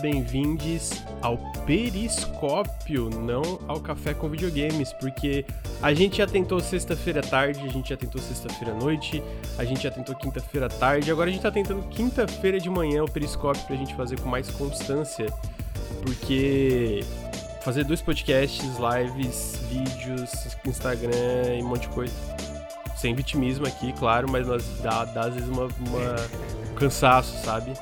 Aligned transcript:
Bem-vindos 0.00 0.92
ao 1.20 1.36
Periscópio, 1.66 3.10
não 3.10 3.60
ao 3.68 3.78
Café 3.80 4.14
com 4.14 4.30
Videogames, 4.30 4.94
porque 4.94 5.44
a 5.82 5.92
gente 5.92 6.16
já 6.16 6.26
tentou 6.26 6.58
sexta-feira 6.58 7.20
à 7.20 7.22
tarde, 7.22 7.60
a 7.60 7.68
gente 7.68 7.90
já 7.90 7.98
tentou 7.98 8.18
sexta-feira 8.18 8.72
à 8.72 8.76
noite, 8.76 9.22
a 9.58 9.64
gente 9.64 9.82
já 9.82 9.90
tentou 9.90 10.14
quinta-feira 10.14 10.66
à 10.66 10.68
tarde, 10.70 11.10
agora 11.10 11.28
a 11.28 11.32
gente 11.32 11.42
tá 11.42 11.50
tentando 11.50 11.82
quinta-feira 11.88 12.58
de 12.58 12.70
manhã 12.70 13.04
o 13.04 13.10
Periscópio 13.10 13.62
pra 13.66 13.76
gente 13.76 13.94
fazer 13.94 14.18
com 14.18 14.28
mais 14.28 14.48
constância, 14.48 15.26
porque 16.02 17.04
fazer 17.60 17.84
dois 17.84 18.00
podcasts, 18.00 18.70
lives, 18.78 19.60
vídeos, 19.68 20.30
Instagram 20.66 21.58
e 21.58 21.62
um 21.62 21.68
monte 21.68 21.82
de 21.82 21.88
coisa. 21.88 22.14
Sem 22.96 23.14
vitimismo 23.14 23.66
aqui, 23.66 23.92
claro, 23.92 24.30
mas 24.30 24.46
nós 24.46 24.64
dá, 24.82 25.04
dá 25.04 25.26
às 25.26 25.34
vezes 25.34 25.48
uma, 25.50 25.64
uma 25.64 26.16
um 26.70 26.74
cansaço, 26.74 27.36
sabe? 27.44 27.74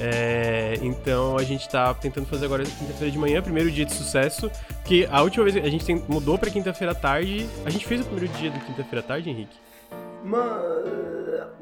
É, 0.00 0.78
então 0.82 1.36
a 1.36 1.42
gente 1.42 1.68
tá 1.68 1.92
tentando 1.94 2.26
fazer 2.26 2.46
agora 2.46 2.64
quinta-feira 2.64 3.10
de 3.10 3.18
manhã, 3.18 3.42
primeiro 3.42 3.70
dia 3.70 3.84
de 3.84 3.94
sucesso. 3.94 4.50
Que 4.84 5.06
a 5.10 5.22
última 5.22 5.44
vez 5.44 5.56
a 5.56 5.68
gente 5.68 5.84
tem, 5.84 6.02
mudou 6.08 6.38
pra 6.38 6.50
quinta-feira 6.50 6.92
à 6.92 6.94
tarde. 6.94 7.46
A 7.64 7.70
gente 7.70 7.86
fez 7.86 8.00
o 8.00 8.04
primeiro 8.04 8.32
dia 8.34 8.50
do 8.50 8.58
quinta-feira 8.60 9.00
à 9.00 9.02
tarde, 9.02 9.30
Henrique? 9.30 9.56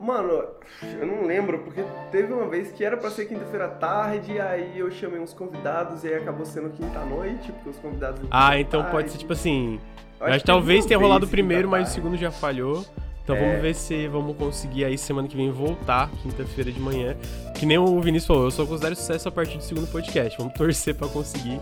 Mano, 0.00 0.44
eu 0.82 1.06
não 1.06 1.26
lembro, 1.26 1.58
porque 1.60 1.84
teve 2.10 2.32
uma 2.32 2.48
vez 2.48 2.72
que 2.72 2.84
era 2.84 2.96
pra 2.96 3.10
ser 3.10 3.26
quinta-feira 3.26 3.66
à 3.66 3.68
tarde, 3.68 4.40
aí 4.40 4.78
eu 4.78 4.90
chamei 4.90 5.20
uns 5.20 5.32
convidados 5.32 6.02
e 6.04 6.08
aí 6.08 6.14
acabou 6.14 6.44
sendo 6.46 6.70
quinta-noite, 6.70 7.52
porque 7.52 7.70
os 7.70 7.76
convidados. 7.76 8.20
Ah, 8.30 8.58
então 8.58 8.80
tarde. 8.80 8.96
pode 8.96 9.10
ser 9.10 9.18
tipo 9.18 9.32
assim. 9.32 9.78
Eu 10.18 10.26
acho 10.26 10.40
que 10.40 10.46
talvez 10.46 10.84
tenha 10.84 10.98
rolado 10.98 11.26
o 11.26 11.28
primeiro, 11.28 11.68
mas 11.68 11.90
o 11.90 11.92
segundo 11.92 12.16
já 12.16 12.30
falhou. 12.30 12.84
Então 13.30 13.36
é. 13.36 13.46
vamos 13.46 13.62
ver 13.62 13.74
se 13.76 14.08
vamos 14.08 14.36
conseguir 14.36 14.84
aí 14.84 14.98
semana 14.98 15.28
que 15.28 15.36
vem 15.36 15.52
voltar, 15.52 16.10
quinta-feira 16.22 16.72
de 16.72 16.80
manhã. 16.80 17.16
Que 17.54 17.64
nem 17.64 17.78
o 17.78 18.00
Vinícius 18.00 18.26
falou, 18.26 18.44
eu 18.44 18.50
só 18.50 18.66
considero 18.66 18.96
sucesso 18.96 19.28
a 19.28 19.30
partir 19.30 19.56
do 19.56 19.62
segundo 19.62 19.86
podcast. 19.86 20.36
Vamos 20.36 20.54
torcer 20.58 20.96
para 20.96 21.06
conseguir. 21.06 21.60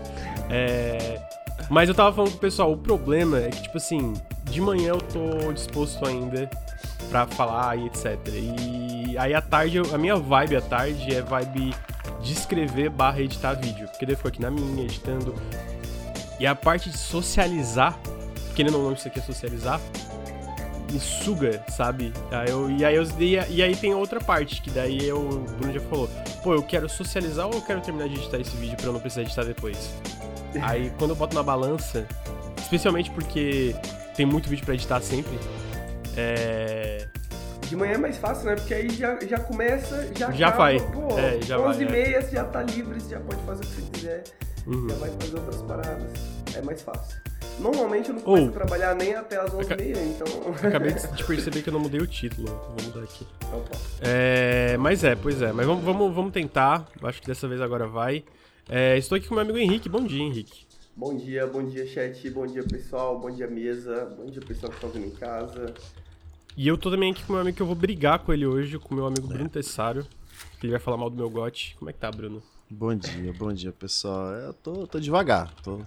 É... 0.49 1.21
Mas 1.69 1.87
eu 1.87 1.93
tava 1.93 2.11
falando 2.15 2.31
com 2.31 2.37
o 2.37 2.39
pessoal, 2.39 2.71
o 2.71 2.77
problema 2.77 3.39
é 3.39 3.49
que, 3.49 3.61
tipo 3.63 3.77
assim, 3.77 4.13
de 4.45 4.59
manhã 4.59 4.93
eu 4.93 4.97
tô 4.97 5.53
disposto 5.53 6.03
ainda 6.07 6.49
para 7.11 7.27
falar 7.27 7.77
e 7.77 7.85
etc. 7.85 8.17
E 8.33 9.15
aí 9.17 9.35
à 9.35 9.41
tarde, 9.41 9.79
a 9.93 9.97
minha 9.97 10.15
vibe 10.15 10.55
à 10.55 10.61
tarde 10.61 11.13
é 11.13 11.21
vibe 11.21 11.75
de 12.21 12.33
escrever 12.33 12.89
barra 12.89 13.21
editar 13.21 13.53
vídeo. 13.53 13.87
Porque 13.89 14.07
daí 14.07 14.13
eu 14.13 14.17
fico 14.17 14.29
aqui 14.29 14.41
na 14.41 14.49
minha, 14.49 14.85
editando. 14.85 15.35
E 16.39 16.47
a 16.47 16.55
parte 16.55 16.89
de 16.89 16.97
socializar, 16.97 17.99
porque 18.47 18.63
ele 18.63 18.71
não 18.71 18.81
nome 18.81 18.95
isso 18.95 19.07
aqui 19.07 19.19
é 19.19 19.21
socializar, 19.21 19.79
me 20.91 20.99
suga, 20.99 21.63
sabe? 21.69 22.13
Aí 22.31 22.49
eu, 22.49 22.69
e, 22.69 22.85
aí 22.85 22.95
eu, 22.95 23.03
e 23.49 23.63
aí 23.63 23.75
tem 23.75 23.93
outra 23.93 24.19
parte, 24.19 24.61
que 24.61 24.69
daí 24.69 25.07
eu, 25.07 25.19
o 25.19 25.39
Bruno 25.39 25.73
já 25.73 25.79
falou, 25.81 26.09
pô, 26.43 26.53
eu 26.53 26.63
quero 26.63 26.89
socializar 26.89 27.47
ou 27.47 27.53
eu 27.53 27.61
quero 27.61 27.81
terminar 27.81 28.07
de 28.07 28.15
editar 28.15 28.39
esse 28.39 28.55
vídeo 28.57 28.77
pra 28.77 28.87
eu 28.87 28.93
não 28.93 28.99
precisar 28.99 29.21
editar 29.21 29.43
depois? 29.43 29.93
aí 30.61 30.91
quando 30.97 31.11
eu 31.11 31.15
boto 31.15 31.35
na 31.35 31.43
balança, 31.43 32.07
especialmente 32.57 33.11
porque 33.11 33.75
tem 34.15 34.25
muito 34.25 34.49
vídeo 34.49 34.65
pra 34.65 34.73
editar 34.73 35.01
sempre, 35.01 35.37
é... 36.17 37.07
De 37.67 37.75
manhã 37.75 37.93
é 37.93 37.97
mais 37.97 38.17
fácil, 38.17 38.45
né? 38.47 38.55
Porque 38.55 38.73
aí 38.73 38.89
já, 38.89 39.19
já 39.21 39.39
começa, 39.39 40.09
já 40.17 40.31
Já 40.31 40.47
acaba, 40.47 40.63
vai. 40.63 40.79
Pô, 40.79 41.19
é, 41.19 41.39
já 41.43 41.59
11 41.59 41.77
vai, 41.77 41.87
e 41.87 41.91
meia 41.91 42.17
é. 42.17 42.21
você 42.21 42.31
já 42.31 42.43
tá 42.43 42.63
livre, 42.63 42.99
você 42.99 43.11
já 43.11 43.19
pode 43.19 43.41
fazer 43.43 43.63
o 43.63 43.67
que 43.67 43.75
você 43.75 43.91
quiser. 43.91 44.23
Uhum. 44.65 44.89
Já 44.89 44.95
vai 44.95 45.11
fazer 45.11 45.35
outras 45.35 45.61
paradas. 45.61 46.11
É 46.55 46.61
mais 46.63 46.81
fácil. 46.81 47.28
Normalmente 47.59 48.09
eu 48.09 48.15
não 48.15 48.21
começo 48.21 48.45
oh. 48.45 48.49
a 48.49 48.51
trabalhar 48.53 48.95
nem 48.95 49.13
até 49.13 49.37
as 49.37 49.51
11h30, 49.51 49.97
então. 49.97 50.67
Acabei 50.67 50.93
de 51.15 51.23
perceber 51.23 51.61
que 51.61 51.69
eu 51.69 51.73
não 51.73 51.79
mudei 51.79 51.99
o 51.99 52.07
título. 52.07 52.47
Vou 52.47 52.85
mudar 52.85 53.03
aqui. 53.03 53.27
Opa. 53.53 53.77
É, 54.01 54.77
mas 54.77 55.03
é, 55.03 55.15
pois 55.15 55.41
é. 55.41 55.51
Mas 55.51 55.65
vamos, 55.65 55.83
vamos, 55.83 56.15
vamos 56.15 56.31
tentar. 56.31 56.87
Acho 57.03 57.21
que 57.21 57.27
dessa 57.27 57.47
vez 57.47 57.61
agora 57.61 57.87
vai. 57.87 58.23
É, 58.67 58.97
estou 58.97 59.17
aqui 59.17 59.27
com 59.27 59.35
meu 59.35 59.43
amigo 59.43 59.57
Henrique. 59.57 59.89
Bom 59.89 60.05
dia, 60.05 60.23
Henrique. 60.23 60.67
Bom 60.95 61.15
dia, 61.15 61.47
bom 61.47 61.63
dia, 61.63 61.87
chat. 61.87 62.29
Bom 62.29 62.45
dia, 62.45 62.63
pessoal. 62.63 63.19
Bom 63.19 63.31
dia, 63.31 63.47
mesa. 63.47 64.05
Bom 64.17 64.25
dia, 64.25 64.41
pessoal 64.41 64.69
que 64.69 64.77
está 64.77 64.87
ouvindo 64.87 65.07
em 65.07 65.11
casa. 65.11 65.73
E 66.55 66.67
eu 66.67 66.77
tô 66.77 66.91
também 66.91 67.11
aqui 67.11 67.23
com 67.23 67.33
meu 67.33 67.41
amigo 67.41 67.55
que 67.55 67.61
eu 67.61 67.67
vou 67.67 67.75
brigar 67.75 68.19
com 68.19 68.33
ele 68.33 68.45
hoje, 68.45 68.77
com 68.77 68.93
meu 68.93 69.05
amigo 69.05 69.27
é. 69.31 69.33
Bruno 69.33 69.49
Tessário. 69.49 70.05
Que 70.59 70.65
ele 70.65 70.71
vai 70.71 70.79
falar 70.79 70.97
mal 70.97 71.09
do 71.09 71.15
meu 71.15 71.29
gote. 71.29 71.75
Como 71.79 71.89
é 71.89 71.93
que 71.93 71.99
tá, 71.99 72.11
Bruno? 72.11 72.43
Bom 72.69 72.93
dia, 72.93 73.33
bom 73.33 73.51
dia, 73.51 73.71
pessoal. 73.71 74.31
Eu 74.33 74.53
tô, 74.53 74.85
tô 74.85 74.99
devagar, 74.99 75.53
tô, 75.63 75.81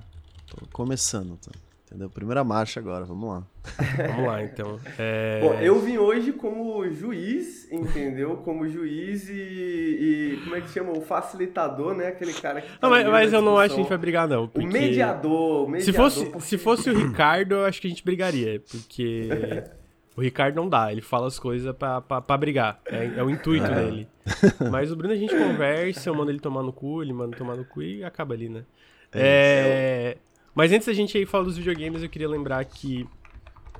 tô 0.47 0.66
começando. 0.72 1.38
Tô. 1.38 1.50
Entendeu? 1.92 2.08
Primeira 2.08 2.42
marcha 2.42 2.80
agora, 2.80 3.04
vamos 3.04 3.28
lá. 3.28 3.47
vamos 4.08 4.26
lá, 4.26 4.42
então. 4.42 4.80
É... 4.98 5.41
Bom, 5.42 5.53
eu 5.60 5.78
vim 5.78 5.98
hoje 5.98 6.32
como 6.32 6.88
juiz, 6.91 7.70
entendeu? 7.70 8.38
Como 8.38 8.66
juiz 8.66 9.28
e, 9.28 9.34
e, 9.34 10.41
como 10.42 10.56
é 10.56 10.62
que 10.62 10.70
chama? 10.70 10.92
O 10.92 11.02
facilitador, 11.02 11.94
né? 11.94 12.08
Aquele 12.08 12.32
cara 12.32 12.62
que. 12.62 12.69
Tá 12.69 12.78
não, 12.81 12.88
mas, 12.88 13.06
mas 13.06 13.31
eu 13.31 13.42
não 13.42 13.58
acho 13.58 13.75
que 13.75 13.81
a 13.81 13.82
gente 13.82 13.91
vai 13.91 13.98
brigar, 13.98 14.26
não. 14.26 14.48
Porque... 14.48 14.66
O 14.66 14.72
mediador, 14.72 15.66
o 15.66 15.69
mediador. 15.69 15.84
Se 15.84 15.92
fosse, 15.92 16.25
porque... 16.25 16.41
se 16.41 16.56
fosse 16.56 16.88
o 16.88 16.97
Ricardo, 16.97 17.56
eu 17.56 17.64
acho 17.66 17.78
que 17.78 17.88
a 17.88 17.91
gente 17.91 18.02
brigaria, 18.02 18.62
porque. 18.70 19.28
O 20.14 20.20
Ricardo 20.20 20.56
não 20.56 20.69
dá, 20.69 20.92
ele 20.92 21.00
fala 21.00 21.26
as 21.26 21.38
coisas 21.38 21.75
pra, 21.75 22.02
pra, 22.02 22.20
pra 22.20 22.36
brigar. 22.36 22.82
É, 22.84 23.12
é 23.16 23.22
o 23.22 23.31
intuito 23.31 23.64
é. 23.64 23.75
dele. 23.75 24.08
Mas 24.70 24.92
o 24.92 24.97
Bruno 24.97 25.14
a 25.14 25.16
gente 25.16 25.34
conversa, 25.34 26.10
eu 26.10 26.14
mando 26.14 26.31
ele 26.31 26.38
tomar 26.38 26.62
no 26.62 26.70
cu, 26.70 27.02
ele 27.02 27.14
manda 27.14 27.34
tomar 27.34 27.56
no 27.56 27.64
cu 27.64 27.81
e 27.81 28.04
acaba 28.04 28.34
ali, 28.34 28.47
né? 28.47 28.62
É, 29.10 30.14
é, 30.14 30.16
mas 30.54 30.72
antes 30.72 30.86
da 30.86 30.92
gente 30.92 31.16
aí 31.16 31.26
falar 31.26 31.44
dos 31.44 31.56
videogames, 31.56 32.02
eu 32.02 32.08
queria 32.08 32.28
lembrar 32.28 32.64
que 32.64 33.06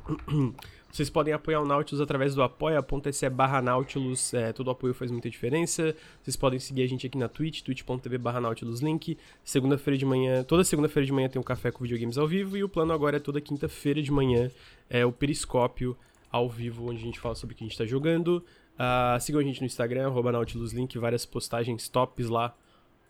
vocês 0.91 1.09
podem 1.09 1.33
apoiar 1.33 1.61
o 1.61 1.67
Nautilus 1.67 2.01
através 2.01 2.35
do 2.35 2.43
apoia.se 2.43 3.29
barra 3.31 3.63
Nautilus, 3.63 4.35
é, 4.35 4.53
todo 4.53 4.71
apoio 4.71 4.93
faz 4.93 5.11
muita 5.11 5.31
diferença. 5.31 5.95
Vocês 6.23 6.37
podem 6.37 6.59
seguir 6.59 6.83
a 6.83 6.87
gente 6.87 7.07
aqui 7.07 7.17
na 7.17 7.29
Twitch, 7.29 7.63
twitch.tv 7.63 8.19
barra 8.19 8.41
Nautilus 8.41 8.81
Link. 8.81 9.17
Segunda-feira 9.45 9.97
de 9.97 10.05
manhã, 10.05 10.43
toda 10.45 10.65
segunda-feira 10.65 11.07
de 11.07 11.13
manhã 11.13 11.29
tem 11.29 11.41
um 11.41 11.45
café 11.45 11.71
com 11.71 11.83
videogames 11.83 12.19
ao 12.19 12.27
vivo 12.27 12.57
e 12.57 12.65
o 12.65 12.69
plano 12.69 12.93
agora 12.93 13.17
é 13.17 13.21
toda 13.21 13.41
quinta-feira 13.41 14.03
de 14.03 14.11
manhã, 14.11 14.51
é 14.91 15.05
o 15.05 15.13
Periscópio 15.13 15.97
ao 16.31 16.49
vivo, 16.49 16.91
onde 16.91 17.01
a 17.01 17.05
gente 17.05 17.21
fala 17.21 17.35
sobre 17.35 17.55
o 17.55 17.57
que 17.57 17.65
a 17.65 17.67
gente 17.67 17.73
está 17.73 17.85
jogando. 17.85 18.45
Uh, 18.75 19.21
sigam 19.21 19.41
a 19.41 19.45
gente 19.45 19.61
no 19.61 19.67
Instagram, 19.67 20.07
arroba 20.07 20.33
Nautilus 20.33 20.73
Link, 20.73 20.99
várias 20.99 21.27
postagens 21.27 21.89
tops 21.89 22.29
lá. 22.29 22.55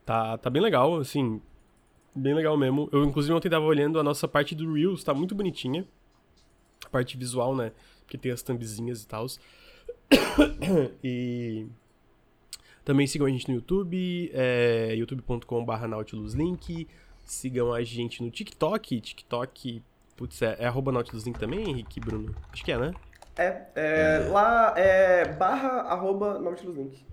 Tá, 0.05 0.37
tá 0.37 0.51
bem 0.51 0.61
legal, 0.61 0.97
assim, 0.97 1.41
Bem 2.15 2.35
legal 2.35 2.57
mesmo. 2.57 2.89
Eu, 2.93 3.05
inclusive, 3.05 3.33
ontem 3.33 3.49
tava 3.49 3.65
olhando 3.65 3.99
a 3.99 4.03
nossa 4.03 4.29
parte 4.29 4.55
do 4.55 4.73
Reels, 4.73 5.03
tá 5.03 5.15
muito 5.15 5.35
bonitinha. 5.35 5.87
A 6.85 6.89
parte 6.91 7.17
visual, 7.17 7.57
né? 7.57 7.73
Porque 8.01 8.19
tem 8.19 8.31
as 8.31 8.43
thumbzinhas 8.43 9.03
e 9.03 9.07
tal. 9.07 9.27
e. 11.03 11.67
Também 12.85 13.07
sigam 13.07 13.27
a 13.27 13.31
gente 13.31 13.49
no 13.49 13.55
YouTube, 13.55 14.31
é, 14.35 14.95
youtube.com.br 14.97 15.87
nautiluslink. 15.87 16.87
Sigam 17.25 17.73
a 17.73 17.83
gente 17.83 18.23
no 18.23 18.31
TikTok. 18.31 19.01
TikTok, 19.01 19.83
putz, 20.17 20.43
é, 20.43 20.57
é 20.59 20.67
arroba 20.67 20.93
nautiluslink 20.93 21.39
também, 21.39 21.71
Henrique 21.71 22.01
Bruno? 22.01 22.35
Acho 22.53 22.65
que 22.65 22.73
é, 22.73 22.79
né? 22.79 22.93
É, 23.37 23.45
é, 23.45 24.27
é. 24.27 24.29
lá 24.29 24.75
é 24.77 25.33
barra 25.33 25.83
arroba 25.83 26.39
nautiluslink. 26.41 27.07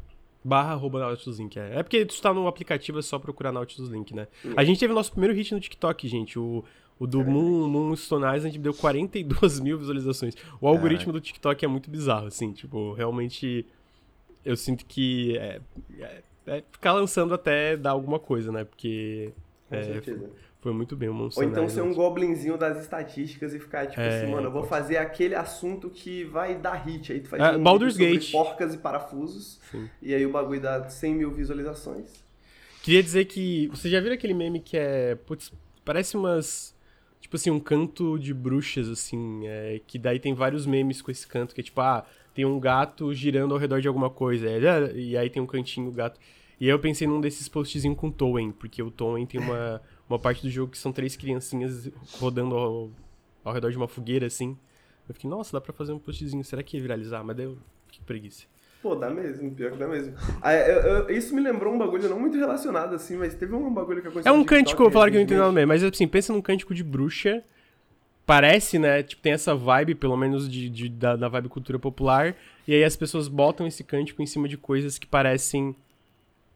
Barra 0.43 0.71
arroba 0.71 0.99
Nautilus 0.99 1.39
Link, 1.39 1.59
é. 1.59 1.79
É 1.79 1.83
porque 1.83 2.05
tu 2.05 2.11
está 2.11 2.33
no 2.33 2.47
aplicativo, 2.47 2.99
é 2.99 3.01
só 3.01 3.19
procurar 3.19 3.51
Nautilus 3.51 3.89
Link, 3.89 4.13
né? 4.15 4.27
A 4.55 4.63
gente 4.63 4.79
teve 4.79 4.93
nosso 4.93 5.11
primeiro 5.11 5.33
hit 5.33 5.53
no 5.53 5.59
TikTok, 5.59 6.07
gente. 6.07 6.39
O, 6.39 6.63
o 6.97 7.05
do 7.05 7.23
Moon, 7.23 7.67
Moon 7.67 7.95
Stone 7.95 8.39
gente 8.39 8.57
deu 8.57 8.73
42 8.73 9.59
mil 9.59 9.77
visualizações. 9.77 10.35
O 10.61 10.67
algoritmo 10.67 11.11
do 11.11 11.19
TikTok 11.19 11.63
é 11.63 11.67
muito 11.67 11.89
bizarro, 11.89 12.27
assim. 12.27 12.51
Tipo, 12.53 12.93
realmente... 12.93 13.65
Eu 14.45 14.55
sinto 14.55 14.85
que... 14.85 15.37
É, 15.37 15.61
é, 15.99 16.21
é 16.47 16.63
ficar 16.71 16.93
lançando 16.93 17.33
até 17.33 17.75
dar 17.75 17.91
alguma 17.91 18.19
coisa, 18.19 18.51
né? 18.51 18.63
Porque... 18.63 19.33
Com 19.67 19.75
é, 19.75 19.83
certeza. 19.83 20.29
Foi 20.61 20.73
muito 20.73 20.93
bem 20.93 21.07
o 21.07 21.15
Ou 21.15 21.43
então 21.43 21.69
ser 21.69 21.81
um 21.81 21.93
goblinzinho 21.93 22.57
das 22.57 22.81
estatísticas 22.81 23.53
e 23.53 23.59
ficar 23.59 23.87
tipo 23.87 24.01
é, 24.01 24.17
assim, 24.17 24.29
mano, 24.29 24.47
eu 24.47 24.51
vou 24.51 24.63
fazer 24.63 24.97
aquele 24.97 25.33
assunto 25.33 25.89
que 25.89 26.25
vai 26.25 26.55
dar 26.55 26.73
hit. 26.73 27.13
Aí 27.13 27.21
tu 27.21 27.29
faz 27.29 27.41
é, 27.41 27.57
um 27.57 27.63
Baldur's 27.63 27.95
Gate. 27.95 28.31
porcas 28.31 28.73
e 28.73 28.77
parafusos. 28.77 29.57
Sim. 29.71 29.89
E 30.01 30.13
aí 30.13 30.25
o 30.25 30.31
bagulho 30.31 30.59
dá 30.59 30.89
100 30.89 31.15
mil 31.15 31.31
visualizações. 31.31 32.11
Queria 32.83 33.01
dizer 33.01 33.25
que. 33.25 33.67
Você 33.67 33.89
já 33.89 34.01
viu 34.01 34.11
aquele 34.11 34.33
meme 34.33 34.59
que 34.59 34.77
é. 34.77 35.15
Putz, 35.15 35.51
parece 35.85 36.17
umas. 36.17 36.75
Tipo 37.21 37.37
assim, 37.37 37.51
um 37.51 37.59
canto 37.59 38.19
de 38.19 38.33
bruxas, 38.33 38.89
assim. 38.89 39.47
É, 39.47 39.79
que 39.87 39.97
daí 39.97 40.19
tem 40.19 40.33
vários 40.33 40.65
memes 40.65 41.01
com 41.01 41.09
esse 41.09 41.25
canto, 41.25 41.55
que 41.55 41.61
é 41.61 41.63
tipo, 41.63 41.79
ah, 41.79 42.05
tem 42.33 42.43
um 42.43 42.59
gato 42.59 43.13
girando 43.13 43.53
ao 43.53 43.59
redor 43.59 43.79
de 43.79 43.87
alguma 43.87 44.09
coisa. 44.09 44.49
É, 44.49 44.91
e 44.93 45.15
aí 45.15 45.29
tem 45.29 45.41
um 45.41 45.47
cantinho, 45.47 45.87
o 45.87 45.91
gato. 45.93 46.19
E 46.59 46.65
aí 46.65 46.71
eu 46.71 46.79
pensei 46.79 47.07
num 47.07 47.21
desses 47.21 47.47
postzinhos 47.47 47.97
com 47.97 48.11
Toen, 48.11 48.51
porque 48.51 48.83
o 48.83 48.91
Toen 48.91 49.25
tem 49.25 49.39
uma 49.39 49.81
uma 50.09 50.19
parte 50.19 50.41
do 50.41 50.49
jogo 50.49 50.71
que 50.71 50.77
são 50.77 50.91
três 50.91 51.15
criancinhas 51.15 51.89
rodando 52.19 52.55
ao, 52.55 52.89
ao 53.43 53.53
redor 53.53 53.69
de 53.69 53.77
uma 53.77 53.87
fogueira, 53.87 54.25
assim. 54.25 54.57
Eu 55.07 55.13
fiquei, 55.13 55.29
nossa, 55.29 55.53
dá 55.53 55.61
pra 55.61 55.71
fazer 55.71 55.93
um 55.93 55.99
postzinho, 55.99 56.43
será 56.43 56.63
que 56.63 56.77
ia 56.77 56.81
viralizar? 56.81 57.23
Mas 57.23 57.37
daí 57.37 57.45
eu 57.45 57.57
fiquei 57.87 58.01
preguiça. 58.05 58.45
Pô, 58.81 58.95
dá 58.95 59.09
mesmo, 59.09 59.51
pior 59.51 59.71
que 59.73 59.77
dá 59.77 59.87
mesmo. 59.87 60.13
Ah, 60.41 60.53
eu, 60.53 60.79
eu, 60.79 61.09
isso 61.09 61.35
me 61.35 61.41
lembrou 61.41 61.73
um 61.73 61.77
bagulho 61.77 62.07
não 62.07 62.19
muito 62.19 62.37
relacionado, 62.37 62.95
assim, 62.95 63.17
mas 63.17 63.33
teve 63.33 63.53
um 63.53 63.73
bagulho 63.73 64.01
que 64.01 64.07
aconteceu. 64.07 64.31
É 64.31 64.35
um 64.35 64.43
cântico, 64.43 64.89
falaram 64.89 65.11
que 65.11 65.17
eu 65.17 65.19
não 65.19 65.25
entendo 65.25 65.39
nada 65.39 65.51
mesmo, 65.51 65.67
mas 65.67 65.83
assim, 65.83 66.07
pensa 66.07 66.31
num 66.31 66.41
cântico 66.41 66.73
de 66.73 66.83
bruxa. 66.83 67.43
Parece, 68.25 68.77
né? 68.77 69.01
Tipo, 69.03 69.21
tem 69.23 69.33
essa 69.33 69.55
vibe, 69.55 69.95
pelo 69.95 70.15
menos, 70.15 70.49
de, 70.49 70.69
de 70.69 70.87
da, 70.87 71.15
da 71.15 71.27
vibe 71.27 71.49
cultura 71.49 71.79
popular. 71.79 72.35
E 72.67 72.73
aí 72.73 72.83
as 72.83 72.95
pessoas 72.95 73.27
botam 73.27 73.65
esse 73.67 73.83
cântico 73.83 74.21
em 74.21 74.25
cima 74.27 74.47
de 74.47 74.55
coisas 74.55 74.97
que 74.99 75.07
parecem 75.07 75.75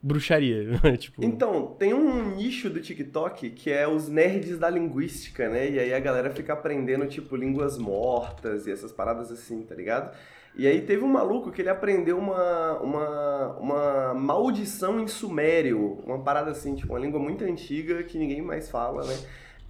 bruxaria. 0.03 0.79
tipo... 0.99 1.23
Então, 1.23 1.67
tem 1.79 1.93
um 1.93 2.35
nicho 2.35 2.69
do 2.69 2.81
TikTok 2.81 3.49
que 3.51 3.71
é 3.71 3.87
os 3.87 4.09
nerds 4.09 4.59
da 4.59 4.69
linguística, 4.69 5.47
né? 5.47 5.69
E 5.69 5.79
aí 5.79 5.93
a 5.93 5.99
galera 5.99 6.29
fica 6.29 6.51
aprendendo, 6.51 7.07
tipo, 7.07 7.37
línguas 7.37 7.77
mortas 7.77 8.67
e 8.67 8.71
essas 8.71 8.91
paradas 8.91 9.31
assim, 9.31 9.63
tá 9.63 9.73
ligado? 9.73 10.13
E 10.55 10.67
aí 10.67 10.81
teve 10.81 11.03
um 11.03 11.07
maluco 11.07 11.51
que 11.51 11.61
ele 11.61 11.69
aprendeu 11.69 12.17
uma, 12.17 12.79
uma, 12.79 13.57
uma 13.57 14.13
maldição 14.13 14.99
em 14.99 15.07
sumério, 15.07 15.99
uma 16.05 16.19
parada 16.19 16.51
assim, 16.51 16.75
tipo, 16.75 16.93
uma 16.93 16.99
língua 16.99 17.19
muito 17.19 17.43
antiga 17.43 18.03
que 18.03 18.19
ninguém 18.19 18.41
mais 18.41 18.69
fala, 18.69 19.03
né? 19.05 19.17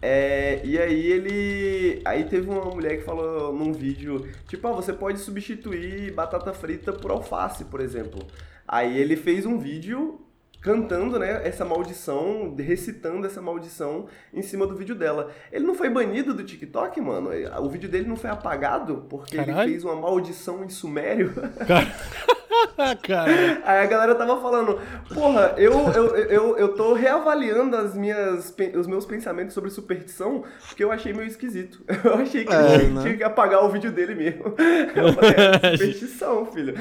É, 0.01 0.59
e 0.65 0.77
aí 0.77 1.07
ele. 1.07 2.01
Aí 2.03 2.25
teve 2.25 2.50
uma 2.50 2.65
mulher 2.65 2.97
que 2.97 3.06
falou 3.06 3.53
num 3.53 3.71
vídeo, 3.71 4.27
tipo, 4.50 4.68
ah, 4.68 4.74
você 4.74 4.91
pode 4.91 5.19
substituir 5.19 6.12
batata 6.12 6.53
frita 6.53 6.91
por 6.91 7.12
alface, 7.12 7.63
por 7.63 7.79
exemplo. 7.79 8.21
Aí 8.68 8.97
ele 8.97 9.15
fez 9.15 9.45
um 9.45 9.57
vídeo 9.57 10.19
cantando, 10.63 11.19
né, 11.19 11.45
essa 11.45 11.65
maldição, 11.65 12.56
recitando 12.57 13.27
essa 13.27 13.42
maldição 13.42 14.07
em 14.33 14.42
cima 14.42 14.65
do 14.65 14.75
vídeo 14.75 14.95
dela. 14.95 15.30
Ele 15.51 15.65
não 15.65 15.75
foi 15.75 15.89
banido 15.89 16.33
do 16.33 16.44
TikTok, 16.44 17.00
mano? 17.01 17.30
O 17.62 17.69
vídeo 17.69 17.89
dele 17.89 18.07
não 18.07 18.15
foi 18.15 18.30
apagado 18.30 19.06
porque 19.10 19.36
Caralho. 19.36 19.60
ele 19.60 19.71
fez 19.71 19.83
uma 19.83 19.95
maldição 19.95 20.63
em 20.63 20.69
sumério? 20.69 21.33
Cara... 21.68 21.86
Cara. 23.03 23.61
Aí 23.63 23.79
a 23.79 23.85
galera 23.85 24.15
tava 24.15 24.39
falando, 24.41 24.79
porra, 25.13 25.53
eu, 25.57 25.71
eu, 25.91 26.15
eu, 26.15 26.57
eu 26.57 26.69
tô 26.75 26.94
reavaliando 26.94 27.75
as 27.75 27.95
minhas, 27.95 28.55
os 28.75 28.88
meus 28.88 29.05
pensamentos 29.05 29.53
sobre 29.53 29.69
superstição, 29.69 30.44
porque 30.67 30.83
eu 30.83 30.91
achei 30.91 31.13
meio 31.13 31.27
esquisito. 31.27 31.83
Eu 32.03 32.15
achei 32.15 32.44
que 32.44 32.53
é, 32.53 32.83
né? 32.89 33.01
tinha 33.01 33.17
que 33.17 33.23
apagar 33.23 33.63
o 33.63 33.69
vídeo 33.69 33.91
dele 33.91 34.13
mesmo. 34.13 34.44
Eu 34.95 35.13
falei, 35.13 35.33
é 35.38 35.77
superstição, 35.77 36.45
filho. 36.47 36.73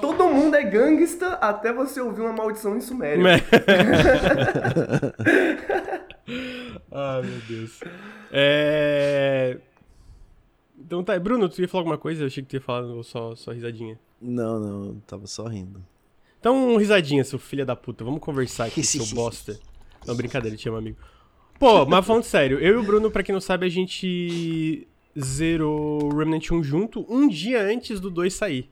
Todo 0.00 0.28
mundo 0.28 0.54
é 0.54 0.62
gangsta 0.62 1.34
até 1.34 1.72
você 1.72 2.00
ouvir 2.00 2.20
uma 2.20 2.32
maldição 2.32 2.76
em 2.76 2.80
sumério. 2.80 3.24
Ai, 6.92 7.22
meu 7.22 7.40
Deus. 7.48 7.80
É... 8.30 9.58
Então 10.78 11.02
tá, 11.02 11.18
Bruno, 11.18 11.48
tu 11.48 11.60
ia 11.60 11.68
falar 11.68 11.82
alguma 11.82 11.98
coisa? 11.98 12.22
Eu 12.22 12.26
achei 12.28 12.42
que 12.42 12.48
tu 12.48 12.54
ia 12.54 12.60
falar 12.60 13.02
só, 13.02 13.34
só 13.34 13.50
risadinha. 13.52 13.98
Não, 14.20 14.60
não, 14.60 15.00
tava 15.06 15.26
só 15.26 15.46
rindo. 15.46 15.84
Então, 16.38 16.76
risadinha, 16.76 17.24
seu 17.24 17.38
filho 17.38 17.64
da 17.64 17.76
puta. 17.76 18.04
Vamos 18.04 18.20
conversar 18.20 18.66
aqui, 18.66 18.82
seu 18.84 19.06
bosta. 19.06 19.58
Não, 20.06 20.16
brincadeira, 20.16 20.56
te 20.56 20.68
amo, 20.68 20.78
amigo. 20.78 20.98
Pô, 21.58 21.84
mas 21.84 22.06
falando 22.06 22.24
sério, 22.24 22.58
eu 22.58 22.74
e 22.74 22.76
o 22.76 22.82
Bruno, 22.82 23.10
pra 23.10 23.22
quem 23.22 23.34
não 23.34 23.40
sabe, 23.40 23.66
a 23.66 23.68
gente 23.68 24.88
zerou 25.18 26.08
Remnant 26.08 26.50
1 26.50 26.62
junto 26.62 27.04
um 27.08 27.28
dia 27.28 27.62
antes 27.62 28.00
do 28.00 28.10
2 28.10 28.32
sair. 28.32 28.70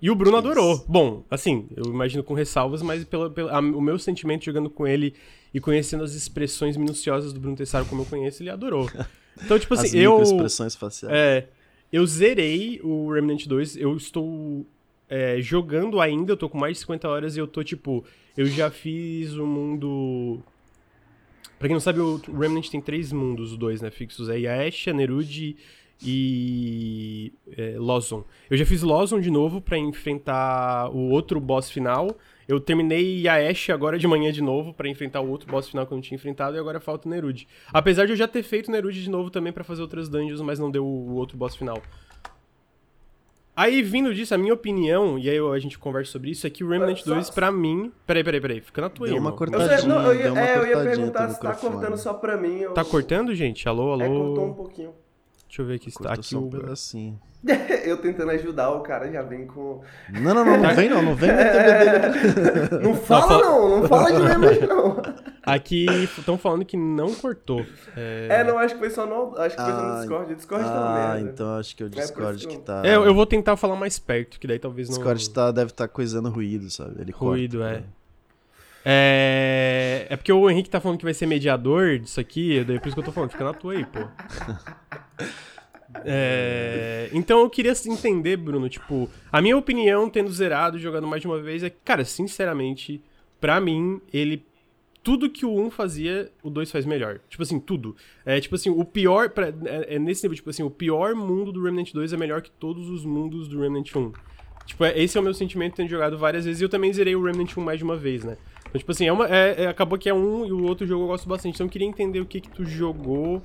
E 0.00 0.10
o 0.10 0.14
Bruno 0.14 0.36
adorou. 0.36 0.82
Bom, 0.88 1.24
assim, 1.30 1.68
eu 1.76 1.84
imagino 1.86 2.22
com 2.22 2.32
ressalvas, 2.32 2.80
mas 2.82 3.04
pela, 3.04 3.28
pela, 3.28 3.52
a, 3.52 3.58
o 3.58 3.80
meu 3.80 3.98
sentimento 3.98 4.44
jogando 4.44 4.70
com 4.70 4.86
ele 4.86 5.14
e 5.52 5.60
conhecendo 5.60 6.04
as 6.04 6.14
expressões 6.14 6.76
minuciosas 6.76 7.32
do 7.32 7.40
Bruno 7.40 7.56
Tessaro 7.56 7.84
como 7.84 8.02
eu 8.02 8.06
conheço, 8.06 8.42
ele 8.42 8.50
adorou. 8.50 8.88
Então, 9.42 9.58
tipo 9.58 9.72
assim, 9.72 9.86
as 9.86 9.94
eu. 9.94 10.20
expressões 10.20 10.74
faciais. 10.74 11.14
É. 11.14 11.48
Eu 11.90 12.04
zerei 12.04 12.78
o 12.82 13.10
Remnant 13.10 13.46
2, 13.46 13.76
eu 13.76 13.96
estou 13.96 14.66
é, 15.10 15.40
jogando 15.40 16.00
ainda, 16.00 16.32
eu 16.32 16.36
tô 16.36 16.48
com 16.48 16.56
mais 16.56 16.74
de 16.74 16.80
50 16.82 17.08
horas 17.08 17.36
e 17.36 17.40
eu 17.40 17.48
tô, 17.48 17.64
tipo, 17.64 18.04
eu 18.36 18.46
já 18.46 18.70
fiz 18.70 19.34
o 19.34 19.44
mundo. 19.44 20.40
Pra 21.58 21.66
quem 21.68 21.74
não 21.74 21.80
sabe, 21.80 21.98
o 21.98 22.18
Remnant 22.38 22.68
tem 22.68 22.80
três 22.80 23.12
mundos, 23.12 23.50
os 23.52 23.58
dois, 23.58 23.82
né? 23.82 23.90
Fixos. 23.90 24.28
É 24.28 24.38
Yaesha, 24.38 24.92
Nerud 24.92 25.56
e 26.02 27.32
é. 27.58 27.76
Eu 28.48 28.56
já 28.56 28.64
fiz 28.64 28.82
Lawson 28.82 29.20
de 29.20 29.30
novo 29.30 29.60
para 29.60 29.76
enfrentar 29.76 30.88
o 30.90 31.10
outro 31.10 31.40
boss 31.40 31.68
final. 31.70 32.16
Eu 32.48 32.58
terminei 32.58 33.22
Yaesh 33.22 33.70
agora 33.70 33.98
de 33.98 34.06
manhã 34.06 34.32
de 34.32 34.40
novo 34.40 34.72
para 34.72 34.88
enfrentar 34.88 35.20
o 35.20 35.28
outro 35.28 35.50
boss 35.50 35.68
final 35.68 35.86
que 35.86 35.92
eu 35.92 35.96
não 35.96 36.02
tinha 36.02 36.16
enfrentado 36.16 36.56
e 36.56 36.60
agora 36.60 36.80
falta 36.80 37.06
o 37.06 37.10
Nerud. 37.10 37.46
Apesar 37.72 38.06
de 38.06 38.12
eu 38.12 38.16
já 38.16 38.26
ter 38.26 38.42
feito 38.42 38.70
Nerud 38.70 39.02
de 39.02 39.10
novo 39.10 39.28
também 39.28 39.52
para 39.52 39.64
fazer 39.64 39.82
outras 39.82 40.08
dungeons, 40.08 40.40
mas 40.40 40.58
não 40.58 40.70
deu 40.70 40.86
o 40.86 41.14
outro 41.14 41.36
boss 41.36 41.54
final. 41.54 41.80
Aí, 43.60 43.82
vindo 43.82 44.14
disso, 44.14 44.34
a 44.34 44.38
minha 44.38 44.54
opinião, 44.54 45.18
e 45.18 45.28
aí 45.28 45.38
a 45.38 45.58
gente 45.58 45.78
conversa 45.78 46.12
sobre 46.12 46.30
isso, 46.30 46.46
é 46.46 46.50
que 46.50 46.64
o 46.64 46.68
Remnant 46.70 46.96
só... 46.96 47.12
2, 47.12 47.28
pra 47.28 47.52
mim. 47.52 47.92
Peraí, 48.06 48.24
peraí, 48.24 48.40
peraí. 48.40 48.60
Fica 48.62 48.80
na 48.80 48.88
tua 48.88 49.06
aí. 49.06 49.12
Deu 49.12 49.20
uma 49.20 49.32
cortadinha. 49.32 49.80
Eu, 49.80 49.86
não, 49.86 50.06
eu, 50.06 50.14
ia, 50.14 50.40
é, 50.40 50.56
eu 50.56 50.66
ia 50.66 50.82
perguntar 50.82 51.28
se 51.28 51.38
tá 51.38 51.52
cortando 51.52 51.98
só 51.98 52.14
pra 52.14 52.38
mim. 52.38 52.60
Eu... 52.60 52.72
Tá 52.72 52.82
cortando, 52.82 53.34
gente? 53.34 53.68
Alô, 53.68 53.92
alô? 53.92 54.02
É, 54.02 54.08
cortou 54.08 54.46
um 54.46 54.54
pouquinho. 54.54 54.94
Deixa 55.46 55.60
eu 55.60 55.66
ver 55.66 55.74
aqui 55.74 55.90
se 55.90 56.02
tá 56.02 56.14
aqui. 56.14 56.34
Um 56.34 56.48
pedacinho. 56.48 57.20
eu 57.84 57.98
tentando 57.98 58.30
ajudar, 58.30 58.70
o 58.70 58.80
cara 58.80 59.12
já 59.12 59.20
vem 59.20 59.46
com. 59.46 59.82
Não, 60.08 60.32
não, 60.32 60.42
não, 60.42 60.56
não 60.56 60.74
vem 60.74 60.88
não, 60.88 61.02
não 61.02 61.14
vem 61.14 61.30
meter 61.30 62.80
Não 62.82 62.94
fala 62.94 63.42
não, 63.42 63.80
não 63.80 63.88
fala 63.88 64.10
de 64.10 64.22
Remnant 64.22 64.60
não. 64.60 65.02
Aqui 65.42 65.86
estão 66.18 66.36
falando 66.36 66.64
que 66.64 66.76
não 66.76 67.14
cortou. 67.14 67.64
É... 67.96 68.28
é, 68.30 68.44
não, 68.44 68.58
acho 68.58 68.74
que 68.74 68.80
foi 68.80 68.90
só 68.90 69.06
no, 69.06 69.36
acho 69.38 69.56
que 69.56 69.62
foi 69.62 69.72
só 69.72 69.82
no 69.82 69.92
ah, 69.92 69.98
Discord. 69.98 70.32
O 70.32 70.36
Discord 70.36 70.64
tá 70.64 70.70
ah, 70.70 71.12
Ah, 71.12 71.20
então 71.20 71.54
acho 71.58 71.76
que 71.76 71.82
é 71.82 71.86
o 71.86 71.88
Discord 71.88 72.46
é 72.46 72.48
que 72.48 72.58
tá. 72.58 72.82
É, 72.84 72.94
eu 72.94 73.14
vou 73.14 73.26
tentar 73.26 73.56
falar 73.56 73.76
mais 73.76 73.98
perto, 73.98 74.38
que 74.38 74.46
daí 74.46 74.58
talvez 74.58 74.88
não. 74.88 74.96
O 74.96 74.98
Discord 74.98 75.30
tá, 75.30 75.50
deve 75.50 75.70
estar 75.70 75.88
tá 75.88 75.92
coisando 75.92 76.28
ruído, 76.28 76.70
sabe? 76.70 77.00
Ele 77.00 77.12
ruído, 77.12 77.58
corta, 77.58 77.74
é. 77.74 77.78
Né? 77.78 77.84
É... 78.84 80.06
é 80.10 80.16
porque 80.16 80.32
o 80.32 80.48
Henrique 80.48 80.70
tá 80.70 80.80
falando 80.80 80.98
que 80.98 81.04
vai 81.04 81.14
ser 81.14 81.26
mediador 81.26 81.98
disso 81.98 82.20
aqui, 82.20 82.64
daí 82.64 82.78
por 82.78 82.88
isso 82.88 82.94
que 82.94 83.00
eu 83.00 83.04
tô 83.04 83.12
falando, 83.12 83.30
fica 83.30 83.44
na 83.44 83.52
tua 83.52 83.74
aí, 83.74 83.84
pô. 83.84 84.00
É... 86.04 87.10
Então 87.12 87.40
eu 87.40 87.50
queria 87.50 87.72
entender, 87.86 88.36
Bruno, 88.36 88.68
tipo, 88.68 89.10
a 89.30 89.40
minha 89.40 89.56
opinião, 89.56 90.08
tendo 90.08 90.30
zerado, 90.32 90.78
jogando 90.78 91.06
mais 91.06 91.20
de 91.20 91.26
uma 91.26 91.40
vez, 91.40 91.62
é 91.62 91.70
que, 91.70 91.78
cara, 91.84 92.04
sinceramente, 92.04 93.02
pra 93.40 93.60
mim, 93.60 94.00
ele. 94.12 94.46
Tudo 95.02 95.30
que 95.30 95.46
o 95.46 95.58
1 95.58 95.70
fazia, 95.70 96.30
o 96.42 96.50
2 96.50 96.70
faz 96.70 96.84
melhor. 96.84 97.20
Tipo 97.28 97.42
assim, 97.42 97.58
tudo. 97.58 97.96
É 98.24 98.40
tipo 98.40 98.54
assim, 98.54 98.70
o 98.70 98.84
pior. 98.84 99.30
Pra, 99.30 99.48
é, 99.48 99.94
é, 99.94 99.98
nesse 99.98 100.22
nível, 100.22 100.36
tipo 100.36 100.50
assim, 100.50 100.62
o 100.62 100.70
pior 100.70 101.14
mundo 101.14 101.50
do 101.52 101.62
Remnant 101.62 101.92
2 101.92 102.12
é 102.12 102.16
melhor 102.16 102.42
que 102.42 102.50
todos 102.50 102.88
os 102.88 103.04
mundos 103.04 103.48
do 103.48 103.60
Remnant 103.60 103.94
1. 103.94 104.12
Tipo, 104.66 104.84
é, 104.84 104.98
esse 105.00 105.16
é 105.16 105.20
o 105.20 105.24
meu 105.24 105.34
sentimento 105.34 105.76
tendo 105.76 105.88
jogado 105.88 106.18
várias 106.18 106.44
vezes. 106.44 106.60
E 106.60 106.64
eu 106.64 106.68
também 106.68 106.92
zerei 106.92 107.16
o 107.16 107.22
Remnant 107.22 107.56
1 107.56 107.60
mais 107.60 107.78
de 107.78 107.84
uma 107.84 107.96
vez, 107.96 108.24
né? 108.24 108.36
Então, 108.68 108.78
tipo 108.78 108.92
assim, 108.92 109.06
é 109.06 109.12
uma, 109.12 109.26
é, 109.28 109.64
é, 109.64 109.66
acabou 109.66 109.98
que 109.98 110.08
é 110.08 110.14
um 110.14 110.46
e 110.46 110.52
o 110.52 110.64
outro 110.64 110.86
jogo 110.86 111.04
eu 111.04 111.08
gosto 111.08 111.28
bastante. 111.28 111.54
Então 111.54 111.66
eu 111.66 111.70
queria 111.70 111.88
entender 111.88 112.20
o 112.20 112.26
que 112.26 112.40
que 112.40 112.50
tu 112.50 112.64
jogou 112.64 113.42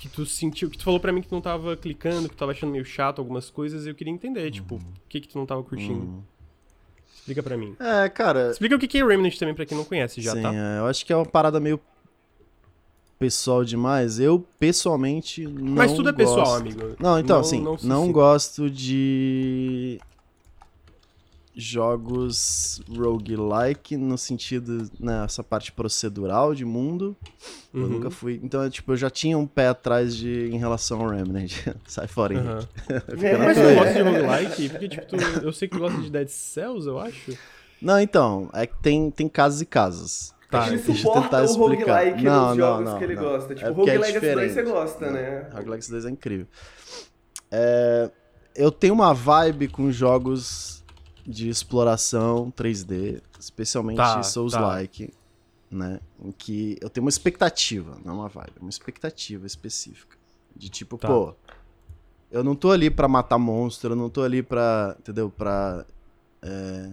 que 0.00 0.08
tu 0.08 0.24
sentiu, 0.24 0.70
que 0.70 0.78
tu 0.78 0.84
falou 0.84 0.98
para 0.98 1.12
mim 1.12 1.20
que 1.20 1.28
tu 1.28 1.34
não 1.34 1.42
tava 1.42 1.76
clicando, 1.76 2.26
que 2.26 2.34
tu 2.34 2.38
tava 2.38 2.52
achando 2.52 2.72
meio 2.72 2.86
chato 2.86 3.18
algumas 3.18 3.50
coisas, 3.50 3.86
eu 3.86 3.94
queria 3.94 4.10
entender, 4.10 4.44
uhum. 4.44 4.50
tipo, 4.50 4.74
o 4.76 4.80
que 5.10 5.20
que 5.20 5.28
tu 5.28 5.36
não 5.36 5.44
tava 5.44 5.62
curtindo. 5.62 6.00
Uhum. 6.00 6.22
Explica 7.20 7.42
pra 7.42 7.56
mim. 7.56 7.76
É, 7.78 8.08
cara. 8.08 8.50
Explica 8.50 8.74
o 8.74 8.78
que 8.78 8.98
é 8.98 9.04
Remnant 9.04 9.36
também 9.38 9.54
pra 9.54 9.64
quem 9.64 9.76
não 9.76 9.84
conhece 9.84 10.20
já, 10.20 10.32
sim, 10.32 10.42
tá? 10.42 10.52
É, 10.52 10.78
eu 10.78 10.86
acho 10.86 11.04
que 11.06 11.12
é 11.12 11.16
uma 11.16 11.26
parada 11.26 11.60
meio 11.60 11.78
pessoal 13.18 13.62
demais. 13.62 14.18
Eu, 14.18 14.44
pessoalmente, 14.58 15.46
não 15.46 15.74
Mas 15.74 15.92
tudo 15.92 16.08
é 16.08 16.12
gosto... 16.12 16.36
pessoal, 16.36 16.56
amigo. 16.56 16.96
Não, 16.98 17.18
então, 17.18 17.36
não, 17.36 17.40
assim, 17.40 17.60
não, 17.60 17.76
não 17.82 18.12
gosto 18.12 18.70
de 18.70 20.00
jogos 21.54 22.80
roguelike 22.88 23.96
no 23.96 24.16
sentido, 24.16 24.88
né, 24.98 25.24
essa 25.24 25.42
parte 25.42 25.72
procedural 25.72 26.54
de 26.54 26.64
mundo. 26.64 27.16
Uhum. 27.72 27.82
Eu 27.82 27.88
nunca 27.88 28.10
fui. 28.10 28.40
Então, 28.42 28.68
tipo, 28.70 28.92
eu 28.92 28.96
já 28.96 29.10
tinha 29.10 29.36
um 29.36 29.46
pé 29.46 29.68
atrás 29.68 30.16
de 30.16 30.48
em 30.48 30.58
relação 30.58 31.00
ao 31.00 31.08
Remnant. 31.08 31.52
Sai 31.86 32.06
fora, 32.06 32.34
hein? 32.34 32.40
Uhum. 32.40 32.58
é, 33.26 33.36
mas 33.36 33.56
tu 33.56 33.74
gosta 33.74 33.92
de 33.92 34.02
roguelike? 34.02 34.68
Porque, 34.68 34.88
tipo, 34.88 35.06
tu, 35.06 35.16
eu 35.42 35.52
sei 35.52 35.68
que 35.68 35.76
tu 35.76 35.80
gosta 35.80 36.00
de 36.00 36.10
Dead 36.10 36.28
Cells, 36.28 36.86
eu 36.86 36.98
acho. 36.98 37.36
Não, 37.80 37.98
então, 37.98 38.50
é 38.52 38.66
que 38.66 38.76
tem, 38.80 39.10
tem 39.10 39.28
casos 39.28 39.60
e 39.60 39.66
casos. 39.66 40.34
Tá, 40.50 40.66
ele 40.66 40.78
suporta 40.78 41.22
tentar 41.22 41.42
o 41.42 41.44
explicar. 41.44 42.00
roguelike 42.00 42.24
não, 42.24 42.48
nos 42.48 42.56
jogos 42.56 42.84
não, 42.84 42.92
não, 42.92 42.98
que 42.98 43.04
ele 43.04 43.16
gosta. 43.16 43.54
Tipo, 43.54 43.66
é 43.66 43.70
roguelike 43.70 44.26
é 44.26 44.34
2 44.34 44.52
você 44.52 44.62
gosta, 44.62 45.10
né? 45.10 45.48
Roguelike 45.52 45.90
2 45.90 46.06
é 46.06 46.10
incrível. 46.10 46.46
É, 47.52 48.10
eu 48.54 48.70
tenho 48.72 48.94
uma 48.94 49.14
vibe 49.14 49.68
com 49.68 49.90
jogos 49.92 50.79
de 51.26 51.48
exploração 51.48 52.52
3D, 52.56 53.20
especialmente 53.38 53.96
tá, 53.96 54.22
Souls-like, 54.22 55.08
tá. 55.08 55.12
né? 55.70 56.00
Em 56.22 56.32
que 56.32 56.76
eu 56.80 56.90
tenho 56.90 57.04
uma 57.04 57.10
expectativa, 57.10 57.96
não 58.04 58.16
uma 58.16 58.28
vibe, 58.28 58.52
uma 58.60 58.70
expectativa 58.70 59.46
específica. 59.46 60.16
De 60.54 60.68
tipo, 60.68 60.98
tá. 60.98 61.08
pô, 61.08 61.34
eu 62.30 62.44
não 62.44 62.54
tô 62.54 62.70
ali 62.70 62.90
pra 62.90 63.08
matar 63.08 63.38
monstro, 63.38 63.92
eu 63.92 63.96
não 63.96 64.08
tô 64.08 64.22
ali 64.22 64.42
pra, 64.42 64.96
entendeu? 64.98 65.30
Pra... 65.30 65.84
É... 66.42 66.92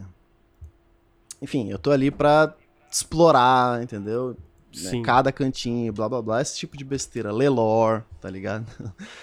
Enfim, 1.42 1.70
eu 1.70 1.78
tô 1.78 1.92
ali 1.92 2.10
pra 2.10 2.56
explorar, 2.92 3.82
entendeu? 3.84 4.36
Né? 4.76 5.02
Cada 5.04 5.32
cantinho, 5.32 5.92
blá 5.92 6.08
blá 6.08 6.22
blá, 6.22 6.42
esse 6.42 6.58
tipo 6.58 6.78
de 6.78 6.84
besteira. 6.84 7.32
Lelor, 7.32 8.04
tá 8.22 8.30
ligado? 8.30 8.66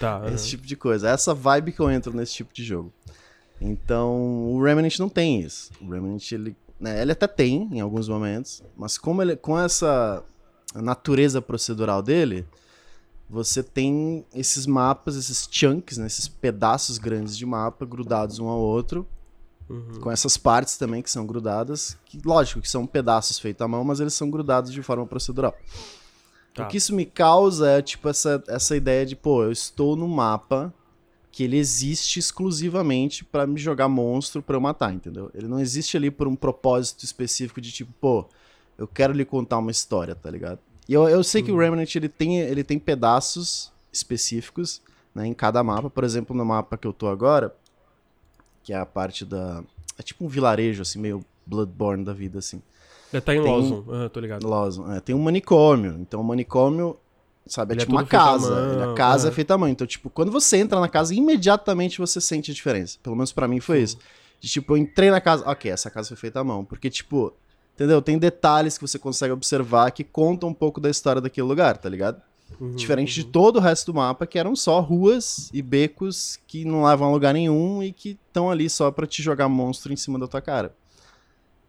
Tá. 0.00 0.22
esse 0.32 0.48
tipo 0.48 0.66
de 0.66 0.76
coisa. 0.76 1.08
Essa 1.08 1.34
vibe 1.34 1.72
que 1.72 1.80
eu 1.80 1.90
entro 1.90 2.14
nesse 2.14 2.34
tipo 2.34 2.52
de 2.52 2.64
jogo. 2.64 2.92
Então, 3.64 4.52
o 4.52 4.62
Remnant 4.62 4.98
não 4.98 5.08
tem 5.08 5.40
isso. 5.40 5.70
O 5.80 5.90
Remnant, 5.90 6.30
ele, 6.32 6.54
né, 6.78 7.00
ele 7.00 7.12
até 7.12 7.26
tem 7.26 7.68
em 7.72 7.80
alguns 7.80 8.08
momentos, 8.08 8.62
mas 8.76 8.98
como 8.98 9.22
ele, 9.22 9.36
com 9.36 9.58
essa 9.58 10.22
natureza 10.74 11.40
procedural 11.40 12.02
dele, 12.02 12.46
você 13.28 13.62
tem 13.62 14.24
esses 14.34 14.66
mapas, 14.66 15.16
esses 15.16 15.48
chunks, 15.50 15.96
né, 15.96 16.06
esses 16.06 16.28
pedaços 16.28 16.98
grandes 16.98 17.36
de 17.36 17.46
mapa 17.46 17.86
grudados 17.86 18.38
um 18.38 18.48
ao 18.48 18.60
outro, 18.60 19.06
Uhum. 19.68 19.98
Com 20.00 20.10
essas 20.10 20.36
partes 20.36 20.76
também 20.76 21.02
que 21.02 21.10
são 21.10 21.26
grudadas, 21.26 21.96
que 22.04 22.20
lógico 22.24 22.60
que 22.60 22.68
são 22.68 22.86
pedaços 22.86 23.38
feitos 23.38 23.62
à 23.62 23.68
mão, 23.68 23.82
mas 23.82 24.00
eles 24.00 24.14
são 24.14 24.30
grudados 24.30 24.72
de 24.72 24.82
forma 24.82 25.06
procedural. 25.06 25.56
Tá. 26.54 26.64
O 26.64 26.68
que 26.68 26.76
isso 26.76 26.94
me 26.94 27.06
causa 27.06 27.68
é 27.70 27.82
tipo 27.82 28.08
essa, 28.08 28.42
essa 28.46 28.76
ideia 28.76 29.06
de, 29.06 29.16
pô, 29.16 29.42
eu 29.42 29.52
estou 29.52 29.96
no 29.96 30.06
mapa 30.06 30.72
que 31.34 31.42
ele 31.42 31.58
existe 31.58 32.20
exclusivamente 32.20 33.24
para 33.24 33.44
me 33.44 33.58
jogar 33.58 33.88
monstro 33.88 34.40
para 34.40 34.54
eu 34.54 34.60
matar, 34.60 34.94
entendeu? 34.94 35.32
Ele 35.34 35.48
não 35.48 35.58
existe 35.58 35.96
ali 35.96 36.08
por 36.08 36.28
um 36.28 36.36
propósito 36.36 37.04
específico 37.04 37.60
de 37.60 37.72
tipo, 37.72 37.92
pô, 38.00 38.24
eu 38.78 38.86
quero 38.86 39.12
lhe 39.12 39.24
contar 39.24 39.58
uma 39.58 39.72
história, 39.72 40.14
tá 40.14 40.30
ligado? 40.30 40.60
E 40.88 40.94
eu, 40.94 41.08
eu 41.08 41.24
sei 41.24 41.40
uhum. 41.40 41.44
que 41.44 41.50
o 41.50 41.54
uhum. 41.56 41.60
Remnant 41.60 41.92
ele 41.96 42.08
tem, 42.08 42.38
ele 42.38 42.62
tem 42.62 42.78
pedaços 42.78 43.72
específicos 43.92 44.80
né, 45.12 45.26
em 45.26 45.34
cada 45.34 45.60
mapa. 45.64 45.90
Por 45.90 46.04
exemplo, 46.04 46.36
no 46.36 46.44
mapa 46.44 46.78
que 46.78 46.86
eu 46.86 46.92
tô 46.92 47.08
agora, 47.08 47.52
que 48.62 48.72
é 48.72 48.76
a 48.76 48.86
parte 48.86 49.24
da. 49.24 49.64
É 49.98 50.04
tipo 50.04 50.24
um 50.24 50.28
vilarejo, 50.28 50.82
assim, 50.82 51.00
meio 51.00 51.20
Bloodborne 51.44 52.04
da 52.04 52.12
vida, 52.12 52.38
assim. 52.38 52.62
É, 53.12 53.20
tá 53.20 53.34
em 53.34 53.40
Lawson, 53.40 53.82
uhum, 53.88 54.08
tô 54.08 54.20
ligado. 54.20 54.46
Lawson, 54.46 54.92
é, 54.92 55.00
tem 55.00 55.16
um 55.16 55.20
manicômio. 55.20 55.96
Então 55.98 56.20
o 56.20 56.24
manicômio, 56.24 56.96
sabe, 57.46 57.74
é, 57.74 57.76
é 57.76 57.80
tipo 57.80 57.92
uma 57.92 58.04
casa. 58.04 58.92
a 58.92 58.94
casa 58.94 59.28
é. 59.28 59.30
é 59.30 59.32
feita 59.32 59.54
à 59.54 59.58
mão. 59.58 59.68
Então, 59.68 59.86
tipo, 59.86 60.10
quando 60.10 60.30
você 60.30 60.56
entra 60.56 60.80
na 60.80 60.88
casa, 60.88 61.14
imediatamente 61.14 61.98
você 61.98 62.20
sente 62.20 62.50
a 62.50 62.54
diferença. 62.54 62.98
Pelo 63.02 63.16
menos 63.16 63.32
para 63.32 63.48
mim 63.48 63.60
foi 63.60 63.82
isso. 63.82 63.98
De, 64.40 64.48
tipo, 64.48 64.72
eu 64.72 64.76
entrei 64.76 65.10
na 65.10 65.20
casa, 65.20 65.48
ok, 65.48 65.70
essa 65.70 65.90
casa 65.90 66.08
foi 66.08 66.16
feita 66.16 66.40
à 66.40 66.44
mão. 66.44 66.64
Porque, 66.64 66.90
tipo, 66.90 67.32
entendeu? 67.74 68.00
Tem 68.00 68.18
detalhes 68.18 68.78
que 68.78 68.86
você 68.86 68.98
consegue 68.98 69.32
observar 69.32 69.90
que 69.90 70.04
contam 70.04 70.48
um 70.48 70.54
pouco 70.54 70.80
da 70.80 70.90
história 70.90 71.20
daquele 71.20 71.46
lugar, 71.46 71.76
tá 71.76 71.88
ligado? 71.88 72.20
Uhum, 72.60 72.74
Diferente 72.74 73.18
uhum. 73.18 73.26
de 73.26 73.32
todo 73.32 73.56
o 73.56 73.60
resto 73.60 73.92
do 73.92 73.96
mapa, 73.96 74.26
que 74.26 74.38
eram 74.38 74.54
só 74.54 74.80
ruas 74.80 75.50
e 75.52 75.60
becos 75.60 76.38
que 76.46 76.64
não 76.64 76.84
levam 76.84 77.08
a 77.08 77.12
lugar 77.12 77.34
nenhum 77.34 77.82
e 77.82 77.92
que 77.92 78.18
estão 78.28 78.50
ali 78.50 78.68
só 78.70 78.90
para 78.90 79.06
te 79.06 79.22
jogar 79.22 79.48
monstro 79.48 79.92
em 79.92 79.96
cima 79.96 80.18
da 80.18 80.28
tua 80.28 80.40
cara. 80.40 80.74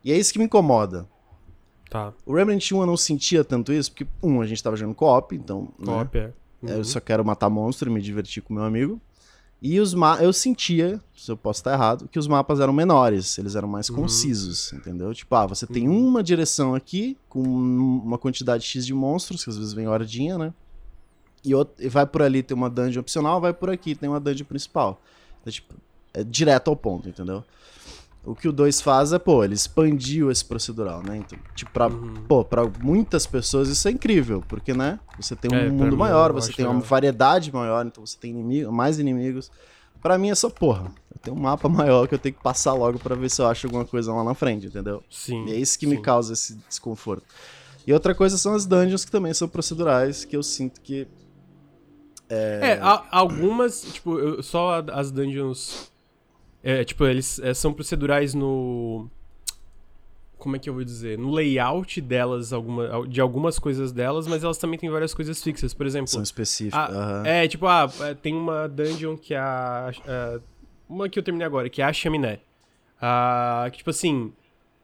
E 0.03 0.11
é 0.11 0.17
isso 0.17 0.31
que 0.31 0.39
me 0.39 0.45
incomoda. 0.45 1.07
Tá. 1.95 2.13
O 2.25 2.35
Remnant 2.35 2.69
1 2.73 2.81
eu 2.81 2.85
não 2.85 2.97
sentia 2.97 3.41
tanto 3.41 3.71
isso, 3.71 3.89
porque, 3.89 4.05
um, 4.21 4.41
a 4.41 4.45
gente 4.45 4.61
tava 4.61 4.75
jogando 4.75 4.93
co-op, 4.93 5.33
então. 5.33 5.69
Né, 5.79 5.85
co-op, 5.85 6.17
né, 6.17 6.25
é. 6.25 6.65
Uhum. 6.65 6.77
Eu 6.79 6.83
só 6.83 6.99
quero 6.99 7.23
matar 7.23 7.49
monstro 7.49 7.89
e 7.89 7.93
me 7.93 8.01
divertir 8.01 8.43
com 8.43 8.53
meu 8.53 8.65
amigo. 8.65 8.99
E 9.61 9.79
os 9.79 9.93
ma 9.93 10.21
eu 10.21 10.33
sentia, 10.33 10.99
se 11.15 11.31
eu 11.31 11.37
posso 11.37 11.61
estar 11.61 11.71
errado, 11.71 12.09
que 12.09 12.19
os 12.19 12.27
mapas 12.27 12.59
eram 12.59 12.73
menores, 12.73 13.37
eles 13.37 13.55
eram 13.55 13.69
mais 13.69 13.89
uhum. 13.89 13.95
concisos, 13.95 14.73
entendeu? 14.73 15.13
Tipo, 15.13 15.33
ah, 15.35 15.45
você 15.45 15.65
tem 15.65 15.87
uhum. 15.87 16.05
uma 16.05 16.21
direção 16.21 16.75
aqui, 16.75 17.17
com 17.29 17.41
uma 17.41 18.17
quantidade 18.17 18.65
X 18.65 18.85
de 18.85 18.93
monstros, 18.93 19.45
que 19.45 19.49
às 19.49 19.57
vezes 19.57 19.71
vem 19.71 19.87
hordinha, 19.87 20.37
né? 20.37 20.53
E, 21.45 21.55
outro, 21.55 21.81
e 21.81 21.87
vai 21.87 22.05
por 22.05 22.21
ali, 22.21 22.43
tem 22.43 22.57
uma 22.57 22.69
dungeon 22.69 22.99
opcional, 22.99 23.39
vai 23.39 23.53
por 23.53 23.69
aqui, 23.69 23.95
tem 23.95 24.09
uma 24.09 24.19
dungeon 24.19 24.45
principal. 24.45 25.01
Então, 25.39 25.53
tipo, 25.53 25.73
é 26.13 26.25
direto 26.25 26.67
ao 26.67 26.75
ponto, 26.75 27.07
entendeu? 27.07 27.41
O 28.25 28.33
que 28.33 28.47
o 28.47 28.51
2 28.51 28.81
faz 28.81 29.13
é, 29.13 29.19
pô, 29.19 29.43
ele 29.43 29.53
expandiu 29.53 30.31
esse 30.31 30.43
procedural, 30.43 31.03
né? 31.03 31.17
Então, 31.17 31.37
tipo, 31.55 31.71
pra, 31.71 31.87
uhum. 31.87 32.15
pô, 32.27 32.43
pra 32.43 32.63
muitas 32.81 33.25
pessoas 33.27 33.69
isso 33.69 33.87
é 33.87 33.91
incrível, 33.91 34.43
porque, 34.47 34.73
né? 34.73 34.99
Você 35.19 35.35
tem 35.35 35.51
um 35.51 35.55
é, 35.55 35.69
mundo 35.69 35.95
maior, 35.95 36.33
você 36.33 36.51
tem 36.51 36.65
uma 36.65 36.79
variedade 36.79 37.53
maior, 37.53 37.85
então 37.85 38.05
você 38.05 38.17
tem 38.17 38.31
inimigo, 38.31 38.71
mais 38.71 38.97
inimigos. 38.99 39.51
Pra 40.01 40.17
mim 40.17 40.29
é 40.29 40.35
só, 40.35 40.49
porra, 40.49 40.91
eu 41.13 41.19
tenho 41.21 41.37
um 41.37 41.39
mapa 41.39 41.67
maior 41.69 42.07
que 42.07 42.15
eu 42.15 42.19
tenho 42.19 42.33
que 42.33 42.41
passar 42.41 42.73
logo 42.73 42.97
para 42.97 43.15
ver 43.15 43.29
se 43.29 43.41
eu 43.41 43.47
acho 43.47 43.67
alguma 43.67 43.85
coisa 43.85 44.11
lá 44.11 44.23
na 44.23 44.33
frente, 44.33 44.67
entendeu? 44.67 45.03
Sim. 45.09 45.45
E 45.45 45.53
é 45.53 45.55
isso 45.55 45.77
que 45.77 45.85
sim. 45.85 45.91
me 45.91 46.01
causa 46.01 46.33
esse 46.33 46.55
desconforto. 46.67 47.25
E 47.85 47.93
outra 47.93 48.15
coisa 48.15 48.37
são 48.37 48.55
as 48.55 48.65
dungeons 48.65 49.05
que 49.05 49.11
também 49.11 49.33
são 49.33 49.47
procedurais, 49.47 50.25
que 50.25 50.35
eu 50.35 50.41
sinto 50.41 50.81
que 50.81 51.07
é, 52.29 52.77
é 52.77 52.79
algumas, 53.11 53.81
tipo, 53.81 54.17
eu, 54.17 54.43
só 54.43 54.83
as 54.91 55.11
dungeons. 55.11 55.91
É, 56.65 56.83
tipo, 56.83 57.05
eles 57.05 57.37
é, 57.37 57.53
são 57.53 57.71
procedurais 57.71 58.33
no. 58.33 59.07
Como 60.35 60.55
é 60.55 60.59
que 60.59 60.67
eu 60.67 60.73
vou 60.73 60.83
dizer? 60.83 61.15
No 61.15 61.31
layout 61.31 62.01
delas, 62.01 62.51
alguma, 62.51 63.07
de 63.07 63.21
algumas 63.21 63.59
coisas 63.59 63.91
delas, 63.91 64.25
mas 64.25 64.43
elas 64.43 64.57
também 64.57 64.79
têm 64.79 64.89
várias 64.89 65.13
coisas 65.13 65.43
fixas. 65.43 65.75
Por 65.75 65.85
exemplo. 65.85 66.07
São 66.07 66.23
específicas. 66.23 66.89
Uhum. 66.89 67.23
É, 67.23 67.47
tipo, 67.47 67.67
ah, 67.67 67.87
é, 68.01 68.15
tem 68.15 68.33
uma 68.33 68.67
dungeon 68.67 69.15
que 69.15 69.35
é 69.35 69.37
a. 69.37 69.91
a 70.07 70.39
uma 70.89 71.07
que 71.07 71.19
eu 71.19 71.23
terminei 71.23 71.45
agora, 71.45 71.69
que 71.69 71.83
é 71.83 71.85
a 71.85 71.93
chaminé. 71.93 72.39
Ah, 72.99 73.67
que, 73.71 73.77
tipo 73.77 73.91
assim. 73.91 74.33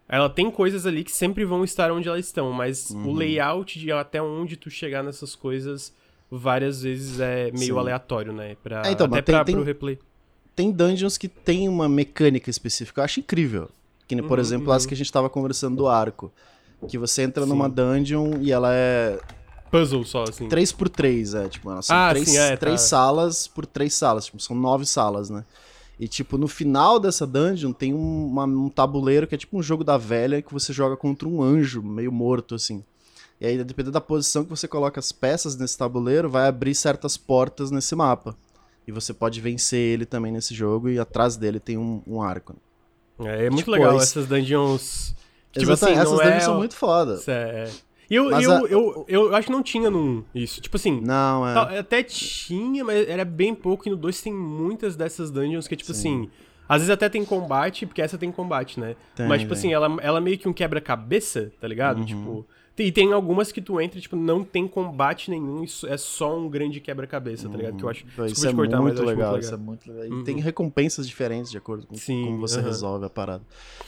Ela 0.08 0.30
tem 0.30 0.52
coisas 0.52 0.86
ali 0.86 1.04
que 1.04 1.12
sempre 1.12 1.46
vão 1.46 1.64
estar 1.64 1.90
onde 1.90 2.08
elas 2.08 2.26
estão, 2.26 2.52
mas 2.52 2.90
uhum. 2.92 3.08
o 3.08 3.14
layout 3.14 3.80
de 3.80 3.92
até 3.94 4.22
onde 4.22 4.58
tu 4.58 4.70
chegar 4.70 5.02
nessas 5.02 5.36
coisas 5.36 5.96
várias 6.30 6.84
vezes 6.84 7.20
é 7.22 7.50
meio 7.52 7.74
Sim. 7.74 7.80
aleatório, 7.80 8.34
né? 8.34 8.58
Pra, 8.62 8.84
é, 8.86 8.92
então, 8.92 9.08
até 9.08 9.22
pra, 9.22 9.46
tem, 9.46 9.56
pro 9.56 9.64
replay. 9.64 9.98
Tem 10.56 10.72
dungeons 10.72 11.18
que 11.18 11.28
tem 11.28 11.68
uma 11.70 11.88
mecânica 11.88 12.50
específica, 12.50 13.02
eu 13.02 13.06
acho 13.06 13.20
incrível. 13.20 13.70
Que, 14.08 14.22
por 14.22 14.38
uhum, 14.38 14.44
exemplo, 14.44 14.68
uhum. 14.68 14.74
as 14.74 14.86
que 14.86 14.94
a 14.94 14.98
gente 14.98 15.12
tava 15.12 15.30
conversando 15.30 15.78
do 15.78 15.88
arco. 15.88 16.32
Que 16.88 16.98
você 16.98 17.22
entra 17.22 17.44
sim. 17.44 17.50
numa 17.50 17.70
dungeon 17.70 18.40
e 18.42 18.52
ela 18.52 18.74
é. 18.74 19.20
Puzzle 19.70 20.04
só, 20.04 20.24
assim. 20.24 20.50
3x3, 20.50 21.46
é. 21.46 21.48
Tipo, 21.48 21.82
são 21.82 21.96
ah, 21.96 22.10
três, 22.10 22.30
sim, 22.30 22.38
é, 22.38 22.58
três 22.58 22.82
tá. 22.82 22.88
salas 22.88 23.48
por 23.48 23.66
três 23.66 23.94
salas. 23.94 24.26
Tipo, 24.26 24.40
são 24.42 24.56
nove 24.56 24.86
salas, 24.86 25.30
né? 25.30 25.46
E, 25.98 26.08
tipo, 26.08 26.38
no 26.38 26.48
final 26.48 27.00
dessa 27.00 27.26
dungeon 27.28 27.72
tem 27.72 27.94
um, 27.94 28.26
uma, 28.26 28.44
um 28.44 28.70
tabuleiro 28.70 29.28
que 29.28 29.36
é 29.36 29.38
tipo 29.38 29.58
um 29.58 29.62
jogo 29.62 29.84
da 29.84 29.98
velha 29.98 30.42
que 30.42 30.52
você 30.52 30.74
joga 30.74 30.98
contra 30.98 31.28
um 31.28 31.42
anjo 31.42 31.82
meio 31.82 32.12
morto, 32.12 32.56
assim. 32.56 32.84
E 33.40 33.46
aí, 33.46 33.64
dependendo 33.64 33.92
da 33.92 34.02
posição 34.02 34.44
que 34.44 34.50
você 34.50 34.68
coloca 34.68 35.00
as 35.00 35.12
peças 35.12 35.56
nesse 35.56 35.78
tabuleiro, 35.78 36.30
vai 36.30 36.48
abrir 36.48 36.76
certas 36.76 37.18
portas 37.18 37.72
nesse 37.72 37.96
mapa. 37.96 38.36
E 38.88 38.92
você 38.92 39.14
pode 39.14 39.40
vencer 39.40 39.80
ele 39.80 40.06
também 40.06 40.32
nesse 40.32 40.54
jogo, 40.54 40.90
e 40.90 41.00
atrás 41.00 41.38
dele 41.38 41.60
tem 41.60 41.78
um, 41.78 42.02
um 42.06 42.22
arco. 42.22 42.56
É, 43.20 43.46
é 43.46 43.50
muito 43.50 43.60
tipo, 43.60 43.72
legal 43.72 43.98
essas 43.98 44.26
dungeons. 44.28 45.16
Tipo 45.52 45.72
Exatamente, 45.72 46.00
assim, 46.00 46.08
essas 46.08 46.20
dungeons 46.20 46.42
é... 46.42 46.46
são 46.46 46.58
muito 46.58 46.76
foda. 46.76 47.20
É. 47.28 47.70
E 48.10 48.16
eu, 48.16 48.30
eu, 48.30 48.52
a... 48.52 48.60
eu, 48.68 49.06
eu, 49.08 49.36
acho 49.36 49.48
que 49.48 49.54
não 49.54 49.64
tinha 49.64 49.90
num 49.90 50.24
isso. 50.36 50.60
Tipo 50.60 50.76
assim. 50.76 51.00
Não, 51.00 51.48
é. 51.48 51.80
Até 51.80 52.04
tinha, 52.04 52.84
mas 52.84 53.08
era 53.08 53.24
bem 53.24 53.56
pouco. 53.56 53.88
E 53.88 53.92
no 53.92 53.96
2 53.96 54.22
tem 54.22 54.34
muitas 54.34 54.98
dessas 54.98 55.32
dungeons 55.32 55.68
que, 55.68 55.78
tipo 55.78 55.94
Sim. 55.94 56.24
assim. 56.24 56.30
Às 56.68 56.82
vezes 56.82 56.90
até 56.90 57.08
tem 57.10 57.24
combate, 57.24 57.86
porque 57.86 58.02
essa 58.02 58.18
tem 58.18 58.32
combate, 58.32 58.80
né? 58.80 58.96
Tem, 59.16 59.28
mas, 59.28 59.42
tipo 59.42 59.54
assim, 59.54 59.74
ela, 59.74 59.98
ela 60.02 60.22
meio 60.22 60.38
que 60.38 60.48
um 60.48 60.54
quebra-cabeça, 60.54 61.52
tá 61.60 61.68
ligado? 61.68 62.00
Uhum. 62.00 62.06
Tipo. 62.06 62.48
E 62.78 62.92
tem 62.92 63.14
algumas 63.14 63.52
que 63.52 63.62
tu 63.62 63.80
entra 63.80 64.00
tipo, 64.00 64.16
não 64.16 64.44
tem 64.44 64.68
combate 64.68 65.30
nenhum, 65.30 65.64
isso 65.64 65.86
é 65.86 65.98
só 65.98 66.36
um 66.36 66.50
grande 66.50 66.80
quebra-cabeça, 66.80 67.48
tá 67.48 67.56
ligado? 67.56 67.78
Que 67.78 67.84
eu 67.84 67.90
acho. 67.90 68.06
Uhum. 68.18 68.26
Isso 68.26 68.48
é 68.48 68.54
cortar, 68.54 68.82
muito, 68.82 69.04
legal, 69.04 69.06
muito 69.06 69.06
legal, 69.06 69.40
Isso 69.40 69.54
é 69.54 69.58
muito 69.58 69.92
legal. 69.92 70.06
E 70.06 70.12
uhum. 70.12 70.24
tem 70.24 70.40
recompensas 70.40 71.08
diferentes 71.08 71.52
de 71.52 71.58
acordo 71.58 71.86
com 71.86 71.96
Sim, 71.96 72.26
como 72.26 72.40
você 72.40 72.60
uhum. 72.60 72.66
resolve 72.66 73.06
a 73.06 73.10
parada. 73.10 73.44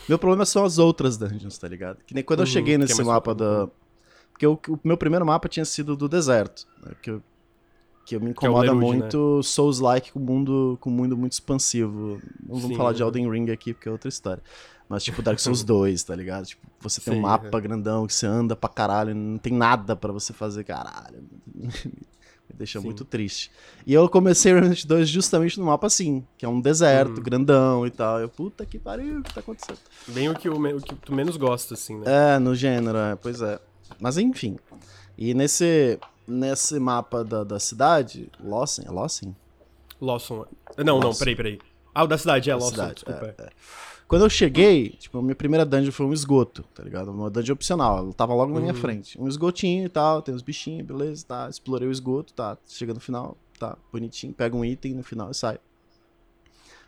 Meu 0.07 0.19
problema 0.19 0.45
são 0.45 0.63
as 0.63 0.77
outras 0.77 1.17
dungeons, 1.17 1.57
tá 1.57 1.67
ligado? 1.67 1.97
Que 2.05 2.13
nem 2.13 2.23
quando 2.23 2.41
eu 2.41 2.45
uhum, 2.45 2.51
cheguei 2.51 2.75
é 2.75 2.77
nesse 2.77 3.01
é 3.01 3.03
mapa 3.03 3.33
da. 3.33 3.67
Porque 4.31 4.45
o, 4.45 4.59
o, 4.67 4.79
meu 4.83 4.97
primeiro 4.97 5.25
mapa 5.25 5.47
tinha 5.47 5.65
sido 5.65 5.95
do 5.95 6.09
deserto. 6.09 6.67
Né? 6.83 6.91
Que, 7.01 7.09
eu, 7.11 7.23
que 8.05 8.15
eu 8.15 8.21
me 8.21 8.31
incomoda 8.31 8.67
é 8.67 8.71
Lerude, 8.71 8.85
muito 8.85 9.37
né? 9.37 9.43
Souls-like 9.43 10.11
com 10.11 10.19
o 10.19 10.23
mundo, 10.23 10.77
com 10.81 10.89
mundo 10.89 11.17
muito 11.17 11.33
expansivo. 11.33 12.19
Não 12.45 12.55
vamos 12.55 12.67
Sim, 12.67 12.75
falar 12.75 12.93
de 12.93 13.01
Elden 13.01 13.29
Ring 13.31 13.49
aqui, 13.49 13.73
porque 13.73 13.87
é 13.87 13.91
outra 13.91 14.09
história. 14.09 14.43
Mas, 14.93 15.03
tipo, 15.03 15.23
Dark 15.23 15.39
Souls 15.39 15.63
2, 15.65 16.03
tá 16.03 16.15
ligado? 16.15 16.45
Tipo, 16.45 16.61
você 16.79 17.01
tem 17.01 17.15
Sim, 17.15 17.19
um 17.19 17.23
mapa 17.23 17.57
é. 17.57 17.61
grandão 17.61 18.05
que 18.05 18.13
você 18.13 18.27
anda 18.27 18.55
pra 18.55 18.69
caralho, 18.69 19.15
não 19.15 19.39
tem 19.39 19.51
nada 19.51 19.95
para 19.95 20.13
você 20.13 20.31
fazer, 20.31 20.63
caralho. 20.63 21.23
Me 22.47 22.55
deixa 22.55 22.79
Sim. 22.79 22.85
muito 22.85 23.03
triste. 23.03 23.49
E 23.87 23.93
eu 23.93 24.07
comecei 24.07 24.53
Resident 24.53 24.85
2 24.85 25.09
justamente 25.09 25.59
no 25.59 25.65
mapa 25.65 25.87
assim, 25.87 26.23
que 26.37 26.45
é 26.45 26.47
um 26.47 26.61
deserto, 26.61 27.17
uhum. 27.17 27.23
grandão 27.23 27.87
e 27.87 27.89
tal. 27.89 28.19
Eu, 28.19 28.29
puta 28.29 28.67
que 28.67 28.77
pariu, 28.77 29.19
o 29.19 29.23
que 29.23 29.33
tá 29.33 29.39
acontecendo? 29.39 29.79
Bem 30.09 30.29
o 30.29 30.35
que, 30.35 30.47
o, 30.47 30.77
o 30.77 30.81
que 30.81 30.93
tu 30.93 31.11
menos 31.11 31.37
gosta, 31.37 31.73
assim, 31.73 31.97
né? 31.97 32.35
É, 32.35 32.39
no 32.39 32.53
gênero, 32.53 32.97
é, 32.99 33.15
pois 33.15 33.41
é. 33.41 33.59
Mas 33.99 34.19
enfim. 34.19 34.59
E 35.17 35.33
nesse, 35.33 35.97
nesse 36.27 36.79
mapa 36.79 37.23
da, 37.23 37.43
da 37.43 37.59
cidade, 37.59 38.29
Lawson, 38.43 38.83
é 38.85 38.91
Lawson? 38.91 39.33
Lawson. 39.99 40.45
Não, 40.77 40.97
Lawson. 40.97 41.07
não, 41.07 41.15
peraí, 41.15 41.35
peraí. 41.35 41.59
Ah, 41.95 42.03
o 42.03 42.07
da 42.07 42.17
cidade, 42.17 42.51
é 42.51 42.53
da 42.53 42.59
Lawson, 42.59 42.71
cidade, 42.71 42.93
desculpa. 42.93 43.35
É, 43.39 43.43
é. 43.43 43.49
Quando 44.13 44.25
eu 44.25 44.29
cheguei, 44.29 44.89
tipo, 44.89 45.17
a 45.17 45.23
minha 45.23 45.33
primeira 45.33 45.65
dungeon 45.65 45.91
foi 45.91 46.05
um 46.05 46.13
esgoto, 46.13 46.63
tá 46.75 46.83
ligado? 46.83 47.09
Uma 47.09 47.31
dungeon 47.31 47.53
opcional, 47.53 47.97
ela 47.97 48.13
tava 48.13 48.31
logo 48.35 48.53
na 48.53 48.59
minha 48.59 48.71
uhum. 48.71 48.79
frente. 48.79 49.19
Um 49.19 49.27
esgotinho 49.27 49.87
e 49.87 49.89
tal, 49.89 50.21
tem 50.21 50.35
uns 50.35 50.43
bichinhos, 50.43 50.85
beleza, 50.85 51.25
tá. 51.27 51.49
Explorei 51.49 51.87
o 51.87 51.91
esgoto, 51.91 52.31
tá. 52.31 52.55
Chega 52.67 52.93
no 52.93 52.99
final, 52.99 53.35
tá, 53.57 53.75
bonitinho, 53.91 54.31
pega 54.31 54.55
um 54.55 54.63
item 54.63 54.93
no 54.93 55.01
final 55.01 55.31
e 55.31 55.33
sai. 55.33 55.57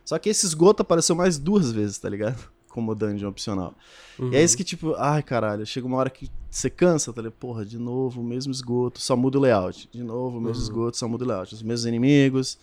Só 0.05 0.20
que 0.20 0.29
esse 0.29 0.46
esgoto 0.46 0.84
apareceu 0.84 1.15
mais 1.15 1.39
duas 1.39 1.72
vezes, 1.72 1.98
tá 1.98 2.08
ligado? 2.08 2.48
Como 2.70 2.94
dungeon 2.94 3.29
opcional. 3.29 3.74
Uhum. 4.20 4.32
E 4.32 4.36
é 4.36 4.44
isso 4.44 4.55
que, 4.55 4.63
tipo, 4.63 4.94
ai 4.94 5.24
caralho, 5.24 5.65
chega 5.65 5.88
uma 5.88 5.98
hora 5.98 6.12
que 6.12 6.29
você 6.48 6.70
cansa, 6.70 7.12
tá 7.12 7.24
ligado? 7.24 7.39
Porra, 7.39 7.65
de 7.65 7.79
novo 7.79 8.22
o 8.22 8.24
mesmo 8.24 8.51
esgoto, 8.51 9.01
só 9.01 9.15
muda 9.15 9.39
o 9.39 9.41
layout. 9.41 9.89
De 9.91 10.03
novo 10.03 10.38
o 10.38 10.39
mesmo 10.39 10.58
uhum. 10.58 10.62
esgoto, 10.62 10.98
só 10.98 11.08
muda 11.08 11.25
o 11.25 11.27
layout. 11.27 11.55
Os 11.55 11.63
mesmos 11.63 11.88
inimigos. 11.88 12.60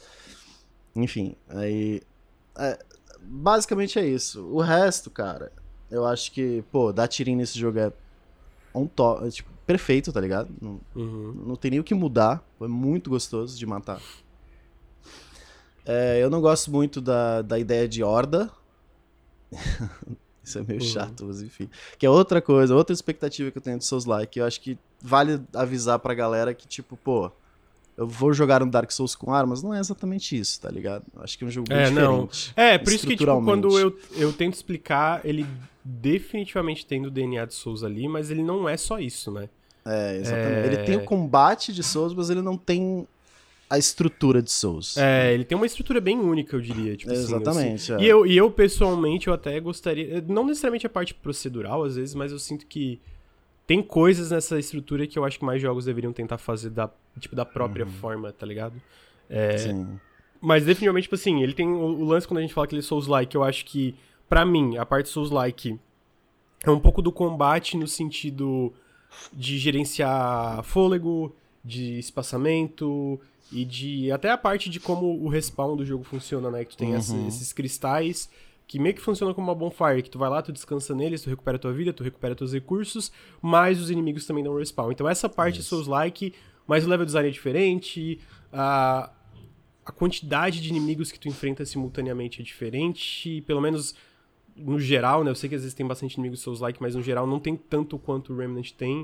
Enfim, 0.95 1.35
aí. 1.49 2.01
É, 2.57 2.79
basicamente 3.25 3.99
é 3.99 4.07
isso. 4.07 4.45
O 4.47 4.61
resto, 4.61 5.11
cara, 5.11 5.53
eu 5.91 6.07
acho 6.07 6.33
que, 6.33 6.65
pô, 6.71 6.93
dar 6.93 7.09
tirinho 7.09 7.39
nesse 7.39 7.59
jogo 7.59 7.79
é 7.79 7.93
um 8.75 8.87
to 8.87 9.27
é, 9.27 9.31
tipo, 9.31 9.51
perfeito, 9.67 10.13
tá 10.13 10.21
ligado? 10.21 10.49
Não, 10.61 10.81
uhum. 10.95 11.45
não 11.47 11.57
tem 11.57 11.71
nem 11.71 11.81
o 11.81 11.85
que 11.85 11.95
mudar. 11.95 12.43
Foi 12.59 12.69
muito 12.69 13.11
gostoso 13.11 13.59
de 13.59 13.67
matar. 13.67 14.01
É, 15.85 16.23
eu 16.23 16.31
não 16.31 16.41
gosto 16.41 16.71
muito 16.71 17.01
da, 17.01 17.43
da 17.43 17.59
ideia 17.59 17.89
de 17.89 18.03
horda. 18.03 18.51
Isso 20.43 20.59
é 20.59 20.63
meio 20.63 20.81
uhum. 20.81 20.87
chato, 20.87 21.25
mas 21.27 21.41
enfim. 21.41 21.69
Que 21.99 22.07
é 22.07 22.11
outra 22.11 22.43
coisa, 22.43 22.75
outra 22.75 22.93
expectativa 22.93 23.51
que 23.51 23.59
eu 23.59 23.63
tenho 23.63 23.79
de 23.79 23.85
Souls 23.85 24.05
Like. 24.05 24.39
Eu 24.39 24.45
acho 24.45 24.61
que 24.61 24.77
vale 25.01 25.41
avisar 25.55 25.99
pra 25.99 26.15
galera 26.15 26.53
que, 26.53 26.67
tipo, 26.67 26.97
pô, 26.97 27.31
eu 27.97 28.07
vou 28.07 28.33
jogar 28.33 28.63
um 28.63 28.69
Dark 28.69 28.91
Souls 28.91 29.15
com 29.15 29.33
armas, 29.33 29.63
não 29.63 29.75
é 29.75 29.79
exatamente 29.81 30.39
isso, 30.39 30.61
tá 30.61 30.71
ligado? 30.71 31.05
Acho 31.17 31.37
que 31.37 31.45
é 31.45 31.47
um 31.47 31.51
jogo 31.51 31.73
é, 31.73 31.85
diferente. 31.85 32.01
Não. 32.01 32.29
É, 32.57 32.79
por 32.79 32.93
isso 32.93 33.07
que, 33.07 33.17
tipo, 33.17 33.43
quando 33.43 33.79
eu, 33.79 33.97
eu 34.17 34.33
tento 34.33 34.55
explicar, 34.55 35.21
ele 35.25 35.47
definitivamente 35.85 36.87
tem 36.87 37.05
o 37.05 37.11
DNA 37.11 37.45
de 37.47 37.55
Souls 37.55 37.83
ali, 37.83 38.09
mas 38.09 38.31
ele 38.31 38.43
não 38.43 38.69
é 38.69 38.77
só 38.77 38.99
isso, 38.99 39.31
né? 39.31 39.49
É, 39.85 40.17
exatamente. 40.17 40.55
É... 40.55 40.67
Ele 40.67 40.77
tem 40.85 40.97
o 40.97 41.05
combate 41.05 41.73
de 41.73 41.83
Souls, 41.83 42.15
mas 42.15 42.31
ele 42.31 42.41
não 42.41 42.57
tem 42.57 43.07
a 43.69 43.79
estrutura 43.79 44.43
de 44.43 44.51
Souls. 44.51 44.97
É, 44.97 45.33
ele 45.33 45.45
tem 45.45 45.57
uma 45.57 45.67
estrutura 45.67 46.01
bem 46.01 46.19
única, 46.19 46.55
eu 46.55 46.61
diria. 46.61 46.97
Tipo 46.97 47.13
Exatamente. 47.13 47.93
Assim, 47.93 48.03
é. 48.03 48.07
e, 48.07 48.09
eu, 48.09 48.27
e 48.27 48.37
eu, 48.37 48.51
pessoalmente, 48.51 49.29
eu 49.29 49.35
até 49.35 49.59
gostaria. 49.61 50.23
Não 50.29 50.47
necessariamente 50.47 50.87
a 50.87 50.91
parte 50.91 51.15
procedural, 51.15 51.83
às 51.83 51.97
vezes, 51.97 52.15
mas 52.15 52.33
eu 52.33 52.39
sinto 52.39 52.67
que 52.67 53.01
tem 53.67 53.83
coisas 53.83 54.31
nessa 54.31 54.59
estrutura 54.59 55.07
que 55.07 55.19
eu 55.19 55.25
acho 55.25 55.39
que 55.39 55.45
mais 55.45 55.61
jogos 55.61 55.85
deveriam 55.85 56.13
tentar 56.13 56.39
fazer 56.39 56.71
da, 56.71 56.91
tipo, 57.19 57.37
da 57.37 57.45
própria 57.45 57.85
uhum. 57.85 57.93
forma, 57.93 58.33
tá 58.33 58.45
ligado? 58.45 58.81
É, 59.29 59.59
Sim. 59.59 59.99
Mas 60.41 60.65
definitivamente, 60.65 61.05
tipo 61.05 61.15
assim, 61.15 61.43
ele 61.43 61.53
tem 61.53 61.69
o, 61.69 62.01
o, 62.01 62.05
lance 62.05 62.27
quando 62.27 62.39
a 62.39 62.43
gente 62.43 62.53
fala 62.53 62.67
que 62.67 62.75
ele 62.75 62.81
é 62.81 62.83
Souls-like, 62.83 63.35
eu 63.35 63.45
acho 63.45 63.65
que, 63.65 63.95
para 64.29 64.45
mim, 64.45 64.77
a 64.77 64.85
parte 64.85 65.09
Souls-like 65.09 65.79
é 66.65 66.71
um 66.71 66.81
pouco 66.81 67.01
do 67.01 67.13
combate 67.13 67.77
no 67.77 67.87
sentido 67.87 68.73
de 69.33 69.59
gerenciar 69.59 70.63
fôlego, 70.65 71.35
de 71.65 71.99
espaçamento 71.99 73.21
e 73.53 73.65
de 73.65 74.11
até 74.11 74.31
a 74.31 74.39
parte 74.39 74.69
de 74.69 74.81
como 74.81 75.23
o 75.23 75.29
respawn 75.29 75.77
do 75.77 75.85
jogo 75.85 76.03
funciona, 76.03 76.51
né? 76.51 76.65
Que 76.65 76.73
tu 76.73 76.79
tem 76.79 76.91
uhum. 76.91 77.29
esses 77.29 77.53
cristais 77.53 78.29
que 78.73 78.79
meio 78.79 78.95
que 78.95 79.03
funciona 79.03 79.35
como 79.35 79.49
uma 79.49 79.55
bonfire, 79.55 80.03
que 80.03 80.09
tu 80.09 80.19
vai 80.19 80.31
lá, 80.31 80.41
tu 80.41 80.51
descansa 80.51 80.95
neles, 80.95 81.21
tu 81.21 81.29
recupera 81.29 81.59
tua 81.59 81.75
vida, 81.75 81.93
tu 81.93 82.03
recupera 82.03 82.35
teus 82.35 82.55
recursos, 82.55 83.13
mas 83.43 83.79
os 83.79 83.91
inimigos 83.91 84.25
também 84.25 84.43
dão 84.43 84.57
respawn. 84.57 84.91
Então 84.91 85.07
essa 85.07 85.29
parte 85.29 85.61
Isso. 85.61 85.69
Souls 85.69 85.87
like, 85.87 86.33
mas 86.67 86.83
o 86.83 86.89
level 86.89 87.05
design 87.05 87.29
é 87.29 87.31
diferente, 87.31 88.19
a, 88.51 89.13
a 89.85 89.93
quantidade 89.93 90.59
de 90.59 90.71
inimigos 90.71 91.13
que 91.13 91.21
tu 91.21 91.29
enfrenta 91.29 91.67
simultaneamente 91.67 92.41
é 92.41 92.43
diferente, 92.43 93.43
pelo 93.43 93.61
menos 93.61 93.95
no 94.57 94.81
geral, 94.81 95.23
né? 95.23 95.31
Eu 95.31 95.35
sei 95.35 95.51
que 95.51 95.55
às 95.55 95.61
vezes 95.61 95.75
tem 95.75 95.87
bastante 95.87 96.15
inimigos 96.15 96.41
Souls 96.41 96.61
like, 96.61 96.81
mas 96.81 96.95
no 96.95 97.03
geral 97.03 97.27
não 97.27 97.39
tem 97.39 97.55
tanto 97.55 97.99
quanto 97.99 98.33
o 98.33 98.39
Remnant 98.39 98.71
tem. 98.71 99.01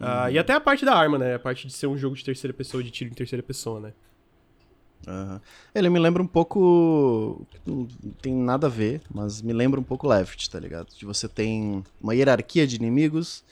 Uhum. 0.00 0.06
Uh, 0.06 0.30
e 0.30 0.38
até 0.38 0.54
a 0.54 0.60
parte 0.60 0.82
da 0.82 0.94
arma, 0.94 1.18
né? 1.18 1.34
A 1.34 1.38
parte 1.38 1.66
de 1.66 1.74
ser 1.74 1.88
um 1.88 1.98
jogo 1.98 2.16
de 2.16 2.24
terceira 2.24 2.54
pessoa, 2.54 2.82
de 2.82 2.90
tiro 2.90 3.10
em 3.10 3.14
terceira 3.14 3.42
pessoa, 3.42 3.80
né? 3.80 3.92
Uhum. 5.06 5.40
Ele 5.74 5.90
me 5.90 5.98
lembra 5.98 6.22
um 6.22 6.26
pouco. 6.26 7.46
Não 7.66 7.86
tem 8.20 8.34
nada 8.34 8.66
a 8.66 8.70
ver, 8.70 9.02
mas 9.12 9.42
me 9.42 9.52
lembra 9.52 9.78
um 9.80 9.82
pouco 9.82 10.06
Left, 10.06 10.48
tá 10.50 10.58
ligado? 10.58 10.88
De 10.96 11.04
você 11.04 11.28
tem 11.28 11.84
uma 12.00 12.14
hierarquia 12.14 12.66
de 12.66 12.76
inimigos, 12.76 13.44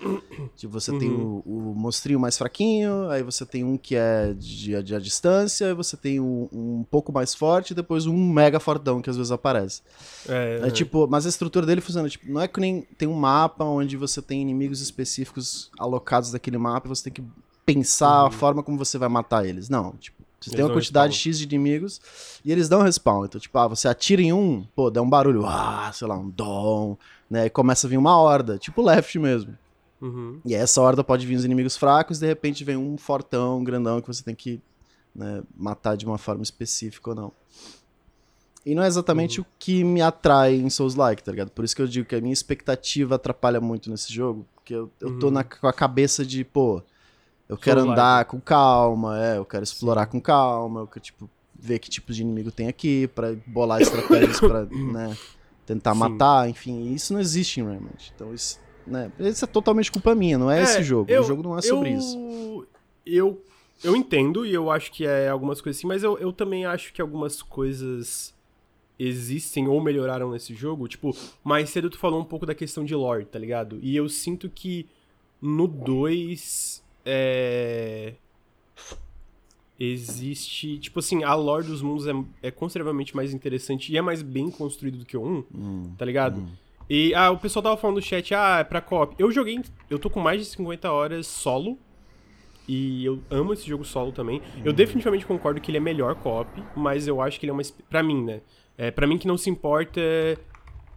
de 0.57 0.67
você 0.67 0.91
uhum. 0.91 0.99
tem 0.99 1.11
o, 1.11 1.43
o, 1.45 1.75
monstrinho 1.75 2.21
mais 2.21 2.37
fraquinho, 2.39 3.09
aí 3.11 3.23
você 3.23 3.45
tem 3.45 3.65
um 3.65 3.77
que 3.77 3.97
é 3.97 4.33
de, 4.33 4.83
de 4.83 4.95
a 4.95 4.99
distância, 4.99 5.69
aí 5.69 5.75
você 5.75 5.97
tem 5.97 6.21
um, 6.21 6.49
um 6.53 6.85
pouco 6.91 7.13
mais 7.13 7.35
forte, 7.35 7.73
e 7.73 7.75
depois 7.75 8.07
um 8.07 8.33
mega 8.33 8.61
fortão 8.61 9.03
que 9.03 9.11
às 9.11 9.17
vezes 9.17 9.33
aparece. 9.33 9.83
É, 10.29 10.61
é, 10.63 10.69
é, 10.69 10.71
tipo, 10.71 11.07
mas 11.09 11.27
a 11.27 11.29
estrutura 11.29 11.67
dele 11.67 11.81
funciona, 11.81 12.09
tipo, 12.09 12.31
não 12.31 12.41
é 12.41 12.49
que 12.49 12.61
nem 12.61 12.83
tem 12.97 13.09
um 13.09 13.15
mapa 13.15 13.65
onde 13.65 13.97
você 13.97 14.23
tem 14.23 14.41
inimigos 14.41 14.81
específicos 14.81 15.71
alocados 15.79 16.31
daquele 16.31 16.59
mapa 16.59 16.87
e 16.87 16.89
você 16.89 17.05
tem 17.05 17.13
que 17.13 17.25
pensar 17.65 18.23
uhum. 18.23 18.27
a 18.27 18.31
forma 18.31 18.63
como 18.63 18.79
você 18.79 18.99
vai 18.99 19.09
matar 19.09 19.47
eles. 19.47 19.69
Não, 19.69 19.93
tipo, 19.93 20.22
você 20.45 20.51
eles 20.51 20.57
tem 20.57 20.65
uma 20.65 20.73
quantidade 20.73 21.15
respawn. 21.15 21.33
X 21.33 21.39
de 21.39 21.45
inimigos 21.45 22.01
e 22.45 22.53
eles 22.53 22.69
dão 22.69 22.83
respawn. 22.83 23.25
Então, 23.25 23.41
tipo, 23.41 23.57
ah, 23.59 23.69
você 23.69 23.89
atira 23.89 24.23
em 24.23 24.33
um, 24.33 24.65
pô, 24.75 24.91
dá 24.91 25.01
um 25.03 25.09
barulho, 25.09 25.45
ah, 25.47 25.91
sei 25.93 26.07
lá, 26.07 26.17
um 26.17 26.29
dom, 26.29 26.97
né? 27.29 27.47
E 27.47 27.51
começa 27.51 27.87
a 27.87 27.91
vir 27.91 27.97
uma 27.97 28.17
horda, 28.17 28.59
tipo 28.59 28.83
left 28.83 29.19
mesmo. 29.19 29.57
Uhum. 30.01 30.41
E 30.45 30.55
essa 30.55 30.81
horda 30.81 31.05
pode 31.05 31.27
vir 31.27 31.37
os 31.37 31.45
inimigos 31.45 31.77
fracos, 31.77 32.19
de 32.19 32.27
repente 32.27 32.65
vem 32.65 32.77
um 32.77 32.99
fortão, 32.99 33.63
grandão, 33.63 34.01
que 34.01 34.09
você 34.09 34.23
tem 34.23 34.35
que 34.35 34.61
né, 35.15 35.43
matar 35.57 35.97
de 35.97 36.05
uma 36.05 36.19
forma 36.19 36.43
específica 36.43 37.11
ou 37.11 37.17
não. 37.17 37.33
E 38.65 38.75
não 38.75 38.83
é 38.83 38.87
exatamente 38.87 39.41
uhum. 39.41 39.47
o 39.47 39.59
que 39.59 39.83
me 39.83 40.01
atrai 40.01 40.55
em 40.55 40.71
Souls-like, 40.71 41.23
tá 41.23 41.33
ligado? 41.33 41.51
Por 41.51 41.65
isso 41.65 41.75
que 41.75 41.83
eu 41.83 41.87
digo 41.87 42.09
que 42.09 42.15
a 42.15 42.21
minha 42.21 42.33
expectativa 42.33 43.17
atrapalha 43.17 43.61
muito 43.61 43.91
nesse 43.91 44.13
jogo. 44.13 44.47
Porque 44.55 44.75
eu, 44.75 44.91
eu 45.01 45.19
tô 45.19 45.27
uhum. 45.27 45.33
na, 45.33 45.45
com 45.45 45.67
a 45.67 45.73
cabeça 45.73 46.25
de, 46.25 46.45
pô, 46.45 46.83
eu 47.53 47.59
quero 47.59 47.81
andar 47.81 48.25
com 48.25 48.41
calma, 48.41 49.23
é, 49.23 49.37
eu 49.37 49.45
quero 49.45 49.63
explorar 49.63 50.07
Sim. 50.07 50.13
com 50.13 50.21
calma, 50.21 50.81
eu 50.81 50.87
quero, 50.87 51.01
tipo, 51.01 51.31
ver 51.55 51.79
que 51.79 51.91
tipos 51.91 52.17
de 52.17 52.23
inimigo 52.23 52.51
tem 52.51 52.67
aqui, 52.67 53.07
para 53.09 53.37
bolar 53.47 53.81
estratégias 53.81 54.41
para, 54.41 54.65
né, 54.73 55.17
tentar 55.67 55.93
Sim. 55.93 55.99
matar, 55.99 56.49
enfim, 56.49 56.93
isso 56.93 57.13
não 57.13 57.21
existe 57.21 57.61
em 57.61 57.65
Remnant. 57.65 58.11
Então 58.15 58.33
isso, 58.33 58.59
né, 58.87 59.13
isso 59.19 59.45
é 59.45 59.49
totalmente 59.49 59.93
culpa 59.93 60.15
minha, 60.15 60.39
não 60.39 60.51
é, 60.51 60.61
é 60.61 60.63
esse 60.63 60.83
jogo. 60.83 61.11
Eu, 61.11 61.23
o 61.23 61.25
jogo 61.25 61.43
não 61.43 61.59
é 61.59 61.63
sobre 61.63 61.93
eu, 61.93 61.99
isso. 61.99 62.67
Eu 63.05 63.43
eu 63.85 63.97
entendo 63.97 64.47
e 64.47 64.55
eu 64.55 64.71
acho 64.71 64.93
que 64.93 65.05
é 65.05 65.29
algumas 65.29 65.61
coisas 65.61 65.79
assim, 65.79 65.89
mas 65.89 66.03
eu, 66.03 66.17
eu 66.19 66.33
também 66.33 66.65
acho 66.65 66.93
que 66.93 67.03
algumas 67.03 67.43
coisas 67.43 68.33
existem 68.99 69.67
ou 69.67 69.81
melhoraram 69.81 70.31
nesse 70.31 70.55
jogo. 70.55 70.87
Tipo, 70.87 71.15
mais 71.43 71.71
cedo 71.71 71.91
tu 71.91 71.99
falou 71.99 72.21
um 72.21 72.25
pouco 72.25 72.47
da 72.47 72.55
questão 72.55 72.85
de 72.85 72.95
lore, 72.95 73.25
tá 73.25 73.39
ligado? 73.39 73.79
E 73.83 73.97
eu 73.97 74.09
sinto 74.09 74.49
que 74.49 74.87
no 75.41 75.67
2 75.67 76.83
é... 77.05 78.15
Existe. 79.79 80.79
Tipo 80.79 81.01
assim, 81.01 81.25
a 81.25 81.35
lore 81.35 81.67
dos 81.67 81.83
mundos 81.83 82.07
é, 82.07 82.13
é 82.43 82.51
consideravelmente 82.53 83.17
mais 83.17 83.35
interessante 83.35 83.93
e 83.93 83.99
é 83.99 84.03
mais 84.03 84.23
bem 84.23 84.49
construído 84.49 84.99
do 84.99 85.05
que 85.05 85.17
o 85.17 85.25
1, 85.25 85.45
hum, 85.53 85.95
tá 85.99 86.05
ligado? 86.05 86.41
Hum. 86.41 86.49
E 86.89 87.15
ah, 87.15 87.31
o 87.31 87.39
pessoal 87.39 87.63
tava 87.63 87.77
falando 87.77 87.97
no 87.97 88.03
chat, 88.03 88.33
ah, 88.35 88.59
é 88.61 88.65
pra 88.65 88.81
co-op. 88.81 89.15
Eu 89.19 89.33
joguei. 89.33 89.61
Eu 89.91 89.99
tô 89.99 90.09
com 90.09 90.21
mais 90.21 90.41
de 90.41 90.47
50 90.47 90.91
horas 90.91 91.27
solo. 91.27 91.79
E 92.69 93.05
eu 93.05 93.21
amo 93.29 93.55
esse 93.55 93.67
jogo 93.67 93.85
solo 93.85 94.13
também. 94.13 94.41
Hum. 94.41 94.63
Eu 94.65 94.73
definitivamente 94.73 95.27
concordo 95.27 95.61
que 95.61 95.71
ele 95.71 95.79
é 95.79 95.81
melhor 95.81 96.15
co-op, 96.15 96.49
mas 96.77 97.09
eu 97.09 97.21
acho 97.21 97.41
que 97.41 97.47
ele 97.47 97.51
é 97.51 97.53
uma. 97.55 97.63
Pra 97.91 98.03
mim, 98.03 98.23
né? 98.23 98.41
É, 98.79 98.91
pra 98.91 99.07
mim 99.07 99.19
que 99.19 99.27
não 99.27 99.37
se 99.37 99.51
importa. 99.51 100.01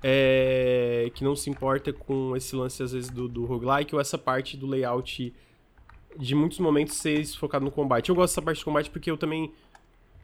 É, 0.04 1.10
que 1.16 1.24
não 1.24 1.36
se 1.36 1.50
importa 1.50 1.92
com 1.92 2.36
esse 2.38 2.56
lance, 2.56 2.84
às 2.84 2.92
vezes, 2.92 3.10
do, 3.10 3.28
do 3.28 3.46
roguelike 3.46 3.96
ou 3.96 4.00
essa 4.00 4.18
parte 4.18 4.56
do 4.56 4.68
layout 4.68 5.34
de 6.18 6.36
muitos 6.36 6.60
momentos 6.60 6.96
ser 6.96 7.26
focado 7.28 7.66
no 7.66 7.72
combate. 7.72 8.10
Eu 8.10 8.16
gosto 8.16 8.34
dessa 8.34 8.42
parte 8.42 8.60
de 8.60 8.66
combate 8.66 8.90
porque 8.90 9.10
eu 9.10 9.18
também. 9.18 9.52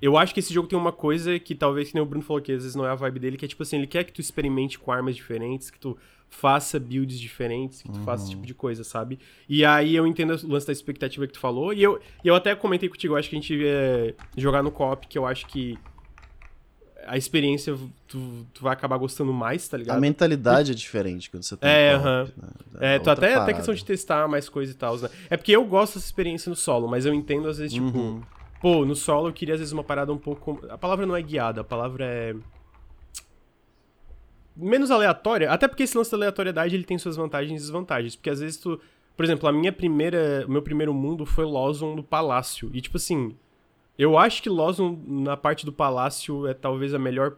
Eu 0.01 0.17
acho 0.17 0.33
que 0.33 0.39
esse 0.39 0.51
jogo 0.51 0.67
tem 0.67 0.77
uma 0.77 0.91
coisa 0.91 1.37
que 1.37 1.53
talvez, 1.53 1.89
que 1.89 1.93
nem 1.93 2.01
o 2.01 2.05
Bruno 2.05 2.23
falou, 2.23 2.41
que 2.41 2.51
às 2.51 2.63
vezes 2.63 2.75
não 2.75 2.85
é 2.85 2.89
a 2.89 2.95
vibe 2.95 3.19
dele, 3.19 3.37
que 3.37 3.45
é 3.45 3.47
tipo 3.47 3.61
assim, 3.61 3.77
ele 3.77 3.85
quer 3.85 4.03
que 4.03 4.11
tu 4.11 4.19
experimente 4.19 4.79
com 4.79 4.91
armas 4.91 5.15
diferentes, 5.15 5.69
que 5.69 5.79
tu 5.79 5.95
faça 6.27 6.79
builds 6.79 7.19
diferentes, 7.19 7.83
que 7.83 7.89
tu 7.89 7.99
uhum. 7.99 8.03
faça 8.03 8.23
esse 8.23 8.31
tipo 8.31 8.45
de 8.45 8.53
coisa, 8.53 8.83
sabe? 8.83 9.19
E 9.47 9.63
aí 9.63 9.95
eu 9.95 10.07
entendo 10.07 10.31
o 10.31 10.47
lance 10.47 10.65
da 10.65 10.73
expectativa 10.73 11.27
que 11.27 11.33
tu 11.33 11.39
falou, 11.39 11.71
e 11.71 11.83
eu, 11.83 11.99
e 12.23 12.27
eu 12.27 12.33
até 12.33 12.55
comentei 12.55 12.89
contigo, 12.89 13.13
eu 13.13 13.17
acho 13.17 13.29
que 13.29 13.35
a 13.35 13.39
gente 13.39 13.61
é, 13.63 14.15
jogar 14.35 14.63
no 14.63 14.71
co-op, 14.71 15.05
que 15.07 15.17
eu 15.17 15.27
acho 15.27 15.45
que 15.45 15.77
a 17.05 17.17
experiência 17.17 17.77
tu, 18.07 18.45
tu 18.53 18.63
vai 18.63 18.73
acabar 18.73 18.97
gostando 18.97 19.33
mais, 19.33 19.67
tá 19.67 19.77
ligado? 19.77 19.97
A 19.97 19.99
mentalidade 19.99 20.71
é 20.71 20.75
diferente 20.75 21.29
quando 21.29 21.43
você 21.43 21.57
tá 21.57 21.67
É, 21.67 21.93
aham. 21.93 22.23
Uh 22.23 22.25
-huh. 22.25 22.79
né? 22.79 22.95
É, 22.95 22.99
tu 22.99 23.09
até, 23.09 23.35
até 23.35 23.53
questão 23.53 23.73
de 23.73 23.83
testar 23.83 24.27
mais 24.27 24.49
coisa 24.49 24.71
e 24.71 24.75
tal, 24.75 24.97
né? 24.97 25.09
É 25.29 25.37
porque 25.37 25.51
eu 25.51 25.63
gosto 25.65 25.95
dessa 25.95 26.05
experiência 26.05 26.49
no 26.49 26.55
solo, 26.55 26.87
mas 26.87 27.05
eu 27.05 27.13
entendo 27.13 27.47
às 27.47 27.57
vezes, 27.57 27.73
tipo, 27.73 27.97
uhum. 27.97 28.21
pô, 28.61 28.85
no 28.85 28.95
solo 28.95 29.29
eu 29.29 29.33
queria 29.33 29.55
às 29.55 29.59
vezes 29.59 29.73
uma 29.73 29.83
parada 29.83 30.11
um 30.11 30.17
pouco. 30.17 30.59
A 30.69 30.77
palavra 30.77 31.05
não 31.05 31.15
é 31.15 31.21
guiada, 31.21 31.61
a 31.61 31.63
palavra 31.63 32.05
é. 32.05 32.35
Menos 34.55 34.91
aleatória, 34.91 35.49
até 35.49 35.67
porque 35.67 35.83
esse 35.83 35.97
lance 35.97 36.11
da 36.11 36.17
aleatoriedade 36.17 36.75
ele 36.75 36.83
tem 36.83 36.97
suas 36.97 37.15
vantagens 37.15 37.61
e 37.61 37.63
desvantagens. 37.63 38.15
Porque 38.15 38.29
às 38.29 38.39
vezes 38.39 38.57
tu. 38.57 38.79
Por 39.15 39.23
exemplo, 39.23 39.47
a 39.47 39.51
minha 39.51 39.71
primeira. 39.71 40.43
O 40.47 40.51
meu 40.51 40.61
primeiro 40.61 40.93
mundo 40.93 41.25
foi 41.25 41.45
Lawson 41.45 41.95
no 41.95 42.03
Palácio. 42.03 42.69
E 42.73 42.81
tipo 42.81 42.97
assim 42.97 43.35
eu 44.01 44.17
acho 44.17 44.41
que 44.41 44.49
Lawson, 44.49 44.99
na 45.05 45.37
parte 45.37 45.63
do 45.63 45.71
palácio, 45.71 46.47
é 46.47 46.55
talvez 46.55 46.91
a 46.95 46.97
melhor. 46.97 47.37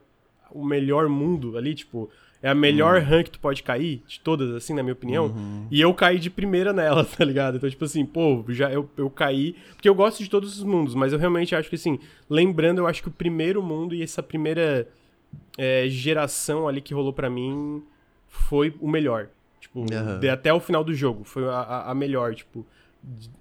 O 0.50 0.64
melhor 0.64 1.10
mundo 1.10 1.58
ali, 1.58 1.76
tipo. 1.76 2.10
É 2.42 2.50
a 2.50 2.56
melhor 2.56 3.02
uhum. 3.02 3.08
rank 3.08 3.26
que 3.26 3.32
tu 3.32 3.40
pode 3.40 3.64
cair, 3.64 4.02
de 4.06 4.20
todas, 4.20 4.54
assim, 4.54 4.74
na 4.74 4.84
minha 4.84 4.94
opinião. 4.94 5.28
Uhum. 5.28 5.68
E 5.72 5.80
eu 5.80 5.94
caí 5.94 6.20
de 6.20 6.30
primeira 6.30 6.72
nela, 6.74 7.04
tá 7.08 7.24
ligado? 7.24 7.58
Então, 7.58 7.70
tipo 7.70 7.84
assim, 7.84 8.06
pô, 8.06 8.46
já 8.50 8.72
eu, 8.72 8.90
eu 8.98 9.10
caí. 9.10 9.56
Porque 9.74 9.88
eu 9.88 9.96
gosto 9.96 10.24
de 10.24 10.30
todos 10.30 10.58
os 10.58 10.64
mundos, 10.64 10.94
mas 10.94 11.12
eu 11.12 11.20
realmente 11.20 11.56
acho 11.56 11.70
que, 11.70 11.76
assim, 11.76 12.00
lembrando, 12.30 12.80
eu 12.80 12.88
acho 12.88 13.02
que 13.02 13.08
o 13.08 13.12
primeiro 13.12 13.62
mundo 13.62 13.94
e 13.96 14.02
essa 14.02 14.22
primeira 14.22 14.88
é, 15.58 15.88
geração 15.88 16.68
ali 16.68 16.82
que 16.82 16.94
rolou 16.94 17.12
para 17.12 17.30
mim 17.30 17.84
foi 18.28 18.74
o 18.80 18.88
melhor. 18.90 19.30
Tipo, 19.60 19.80
uhum. 19.80 20.20
de, 20.20 20.30
até 20.30 20.54
o 20.54 20.60
final 20.60 20.84
do 20.84 20.94
jogo. 20.94 21.24
Foi 21.24 21.48
a, 21.48 21.86
a 21.88 21.96
melhor, 21.96 22.36
tipo. 22.36 22.66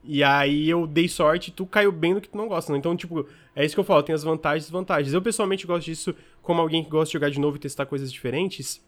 E 0.03 0.25
aí 0.25 0.69
eu 0.69 0.87
dei 0.87 1.09
sorte 1.09 1.53
tu 1.53 1.65
caiu 1.65 1.93
bem 1.93 2.15
no 2.15 2.21
que 2.21 2.29
tu 2.29 2.37
não 2.37 2.49
gosta, 2.49 2.73
né? 2.73 2.79
Então, 2.79 2.97
tipo, 2.97 3.27
é 3.55 3.65
isso 3.65 3.75
que 3.75 3.81
eu 3.81 3.85
falo, 3.85 4.03
tem 4.03 4.15
as 4.15 4.25
vantagens 4.25 4.65
e 4.65 4.67
desvantagens. 4.67 5.15
Eu 5.15 5.23
pessoalmente 5.23 5.67
gosto 5.67 5.85
disso 5.85 6.15
como 6.41 6.61
alguém 6.61 6.83
que 6.83 6.91
gosta 6.91 7.07
de 7.07 7.13
jogar 7.13 7.31
de 7.31 7.39
novo 7.39 7.57
e 7.57 7.61
testar 7.61 7.87
coisas 7.87 8.13
diferentes. 8.13 8.85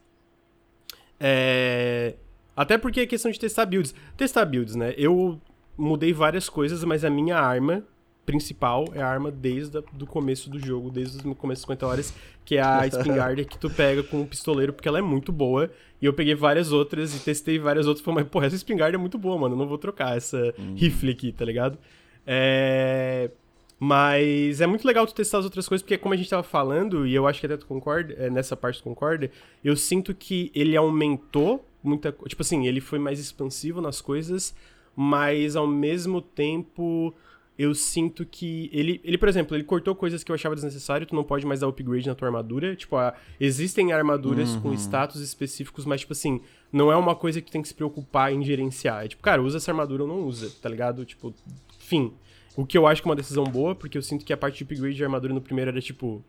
É... 1.21 2.15
Até 2.57 2.77
porque 2.79 3.01
é 3.01 3.07
questão 3.07 3.31
de 3.31 3.39
testar 3.39 3.67
builds. 3.67 3.95
Testar 4.17 4.45
builds, 4.45 4.75
né? 4.75 4.95
Eu 4.97 5.41
mudei 5.77 6.13
várias 6.13 6.49
coisas, 6.49 6.83
mas 6.85 7.05
a 7.05 7.11
minha 7.11 7.37
arma 7.37 7.85
principal 8.25 8.87
é 8.95 9.03
a 9.03 9.09
arma 9.09 9.31
desde 9.31 9.79
o 9.79 10.07
começo 10.07 10.51
do 10.51 10.59
jogo, 10.59 10.91
desde 10.91 11.27
o 11.29 11.35
começo 11.35 11.61
das 11.61 11.67
50 11.67 11.87
horas, 11.87 12.15
que 12.45 12.57
é 12.57 12.63
a 12.63 12.87
espingarda 12.89 13.45
que 13.45 13.59
tu 13.59 13.71
pega 13.71 14.03
com 14.03 14.23
o 14.23 14.27
pistoleiro, 14.27 14.73
porque 14.73 14.89
ela 14.89 14.99
é 14.99 15.03
muito 15.03 15.33
boa. 15.33 15.71
E 16.01 16.07
eu 16.07 16.13
peguei 16.13 16.35
várias 16.35 16.73
outras 16.73 17.15
e 17.15 17.21
testei 17.21 17.59
várias 17.59 17.87
outras 17.87 18.03
e 18.03 18.05
falei, 18.05 18.23
mas 18.23 18.31
porra, 18.31 18.47
essa 18.47 18.57
espingarda 18.57 18.97
é 18.97 18.99
muito 18.99 19.19
boa, 19.19 19.39
mano. 19.39 19.55
Eu 19.55 19.59
não 19.59 19.67
vou 19.67 19.79
trocar 19.79 20.17
essa 20.17 20.55
uhum. 20.59 20.75
rifle 20.75 21.11
aqui, 21.11 21.33
tá 21.33 21.45
ligado? 21.45 21.79
É... 22.27 23.31
Mas 23.79 24.61
é 24.61 24.67
muito 24.67 24.87
legal 24.87 25.07
tu 25.07 25.15
testar 25.15 25.39
as 25.39 25.45
outras 25.45 25.69
coisas, 25.69 25.83
porque 25.83 25.99
como 25.99 26.15
a 26.15 26.17
gente 26.17 26.31
tava 26.31 26.43
falando, 26.43 27.07
e 27.07 27.15
eu 27.15 27.27
acho 27.27 27.41
que 27.41 27.47
até 27.47 27.57
tu 27.57 27.67
concorda, 27.67 28.15
é, 28.15 28.31
nessa 28.31 28.57
parte 28.57 28.79
tu 28.79 28.85
concorda, 28.85 29.31
eu 29.63 29.77
sinto 29.77 30.15
que 30.15 30.51
ele 30.55 30.77
aumentou 30.77 31.67
muita 31.83 32.11
coisa. 32.13 32.31
Tipo 32.31 32.43
assim, 32.43 32.67
ele 32.67 32.81
foi 32.81 32.99
mais 32.99 33.21
expansivo 33.21 33.81
nas 33.81 34.01
coisas, 34.01 34.55
mas 34.97 35.57
ao 35.57 35.67
mesmo 35.67 36.23
tempo 36.23 37.15
eu 37.57 37.73
sinto 37.75 38.27
que 38.27 38.69
ele, 38.73 39.01
ele, 39.05 39.17
por 39.17 39.29
exemplo, 39.29 39.57
ele 39.57 39.63
cortou 39.63 39.95
coisas 39.95 40.25
que 40.25 40.31
eu 40.31 40.35
achava 40.35 40.57
desnecessário, 40.57 41.07
tu 41.07 41.15
não 41.15 41.23
pode 41.23 41.47
mais 41.47 41.61
dar 41.61 41.69
upgrade 41.69 42.07
na 42.07 42.15
tua 42.15 42.27
armadura. 42.27 42.75
Tipo, 42.75 42.97
a, 42.97 43.15
existem 43.39 43.93
armaduras 43.93 44.55
uhum. 44.55 44.61
com 44.61 44.75
status 44.75 45.21
específicos, 45.21 45.85
mas, 45.85 46.01
tipo 46.01 46.13
assim, 46.13 46.41
não 46.73 46.91
é 46.91 46.97
uma 46.97 47.15
coisa 47.15 47.41
que 47.41 47.47
tu 47.47 47.53
tem 47.53 47.63
que 47.63 47.69
se 47.69 47.75
preocupar 47.75 48.33
em 48.33 48.43
gerenciar. 48.43 49.05
É 49.05 49.09
tipo, 49.09 49.23
cara, 49.23 49.41
usa 49.41 49.59
essa 49.59 49.71
armadura 49.71 50.03
ou 50.03 50.09
não 50.09 50.27
usa, 50.27 50.51
tá 50.61 50.69
ligado? 50.69 51.05
Tipo, 51.05 51.33
fim. 51.79 52.13
O 52.57 52.67
que 52.67 52.77
eu 52.77 52.87
acho 52.87 53.01
que 53.01 53.09
é 53.09 53.11
uma 53.11 53.17
decisão 53.17 53.45
boa, 53.45 53.75
porque 53.75 53.97
eu 53.97 54.03
sinto 54.03 54.25
que 54.25 54.33
a 54.33 54.37
parte 54.37 54.59
de 54.59 54.65
upgrade 54.65 54.97
de 54.97 55.05
armadura 55.05 55.33
no 55.33 55.41
primeiro 55.41 55.71
era 55.71 55.81
tipo, 55.81 56.25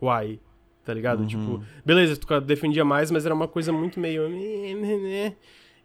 why? 0.00 0.38
Tá 0.84 0.92
ligado? 0.92 1.20
Uhum. 1.20 1.26
Tipo, 1.26 1.62
beleza, 1.84 2.16
tu 2.16 2.40
defendia 2.42 2.84
mais, 2.84 3.10
mas 3.10 3.24
era 3.24 3.34
uma 3.34 3.48
coisa 3.48 3.72
muito 3.72 3.98
meio. 3.98 4.22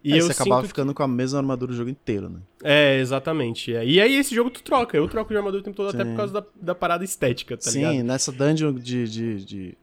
E 0.04 0.20
você 0.20 0.32
acabava 0.32 0.68
ficando 0.68 0.90
que... 0.90 0.96
com 0.96 1.04
a 1.04 1.08
mesma 1.08 1.40
armadura 1.40 1.72
o 1.72 1.76
jogo 1.76 1.90
inteiro, 1.90 2.30
né? 2.30 2.40
É, 2.64 3.00
exatamente. 3.00 3.74
É. 3.74 3.86
E 3.86 4.02
aí 4.02 4.16
esse 4.16 4.34
jogo 4.34 4.50
tu 4.50 4.64
troca. 4.64 4.98
Eu 4.98 5.08
troco 5.08 5.30
de 5.30 5.38
armadura 5.38 5.62
o 5.62 5.64
tempo 5.64 5.78
todo 5.78 5.92
Sim. 5.92 6.02
até 6.02 6.10
por 6.10 6.18
causa 6.18 6.34
da, 6.34 6.44
da 6.60 6.76
parada 6.76 7.04
estética, 7.04 7.56
tá 7.56 7.70
Sim, 7.70 7.80
ligado? 7.80 7.94
Sim, 7.94 8.04
nessa 8.04 8.32
dungeon 8.32 8.74
de, 8.74 9.08
de, 9.08 9.46
de, 9.46 9.78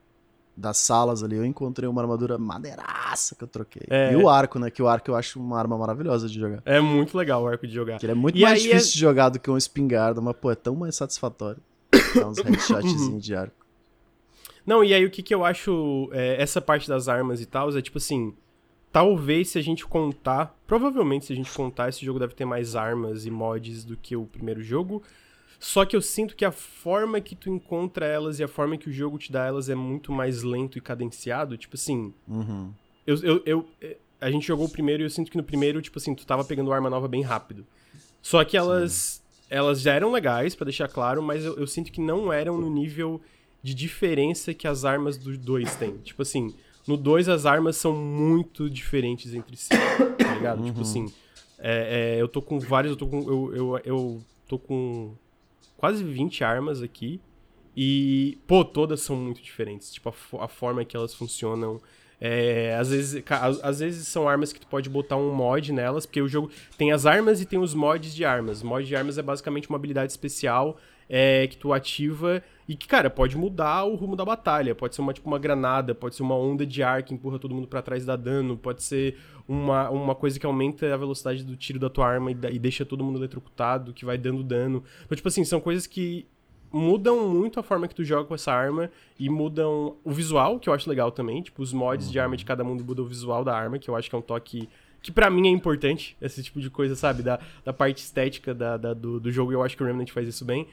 das 0.56 0.76
salas 0.78 1.22
ali, 1.22 1.36
eu 1.36 1.44
encontrei 1.44 1.88
uma 1.88 2.02
armadura 2.02 2.36
madeiraça 2.36 3.36
que 3.36 3.44
eu 3.44 3.48
troquei. 3.48 3.86
É. 3.88 4.12
E 4.12 4.16
o 4.16 4.28
arco, 4.28 4.58
né? 4.58 4.70
Que 4.70 4.82
o 4.82 4.88
arco 4.88 5.10
eu 5.10 5.14
acho 5.14 5.40
uma 5.40 5.56
arma 5.56 5.78
maravilhosa 5.78 6.28
de 6.28 6.38
jogar. 6.38 6.62
É 6.64 6.80
muito 6.80 7.16
legal 7.16 7.44
o 7.44 7.46
arco 7.46 7.66
de 7.66 7.72
jogar. 7.72 7.98
Que 7.98 8.06
ele 8.06 8.12
é 8.12 8.16
muito 8.16 8.36
e 8.36 8.42
mais 8.42 8.58
é 8.58 8.62
difícil 8.62 8.90
é... 8.90 8.92
de 8.92 8.98
jogar 8.98 9.28
do 9.28 9.38
que 9.38 9.50
um 9.50 9.56
espingarda, 9.56 10.20
mas, 10.20 10.36
pô, 10.36 10.50
é 10.50 10.56
tão 10.56 10.74
mais 10.74 10.96
satisfatório. 10.96 11.62
Dá 12.14 12.28
uns 12.28 12.38
headshotzinhos 12.42 13.24
de 13.24 13.34
arco. 13.36 13.54
Não, 14.66 14.84
e 14.84 14.92
aí 14.92 15.04
o 15.04 15.10
que, 15.10 15.22
que 15.22 15.34
eu 15.34 15.44
acho. 15.44 16.10
É, 16.12 16.42
essa 16.42 16.60
parte 16.60 16.88
das 16.88 17.08
armas 17.08 17.40
e 17.40 17.46
tal, 17.46 17.70
é 17.70 17.80
tipo 17.80 17.98
assim. 17.98 18.34
Talvez 18.92 19.50
se 19.50 19.58
a 19.58 19.62
gente 19.62 19.86
contar. 19.86 20.58
Provavelmente 20.66 21.26
se 21.26 21.32
a 21.32 21.36
gente 21.36 21.52
contar, 21.52 21.88
esse 21.88 22.04
jogo 22.04 22.18
deve 22.18 22.34
ter 22.34 22.44
mais 22.44 22.74
armas 22.74 23.26
e 23.26 23.30
mods 23.30 23.84
do 23.84 23.96
que 23.96 24.16
o 24.16 24.26
primeiro 24.26 24.62
jogo. 24.62 25.02
Só 25.58 25.84
que 25.84 25.96
eu 25.96 26.00
sinto 26.00 26.36
que 26.36 26.44
a 26.44 26.52
forma 26.52 27.20
que 27.20 27.34
tu 27.34 27.50
encontra 27.50 28.06
elas 28.06 28.38
e 28.38 28.44
a 28.44 28.48
forma 28.48 28.76
que 28.76 28.88
o 28.88 28.92
jogo 28.92 29.18
te 29.18 29.32
dá 29.32 29.44
elas 29.44 29.68
é 29.68 29.74
muito 29.74 30.12
mais 30.12 30.42
lento 30.42 30.78
e 30.78 30.80
cadenciado. 30.80 31.56
Tipo 31.56 31.76
assim. 31.76 32.14
Uhum. 32.26 32.72
Eu, 33.06 33.16
eu, 33.22 33.42
eu, 33.44 33.68
eh, 33.80 33.96
a 34.20 34.30
gente 34.30 34.46
jogou 34.46 34.66
o 34.66 34.70
primeiro 34.70 35.02
e 35.02 35.06
eu 35.06 35.10
sinto 35.10 35.30
que 35.30 35.36
no 35.36 35.42
primeiro, 35.42 35.80
tipo 35.82 35.98
assim, 35.98 36.14
tu 36.14 36.26
tava 36.26 36.44
pegando 36.44 36.72
arma 36.72 36.88
nova 36.88 37.08
bem 37.08 37.22
rápido. 37.22 37.66
Só 38.22 38.44
que 38.44 38.56
elas. 38.56 38.92
Sim. 38.92 39.22
Elas 39.50 39.80
já 39.80 39.94
eram 39.94 40.12
legais, 40.12 40.54
para 40.54 40.66
deixar 40.66 40.88
claro, 40.88 41.22
mas 41.22 41.42
eu, 41.42 41.56
eu 41.56 41.66
sinto 41.66 41.90
que 41.90 42.02
não 42.02 42.30
eram 42.30 42.58
no 42.58 42.68
nível 42.68 43.18
de 43.62 43.72
diferença 43.74 44.52
que 44.52 44.68
as 44.68 44.84
armas 44.84 45.16
do 45.16 45.38
2 45.38 45.74
têm. 45.76 45.96
Tipo 45.98 46.20
assim, 46.20 46.54
no 46.88 46.96
2 46.96 47.28
as 47.28 47.46
armas 47.46 47.76
são 47.76 47.94
muito 47.94 48.68
diferentes 48.68 49.34
entre 49.34 49.56
si, 49.56 49.68
tá 49.68 50.34
ligado? 50.34 50.62
Tipo 50.64 50.66
uhum. 50.66 50.66
Tipo 50.66 50.80
assim, 50.80 51.12
é, 51.58 52.16
é, 52.16 52.22
eu 52.22 52.28
tô 52.28 52.40
com 52.40 52.58
vários, 52.58 52.92
eu 52.92 52.96
tô 52.96 53.06
com. 53.06 53.20
Eu, 53.20 53.52
eu, 53.54 53.80
eu 53.84 54.24
tô 54.46 54.58
com 54.58 55.14
quase 55.76 56.02
20 56.02 56.42
armas 56.44 56.82
aqui. 56.82 57.20
E, 57.76 58.38
pô, 58.46 58.64
todas 58.64 59.00
são 59.02 59.14
muito 59.14 59.42
diferentes. 59.42 59.92
Tipo, 59.92 60.08
a, 60.08 60.44
a 60.44 60.48
forma 60.48 60.84
que 60.84 60.96
elas 60.96 61.14
funcionam. 61.14 61.80
É, 62.20 62.74
às, 62.74 62.90
vezes, 62.90 63.22
às, 63.30 63.62
às, 63.62 63.78
vezes 63.78 64.08
são 64.08 64.28
armas 64.28 64.52
que 64.52 64.58
tu 64.58 64.66
pode 64.66 64.90
botar 64.90 65.16
um 65.16 65.32
mod 65.32 65.72
nelas, 65.72 66.04
porque 66.04 66.20
o 66.20 66.26
jogo 66.26 66.50
tem 66.76 66.90
as 66.90 67.06
armas 67.06 67.40
e 67.40 67.46
tem 67.46 67.60
os 67.60 67.74
mods 67.74 68.12
de 68.12 68.24
armas. 68.24 68.60
Mod 68.60 68.84
de 68.84 68.96
armas 68.96 69.18
é 69.18 69.22
basicamente 69.22 69.68
uma 69.68 69.76
habilidade 69.76 70.10
especial 70.10 70.76
é, 71.08 71.46
que 71.46 71.56
tu 71.56 71.72
ativa 71.72 72.42
e 72.68 72.76
que, 72.76 72.86
cara, 72.86 73.08
pode 73.08 73.34
mudar 73.34 73.84
o 73.84 73.94
rumo 73.94 74.14
da 74.14 74.24
batalha. 74.26 74.74
Pode 74.74 74.94
ser 74.94 75.00
uma, 75.00 75.14
tipo, 75.14 75.26
uma 75.26 75.38
granada, 75.38 75.94
pode 75.94 76.14
ser 76.14 76.22
uma 76.22 76.36
onda 76.36 76.66
de 76.66 76.82
ar 76.82 77.02
que 77.02 77.14
empurra 77.14 77.38
todo 77.38 77.54
mundo 77.54 77.66
para 77.66 77.80
trás 77.80 78.02
e 78.02 78.06
dá 78.06 78.14
dano, 78.14 78.58
pode 78.58 78.82
ser 78.82 79.16
uma, 79.48 79.88
uma 79.88 80.14
coisa 80.14 80.38
que 80.38 80.44
aumenta 80.44 80.92
a 80.92 80.96
velocidade 80.96 81.42
do 81.42 81.56
tiro 81.56 81.78
da 81.78 81.88
tua 81.88 82.06
arma 82.06 82.30
e, 82.30 82.36
e 82.52 82.58
deixa 82.58 82.84
todo 82.84 83.02
mundo 83.02 83.18
eletrocutado, 83.18 83.94
que 83.94 84.04
vai 84.04 84.18
dando 84.18 84.42
dano. 84.42 84.84
Então, 85.06 85.16
tipo 85.16 85.28
assim, 85.28 85.44
são 85.44 85.60
coisas 85.60 85.86
que 85.86 86.26
mudam 86.70 87.26
muito 87.26 87.58
a 87.58 87.62
forma 87.62 87.88
que 87.88 87.94
tu 87.94 88.04
joga 88.04 88.26
com 88.26 88.34
essa 88.34 88.52
arma 88.52 88.90
e 89.18 89.30
mudam 89.30 89.96
o 90.04 90.12
visual, 90.12 90.60
que 90.60 90.68
eu 90.68 90.74
acho 90.74 90.90
legal 90.90 91.10
também. 91.10 91.40
Tipo, 91.40 91.62
os 91.62 91.72
mods 91.72 92.06
uhum. 92.06 92.12
de 92.12 92.20
arma 92.20 92.36
de 92.36 92.44
cada 92.44 92.62
mundo 92.62 92.84
mudam 92.84 93.06
o 93.06 93.08
visual 93.08 93.42
da 93.42 93.56
arma, 93.56 93.78
que 93.78 93.88
eu 93.88 93.96
acho 93.96 94.10
que 94.10 94.14
é 94.14 94.18
um 94.18 94.22
toque 94.22 94.68
que 95.00 95.12
para 95.12 95.30
mim 95.30 95.46
é 95.46 95.50
importante, 95.50 96.16
esse 96.20 96.42
tipo 96.42 96.60
de 96.60 96.68
coisa, 96.68 96.96
sabe? 96.96 97.22
Da, 97.22 97.38
da 97.64 97.72
parte 97.72 97.98
estética 97.98 98.52
da, 98.52 98.76
da 98.76 98.92
do, 98.92 99.20
do 99.20 99.30
jogo, 99.30 99.52
eu 99.52 99.62
acho 99.62 99.76
que 99.76 99.82
o 99.82 99.86
Remnant 99.86 100.10
faz 100.10 100.26
isso 100.28 100.44
bem. 100.44 100.66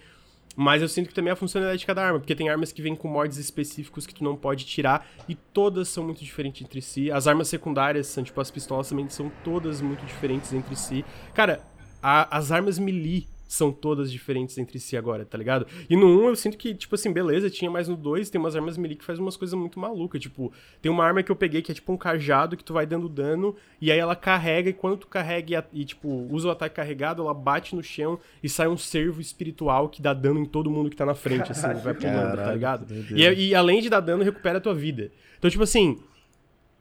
Mas 0.55 0.81
eu 0.81 0.87
sinto 0.87 1.09
que 1.09 1.13
também 1.13 1.33
a 1.33 1.35
funcionalidade 1.35 1.79
de 1.79 1.85
cada 1.85 2.05
arma, 2.05 2.19
porque 2.19 2.35
tem 2.35 2.49
armas 2.49 2.71
que 2.71 2.81
vêm 2.81 2.95
com 2.95 3.07
mods 3.07 3.37
específicos 3.37 4.07
que 4.07 4.15
tu 4.15 4.23
não 4.23 4.35
pode 4.35 4.65
tirar 4.65 5.05
e 5.27 5.35
todas 5.35 5.89
são 5.89 6.03
muito 6.03 6.23
diferentes 6.23 6.61
entre 6.61 6.81
si. 6.81 7.11
As 7.11 7.27
armas 7.27 7.47
secundárias, 7.49 8.07
são, 8.07 8.23
tipo 8.23 8.39
as 8.39 8.49
pistolas 8.49 8.87
também, 8.87 9.09
são 9.09 9.31
todas 9.43 9.81
muito 9.81 10.05
diferentes 10.05 10.53
entre 10.53 10.75
si. 10.75 11.03
Cara, 11.33 11.61
a, 12.01 12.37
as 12.37 12.51
armas 12.51 12.79
melee 12.79 13.27
são 13.47 13.71
todas 13.71 14.11
diferentes 14.11 14.57
entre 14.57 14.79
si 14.79 14.97
agora, 14.97 15.25
tá 15.25 15.37
ligado? 15.37 15.67
E 15.89 15.95
no 15.95 16.07
1 16.23 16.27
eu 16.29 16.35
sinto 16.35 16.57
que, 16.57 16.73
tipo 16.73 16.95
assim, 16.95 17.11
beleza, 17.11 17.49
tinha 17.49 17.69
mais 17.69 17.87
no 17.87 17.95
2, 17.95 18.29
tem 18.29 18.39
umas 18.39 18.55
armas 18.55 18.77
melee 18.77 18.95
que 18.95 19.05
faz 19.05 19.19
umas 19.19 19.37
coisas 19.37 19.57
muito 19.57 19.79
malucas, 19.79 20.21
tipo, 20.21 20.51
tem 20.81 20.91
uma 20.91 21.03
arma 21.03 21.21
que 21.21 21.31
eu 21.31 21.35
peguei 21.35 21.61
que 21.61 21.71
é 21.71 21.75
tipo 21.75 21.91
um 21.93 21.97
cajado 21.97 22.57
que 22.57 22.63
tu 22.63 22.73
vai 22.73 22.85
dando 22.85 23.07
dano, 23.07 23.55
e 23.79 23.91
aí 23.91 23.99
ela 23.99 24.15
carrega, 24.15 24.69
e 24.69 24.73
quando 24.73 24.97
tu 24.97 25.07
carrega 25.07 25.65
e, 25.71 25.81
e 25.81 25.85
tipo, 25.85 26.27
usa 26.29 26.47
o 26.47 26.51
ataque 26.51 26.75
carregado, 26.75 27.21
ela 27.21 27.33
bate 27.33 27.75
no 27.75 27.83
chão 27.83 28.19
e 28.41 28.49
sai 28.49 28.67
um 28.67 28.77
servo 28.77 29.21
espiritual 29.21 29.89
que 29.89 30.01
dá 30.01 30.13
dano 30.13 30.39
em 30.39 30.45
todo 30.45 30.69
mundo 30.69 30.89
que 30.89 30.95
tá 30.95 31.05
na 31.05 31.15
frente, 31.15 31.51
assim, 31.51 31.73
vai 31.83 31.93
pulando, 31.93 32.35
tá 32.35 32.51
ligado? 32.51 32.85
E, 33.11 33.49
e 33.49 33.55
além 33.55 33.81
de 33.81 33.89
dar 33.89 33.99
dano, 33.99 34.23
recupera 34.23 34.57
a 34.57 34.61
tua 34.61 34.73
vida. 34.73 35.11
Então, 35.37 35.49
tipo 35.49 35.63
assim, 35.63 35.99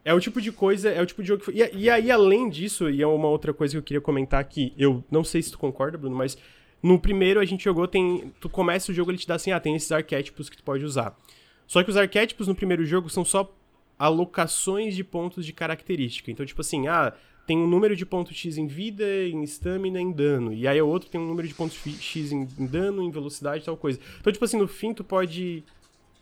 é 0.03 0.13
o 0.13 0.19
tipo 0.19 0.39
de 0.39 0.51
coisa, 0.51 0.89
é 0.89 1.01
o 1.01 1.05
tipo 1.05 1.23
de 1.23 1.27
jogo 1.27 1.39
que 1.39 1.45
foi... 1.45 1.55
e, 1.55 1.85
e, 1.85 1.89
aí, 1.89 2.11
além 2.11 2.47
disso, 2.47 2.89
e 2.89 3.01
é 3.01 3.07
uma 3.07 3.27
outra 3.27 3.51
coisa 3.51 3.73
que 3.73 3.77
eu 3.77 3.83
queria 3.83 4.01
comentar 4.01 4.39
aqui, 4.39 4.71
eu 4.77 5.03
não 5.09 5.23
sei 5.23 5.41
se 5.41 5.51
tu 5.51 5.57
concorda, 5.57 5.97
Bruno, 5.97 6.15
mas 6.15 6.37
no 6.85 6.99
primeiro 6.99 7.39
a 7.39 7.45
gente 7.45 7.63
jogou, 7.63 7.87
tem. 7.87 8.31
Tu 8.39 8.47
começa 8.47 8.91
o 8.91 8.95
jogo, 8.95 9.09
ele 9.09 9.17
te 9.17 9.27
dá 9.27 9.35
assim, 9.35 9.51
ah, 9.51 9.59
tem 9.59 9.75
esses 9.75 9.91
arquétipos 9.91 10.51
que 10.51 10.57
tu 10.57 10.63
pode 10.63 10.85
usar. 10.85 11.17
Só 11.65 11.83
que 11.83 11.89
os 11.89 11.97
arquétipos 11.97 12.47
no 12.47 12.53
primeiro 12.53 12.85
jogo 12.85 13.09
são 13.09 13.25
só 13.25 13.51
alocações 13.97 14.95
de 14.95 15.03
pontos 15.03 15.47
de 15.47 15.51
característica. 15.51 16.29
Então, 16.29 16.45
tipo 16.45 16.61
assim, 16.61 16.87
ah, 16.87 17.11
tem 17.47 17.57
um 17.57 17.65
número 17.65 17.95
de 17.95 18.05
pontos 18.05 18.37
X 18.37 18.59
em 18.59 18.67
vida, 18.67 19.03
em 19.27 19.41
stamina, 19.45 19.99
em 19.99 20.11
dano. 20.11 20.53
E 20.53 20.67
aí 20.67 20.79
o 20.79 20.87
outro 20.87 21.09
tem 21.09 21.19
um 21.19 21.25
número 21.25 21.47
de 21.47 21.55
pontos 21.55 21.75
X 21.75 22.31
em 22.31 22.45
dano, 22.67 23.01
em 23.01 23.09
velocidade, 23.09 23.65
tal 23.65 23.75
coisa. 23.75 23.99
Então, 24.19 24.31
tipo 24.31 24.45
assim, 24.45 24.57
no 24.57 24.67
fim 24.67 24.93
tu 24.93 25.03
pode. 25.03 25.63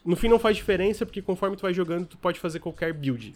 No 0.06 0.16
fim 0.16 0.30
não 0.30 0.40
faz 0.40 0.56
diferença, 0.56 1.06
porque 1.06 1.22
conforme 1.22 1.58
tu 1.58 1.64
vai 1.64 1.74
jogando, 1.74 2.08
tu 2.08 2.18
pode 2.18 2.40
fazer 2.40 2.60
qualquer 2.60 2.94
build. 2.94 3.34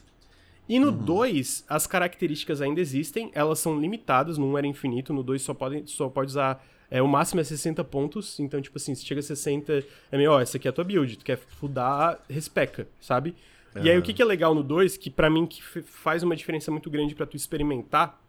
E 0.70 0.80
no 0.80 0.94
2, 0.94 1.60
uhum. 1.60 1.76
as 1.76 1.88
características 1.88 2.62
ainda 2.62 2.80
existem, 2.80 3.32
elas 3.34 3.60
são 3.60 3.80
limitadas, 3.80 4.38
no 4.38 4.46
1 4.46 4.52
um 4.52 4.58
era 4.58 4.68
infinito, 4.68 5.13
no 5.13 5.24
2 5.24 5.42
só 5.42 5.54
pode, 5.54 5.90
só 5.90 6.10
pode 6.10 6.32
usar 6.32 6.62
é, 6.89 7.02
o 7.02 7.08
máximo 7.08 7.41
é 7.41 7.43
60 7.43 7.84
pontos, 7.84 8.39
então, 8.39 8.62
tipo 8.62 8.78
assim, 8.78 8.95
se 8.95 9.06
chega 9.06 9.19
a 9.19 9.23
60, 9.23 9.84
é 10.12 10.17
meio, 10.17 10.32
ó, 10.32 10.39
essa 10.39 10.58
aqui 10.58 10.67
é 10.67 10.69
a 10.69 10.73
tua 10.73 10.84
build, 10.84 11.17
tu 11.17 11.26
quer 11.26 11.38
fudar, 11.38 12.23
respeca, 12.30 12.88
sabe? 13.02 13.36
Uhum. 13.76 13.84
E 13.84 13.89
aí, 13.91 13.97
o 13.97 14.02
que, 14.02 14.13
que 14.13 14.21
é 14.21 14.26
legal 14.26 14.56
no 14.56 14.63
2, 14.63 14.95
que 14.97 15.10
para 15.10 15.30
mim 15.30 15.45
que 15.45 15.62
faz 15.62 16.23
uma 16.23 16.36
diferença 16.36 16.71
muito 16.71 16.89
grande 16.89 17.13
para 17.13 17.26
tu 17.26 17.36
experimentar, 17.36 18.21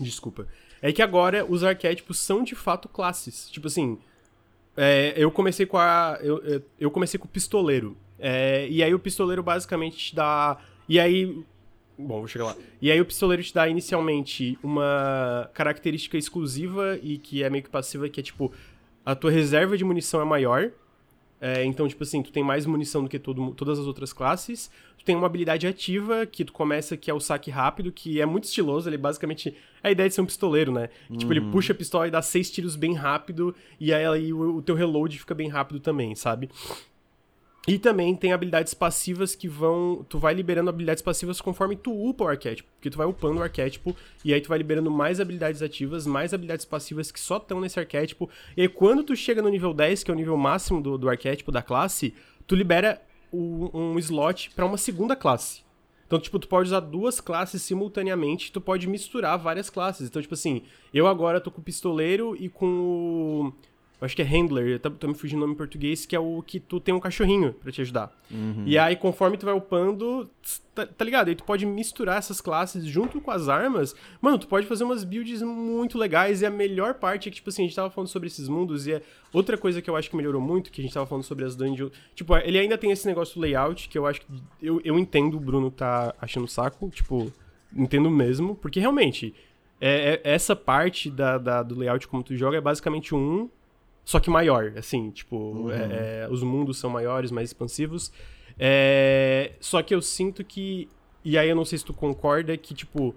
desculpa, 0.00 0.46
é 0.80 0.92
que 0.92 1.02
agora 1.02 1.44
os 1.44 1.64
arquétipos 1.64 2.18
são 2.18 2.44
de 2.44 2.54
fato 2.54 2.88
classes. 2.88 3.48
Tipo 3.50 3.66
assim, 3.66 3.98
é, 4.76 5.14
eu 5.16 5.30
comecei 5.30 5.66
com 5.66 5.78
a. 5.78 6.18
Eu, 6.20 6.62
eu 6.78 6.90
comecei 6.90 7.18
com 7.18 7.26
o 7.26 7.30
pistoleiro. 7.30 7.96
É, 8.18 8.68
e 8.68 8.82
aí 8.82 8.94
o 8.94 8.98
pistoleiro 8.98 9.42
basicamente 9.42 9.96
te 9.96 10.14
dá. 10.14 10.58
E 10.88 11.00
aí 11.00 11.44
Bom, 11.98 12.18
vou 12.18 12.28
chegar 12.28 12.46
lá. 12.46 12.56
E 12.80 12.90
aí 12.90 13.00
o 13.00 13.06
pistoleiro 13.06 13.42
te 13.42 13.54
dá 13.54 13.66
inicialmente 13.68 14.58
uma 14.62 15.50
característica 15.54 16.18
exclusiva 16.18 16.98
e 17.02 17.16
que 17.16 17.42
é 17.42 17.48
meio 17.48 17.64
que 17.64 17.70
passiva, 17.70 18.08
que 18.08 18.20
é 18.20 18.22
tipo, 18.22 18.52
a 19.04 19.14
tua 19.14 19.30
reserva 19.30 19.76
de 19.78 19.84
munição 19.84 20.20
é 20.20 20.24
maior. 20.24 20.70
É, 21.40 21.64
então, 21.64 21.86
tipo 21.86 22.02
assim, 22.02 22.22
tu 22.22 22.32
tem 22.32 22.42
mais 22.42 22.64
munição 22.64 23.02
do 23.02 23.08
que 23.08 23.18
todo, 23.18 23.52
todas 23.52 23.78
as 23.78 23.86
outras 23.86 24.12
classes. 24.12 24.70
Tu 24.98 25.04
tem 25.04 25.14
uma 25.14 25.26
habilidade 25.26 25.66
ativa 25.66 26.26
que 26.26 26.44
tu 26.44 26.52
começa, 26.52 26.96
que 26.96 27.10
é 27.10 27.14
o 27.14 27.20
saque 27.20 27.50
rápido, 27.50 27.92
que 27.92 28.20
é 28.20 28.26
muito 28.26 28.44
estiloso. 28.44 28.88
Ele 28.88 28.96
basicamente. 28.96 29.54
É 29.82 29.88
a 29.88 29.90
ideia 29.90 30.08
de 30.08 30.14
ser 30.14 30.22
um 30.22 30.26
pistoleiro, 30.26 30.72
né? 30.72 30.88
Uhum. 31.08 31.16
Tipo, 31.16 31.32
ele 31.32 31.40
uhum. 31.40 31.50
puxa 31.50 31.72
a 31.72 31.76
pistola 31.76 32.08
e 32.08 32.10
dá 32.10 32.22
seis 32.22 32.50
tiros 32.50 32.74
bem 32.74 32.94
rápido. 32.94 33.54
E 33.78 33.92
aí, 33.92 34.04
aí 34.06 34.32
o, 34.32 34.56
o 34.56 34.62
teu 34.62 34.74
reload 34.74 35.18
fica 35.18 35.34
bem 35.34 35.48
rápido 35.48 35.78
também, 35.78 36.14
sabe? 36.14 36.48
E 37.66 37.78
também 37.78 38.14
tem 38.14 38.32
habilidades 38.32 38.74
passivas 38.74 39.34
que 39.34 39.48
vão. 39.48 40.06
Tu 40.08 40.18
vai 40.18 40.32
liberando 40.32 40.70
habilidades 40.70 41.02
passivas 41.02 41.40
conforme 41.40 41.74
tu 41.74 41.92
upa 41.92 42.24
o 42.24 42.28
arquétipo. 42.28 42.68
Porque 42.74 42.88
tu 42.88 42.96
vai 42.96 43.06
upando 43.06 43.40
o 43.40 43.42
arquétipo 43.42 43.96
e 44.24 44.32
aí 44.32 44.40
tu 44.40 44.48
vai 44.48 44.58
liberando 44.58 44.90
mais 44.90 45.20
habilidades 45.20 45.62
ativas, 45.62 46.06
mais 46.06 46.32
habilidades 46.32 46.64
passivas 46.64 47.10
que 47.10 47.18
só 47.18 47.38
estão 47.38 47.60
nesse 47.60 47.80
arquétipo. 47.80 48.30
E 48.56 48.62
aí 48.62 48.68
quando 48.68 49.02
tu 49.02 49.16
chega 49.16 49.42
no 49.42 49.48
nível 49.48 49.74
10, 49.74 50.04
que 50.04 50.10
é 50.10 50.14
o 50.14 50.16
nível 50.16 50.36
máximo 50.36 50.80
do, 50.80 50.96
do 50.96 51.08
arquétipo 51.08 51.50
da 51.50 51.60
classe, 51.60 52.14
tu 52.46 52.54
libera 52.54 53.02
um, 53.32 53.68
um 53.72 53.98
slot 53.98 54.50
para 54.54 54.64
uma 54.64 54.78
segunda 54.78 55.16
classe. 55.16 55.66
Então, 56.06 56.20
tipo, 56.20 56.38
tu 56.38 56.46
pode 56.46 56.68
usar 56.68 56.78
duas 56.78 57.20
classes 57.20 57.60
simultaneamente, 57.62 58.52
tu 58.52 58.60
pode 58.60 58.86
misturar 58.86 59.36
várias 59.36 59.68
classes. 59.68 60.08
Então, 60.08 60.22
tipo 60.22 60.34
assim, 60.34 60.62
eu 60.94 61.08
agora 61.08 61.40
tô 61.40 61.50
com 61.50 61.60
o 61.60 61.64
pistoleiro 61.64 62.36
e 62.38 62.48
com 62.48 62.66
o 62.66 63.52
acho 64.00 64.14
que 64.14 64.22
é 64.22 64.24
handler, 64.24 64.78
tô, 64.78 64.90
tô 64.90 65.08
me 65.08 65.14
fugindo 65.14 65.38
o 65.38 65.40
nome 65.40 65.54
em 65.54 65.56
português, 65.56 66.04
que 66.04 66.14
é 66.14 66.20
o 66.20 66.42
que 66.42 66.60
tu 66.60 66.78
tem 66.78 66.94
um 66.94 67.00
cachorrinho 67.00 67.54
para 67.54 67.72
te 67.72 67.80
ajudar. 67.80 68.12
Uhum. 68.30 68.64
E 68.66 68.76
aí, 68.76 68.94
conforme 68.94 69.38
tu 69.38 69.46
vai 69.46 69.54
upando, 69.54 70.30
tá, 70.74 70.84
tá, 70.84 71.04
ligado? 71.04 71.28
Aí 71.28 71.34
tu 71.34 71.44
pode 71.44 71.64
misturar 71.64 72.18
essas 72.18 72.40
classes 72.40 72.84
junto 72.84 73.20
com 73.20 73.30
as 73.30 73.48
armas. 73.48 73.94
Mano, 74.20 74.38
tu 74.38 74.46
pode 74.46 74.66
fazer 74.66 74.84
umas 74.84 75.02
builds 75.02 75.40
muito 75.40 75.96
legais. 75.96 76.42
E 76.42 76.46
a 76.46 76.50
melhor 76.50 76.94
parte 76.94 77.28
é 77.28 77.30
que, 77.30 77.36
tipo 77.36 77.48
assim, 77.48 77.62
a 77.62 77.66
gente 77.66 77.74
tava 77.74 77.88
falando 77.88 78.08
sobre 78.08 78.26
esses 78.26 78.48
mundos. 78.48 78.86
E 78.86 78.92
é 78.92 79.02
outra 79.32 79.56
coisa 79.56 79.80
que 79.80 79.88
eu 79.88 79.96
acho 79.96 80.10
que 80.10 80.16
melhorou 80.16 80.42
muito, 80.42 80.70
que 80.70 80.80
a 80.80 80.84
gente 80.84 80.92
tava 80.92 81.06
falando 81.06 81.24
sobre 81.24 81.44
as 81.44 81.56
dungeons. 81.56 81.90
Tipo, 82.14 82.36
ele 82.36 82.58
ainda 82.58 82.76
tem 82.76 82.90
esse 82.90 83.06
negócio 83.06 83.34
do 83.36 83.40
layout, 83.40 83.88
que 83.88 83.96
eu 83.96 84.06
acho 84.06 84.20
que. 84.20 84.26
Eu, 84.60 84.80
eu 84.84 84.98
entendo 84.98 85.38
o 85.38 85.40
Bruno 85.40 85.70
tá 85.70 86.14
achando 86.20 86.46
saco. 86.46 86.90
Tipo, 86.90 87.32
entendo 87.74 88.10
mesmo. 88.10 88.54
Porque 88.54 88.78
realmente. 88.78 89.34
É, 89.78 90.20
é, 90.24 90.32
essa 90.32 90.56
parte 90.56 91.10
da, 91.10 91.36
da, 91.36 91.62
do 91.62 91.78
layout 91.78 92.08
como 92.08 92.22
tu 92.22 92.34
joga 92.34 92.56
é 92.56 92.60
basicamente 92.62 93.14
um 93.14 93.50
só 94.06 94.20
que 94.20 94.30
maior, 94.30 94.72
assim, 94.76 95.10
tipo, 95.10 95.36
uhum. 95.36 95.70
é, 95.72 96.22
é, 96.22 96.28
os 96.30 96.40
mundos 96.40 96.78
são 96.78 96.88
maiores, 96.88 97.32
mais 97.32 97.50
expansivos. 97.50 98.12
É, 98.56 99.54
só 99.58 99.82
que 99.82 99.92
eu 99.92 100.00
sinto 100.00 100.44
que, 100.44 100.88
e 101.24 101.36
aí 101.36 101.48
eu 101.48 101.56
não 101.56 101.64
sei 101.64 101.76
se 101.76 101.84
tu 101.84 101.92
concorda, 101.92 102.56
que, 102.56 102.72
tipo, 102.72 103.16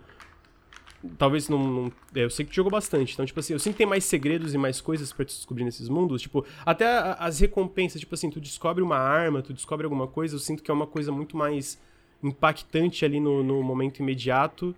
talvez 1.15 1.47
não, 1.47 1.63
não 1.63 1.91
é, 2.15 2.23
eu 2.23 2.29
sei 2.31 2.43
que 2.43 2.51
tu 2.51 2.55
jogou 2.55 2.71
bastante, 2.71 3.13
então, 3.13 3.23
tipo 3.23 3.39
assim, 3.39 3.53
eu 3.53 3.59
sinto 3.59 3.73
que 3.73 3.77
tem 3.77 3.85
mais 3.85 4.03
segredos 4.03 4.55
e 4.55 4.57
mais 4.57 4.81
coisas 4.81 5.13
para 5.13 5.25
descobrir 5.25 5.63
nesses 5.63 5.87
mundos, 5.87 6.23
tipo, 6.23 6.43
até 6.65 6.87
as 7.19 7.39
recompensas, 7.39 8.01
tipo 8.01 8.15
assim, 8.15 8.31
tu 8.31 8.41
descobre 8.41 8.83
uma 8.83 8.97
arma, 8.97 9.43
tu 9.43 9.53
descobre 9.53 9.85
alguma 9.85 10.07
coisa, 10.07 10.33
eu 10.33 10.39
sinto 10.39 10.63
que 10.63 10.71
é 10.71 10.73
uma 10.73 10.87
coisa 10.87 11.11
muito 11.11 11.37
mais 11.37 11.79
impactante 12.23 13.05
ali 13.05 13.19
no, 13.19 13.43
no 13.43 13.61
momento 13.61 13.99
imediato 13.99 14.75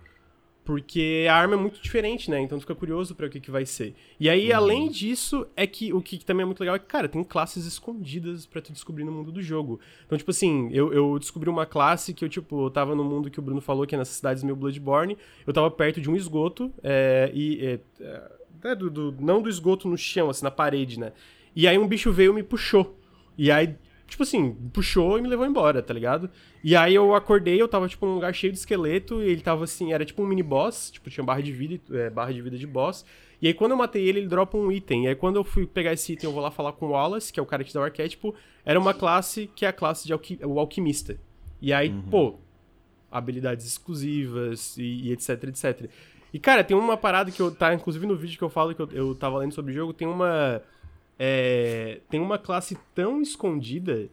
porque 0.64 1.26
a 1.28 1.34
arma 1.34 1.54
é 1.54 1.56
muito 1.56 1.80
diferente, 1.82 2.30
né? 2.30 2.40
Então 2.40 2.56
tu 2.58 2.62
fica 2.62 2.74
curioso 2.74 3.14
para 3.14 3.26
o 3.26 3.30
que, 3.30 3.40
que 3.40 3.50
vai 3.50 3.66
ser. 3.66 3.94
E 4.18 4.28
aí, 4.28 4.50
uhum. 4.50 4.56
além 4.56 4.88
disso, 4.88 5.46
é 5.56 5.66
que 5.66 5.92
o 5.92 6.00
que 6.00 6.24
também 6.24 6.42
é 6.42 6.46
muito 6.46 6.60
legal 6.60 6.76
é 6.76 6.78
que, 6.78 6.86
cara, 6.86 7.08
tem 7.08 7.22
classes 7.24 7.66
escondidas 7.66 8.46
para 8.46 8.60
tu 8.60 8.72
descobrir 8.72 9.04
no 9.04 9.10
mundo 9.10 9.32
do 9.32 9.42
jogo. 9.42 9.80
Então, 10.06 10.16
tipo 10.16 10.30
assim, 10.30 10.68
eu, 10.72 10.92
eu 10.92 11.18
descobri 11.18 11.50
uma 11.50 11.66
classe 11.66 12.14
que 12.14 12.24
eu, 12.24 12.28
tipo, 12.28 12.66
eu 12.66 12.70
tava 12.70 12.94
no 12.94 13.02
mundo 13.02 13.30
que 13.30 13.40
o 13.40 13.42
Bruno 13.42 13.60
falou, 13.60 13.86
que 13.86 13.94
é 13.94 13.98
nessas 13.98 14.16
cidades 14.16 14.42
meio 14.44 14.56
Bloodborne. 14.56 15.18
Eu 15.46 15.52
tava 15.52 15.70
perto 15.70 16.00
de 16.00 16.08
um 16.08 16.16
esgoto, 16.16 16.72
é, 16.82 17.30
e. 17.34 17.64
É, 17.64 17.80
é, 18.64 18.74
do, 18.76 18.88
do, 18.88 19.16
não 19.20 19.42
do 19.42 19.48
esgoto 19.48 19.88
no 19.88 19.98
chão, 19.98 20.30
assim, 20.30 20.44
na 20.44 20.50
parede, 20.50 20.98
né? 20.98 21.12
E 21.54 21.66
aí 21.66 21.76
um 21.76 21.88
bicho 21.88 22.12
veio 22.12 22.32
e 22.32 22.34
me 22.36 22.42
puxou. 22.42 22.96
E 23.36 23.50
aí 23.50 23.76
tipo 24.12 24.22
assim, 24.22 24.52
puxou 24.72 25.18
e 25.18 25.22
me 25.22 25.28
levou 25.28 25.46
embora, 25.46 25.82
tá 25.82 25.92
ligado? 25.92 26.30
E 26.62 26.76
aí 26.76 26.94
eu 26.94 27.14
acordei, 27.14 27.60
eu 27.60 27.66
tava, 27.66 27.88
tipo, 27.88 28.04
num 28.06 28.14
lugar 28.14 28.34
cheio 28.34 28.52
de 28.52 28.58
esqueleto, 28.58 29.22
e 29.22 29.28
ele 29.28 29.40
tava 29.40 29.64
assim, 29.64 29.92
era 29.92 30.04
tipo 30.04 30.22
um 30.22 30.26
mini 30.26 30.42
boss, 30.42 30.90
tipo, 30.90 31.08
tinha 31.08 31.24
barra 31.24 31.40
de 31.40 31.50
vida, 31.50 31.80
é, 31.96 32.10
barra 32.10 32.32
de 32.32 32.42
vida 32.42 32.58
de 32.58 32.66
boss. 32.66 33.04
E 33.40 33.48
aí 33.48 33.54
quando 33.54 33.72
eu 33.72 33.76
matei 33.76 34.06
ele, 34.06 34.20
ele 34.20 34.28
dropa 34.28 34.56
um 34.56 34.70
item. 34.70 35.04
E 35.04 35.08
aí 35.08 35.14
quando 35.14 35.36
eu 35.36 35.44
fui 35.44 35.66
pegar 35.66 35.94
esse 35.94 36.12
item, 36.12 36.28
eu 36.28 36.32
vou 36.34 36.42
lá 36.42 36.50
falar 36.50 36.72
com 36.72 36.86
o 36.86 36.90
Wallace, 36.90 37.32
que 37.32 37.40
é 37.40 37.42
o 37.42 37.46
cara 37.46 37.64
que 37.64 37.72
dá 37.72 37.80
o 37.80 37.84
arquétipo, 37.84 38.34
era 38.64 38.78
uma 38.78 38.92
classe 38.92 39.50
que 39.56 39.64
é 39.64 39.68
a 39.68 39.72
classe 39.72 40.06
de 40.06 40.12
alqui 40.12 40.38
o 40.44 40.60
alquimista. 40.60 41.18
E 41.60 41.72
aí, 41.72 41.88
uhum. 41.88 42.02
pô, 42.02 42.38
habilidades 43.10 43.66
exclusivas 43.66 44.76
e, 44.76 45.08
e, 45.08 45.12
etc, 45.12 45.44
etc. 45.44 45.90
E, 46.34 46.38
cara, 46.38 46.62
tem 46.62 46.76
uma 46.76 46.96
parada 46.96 47.30
que 47.30 47.40
eu 47.40 47.50
tá, 47.50 47.72
inclusive 47.72 48.06
no 48.06 48.16
vídeo 48.16 48.36
que 48.36 48.44
eu 48.44 48.50
falo 48.50 48.74
que 48.74 48.82
eu, 48.82 48.88
eu 48.92 49.14
tava 49.14 49.38
lendo 49.38 49.54
sobre 49.54 49.72
o 49.72 49.74
jogo, 49.74 49.92
tem 49.92 50.06
uma 50.06 50.62
é, 51.24 52.00
tem 52.10 52.20
uma 52.20 52.36
classe 52.36 52.76
tão 52.92 53.22
escondida. 53.22 54.08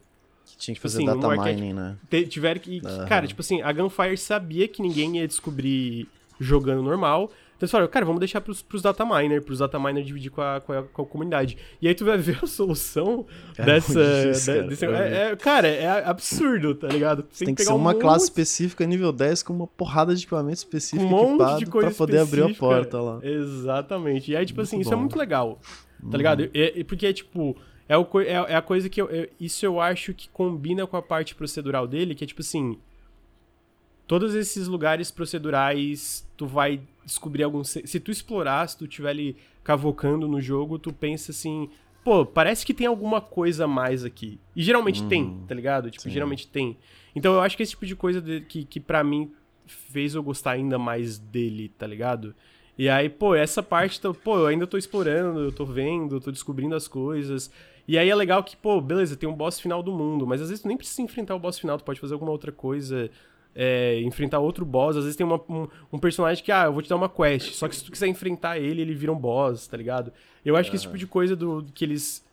Que 0.46 0.56
tinha 0.58 0.76
que 0.76 0.82
fazer 0.82 0.98
assim, 0.98 1.20
data 1.20 1.44
mining, 1.44 1.74
né? 1.74 1.98
Tiveram 2.30 2.62
que. 2.62 2.82
Uhum. 2.86 3.06
Cara, 3.08 3.26
tipo 3.26 3.42
assim, 3.42 3.64
a 3.64 3.74
Gunfire 3.74 4.16
sabia 4.16 4.68
que 4.68 4.80
ninguém 4.80 5.18
ia 5.18 5.28
descobrir 5.28 6.08
jogando 6.40 6.84
normal. 6.84 7.32
Então 7.58 7.66
eles 7.66 7.72
falaram, 7.72 7.92
cara, 7.92 8.06
vamos 8.06 8.20
deixar 8.20 8.42
pros, 8.42 8.62
pros 8.62 8.84
data 8.84 9.04
miner, 9.04 9.42
pros 9.42 9.58
data 9.58 9.80
miner 9.80 10.04
dividir 10.04 10.30
com 10.30 10.42
a, 10.42 10.62
com 10.62 10.72
a, 10.72 10.84
com 10.84 11.02
a 11.02 11.06
comunidade. 11.06 11.58
E 11.82 11.88
aí 11.88 11.96
tu 11.96 12.06
vai 12.06 12.16
ver 12.20 12.38
a 12.44 12.48
solução 12.48 13.26
é 13.58 13.66
dessa. 13.66 14.02
Isso, 14.30 14.46
cara. 14.46 14.64
Desse, 14.68 14.86
é, 14.86 15.32
é, 15.32 15.36
cara, 15.36 15.68
é 15.68 16.06
absurdo, 16.06 16.76
tá 16.76 16.88
ligado? 16.88 17.24
Tem, 17.24 17.48
tem 17.48 17.56
que, 17.56 17.64
que 17.64 17.68
ser 17.68 17.74
uma 17.74 17.96
um 17.96 18.00
classe 18.00 18.26
específica 18.26 18.86
nível 18.86 19.12
10 19.12 19.42
com 19.42 19.54
uma 19.54 19.68
porrada 19.68 20.14
de 20.14 20.22
equipamento 20.22 20.58
específico 20.58 21.04
um 21.04 21.38
monte 21.38 21.58
de 21.58 21.66
coisa 21.66 21.90
pra 21.90 21.98
poder 21.98 22.20
abrir 22.20 22.44
a 22.44 22.54
porta 22.54 23.02
lá. 23.02 23.20
Exatamente. 23.24 24.32
E 24.32 24.36
aí, 24.36 24.46
tipo 24.46 24.60
muito 24.60 24.68
assim, 24.68 24.78
bom. 24.78 24.82
isso 24.84 24.94
é 24.94 24.98
muito 24.98 25.18
legal. 25.18 25.60
Tá 26.10 26.18
ligado? 26.18 26.42
Uhum. 26.42 26.84
Porque, 26.86 27.12
tipo, 27.14 27.56
é, 27.88 27.98
o, 27.98 28.08
é, 28.22 28.28
é, 28.28 28.56
a 28.56 28.62
coisa 28.62 28.88
que 28.88 29.02
eu, 29.02 29.10
eu, 29.10 29.28
Isso 29.40 29.66
eu 29.66 29.82
acho 29.82 30.14
que 30.14 30.30
combina 30.30 30.86
com 30.86 30.96
a 30.96 31.02
parte 31.02 31.34
procedural 31.34 31.88
dele, 31.88 32.14
que 32.14 32.24
é 32.24 32.28
tipo 32.28 32.42
assim. 32.42 32.78
Todos 34.06 34.34
esses 34.34 34.68
lugares 34.68 35.12
procedurais, 35.12 36.28
tu 36.36 36.46
vai 36.46 36.82
descobrir 37.06 37.44
algum. 37.44 37.64
Se 37.64 38.00
tu 38.00 38.12
explorar, 38.12 38.68
se 38.68 38.78
tu 38.78 38.86
estiver 38.86 39.10
ali 39.10 39.38
cavocando 39.64 40.28
no 40.28 40.40
jogo, 40.40 40.78
tu 40.78 40.94
pensa 40.94 41.32
assim. 41.32 41.70
Pô, 42.04 42.26
parece 42.26 42.66
que 42.66 42.74
tem 42.74 42.88
alguma 42.88 43.20
coisa 43.20 43.66
a 43.66 43.68
mais 43.68 44.06
aqui. 44.06 44.40
E 44.56 44.64
geralmente 44.64 45.04
tem, 45.06 45.24
uhum. 45.24 45.46
tá 45.46 45.54
ligado? 45.54 45.92
Tipo, 45.92 46.04
Sim. 46.04 46.10
geralmente 46.12 46.48
tem. 46.48 46.78
Então 47.16 47.34
eu 47.34 47.42
acho 47.42 47.58
que 47.58 47.64
esse 47.64 47.72
tipo 47.72 47.86
de 47.86 47.96
coisa 47.96 48.22
de, 48.22 48.42
que, 48.42 48.64
que 48.64 48.80
para 48.80 49.04
mim 49.04 49.32
fez 49.66 50.16
eu 50.16 50.24
gostar 50.24 50.52
ainda 50.52 50.80
mais 50.80 51.20
dele, 51.20 51.70
tá 51.78 51.86
ligado? 51.86 52.34
E 52.80 52.88
aí, 52.88 53.10
pô, 53.10 53.36
essa 53.36 53.62
parte, 53.62 54.00
tá, 54.00 54.14
pô, 54.14 54.38
eu 54.38 54.48
ainda 54.48 54.66
tô 54.66 54.78
explorando, 54.78 55.42
eu 55.42 55.52
tô 55.52 55.66
vendo, 55.66 56.16
eu 56.16 56.22
tô 56.22 56.32
descobrindo 56.32 56.74
as 56.74 56.88
coisas. 56.88 57.52
E 57.86 57.98
aí 57.98 58.10
é 58.10 58.16
legal 58.16 58.42
que, 58.42 58.56
pô, 58.56 58.80
beleza, 58.80 59.18
tem 59.18 59.28
um 59.28 59.34
boss 59.34 59.60
final 59.60 59.84
do 59.84 59.92
mundo, 59.92 60.26
mas 60.26 60.42
às 60.42 60.48
vezes 60.48 60.62
tu 60.62 60.68
nem 60.70 60.78
precisa 60.78 61.02
enfrentar 61.02 61.36
o 61.36 61.40
boss 61.40 61.60
final, 61.60 61.78
tu 61.78 61.84
pode 61.84 62.00
fazer 62.00 62.14
alguma 62.14 62.32
outra 62.32 62.54
coisa, 62.54 63.12
é, 63.54 64.00
enfrentar 64.00 64.40
outro 64.40 64.64
boss. 64.64 64.96
Às 64.96 65.04
vezes 65.04 65.18
tem 65.18 65.26
uma, 65.26 65.42
um, 65.50 65.68
um, 65.92 66.00
personagem 66.00 66.42
que, 66.42 66.54
ah, 66.54 66.68
eu 66.68 66.72
vou 66.72 66.82
te 66.82 66.88
dar 66.88 66.96
uma 66.96 67.10
quest, 67.10 67.52
só 67.52 67.68
que 67.68 67.76
se 67.76 67.84
tu 67.84 67.92
quiser 67.92 68.08
enfrentar 68.08 68.58
ele, 68.58 68.82
ele 68.82 68.94
vira 68.94 69.12
um 69.12 69.20
boss, 69.20 69.68
tá 69.68 69.76
ligado? 69.76 70.14
Eu 70.46 70.56
acho 70.56 70.70
que 70.70 70.78
esse 70.78 70.86
tipo 70.86 70.98
de 70.98 71.06
coisa 71.06 71.36
do 71.36 71.66
que 71.74 71.84
eles 71.84 72.26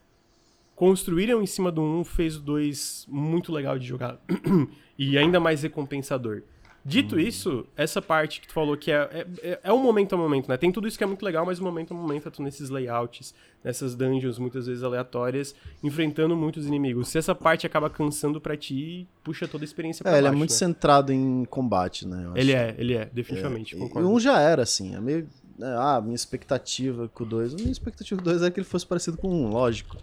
construíram 0.77 1.41
em 1.41 1.45
cima 1.45 1.73
do 1.73 1.81
1 1.81 1.99
um, 1.99 2.03
fez 2.05 2.37
o 2.37 2.39
2 2.39 3.05
muito 3.09 3.51
legal 3.51 3.77
de 3.77 3.85
jogar 3.85 4.17
e 4.97 5.17
ainda 5.17 5.41
mais 5.41 5.61
recompensador. 5.61 6.41
Dito 6.87 7.17
hum. 7.17 7.19
isso, 7.19 7.65
essa 7.75 8.01
parte 8.01 8.39
que 8.39 8.47
tu 8.47 8.53
falou 8.53 8.77
que 8.77 8.89
é, 8.89 9.27
é, 9.43 9.59
é 9.61 9.73
um 9.73 9.77
momento 9.77 10.15
a 10.15 10.17
momento, 10.17 10.47
né? 10.47 10.55
Tem 10.55 10.71
tudo 10.71 10.87
isso 10.87 10.97
que 10.97 11.03
é 11.03 11.07
muito 11.07 11.21
legal, 11.21 11.45
mas 11.45 11.59
o 11.59 11.63
momento 11.63 11.93
a 11.93 11.97
momento 11.97 12.29
é 12.29 12.31
tu 12.31 12.41
nesses 12.41 12.69
layouts, 12.69 13.35
nessas 13.61 13.93
dungeons 13.93 14.39
muitas 14.39 14.67
vezes 14.67 14.83
aleatórias, 14.83 15.53
enfrentando 15.83 16.33
muitos 16.33 16.65
inimigos. 16.65 17.09
Se 17.09 17.17
essa 17.17 17.35
parte 17.35 17.67
acaba 17.67 17.89
cansando 17.89 18.39
para 18.39 18.55
ti, 18.55 19.05
puxa 19.21 19.49
toda 19.49 19.65
a 19.65 19.65
experiência 19.65 20.01
pra 20.01 20.15
É, 20.15 20.17
ele 20.17 20.27
é 20.27 20.31
muito 20.31 20.51
né? 20.51 20.55
centrado 20.55 21.11
em 21.11 21.43
combate, 21.43 22.07
né? 22.07 22.31
ele 22.35 22.53
é, 22.53 22.73
ele 22.77 22.93
é, 22.93 23.09
definitivamente. 23.11 23.75
É, 23.75 23.79
e 23.79 24.03
um 24.03 24.17
já 24.17 24.39
era, 24.39 24.63
assim, 24.63 24.95
é 24.95 25.01
meio. 25.01 25.27
Né, 25.59 25.75
ah, 25.77 25.99
minha 25.99 26.15
expectativa 26.15 27.09
com 27.09 27.25
o 27.25 27.27
2. 27.27 27.55
Minha 27.55 27.71
expectativa 27.71 28.21
com 28.21 28.29
o 28.29 28.31
2 28.31 28.43
é 28.43 28.49
que 28.49 28.61
ele 28.61 28.65
fosse 28.65 28.87
parecido 28.87 29.17
com 29.17 29.27
um, 29.27 29.49
lógico. 29.49 29.97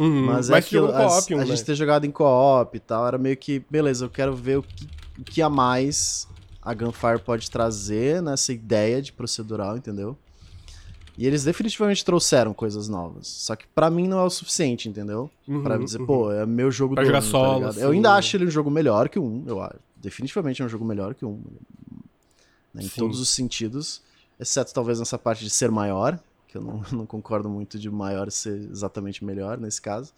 Uhum, 0.00 0.24
mas 0.24 0.48
é 0.48 0.62
que 0.62 0.78
a, 0.78 0.82
um, 0.82 0.86
a 0.86 1.36
né? 1.36 1.46
gente 1.46 1.62
ter 1.62 1.74
jogado 1.74 2.06
em 2.06 2.10
co-op 2.10 2.74
e 2.74 2.80
tal, 2.80 3.06
era 3.06 3.18
meio 3.18 3.36
que, 3.36 3.62
beleza, 3.68 4.06
eu 4.06 4.08
quero 4.08 4.34
ver 4.34 4.56
o 4.56 4.62
que, 4.62 4.88
o 5.18 5.22
que 5.22 5.42
a 5.42 5.48
mais 5.50 6.26
a 6.62 6.72
Gunfire 6.72 7.18
pode 7.18 7.50
trazer 7.50 8.22
nessa 8.22 8.50
ideia 8.50 9.02
de 9.02 9.12
procedural, 9.12 9.76
entendeu? 9.76 10.16
E 11.18 11.26
eles 11.26 11.44
definitivamente 11.44 12.02
trouxeram 12.02 12.54
coisas 12.54 12.88
novas. 12.88 13.26
Só 13.26 13.54
que 13.54 13.66
para 13.74 13.90
mim 13.90 14.08
não 14.08 14.18
é 14.18 14.22
o 14.22 14.30
suficiente, 14.30 14.88
entendeu? 14.88 15.30
Uhum, 15.46 15.62
para 15.62 15.76
dizer, 15.76 16.00
uhum. 16.00 16.06
pô, 16.06 16.32
é 16.32 16.46
meu 16.46 16.70
jogo 16.70 16.94
pra 16.94 17.02
do 17.02 17.06
jogar 17.06 17.18
ano, 17.18 17.26
tá 17.26 17.30
solo, 17.30 17.60
tá 17.60 17.68
assim, 17.68 17.80
Eu 17.82 17.90
ainda 17.90 18.14
acho 18.14 18.36
ele 18.38 18.46
um 18.46 18.50
jogo 18.50 18.70
melhor 18.70 19.06
que 19.10 19.18
um, 19.18 19.44
eu 19.46 19.60
acho. 19.60 19.76
Definitivamente 19.96 20.62
é 20.62 20.64
um 20.64 20.68
jogo 20.68 20.82
melhor 20.82 21.14
que 21.14 21.26
um. 21.26 21.42
Né, 22.72 22.84
em 22.84 22.88
Sim. 22.88 23.00
todos 23.00 23.20
os 23.20 23.28
sentidos. 23.28 24.00
Exceto 24.38 24.72
talvez 24.72 24.98
nessa 24.98 25.18
parte 25.18 25.44
de 25.44 25.50
ser 25.50 25.70
maior, 25.70 26.18
que 26.50 26.58
eu 26.58 26.62
não, 26.62 26.82
não 26.92 27.06
concordo 27.06 27.48
muito 27.48 27.78
de 27.78 27.90
maior 27.90 28.30
ser 28.30 28.56
exatamente 28.70 29.24
melhor 29.24 29.58
nesse 29.58 29.80
caso. 29.80 30.12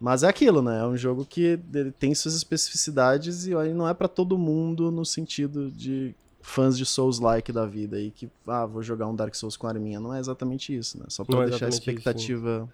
Mas 0.00 0.22
é 0.22 0.28
aquilo, 0.28 0.60
né? 0.60 0.80
É 0.80 0.84
um 0.84 0.96
jogo 0.96 1.24
que 1.24 1.58
tem 1.98 2.14
suas 2.14 2.34
especificidades 2.34 3.46
e 3.46 3.54
não 3.72 3.88
é 3.88 3.94
para 3.94 4.08
todo 4.08 4.36
mundo 4.36 4.90
no 4.90 5.04
sentido 5.04 5.70
de 5.70 6.14
fãs 6.42 6.76
de 6.76 6.84
Souls-like 6.84 7.50
da 7.52 7.64
vida 7.64 7.96
aí 7.96 8.10
que, 8.10 8.28
ah, 8.46 8.66
vou 8.66 8.82
jogar 8.82 9.06
um 9.06 9.14
Dark 9.14 9.34
Souls 9.34 9.56
com 9.56 9.66
arminha. 9.66 9.98
Não 9.98 10.14
é 10.14 10.18
exatamente 10.18 10.76
isso, 10.76 10.98
né? 10.98 11.06
Só 11.08 11.24
pra 11.24 11.44
é 11.44 11.46
deixar 11.46 11.66
a 11.66 11.68
expectativa 11.68 12.68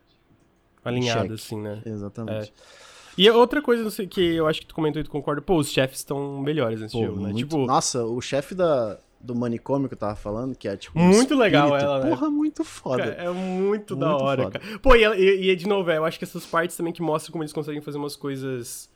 alinhada, 0.84 1.34
assim, 1.34 1.60
né? 1.60 1.80
Exatamente. 1.84 2.50
É. 2.50 2.90
E 3.16 3.30
outra 3.30 3.60
coisa 3.60 4.06
que 4.06 4.20
eu 4.20 4.46
acho 4.46 4.60
que 4.60 4.66
tu 4.66 4.74
comentou 4.74 5.00
e 5.00 5.04
tu 5.04 5.10
concorda, 5.10 5.42
pô, 5.42 5.56
os 5.56 5.68
chefes 5.68 5.98
estão 5.98 6.40
melhores 6.40 6.80
nesse 6.80 6.94
pô, 6.94 7.04
jogo, 7.04 7.16
né? 7.20 7.32
Muito... 7.32 7.38
Tipo... 7.38 7.66
Nossa, 7.66 8.04
o 8.04 8.20
chefe 8.20 8.54
da, 8.54 8.98
do 9.20 9.34
manicômio 9.34 9.88
que 9.88 9.94
eu 9.94 9.98
tava 9.98 10.16
falando, 10.16 10.56
que 10.56 10.66
é 10.66 10.76
tipo. 10.76 10.98
Muito 10.98 11.36
legal 11.36 11.76
ela, 11.76 12.04
né? 12.04 12.10
Porra, 12.10 12.30
muito 12.30 12.64
foda. 12.64 13.14
Cara, 13.14 13.22
é 13.22 13.28
muito, 13.28 13.60
muito, 13.60 13.96
da 13.96 14.16
hora, 14.16 14.44
foda. 14.44 14.58
cara. 14.58 14.78
Pô, 14.78 14.96
e, 14.96 15.04
e, 15.04 15.50
e, 15.50 15.56
de 15.56 15.68
novo, 15.68 15.90
eu 15.90 16.04
acho 16.04 16.18
que 16.18 16.24
essas 16.24 16.46
partes 16.46 16.76
também 16.76 16.92
que 16.92 17.02
mostram 17.02 17.32
como 17.32 17.44
eles 17.44 17.52
conseguem 17.52 17.82
fazer 17.82 17.98
umas 17.98 18.16
coisas 18.16 18.90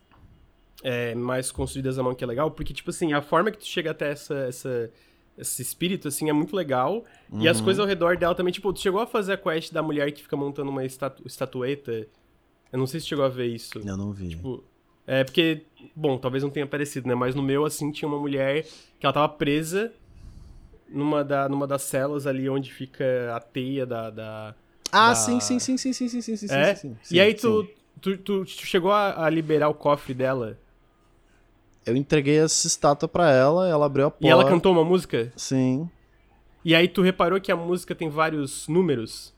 é, 0.82 1.14
mais 1.14 1.52
construídas 1.52 1.98
à 1.98 2.02
mão 2.02 2.14
que 2.14 2.24
é 2.24 2.26
legal, 2.26 2.50
porque, 2.50 2.72
tipo 2.72 2.90
assim, 2.90 3.12
a 3.12 3.20
forma 3.20 3.50
que 3.50 3.58
tu 3.58 3.66
chega 3.66 3.90
até 3.90 4.10
essa, 4.12 4.34
essa, 4.34 4.90
esse 5.36 5.60
espírito, 5.60 6.08
assim, 6.08 6.30
é 6.30 6.32
muito 6.32 6.56
legal. 6.56 7.04
Uhum. 7.30 7.42
E 7.42 7.48
as 7.48 7.58
uhum. 7.58 7.64
coisas 7.64 7.80
ao 7.80 7.86
redor 7.86 8.16
dela 8.16 8.34
também, 8.34 8.52
tipo, 8.52 8.72
tu 8.72 8.80
chegou 8.80 9.00
a 9.00 9.06
fazer 9.06 9.34
a 9.34 9.36
quest 9.36 9.72
da 9.72 9.82
mulher 9.82 10.10
que 10.10 10.22
fica 10.22 10.36
montando 10.36 10.70
uma 10.70 10.84
estatu 10.84 11.22
estatueta. 11.26 12.06
Eu 12.72 12.78
não 12.78 12.86
sei 12.86 12.98
se 12.98 13.06
chegou 13.06 13.24
a 13.24 13.28
ver 13.28 13.46
isso. 13.46 13.78
Eu 13.78 13.96
não 13.96 14.10
vi. 14.10 14.30
Tipo, 14.30 14.64
é 15.06 15.22
porque, 15.22 15.64
bom, 15.94 16.16
talvez 16.16 16.42
não 16.42 16.50
tenha 16.50 16.64
aparecido, 16.64 17.06
né? 17.06 17.14
Mas 17.14 17.34
no 17.34 17.42
meu, 17.42 17.66
assim, 17.66 17.92
tinha 17.92 18.08
uma 18.08 18.18
mulher 18.18 18.64
que 18.98 19.04
ela 19.04 19.12
tava 19.12 19.28
presa 19.28 19.92
numa, 20.94 21.24
da, 21.24 21.48
numa 21.48 21.66
das 21.66 21.82
celas 21.82 22.26
ali 22.26 22.48
onde 22.48 22.72
fica 22.72 23.04
a 23.34 23.40
teia 23.40 23.84
da. 23.84 24.10
da 24.10 24.54
ah, 24.92 25.08
da... 25.08 25.14
Sim, 25.14 25.40
sim, 25.40 25.58
sim, 25.58 25.76
sim, 25.76 25.92
sim, 25.92 26.08
sim, 26.08 26.20
sim, 26.20 26.36
sim, 26.36 26.54
é? 26.54 26.74
sim, 26.74 26.96
sim 27.02 27.14
E 27.14 27.20
aí 27.20 27.34
tu, 27.34 27.68
tu, 28.00 28.16
tu, 28.16 28.44
tu, 28.44 28.46
chegou 28.46 28.92
a, 28.92 29.26
a, 29.26 29.28
liberar 29.28 29.68
o 29.68 29.74
cofre 29.74 30.14
dela? 30.14 30.56
Eu 31.84 31.96
entreguei 31.96 32.38
essa 32.38 32.66
estátua 32.66 33.08
pra 33.08 33.30
ela, 33.30 33.68
ela 33.68 33.84
abriu 33.84 34.06
a 34.06 34.10
porta. 34.10 34.26
E 34.26 34.30
ela 34.30 34.48
cantou 34.48 34.72
uma 34.72 34.84
música? 34.84 35.32
Sim. 35.36 35.90
E 36.64 36.74
aí 36.74 36.88
tu 36.88 37.02
reparou 37.02 37.40
que 37.40 37.52
a 37.52 37.56
música 37.56 37.94
tem 37.94 38.08
vários 38.08 38.66
números? 38.68 39.33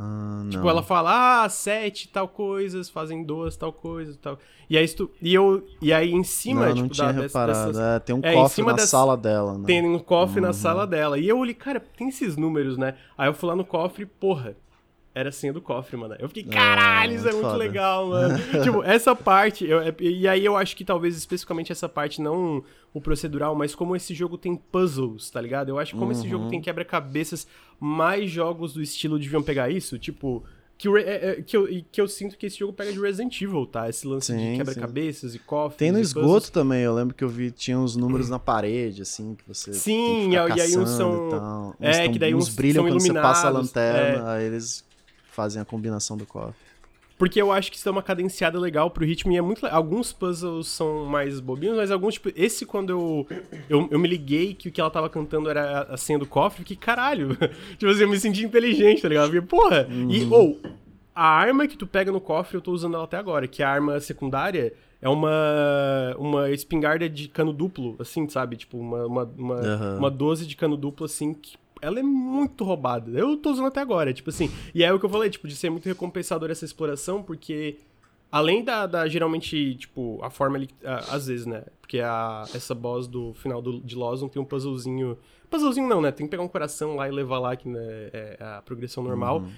Ah, 0.00 0.44
tipo, 0.48 0.68
ela 0.68 0.82
fala, 0.82 1.44
ah, 1.44 1.48
sete 1.48 2.08
tal 2.08 2.28
coisas, 2.28 2.88
fazem 2.88 3.24
duas 3.24 3.56
tal 3.56 3.72
coisa 3.72 4.16
tal. 4.20 4.38
E 4.70 4.76
aí, 4.76 4.86
tu, 4.88 5.10
e 5.20 5.34
eu, 5.34 5.66
e 5.80 5.92
aí 5.92 6.12
em 6.12 6.22
cima, 6.22 6.66
não, 6.66 6.74
tipo, 6.74 6.82
não 6.82 6.88
tinha 6.88 7.12
da, 7.12 7.22
reparado. 7.22 7.72
Dessas, 7.72 7.78
é, 7.78 7.98
tem 7.98 8.14
um 8.14 8.20
é, 8.22 8.34
cofre 8.34 8.64
na 8.64 8.78
sala 8.78 9.16
dela, 9.16 9.58
né? 9.58 9.64
Tem 9.66 9.84
um 9.84 9.98
cofre 9.98 10.40
uhum. 10.40 10.46
na 10.46 10.52
sala 10.52 10.86
dela. 10.86 11.18
E 11.18 11.26
eu 11.26 11.38
olhei, 11.38 11.54
cara, 11.54 11.80
tem 11.96 12.08
esses 12.08 12.36
números, 12.36 12.76
né? 12.76 12.94
Aí 13.16 13.28
eu 13.28 13.34
fui 13.34 13.48
lá 13.48 13.56
no 13.56 13.64
cofre, 13.64 14.06
porra, 14.06 14.54
era 15.18 15.30
a 15.30 15.32
senha 15.32 15.52
do 15.52 15.60
cofre, 15.60 15.96
mano. 15.96 16.14
Eu 16.18 16.28
fiquei, 16.28 16.44
caralho, 16.44 17.14
isso 17.14 17.28
é 17.28 17.32
muito 17.32 17.46
foda. 17.46 17.56
legal, 17.56 18.06
mano. 18.08 18.38
tipo, 18.62 18.84
essa 18.84 19.16
parte, 19.16 19.66
eu, 19.66 19.80
é, 19.80 19.92
e 19.98 20.28
aí 20.28 20.44
eu 20.44 20.56
acho 20.56 20.76
que 20.76 20.84
talvez 20.84 21.16
especificamente 21.16 21.72
essa 21.72 21.88
parte, 21.88 22.22
não 22.22 22.62
o 22.94 23.00
procedural, 23.00 23.54
mas 23.54 23.74
como 23.74 23.96
esse 23.96 24.14
jogo 24.14 24.38
tem 24.38 24.54
puzzles, 24.54 25.28
tá 25.28 25.40
ligado? 25.40 25.70
Eu 25.70 25.78
acho 25.78 25.92
que 25.92 25.98
como 25.98 26.12
uhum. 26.12 26.18
esse 26.18 26.28
jogo 26.28 26.44
uhum. 26.44 26.50
tem 26.50 26.60
quebra-cabeças, 26.60 27.46
mais 27.80 28.30
jogos 28.30 28.72
do 28.72 28.80
estilo 28.80 29.18
deviam 29.18 29.42
pegar 29.42 29.68
isso, 29.68 29.98
tipo. 29.98 30.44
Que, 30.76 30.88
é, 30.88 31.30
é, 31.30 31.42
que, 31.42 31.56
eu, 31.56 31.66
que 31.90 32.00
eu 32.00 32.06
sinto 32.06 32.38
que 32.38 32.46
esse 32.46 32.56
jogo 32.56 32.72
pega 32.72 32.92
de 32.92 33.00
Resident 33.00 33.42
Evil, 33.42 33.66
tá? 33.66 33.88
Esse 33.88 34.06
lance 34.06 34.32
sim, 34.32 34.52
de 34.52 34.58
quebra-cabeças 34.58 35.34
e 35.34 35.38
cofres. 35.40 35.76
Tem 35.76 35.90
no 35.90 35.98
esgoto 35.98 36.52
também, 36.52 36.82
eu 36.82 36.94
lembro 36.94 37.16
que 37.16 37.24
eu 37.24 37.28
vi, 37.28 37.50
tinha 37.50 37.76
uns 37.76 37.96
números 37.96 38.30
na 38.30 38.38
parede, 38.38 39.02
assim, 39.02 39.34
que 39.34 39.42
você. 39.44 39.72
Sim, 39.72 40.30
e, 40.30 40.34
e 40.34 40.60
aí 40.60 40.78
uns 40.78 40.90
são. 40.90 41.74
É, 41.80 42.08
que 42.08 42.16
daí 42.16 42.32
uns, 42.32 42.46
uns 42.46 42.54
brilham 42.54 42.84
quando 42.84 43.00
você 43.00 43.12
passa 43.12 43.48
a 43.48 43.50
lanterna, 43.50 44.30
é. 44.30 44.36
aí 44.36 44.44
eles 44.44 44.84
fazem 45.38 45.62
a 45.62 45.64
combinação 45.64 46.16
do 46.16 46.26
cofre. 46.26 46.52
Porque 47.16 47.40
eu 47.40 47.52
acho 47.52 47.70
que 47.70 47.76
isso 47.76 47.84
dá 47.84 47.92
uma 47.92 48.02
cadenciada 48.02 48.58
legal 48.58 48.90
pro 48.90 49.04
ritmo 49.04 49.30
e 49.32 49.36
é 49.36 49.40
muito 49.40 49.64
Alguns 49.66 50.12
puzzles 50.12 50.66
são 50.66 51.04
mais 51.04 51.38
bobinhos, 51.38 51.76
mas 51.76 51.92
alguns, 51.92 52.14
tipo, 52.14 52.32
esse 52.34 52.66
quando 52.66 52.90
eu, 52.90 53.26
eu, 53.68 53.88
eu 53.88 53.98
me 54.00 54.08
liguei 54.08 54.52
que 54.52 54.68
o 54.68 54.72
que 54.72 54.80
ela 54.80 54.90
tava 54.90 55.08
cantando 55.08 55.48
era 55.48 55.82
a 55.82 55.96
senha 55.96 56.18
do 56.18 56.26
cofre, 56.26 56.64
que 56.64 56.74
caralho. 56.74 57.36
tipo 57.78 57.86
assim, 57.86 58.02
eu 58.02 58.08
me 58.08 58.18
senti 58.18 58.44
inteligente, 58.44 59.02
tá 59.02 59.08
ligado? 59.08 59.30
Porque, 59.30 59.46
porra, 59.46 59.86
uhum. 59.88 60.10
e, 60.10 60.24
ou, 60.26 60.60
oh, 60.60 60.68
a 61.14 61.24
arma 61.24 61.68
que 61.68 61.76
tu 61.76 61.86
pega 61.86 62.10
no 62.10 62.20
cofre 62.20 62.56
eu 62.56 62.60
tô 62.60 62.72
usando 62.72 62.94
ela 62.94 63.04
até 63.04 63.16
agora, 63.16 63.46
que 63.46 63.62
é 63.62 63.66
a 63.66 63.70
arma 63.70 64.00
secundária 64.00 64.72
é 65.00 65.08
uma, 65.08 66.16
uma 66.18 66.50
espingarda 66.50 67.08
de 67.08 67.28
cano 67.28 67.52
duplo, 67.52 67.94
assim, 68.00 68.28
sabe? 68.28 68.56
Tipo, 68.56 68.78
uma, 68.78 69.06
uma, 69.06 69.24
uma, 69.36 69.54
uhum. 69.54 69.98
uma 69.98 70.10
12 70.10 70.46
de 70.46 70.56
cano 70.56 70.76
duplo, 70.76 71.06
assim, 71.06 71.32
que 71.32 71.56
ela 71.80 72.00
é 72.00 72.02
muito 72.02 72.64
roubada. 72.64 73.10
Eu 73.10 73.36
tô 73.36 73.50
usando 73.50 73.66
até 73.66 73.80
agora, 73.80 74.12
tipo 74.12 74.30
assim. 74.30 74.50
E 74.74 74.82
é 74.82 74.92
o 74.92 74.98
que 74.98 75.06
eu 75.06 75.10
falei, 75.10 75.30
tipo, 75.30 75.46
de 75.48 75.56
ser 75.56 75.70
muito 75.70 75.86
recompensador 75.86 76.50
essa 76.50 76.64
exploração, 76.64 77.22
porque 77.22 77.78
além 78.30 78.62
da, 78.62 78.86
da 78.86 79.08
geralmente, 79.08 79.74
tipo, 79.74 80.18
a 80.22 80.30
forma 80.30 80.56
ali, 80.56 80.68
às 80.82 81.26
vezes, 81.26 81.46
né? 81.46 81.64
Porque 81.80 82.00
a, 82.00 82.44
essa 82.54 82.74
boss 82.74 83.06
do 83.06 83.32
final 83.34 83.62
do, 83.62 83.80
de 83.80 83.96
Lawson 83.96 84.28
tem 84.28 84.40
um 84.40 84.44
puzzlezinho. 84.44 85.18
Puzzlezinho 85.50 85.88
não, 85.88 86.00
né? 86.00 86.12
Tem 86.12 86.26
que 86.26 86.30
pegar 86.30 86.42
um 86.42 86.48
coração 86.48 86.96
lá 86.96 87.08
e 87.08 87.10
levar 87.10 87.38
lá, 87.38 87.56
que 87.56 87.68
né, 87.68 87.80
é 88.12 88.36
a 88.40 88.62
progressão 88.62 89.02
normal. 89.02 89.40
Uhum. 89.40 89.50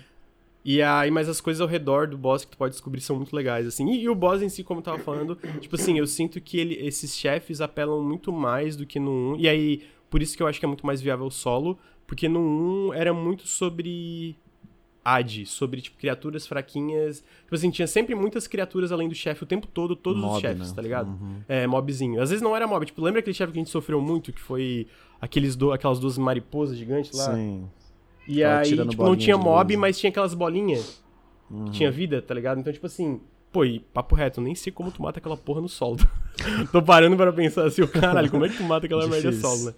E 0.65 0.83
aí, 0.83 1.11
mas 1.11 1.29
as 1.29 1.41
coisas 1.41 1.61
ao 1.61 1.67
redor 1.67 2.07
do 2.07 2.19
boss 2.19 2.45
que 2.45 2.51
tu 2.51 2.59
pode 2.59 2.75
descobrir 2.75 3.01
são 3.01 3.17
muito 3.17 3.35
legais, 3.35 3.67
assim. 3.67 3.91
E, 3.91 4.03
e, 4.03 4.09
o 4.09 4.15
boss 4.15 4.43
em 4.43 4.49
si, 4.49 4.63
como 4.63 4.81
eu 4.81 4.85
tava 4.85 4.99
falando, 4.99 5.37
tipo 5.59 5.75
assim, 5.75 5.99
eu 5.99 6.07
sinto 6.07 6.41
que 6.41 6.59
ele, 6.59 6.75
esses 6.75 7.17
chefes 7.17 7.61
apelam 7.61 8.03
muito 8.03 8.31
mais 8.31 8.77
do 8.77 8.85
que 8.85 9.01
no 9.01 9.35
1. 9.35 9.37
E 9.39 9.49
aí, 9.49 9.83
por 10.11 10.21
isso 10.21 10.37
que 10.37 10.43
eu 10.43 10.47
acho 10.47 10.59
que 10.59 10.67
é 10.67 10.69
muito 10.69 10.85
mais 10.85 11.01
viável 11.01 11.31
solo, 11.31 11.79
porque 12.11 12.29
no 12.29 12.41
1 12.91 12.95
era 12.95 13.15
muito 13.15 13.47
sobre 13.47 14.35
AD, 15.05 15.47
sobre, 15.47 15.81
tipo, 15.81 15.97
criaturas 15.97 16.45
fraquinhas. 16.45 17.23
Tipo 17.45 17.55
assim, 17.55 17.71
tinha 17.71 17.87
sempre 17.87 18.17
muitas 18.17 18.49
criaturas 18.49 18.91
além 18.91 19.09
do 19.09 19.15
chefe 19.15 19.45
o 19.45 19.47
tempo 19.47 19.69
todo, 19.69 19.95
todos 19.95 20.21
mob, 20.21 20.35
os 20.35 20.41
chefes, 20.41 20.71
né? 20.71 20.75
tá 20.75 20.83
ligado? 20.83 21.07
Uhum. 21.07 21.37
É, 21.49 21.69
mobzinho. 21.69 22.21
Às 22.21 22.31
vezes 22.31 22.43
não 22.43 22.57
era 22.57 22.67
mob. 22.67 22.85
Tipo, 22.85 23.01
lembra 23.01 23.21
aquele 23.21 23.33
chefe 23.33 23.53
que 23.53 23.61
a 23.61 23.63
gente 23.63 23.71
sofreu 23.71 24.01
muito, 24.01 24.33
que 24.33 24.41
foi 24.41 24.89
aqueles 25.21 25.55
do, 25.55 25.71
aquelas 25.71 26.01
duas 26.01 26.19
mariposas 26.19 26.77
gigantes 26.77 27.17
lá? 27.17 27.33
Sim. 27.33 27.69
E 28.27 28.43
aí, 28.43 28.77
tipo, 28.89 29.05
não 29.05 29.15
tinha 29.15 29.39
mob, 29.39 29.77
mas 29.77 29.97
tinha 29.97 30.11
aquelas 30.11 30.35
bolinhas 30.35 31.01
uhum. 31.49 31.67
que 31.67 31.71
tinha 31.71 31.93
vida, 31.93 32.21
tá 32.21 32.35
ligado? 32.35 32.59
Então, 32.59 32.73
tipo 32.73 32.87
assim, 32.87 33.21
pô, 33.53 33.65
e 33.65 33.79
papo 33.79 34.17
reto, 34.17 34.41
nem 34.41 34.57
sei 34.57 34.73
como 34.73 34.91
tu 34.91 35.01
mata 35.01 35.21
aquela 35.21 35.37
porra 35.37 35.61
no 35.61 35.69
solo. 35.69 35.99
Tô 36.73 36.83
parando 36.83 37.17
para 37.17 37.33
pensar 37.33 37.67
assim, 37.67 37.83
o 37.83 37.89
caralho, 37.89 38.29
como 38.29 38.45
é 38.45 38.49
que 38.49 38.57
tu 38.57 38.65
mata 38.65 38.87
aquela 38.87 39.07
merda 39.07 39.33
solo, 39.33 39.67
né? 39.67 39.75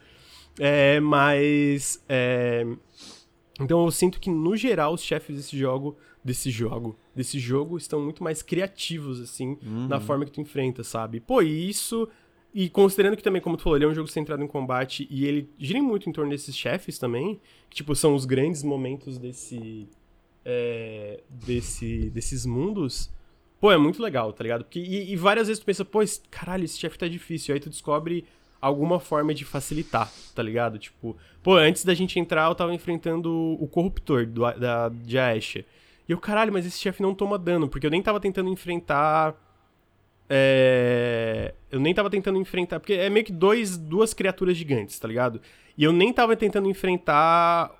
É, 0.58 1.00
mas. 1.00 2.02
É... 2.08 2.66
Então 3.60 3.84
eu 3.84 3.90
sinto 3.90 4.18
que, 4.18 4.30
no 4.30 4.56
geral, 4.56 4.94
os 4.94 5.02
chefes 5.02 5.36
desse 5.36 5.56
jogo. 5.56 5.96
Desse 6.24 6.50
jogo. 6.50 6.96
Desse 7.14 7.38
jogo 7.38 7.76
estão 7.76 8.00
muito 8.00 8.22
mais 8.22 8.42
criativos, 8.42 9.20
assim, 9.20 9.58
uhum. 9.62 9.88
na 9.88 10.00
forma 10.00 10.24
que 10.24 10.30
tu 10.30 10.40
enfrenta, 10.40 10.84
sabe? 10.84 11.20
Pô, 11.20 11.42
e 11.42 11.68
isso. 11.68 12.08
E 12.54 12.68
considerando 12.68 13.16
que 13.16 13.22
também, 13.22 13.40
como 13.40 13.56
tu 13.56 13.62
falou, 13.62 13.76
ele 13.78 13.86
é 13.86 13.88
um 13.88 13.94
jogo 13.94 14.08
centrado 14.08 14.42
em 14.42 14.46
combate 14.46 15.06
e 15.10 15.24
ele 15.24 15.48
gira 15.58 15.82
muito 15.82 16.08
em 16.08 16.12
torno 16.12 16.30
desses 16.30 16.56
chefes 16.56 16.98
também, 16.98 17.40
que, 17.70 17.76
tipo, 17.76 17.94
são 17.94 18.14
os 18.14 18.24
grandes 18.24 18.62
momentos 18.62 19.18
desse. 19.18 19.88
É, 20.44 21.22
desse 21.28 22.10
desses 22.10 22.44
mundos. 22.44 23.10
Pô, 23.60 23.70
é 23.70 23.78
muito 23.78 24.02
legal, 24.02 24.32
tá 24.32 24.42
ligado? 24.42 24.64
Porque, 24.64 24.80
e, 24.80 25.12
e 25.12 25.16
várias 25.16 25.46
vezes 25.46 25.60
tu 25.60 25.66
pensa, 25.66 25.84
pô, 25.84 26.02
esse, 26.02 26.20
caralho, 26.28 26.64
esse 26.64 26.78
chefe 26.78 26.98
tá 26.98 27.06
difícil. 27.06 27.54
Aí 27.54 27.60
tu 27.60 27.70
descobre 27.70 28.24
alguma 28.62 29.00
forma 29.00 29.34
de 29.34 29.44
facilitar, 29.44 30.08
tá 30.32 30.40
ligado? 30.40 30.78
Tipo, 30.78 31.16
pô, 31.42 31.56
antes 31.56 31.84
da 31.84 31.92
gente 31.92 32.20
entrar, 32.20 32.48
eu 32.48 32.54
tava 32.54 32.72
enfrentando 32.72 33.58
o 33.60 33.66
corruptor 33.66 34.24
do, 34.24 34.50
da, 34.52 34.88
de 34.88 35.18
Aesha. 35.18 35.66
E 36.08 36.12
eu, 36.12 36.18
caralho, 36.18 36.52
mas 36.52 36.64
esse 36.64 36.78
chefe 36.78 37.02
não 37.02 37.12
toma 37.12 37.36
dano, 37.36 37.68
porque 37.68 37.84
eu 37.84 37.90
nem 37.90 38.00
tava 38.00 38.20
tentando 38.20 38.48
enfrentar. 38.48 39.34
É... 40.30 41.54
Eu 41.72 41.80
nem 41.80 41.92
tava 41.92 42.08
tentando 42.08 42.38
enfrentar. 42.38 42.78
Porque 42.78 42.92
é 42.92 43.10
meio 43.10 43.26
que 43.26 43.32
dois, 43.32 43.76
duas 43.76 44.14
criaturas 44.14 44.56
gigantes, 44.56 44.96
tá 44.96 45.08
ligado? 45.08 45.40
E 45.76 45.82
eu 45.82 45.92
nem 45.92 46.12
tava 46.12 46.36
tentando 46.36 46.68
enfrentar 46.68 47.70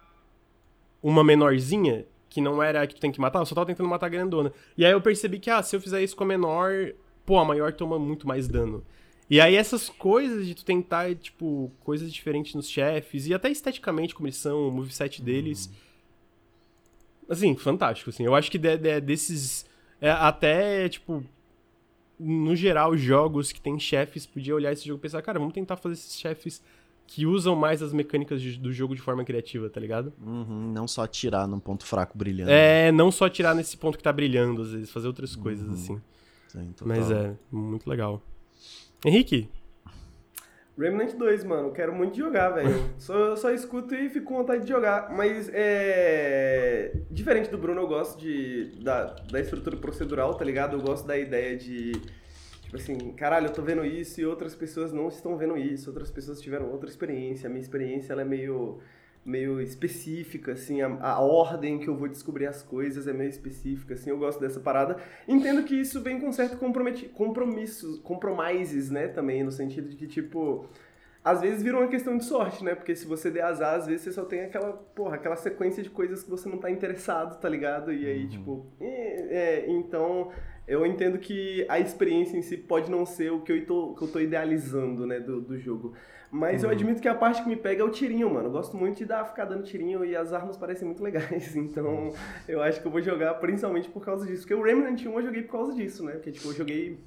uma 1.01 1.23
menorzinha, 1.23 2.05
que 2.29 2.41
não 2.41 2.61
era 2.61 2.83
a 2.83 2.87
que 2.87 2.95
tu 2.97 3.01
tem 3.01 3.13
que 3.13 3.21
matar, 3.21 3.41
eu 3.41 3.47
só 3.47 3.55
tava 3.55 3.67
tentando 3.67 3.89
matar 3.89 4.07
a 4.07 4.09
grandona. 4.09 4.53
E 4.77 4.85
aí 4.85 4.93
eu 4.93 5.01
percebi 5.01 5.39
que, 5.39 5.51
ah, 5.51 5.63
se 5.63 5.77
eu 5.77 5.81
fizer 5.81 6.03
isso 6.03 6.17
com 6.17 6.25
a 6.25 6.27
menor, 6.27 6.93
pô, 7.25 7.39
a 7.39 7.45
maior 7.45 7.73
toma 7.73 7.99
muito 7.99 8.27
mais 8.27 8.49
dano. 8.49 8.85
E 9.33 9.41
aí 9.41 9.57
essas 9.57 9.89
coisas 9.89 10.47
de 10.47 10.55
tu 10.55 10.63
tentar, 10.63 11.15
tipo, 11.15 11.73
coisas 11.81 12.13
diferentes 12.13 12.55
nos 12.55 12.69
chefes, 12.69 13.27
e 13.27 13.33
até 13.33 13.51
esteticamente 13.51 14.15
como 14.15 14.27
eles 14.27 14.37
são, 14.37 14.69
o 14.69 14.71
moveset 14.71 15.23
deles. 15.23 15.71
Assim, 17.27 17.57
fantástico, 17.57 18.11
assim. 18.11 18.27
Eu 18.27 18.35
acho 18.35 18.51
que 18.51 18.59
de, 18.59 18.77
de, 18.77 19.01
desses. 19.01 19.65
É, 19.99 20.11
até, 20.11 20.87
tipo. 20.91 21.25
No 22.21 22.55
geral, 22.55 22.95
jogos 22.95 23.53
que 23.53 23.61
tem 23.61 23.79
chefes, 23.79 24.27
podia 24.27 24.55
olhar 24.55 24.71
esse 24.71 24.87
jogo 24.87 25.01
e 25.01 25.01
pensar, 25.01 25.23
cara, 25.23 25.39
vamos 25.39 25.55
tentar 25.55 25.79
fazer 25.79 25.95
esses 25.95 26.21
chefes 26.21 26.63
que 27.07 27.25
usam 27.25 27.57
mais 27.57 27.83
as 27.83 27.95
mecânicas 27.95 28.41
de, 28.41 28.59
do 28.59 28.71
jogo 28.71 28.95
de 28.95 29.01
forma 29.01 29.25
criativa, 29.25 29.71
tá 29.71 29.81
ligado? 29.81 30.13
Uhum, 30.23 30.71
não 30.75 30.87
só 30.87 31.05
atirar 31.05 31.49
num 31.49 31.59
ponto 31.59 31.87
fraco 31.87 32.19
brilhando. 32.19 32.51
É, 32.51 32.93
não 32.93 33.11
só 33.11 33.25
atirar 33.25 33.55
nesse 33.55 33.79
ponto 33.79 33.97
que 33.97 34.05
tá 34.05 34.13
brilhando, 34.13 34.61
às 34.61 34.73
vezes, 34.73 34.91
fazer 34.91 35.07
outras 35.07 35.35
uhum. 35.35 35.43
coisas, 35.43 35.71
assim. 35.71 35.99
Sim, 36.49 36.75
Mas 36.85 37.11
é, 37.11 37.35
muito 37.51 37.89
legal. 37.89 38.23
Henrique? 39.05 39.49
Remnant 40.79 41.15
2, 41.17 41.45
mano, 41.45 41.71
quero 41.73 41.95
muito 41.95 42.17
jogar, 42.17 42.51
velho. 42.51 42.71
só, 42.99 43.37
só 43.37 43.51
escuto 43.51 43.95
e 43.95 44.09
fico 44.09 44.27
com 44.27 44.37
vontade 44.37 44.63
de 44.63 44.69
jogar. 44.69 45.15
Mas 45.15 45.51
é. 45.53 46.93
Diferente 47.11 47.51
do 47.51 47.59
Bruno, 47.59 47.81
eu 47.81 47.87
gosto 47.87 48.19
de, 48.19 48.73
da, 48.83 49.05
da 49.31 49.41
estrutura 49.41 49.77
procedural, 49.77 50.35
tá 50.35 50.45
ligado? 50.45 50.77
Eu 50.77 50.81
gosto 50.81 51.07
da 51.07 51.17
ideia 51.17 51.57
de. 51.57 51.93
Tipo 52.63 52.77
assim, 52.77 53.13
caralho, 53.13 53.49
eu 53.49 53.53
tô 53.53 53.61
vendo 53.61 53.85
isso 53.85 54.19
e 54.19 54.25
outras 54.25 54.55
pessoas 54.55 54.93
não 54.95 55.09
estão 55.09 55.37
vendo 55.37 55.59
isso, 55.59 55.91
outras 55.91 56.11
pessoas 56.11 56.41
tiveram 56.41 56.71
outra 56.71 56.89
experiência. 56.89 57.47
A 57.47 57.51
minha 57.51 57.61
experiência 57.61 58.15
ela 58.15 58.23
é 58.23 58.25
meio 58.25 58.79
meio 59.25 59.61
específica, 59.61 60.53
assim, 60.53 60.83
a, 60.83 60.89
a, 61.01 61.21
ordem 61.21 61.79
que 61.79 61.89
eu 61.89 61.97
vou 61.97 62.09
descobrir 62.09 62.47
as 62.47 62.63
coisas 62.63 63.07
é 63.07 63.13
meio 63.13 63.31
específica, 63.31 63.95
assim, 63.95 64.11
eu 64.11 64.19
gosto 64.19 64.41
dessa 64.41 64.59
parada. 64.59 64.97
Entendo 65.29 65.63
que 65.63 65.75
isso 65.75 66.01
vem 66.01 66.21
com 66.21 66.33
certo 66.33 66.57
compromissos, 66.57 67.09
compromissos, 67.13 67.99
compromises, 68.01 68.91
né, 68.91 69.09
também, 69.09 69.45
no 69.45 69.53
sentido 69.53 69.89
de 69.89 69.97
que, 69.97 70.07
tipo, 70.07 70.67
às 71.25 71.41
vezes 71.41 71.63
vira 71.63 71.79
uma 71.79 71.87
questão 71.87 72.17
de 72.17 72.25
sorte, 72.25 72.65
né? 72.65 72.75
Porque 72.75 72.97
se 72.97 73.07
você 73.07 73.31
der 73.31 73.43
azar, 73.43 73.77
às 73.77 73.87
vezes 73.87 74.03
você 74.03 74.13
só 74.13 74.25
tem 74.25 74.41
aquela, 74.41 74.73
porra, 74.73 75.15
aquela 75.15 75.37
sequência 75.37 75.83
de 75.83 75.89
coisas 75.89 76.25
que 76.25 76.31
você 76.31 76.49
não 76.49 76.59
tá 76.59 76.69
interessado, 76.69 77.41
tá 77.41 77.49
ligado? 77.49 77.93
E 77.93 78.07
aí, 78.07 78.25
uhum. 78.25 78.29
tipo, 78.29 78.67
é, 78.81 78.87
é, 79.31 79.71
então 79.71 80.33
eu 80.67 80.85
entendo 80.85 81.19
que 81.19 81.65
a 81.69 81.79
experiência 81.79 82.37
em 82.37 82.43
si 82.43 82.57
pode 82.57 82.91
não 82.91 83.07
ser 83.07 83.31
o 83.33 83.41
que 83.41 83.53
eu 83.53 83.67
tô, 83.67 83.95
que 83.95 84.03
eu 84.03 84.09
tô 84.09 84.21
idealizando, 84.21 85.07
né, 85.07 85.21
do, 85.21 85.41
do 85.41 85.59
jogo. 85.59 85.95
Mas 86.35 86.63
uhum. 86.63 86.71
eu 86.71 86.75
admito 86.75 87.03
que 87.03 87.09
a 87.09 87.15
parte 87.15 87.43
que 87.43 87.49
me 87.49 87.57
pega 87.57 87.83
é 87.83 87.85
o 87.85 87.91
tirinho, 87.91 88.33
mano. 88.33 88.49
Eu 88.49 88.53
gosto 88.53 88.75
muito 88.75 88.97
de 88.97 89.05
dar, 89.05 89.27
ficar 89.27 89.45
dando 89.45 89.65
tirinho 89.65 90.03
e 90.03 90.17
as 90.17 90.33
armas 90.33 90.57
parecem 90.57 90.87
muito 90.87 91.03
legais. 91.03 91.55
Então 91.63 92.11
eu 92.49 92.63
acho 92.63 92.81
que 92.81 92.87
eu 92.87 92.91
vou 92.91 93.03
jogar 93.03 93.35
principalmente 93.35 93.91
por 93.91 94.03
causa 94.03 94.27
disso. 94.27 94.41
Porque 94.43 94.55
o 94.55 94.63
Remnant 94.63 94.99
1 95.05 95.13
eu 95.13 95.23
joguei 95.23 95.43
por 95.43 95.53
causa 95.53 95.75
disso, 95.75 96.03
né? 96.03 96.13
Porque, 96.13 96.33
tipo, 96.33 96.49
eu 96.49 96.55
joguei 96.55 96.99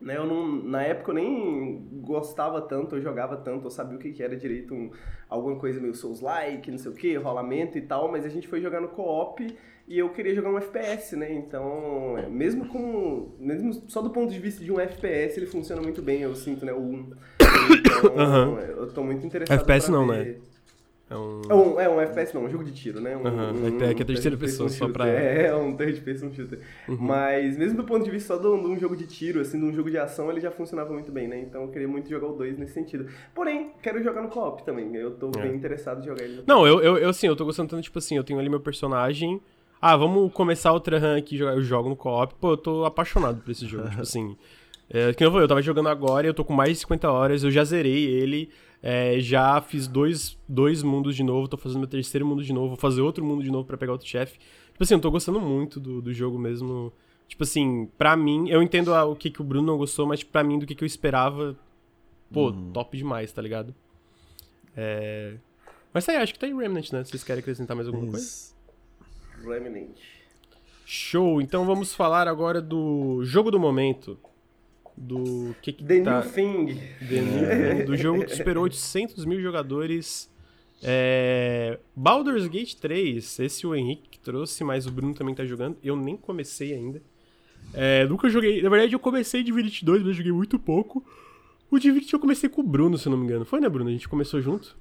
né, 0.00 0.16
eu 0.16 0.26
não, 0.26 0.46
na 0.46 0.82
época 0.82 1.10
eu 1.10 1.14
nem 1.14 1.88
gostava 2.02 2.60
tanto, 2.62 2.96
eu 2.96 3.00
jogava 3.00 3.36
tanto, 3.36 3.66
eu 3.66 3.70
sabia 3.70 3.96
o 3.96 4.00
que, 4.00 4.12
que 4.12 4.22
era 4.22 4.36
direito, 4.36 4.72
um, 4.72 4.90
alguma 5.28 5.56
coisa 5.56 5.80
meio 5.80 5.94
Souls-like, 5.94 6.70
não 6.70 6.78
sei 6.78 6.90
o 6.92 6.94
que, 6.94 7.16
rolamento 7.16 7.76
e 7.76 7.80
tal, 7.80 8.10
mas 8.10 8.24
a 8.24 8.28
gente 8.28 8.46
foi 8.46 8.60
jogar 8.60 8.80
no 8.80 8.88
co-op 8.88 9.44
e 9.88 9.98
eu 9.98 10.10
queria 10.10 10.34
jogar 10.34 10.50
um 10.50 10.58
FPS, 10.58 11.16
né? 11.16 11.32
Então, 11.32 12.16
mesmo 12.30 12.68
com. 12.68 13.32
Mesmo 13.38 13.72
só 13.88 14.02
do 14.02 14.10
ponto 14.10 14.30
de 14.30 14.38
vista 14.38 14.62
de 14.62 14.70
um 14.70 14.78
FPS, 14.78 15.38
ele 15.38 15.46
funciona 15.46 15.80
muito 15.80 16.02
bem, 16.02 16.20
eu 16.20 16.34
sinto, 16.36 16.66
né? 16.66 16.72
O 16.72 16.80
1. 16.80 17.10
Então, 17.68 18.14
uhum. 18.14 18.58
eu 18.58 18.86
tô 18.88 19.02
muito 19.02 19.26
interessado. 19.26 19.60
FPS 19.60 19.90
não, 19.90 20.06
ver. 20.06 20.26
né? 20.26 20.34
É 21.10 21.16
um... 21.16 21.42
É 21.48 21.54
um, 21.54 21.80
é 21.80 21.88
um 21.88 22.00
FPS 22.02 22.34
não, 22.34 22.44
um 22.44 22.50
jogo 22.50 22.62
de 22.62 22.72
tiro, 22.72 23.00
né? 23.00 23.16
Um, 23.16 23.22
uhum. 23.22 23.82
é, 23.82 23.94
que 23.94 24.02
é 24.02 24.04
terceira 24.04 24.36
pessoa, 24.36 24.68
só 24.68 24.88
pra... 24.88 25.08
É, 25.08 25.46
é 25.46 25.56
um 25.56 25.74
third 25.74 26.00
person 26.02 26.30
shooter. 26.32 26.60
Uhum. 26.86 26.98
Mas 27.00 27.56
mesmo 27.56 27.78
do 27.78 27.84
ponto 27.84 28.04
de 28.04 28.10
vista 28.10 28.34
só 28.34 28.40
de 28.40 28.46
um, 28.46 28.78
jogo 28.78 28.94
de 28.94 29.06
tiro, 29.06 29.40
assim, 29.40 29.58
de 29.58 29.64
um 29.64 29.72
jogo 29.72 29.90
de 29.90 29.96
ação, 29.96 30.30
ele 30.30 30.40
já 30.40 30.50
funcionava 30.50 30.92
muito 30.92 31.10
bem, 31.10 31.26
né? 31.26 31.40
Então 31.40 31.62
eu 31.62 31.68
queria 31.68 31.88
muito 31.88 32.10
jogar 32.10 32.26
o 32.26 32.34
2 32.34 32.58
nesse 32.58 32.74
sentido. 32.74 33.06
Porém, 33.34 33.72
quero 33.82 34.02
jogar 34.02 34.20
no 34.20 34.28
co-op 34.28 34.62
também, 34.64 34.94
eu 34.96 35.12
tô 35.12 35.30
é. 35.38 35.42
bem 35.42 35.54
interessado 35.54 36.02
em 36.02 36.04
jogar 36.04 36.22
ele. 36.22 36.42
Não, 36.46 36.66
eu, 36.66 36.82
eu, 36.82 36.98
eu, 36.98 37.08
assim, 37.08 37.26
eu 37.26 37.34
tô 37.34 37.46
gostando 37.46 37.70
tanto, 37.70 37.82
tipo 37.82 37.98
assim, 37.98 38.16
eu 38.16 38.24
tenho 38.24 38.38
ali 38.38 38.48
meu 38.48 38.60
personagem... 38.60 39.40
Ah, 39.80 39.96
vamos 39.96 40.32
começar 40.32 40.72
outra 40.72 40.98
run 40.98 41.16
aqui, 41.16 41.38
eu 41.38 41.62
jogo 41.62 41.88
no 41.88 41.94
co-op. 41.94 42.34
Pô, 42.34 42.50
eu 42.50 42.56
tô 42.56 42.84
apaixonado 42.84 43.40
por 43.40 43.50
esse 43.50 43.64
jogo, 43.64 43.88
tipo 43.88 44.02
assim... 44.02 44.36
É, 44.90 45.12
que 45.12 45.24
eu 45.24 45.30
falei, 45.30 45.44
eu 45.44 45.48
tava 45.48 45.62
jogando 45.62 45.88
agora, 45.88 46.26
eu 46.26 46.34
tô 46.34 46.44
com 46.44 46.52
mais 46.52 46.70
de 46.70 46.76
50 46.76 47.10
horas, 47.10 47.44
eu 47.44 47.50
já 47.50 47.64
zerei 47.64 48.04
ele... 48.04 48.50
É, 48.80 49.18
já 49.20 49.60
fiz 49.60 49.88
dois, 49.88 50.38
dois 50.48 50.82
mundos 50.82 51.16
de 51.16 51.24
novo, 51.24 51.48
tô 51.48 51.56
fazendo 51.56 51.80
meu 51.80 51.88
terceiro 51.88 52.24
mundo 52.24 52.44
de 52.44 52.52
novo, 52.52 52.68
vou 52.68 52.76
fazer 52.76 53.00
outro 53.00 53.24
mundo 53.24 53.42
de 53.42 53.50
novo 53.50 53.66
para 53.66 53.76
pegar 53.76 53.92
outro 53.92 54.06
chefe. 54.06 54.38
Tipo 54.38 54.84
assim, 54.84 54.94
eu 54.94 55.00
tô 55.00 55.10
gostando 55.10 55.40
muito 55.40 55.80
do, 55.80 56.00
do 56.00 56.12
jogo 56.12 56.38
mesmo. 56.38 56.92
Tipo 57.26 57.42
assim, 57.42 57.90
pra 57.98 58.16
mim, 58.16 58.48
eu 58.48 58.62
entendo 58.62 58.94
o 58.94 59.16
que, 59.16 59.30
que 59.30 59.40
o 59.40 59.44
Bruno 59.44 59.66
não 59.66 59.76
gostou, 59.76 60.06
mas 60.06 60.22
pra 60.22 60.44
mim, 60.44 60.58
do 60.58 60.66
que, 60.66 60.74
que 60.74 60.84
eu 60.84 60.86
esperava, 60.86 61.58
pô, 62.32 62.50
uhum. 62.50 62.70
top 62.72 62.96
demais, 62.96 63.32
tá 63.32 63.42
ligado? 63.42 63.74
É... 64.76 65.34
Mas 65.92 66.06
tá 66.06 66.12
aí, 66.12 66.18
acho 66.18 66.32
que 66.32 66.38
tá 66.38 66.46
aí 66.46 66.54
Remnant, 66.54 66.92
né? 66.92 67.02
Vocês 67.02 67.24
querem 67.24 67.40
acrescentar 67.40 67.74
mais 67.76 67.88
alguma 67.88 68.06
Isso. 68.16 68.54
coisa? 69.42 69.60
Remnant. 69.60 69.96
Show! 70.86 71.42
Então 71.42 71.66
vamos 71.66 71.92
falar 71.92 72.28
agora 72.28 72.62
do 72.62 73.24
jogo 73.24 73.50
do 73.50 73.58
momento 73.58 74.18
do 74.98 75.54
que, 75.62 75.72
que 75.72 75.84
The 75.84 76.00
tá... 76.02 76.20
New 76.20 76.30
Thing. 76.32 76.80
The 77.08 77.20
New, 77.20 77.86
do 77.86 77.96
jogo 77.96 78.24
que 78.24 78.34
superou 78.34 78.64
800 78.64 79.24
mil 79.24 79.40
jogadores. 79.40 80.30
É... 80.82 81.78
Baldur's 81.94 82.46
Gate 82.46 82.74
3, 82.74 83.38
esse 83.40 83.66
o 83.66 83.74
Henrique 83.74 84.08
que 84.10 84.18
trouxe, 84.18 84.62
mas 84.64 84.86
o 84.86 84.90
Bruno 84.90 85.14
também 85.14 85.34
tá 85.34 85.44
jogando. 85.44 85.76
Eu 85.82 85.96
nem 85.96 86.16
comecei 86.16 86.72
ainda. 86.72 87.02
É, 87.72 88.06
nunca 88.06 88.28
joguei. 88.28 88.62
Na 88.62 88.68
verdade, 88.68 88.94
eu 88.94 88.98
comecei 88.98 89.42
Divinity 89.42 89.84
2, 89.84 90.02
mas 90.02 90.16
joguei 90.16 90.32
muito 90.32 90.58
pouco. 90.58 91.04
O 91.70 91.78
Divinity 91.78 92.14
eu 92.14 92.20
comecei 92.20 92.48
com 92.48 92.62
o 92.62 92.64
Bruno, 92.64 92.96
se 92.96 93.06
eu 93.06 93.10
não 93.10 93.18
me 93.18 93.24
engano. 93.24 93.44
Foi, 93.44 93.60
né, 93.60 93.68
Bruno? 93.68 93.90
A 93.90 93.92
gente 93.92 94.08
começou 94.08 94.40
junto? 94.40 94.76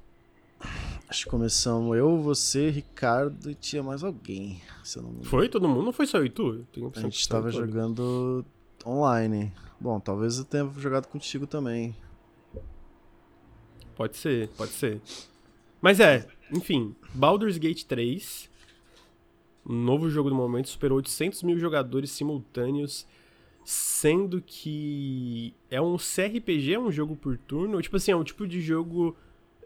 Acho 1.10 1.26
que 1.26 1.30
começamos 1.30 1.96
eu, 1.96 2.18
você, 2.22 2.70
Ricardo 2.70 3.50
e 3.50 3.56
tinha 3.56 3.82
mais 3.82 4.04
alguém, 4.04 4.62
se 4.84 4.98
eu 4.98 5.04
não 5.04 5.10
me 5.10 5.16
engano. 5.18 5.30
Foi? 5.30 5.48
Todo 5.48 5.68
mundo? 5.68 5.84
Não 5.84 5.94
foi 5.94 6.06
só 6.06 6.18
eu 6.18 6.26
e 6.26 6.30
tu? 6.30 6.66
a 6.96 7.00
gente 7.00 7.30
tava 7.30 7.50
jogando 7.50 8.46
online. 8.88 9.52
Bom, 9.80 10.00
talvez 10.00 10.40
eu 10.40 10.46
tenha 10.46 10.70
jogado 10.78 11.08
contigo 11.08 11.46
também. 11.46 11.96
Pode 13.96 14.16
ser, 14.16 14.48
pode 14.50 14.72
ser. 14.72 15.02
Mas 15.82 16.00
é, 16.00 16.28
enfim, 16.52 16.96
Baldur's 17.14 17.58
Gate 17.58 17.84
3, 17.84 18.50
um 19.66 19.74
novo 19.74 20.10
jogo 20.10 20.30
do 20.30 20.36
momento, 20.36 20.70
superou 20.70 20.98
800 20.98 21.44
mil 21.44 21.60
jogadores 21.60 22.12
simultâneos, 22.12 23.06
sendo 23.66 24.42
que 24.42 25.54
é 25.70 25.82
um 25.82 25.98
CRPG, 25.98 26.74
é 26.74 26.80
um 26.80 26.92
jogo 26.92 27.16
por 27.16 27.38
turno, 27.38 27.82
tipo 27.82 27.98
assim, 27.98 28.12
é 28.12 28.16
um 28.16 28.24
tipo 28.24 28.48
de 28.48 28.62
jogo 28.62 29.16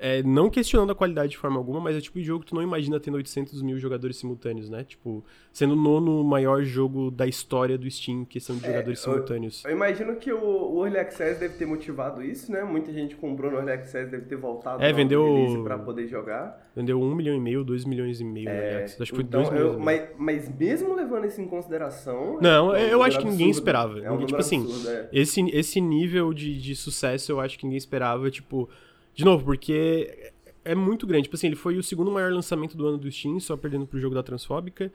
é, 0.03 0.23
não 0.23 0.49
questionando 0.49 0.91
a 0.91 0.95
qualidade 0.95 1.33
de 1.33 1.37
forma 1.37 1.57
alguma, 1.57 1.79
mas 1.79 1.95
é 1.95 2.01
tipo 2.01 2.17
de 2.17 2.25
jogo 2.25 2.43
que 2.43 2.49
tu 2.49 2.55
não 2.55 2.63
imagina 2.63 2.99
tendo 2.99 3.17
800 3.17 3.61
mil 3.61 3.77
jogadores 3.77 4.17
simultâneos, 4.17 4.67
né? 4.67 4.83
Tipo, 4.83 5.23
sendo 5.53 5.73
o 5.73 5.75
nono 5.75 6.23
maior 6.23 6.63
jogo 6.63 7.11
da 7.11 7.27
história 7.27 7.77
do 7.77 7.89
Steam, 7.89 8.25
questão 8.25 8.55
de 8.55 8.65
é, 8.65 8.67
jogadores 8.67 8.99
simultâneos. 8.99 9.63
Eu, 9.63 9.69
eu, 9.69 9.77
imagino 9.77 10.15
que 10.15 10.33
o, 10.33 10.73
o 10.73 10.83
Early 10.83 10.97
Access 10.97 11.39
deve 11.39 11.53
ter 11.53 11.67
motivado 11.67 12.23
isso, 12.23 12.51
né? 12.51 12.63
Muita 12.63 12.91
gente 12.91 13.15
comprou 13.15 13.51
no 13.51 13.57
Early 13.57 13.73
Access, 13.73 14.09
deve 14.09 14.25
ter 14.25 14.37
voltado 14.37 14.81
é, 14.83 14.91
vendeu 14.91 15.61
para 15.63 15.77
poder 15.77 16.07
jogar. 16.07 16.71
Vendeu 16.75 16.99
um 16.99 17.13
milhão 17.13 17.35
e 17.35 17.39
meio, 17.39 17.63
dois 17.63 17.85
milhões 17.85 18.19
e 18.19 18.23
meio, 18.23 18.49
é, 18.49 18.85
Acho 18.85 18.97
que 18.97 19.09
foi 19.09 19.23
então, 19.23 19.43
dois 19.43 19.53
milhões. 19.53 19.73
Eu, 19.73 19.79
mas, 19.79 20.09
mas 20.17 20.57
mesmo 20.57 20.95
levando 20.95 21.25
isso 21.27 21.39
em 21.39 21.47
consideração. 21.47 22.39
Não, 22.41 22.73
é, 22.73 22.91
eu 22.91 23.03
acho 23.03 23.19
que 23.19 23.25
ninguém 23.25 23.49
absurdo. 23.49 23.59
esperava. 23.59 23.99
É 23.99 24.11
um 24.11 24.25
tipo 24.25 24.39
assim, 24.39 24.63
absurdo, 24.63 24.89
é. 24.89 25.09
esse, 25.13 25.41
esse 25.51 25.79
nível 25.79 26.33
de, 26.33 26.59
de 26.59 26.75
sucesso 26.75 27.31
eu 27.31 27.39
acho 27.39 27.59
que 27.59 27.65
ninguém 27.65 27.77
esperava, 27.77 28.31
tipo. 28.31 28.67
De 29.13 29.25
novo, 29.25 29.43
porque 29.45 30.31
é 30.63 30.75
muito 30.75 31.05
grande. 31.05 31.23
Tipo 31.23 31.35
assim, 31.35 31.47
ele 31.47 31.55
foi 31.55 31.77
o 31.77 31.83
segundo 31.83 32.11
maior 32.11 32.31
lançamento 32.31 32.77
do 32.77 32.87
ano 32.87 32.97
do 32.97 33.11
Steam, 33.11 33.39
só 33.39 33.57
perdendo 33.57 33.85
pro 33.85 33.99
jogo 33.99 34.15
da 34.15 34.23
Transfóbica. 34.23 34.91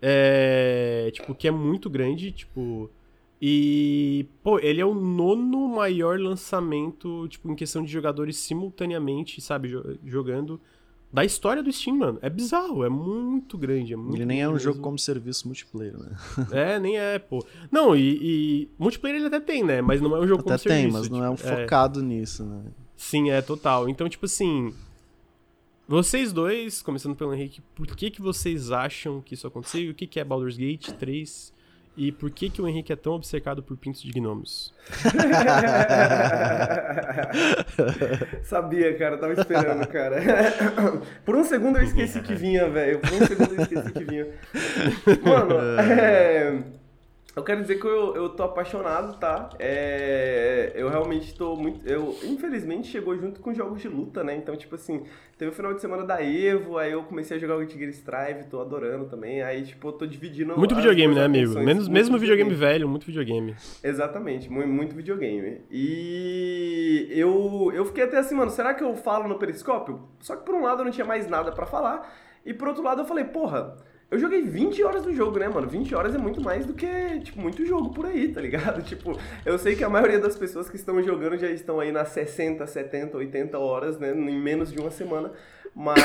É, 0.00 1.10
tipo, 1.12 1.34
que 1.34 1.48
é 1.48 1.50
muito 1.50 1.88
grande, 1.88 2.32
tipo... 2.32 2.90
E, 3.40 4.26
pô, 4.42 4.58
ele 4.58 4.80
é 4.80 4.86
o 4.86 4.94
nono 4.94 5.68
maior 5.68 6.18
lançamento, 6.18 7.28
tipo, 7.28 7.50
em 7.50 7.54
questão 7.54 7.84
de 7.84 7.92
jogadores 7.92 8.38
simultaneamente, 8.38 9.42
sabe, 9.42 9.70
jogando 10.06 10.58
da 11.12 11.24
história 11.24 11.62
do 11.62 11.72
Steam, 11.72 11.96
mano. 11.96 12.18
É 12.22 12.28
bizarro, 12.28 12.84
é 12.84 12.88
muito 12.88 13.56
grande. 13.56 13.92
É 13.92 13.96
muito 13.96 14.16
ele 14.16 14.26
nem 14.26 14.42
é 14.42 14.48
um 14.48 14.58
jogo 14.58 14.80
como 14.80 14.98
serviço 14.98 15.46
multiplayer, 15.46 15.96
né? 15.96 16.16
É, 16.52 16.78
nem 16.78 16.98
é, 16.98 17.18
pô. 17.18 17.44
Não, 17.70 17.94
e, 17.96 18.18
e, 18.20 18.68
multiplayer 18.78 19.18
ele 19.18 19.26
até 19.26 19.40
tem, 19.40 19.62
né? 19.62 19.80
Mas 19.80 20.00
não 20.00 20.14
é 20.16 20.20
um 20.20 20.26
jogo 20.26 20.40
até 20.40 20.50
como 20.50 20.58
tem, 20.58 20.90
serviço. 20.90 20.98
mas 20.98 21.08
não 21.08 21.24
é 21.24 21.30
um 21.30 21.34
tipo, 21.34 21.48
é. 21.48 21.62
focado 21.62 22.00
é... 22.00 22.02
nisso, 22.02 22.44
né? 22.44 22.64
Sim, 22.96 23.30
é 23.30 23.42
total. 23.42 23.88
Então, 23.88 24.08
tipo 24.08 24.26
assim, 24.26 24.72
vocês 25.88 26.32
dois, 26.32 26.82
começando 26.82 27.14
pelo 27.14 27.32
Henrique, 27.32 27.60
por 27.74 27.86
que, 27.86 28.10
que 28.10 28.20
vocês 28.20 28.72
acham 28.72 29.20
que 29.20 29.34
isso 29.34 29.46
aconteceu? 29.46 29.90
O 29.90 29.94
que, 29.94 30.06
que 30.06 30.18
é 30.18 30.24
Baldur's 30.24 30.56
Gate 30.56 30.90
3? 30.92 31.54
E 31.96 32.12
por 32.12 32.30
que, 32.30 32.50
que 32.50 32.60
o 32.60 32.68
Henrique 32.68 32.92
é 32.92 32.96
tão 32.96 33.14
obcecado 33.14 33.62
por 33.62 33.74
pintos 33.76 34.02
de 34.02 34.10
gnomos? 34.10 34.74
Sabia, 38.42 38.98
cara, 38.98 39.16
tava 39.16 39.32
esperando, 39.32 39.86
cara. 39.86 40.20
Por 41.24 41.36
um 41.36 41.44
segundo 41.44 41.78
eu 41.78 41.84
esqueci 41.84 42.20
que 42.20 42.34
vinha, 42.34 42.68
velho. 42.68 42.98
Por 42.98 43.12
um 43.12 43.26
segundo 43.26 43.54
eu 43.54 43.62
esqueci 43.62 43.92
que 43.92 44.04
vinha. 44.04 44.26
Mano, 45.24 45.54
é. 45.80 46.62
Eu 47.36 47.44
quero 47.44 47.60
dizer 47.60 47.78
que 47.78 47.86
eu, 47.86 48.16
eu 48.16 48.30
tô 48.30 48.44
apaixonado, 48.44 49.18
tá? 49.18 49.50
É, 49.58 50.72
eu 50.74 50.88
realmente 50.88 51.34
tô 51.34 51.54
muito. 51.54 51.86
Eu, 51.86 52.16
infelizmente, 52.24 52.88
chegou 52.88 53.14
junto 53.14 53.42
com 53.42 53.52
jogos 53.52 53.82
de 53.82 53.88
luta, 53.88 54.24
né? 54.24 54.34
Então, 54.34 54.56
tipo 54.56 54.74
assim, 54.74 55.04
teve 55.36 55.50
o 55.50 55.54
final 55.54 55.74
de 55.74 55.82
semana 55.82 56.02
da 56.02 56.24
Evo, 56.24 56.78
aí 56.78 56.92
eu 56.92 57.02
comecei 57.02 57.36
a 57.36 57.38
jogar 57.38 57.58
o 57.58 57.66
Tigre 57.66 57.90
Strive, 57.90 58.44
tô 58.44 58.58
adorando 58.58 59.04
também. 59.04 59.42
Aí, 59.42 59.64
tipo, 59.64 59.86
eu 59.86 59.92
tô 59.92 60.06
dividindo. 60.06 60.56
Muito 60.56 60.74
videogame, 60.74 61.14
né, 61.14 61.24
amigo? 61.26 61.60
Menos, 61.60 61.88
mesmo 61.88 62.16
videogame, 62.16 62.48
videogame 62.48 62.72
velho, 62.72 62.88
muito 62.88 63.04
videogame. 63.04 63.54
Exatamente, 63.84 64.50
muito, 64.50 64.70
muito 64.70 64.96
videogame. 64.96 65.60
E 65.70 67.06
eu, 67.10 67.70
eu 67.74 67.84
fiquei 67.84 68.04
até 68.04 68.16
assim, 68.16 68.34
mano, 68.34 68.50
será 68.50 68.72
que 68.72 68.82
eu 68.82 68.96
falo 68.96 69.28
no 69.28 69.38
Periscópio? 69.38 70.08
Só 70.20 70.36
que 70.36 70.46
por 70.46 70.54
um 70.54 70.62
lado 70.62 70.80
eu 70.80 70.84
não 70.86 70.90
tinha 70.90 71.06
mais 71.06 71.28
nada 71.28 71.52
para 71.52 71.66
falar, 71.66 72.10
e 72.46 72.54
por 72.54 72.68
outro 72.68 72.82
lado 72.82 73.02
eu 73.02 73.04
falei, 73.04 73.24
porra 73.24 73.76
eu 74.08 74.18
joguei 74.18 74.42
20 74.42 74.82
horas 74.84 75.04
no 75.04 75.12
jogo, 75.12 75.38
né, 75.38 75.48
mano? 75.48 75.68
20 75.68 75.94
horas 75.94 76.14
é 76.14 76.18
muito 76.18 76.40
mais 76.40 76.64
do 76.64 76.74
que, 76.74 77.20
tipo, 77.20 77.40
muito 77.40 77.66
jogo 77.66 77.90
por 77.90 78.06
aí, 78.06 78.28
tá 78.28 78.40
ligado? 78.40 78.82
Tipo, 78.86 79.18
eu 79.44 79.58
sei 79.58 79.74
que 79.74 79.82
a 79.82 79.88
maioria 79.88 80.20
das 80.20 80.36
pessoas 80.36 80.70
que 80.70 80.76
estão 80.76 81.02
jogando 81.02 81.36
já 81.36 81.50
estão 81.50 81.80
aí 81.80 81.90
nas 81.90 82.10
60, 82.10 82.64
70, 82.66 83.16
80 83.16 83.58
horas, 83.58 83.98
né? 83.98 84.12
Em 84.12 84.40
menos 84.40 84.72
de 84.72 84.78
uma 84.78 84.90
semana. 84.90 85.32
Mas. 85.74 85.98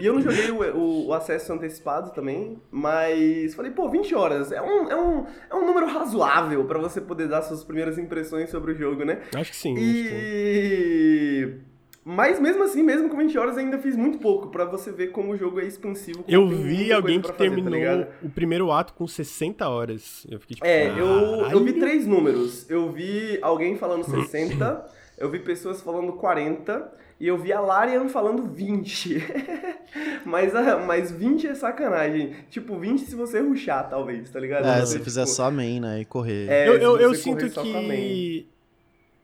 e 0.00 0.04
eu 0.04 0.14
não 0.14 0.22
joguei 0.22 0.50
o, 0.50 0.76
o, 0.76 1.06
o, 1.08 1.14
acesso 1.14 1.52
antecipado 1.52 2.12
também, 2.12 2.60
mas 2.70 3.54
falei, 3.54 3.70
pô, 3.70 3.88
20 3.88 4.14
horas 4.14 4.50
é 4.50 4.60
um, 4.60 4.90
é 4.90 4.96
um, 4.96 5.26
é 5.50 5.54
um 5.54 5.66
número 5.66 5.86
razoável 5.86 6.64
para 6.64 6.80
você 6.80 7.00
poder 7.00 7.28
dar 7.28 7.42
suas 7.42 7.62
primeiras 7.62 7.96
impressões 7.96 8.50
sobre 8.50 8.72
o 8.72 8.74
jogo, 8.74 9.04
né? 9.04 9.20
Acho 9.34 9.50
que 9.50 9.56
sim. 9.56 9.74
E. 9.78 11.60
Mas 12.04 12.40
mesmo 12.40 12.64
assim, 12.64 12.82
mesmo 12.82 13.08
com 13.08 13.16
20 13.16 13.38
horas, 13.38 13.56
ainda 13.56 13.78
fiz 13.78 13.96
muito 13.96 14.18
pouco 14.18 14.48
para 14.48 14.64
você 14.64 14.90
ver 14.90 15.08
como 15.08 15.32
o 15.32 15.36
jogo 15.36 15.60
é 15.60 15.64
expansivo. 15.64 16.24
Eu 16.26 16.48
vi 16.48 16.92
alguém 16.92 17.20
que 17.20 17.28
fazer, 17.28 17.38
tá 17.38 17.44
terminou 17.44 18.04
tá 18.04 18.12
o 18.22 18.28
primeiro 18.28 18.72
ato 18.72 18.92
com 18.94 19.06
60 19.06 19.68
horas. 19.68 20.26
Eu 20.28 20.40
fiquei 20.40 20.56
tipo. 20.56 20.66
É, 20.66 20.88
eu, 20.88 21.46
eu 21.48 21.62
vi 21.62 21.74
três 21.74 22.04
números. 22.04 22.68
Eu 22.68 22.90
vi 22.90 23.38
alguém 23.40 23.76
falando 23.76 24.04
60, 24.04 24.84
eu 25.16 25.30
vi 25.30 25.38
pessoas 25.38 25.80
falando 25.80 26.14
40 26.14 26.92
e 27.20 27.28
eu 27.28 27.38
vi 27.38 27.52
a 27.52 27.60
Larian 27.60 28.08
falando 28.08 28.48
20. 28.48 29.24
mas, 30.26 30.52
mas 30.84 31.12
20 31.12 31.46
é 31.46 31.54
sacanagem. 31.54 32.34
Tipo, 32.50 32.76
20 32.80 33.02
se 33.02 33.14
você 33.14 33.38
ruxar, 33.38 33.88
talvez, 33.88 34.28
tá 34.28 34.40
ligado? 34.40 34.66
É, 34.66 34.84
se 34.84 34.94
tipo, 34.94 35.04
fizer 35.04 35.26
só 35.26 35.52
main, 35.52 35.78
né? 35.78 36.00
E 36.00 36.04
correr. 36.04 36.48
É, 36.50 36.66
eu 36.66 36.78
eu, 36.78 36.98
eu 36.98 37.14
sinto 37.14 37.48
que. 37.48 38.48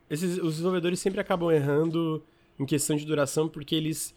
Esses, 0.09 0.39
os 0.39 0.53
desenvolvedores 0.53 1.01
sempre 1.01 1.21
acabam 1.21 1.51
errando 1.51 2.23
em 2.59 2.67
questão 2.67 2.97
de 2.97 3.05
duração, 3.05 3.49
porque 3.49 3.75
eles 3.75 4.15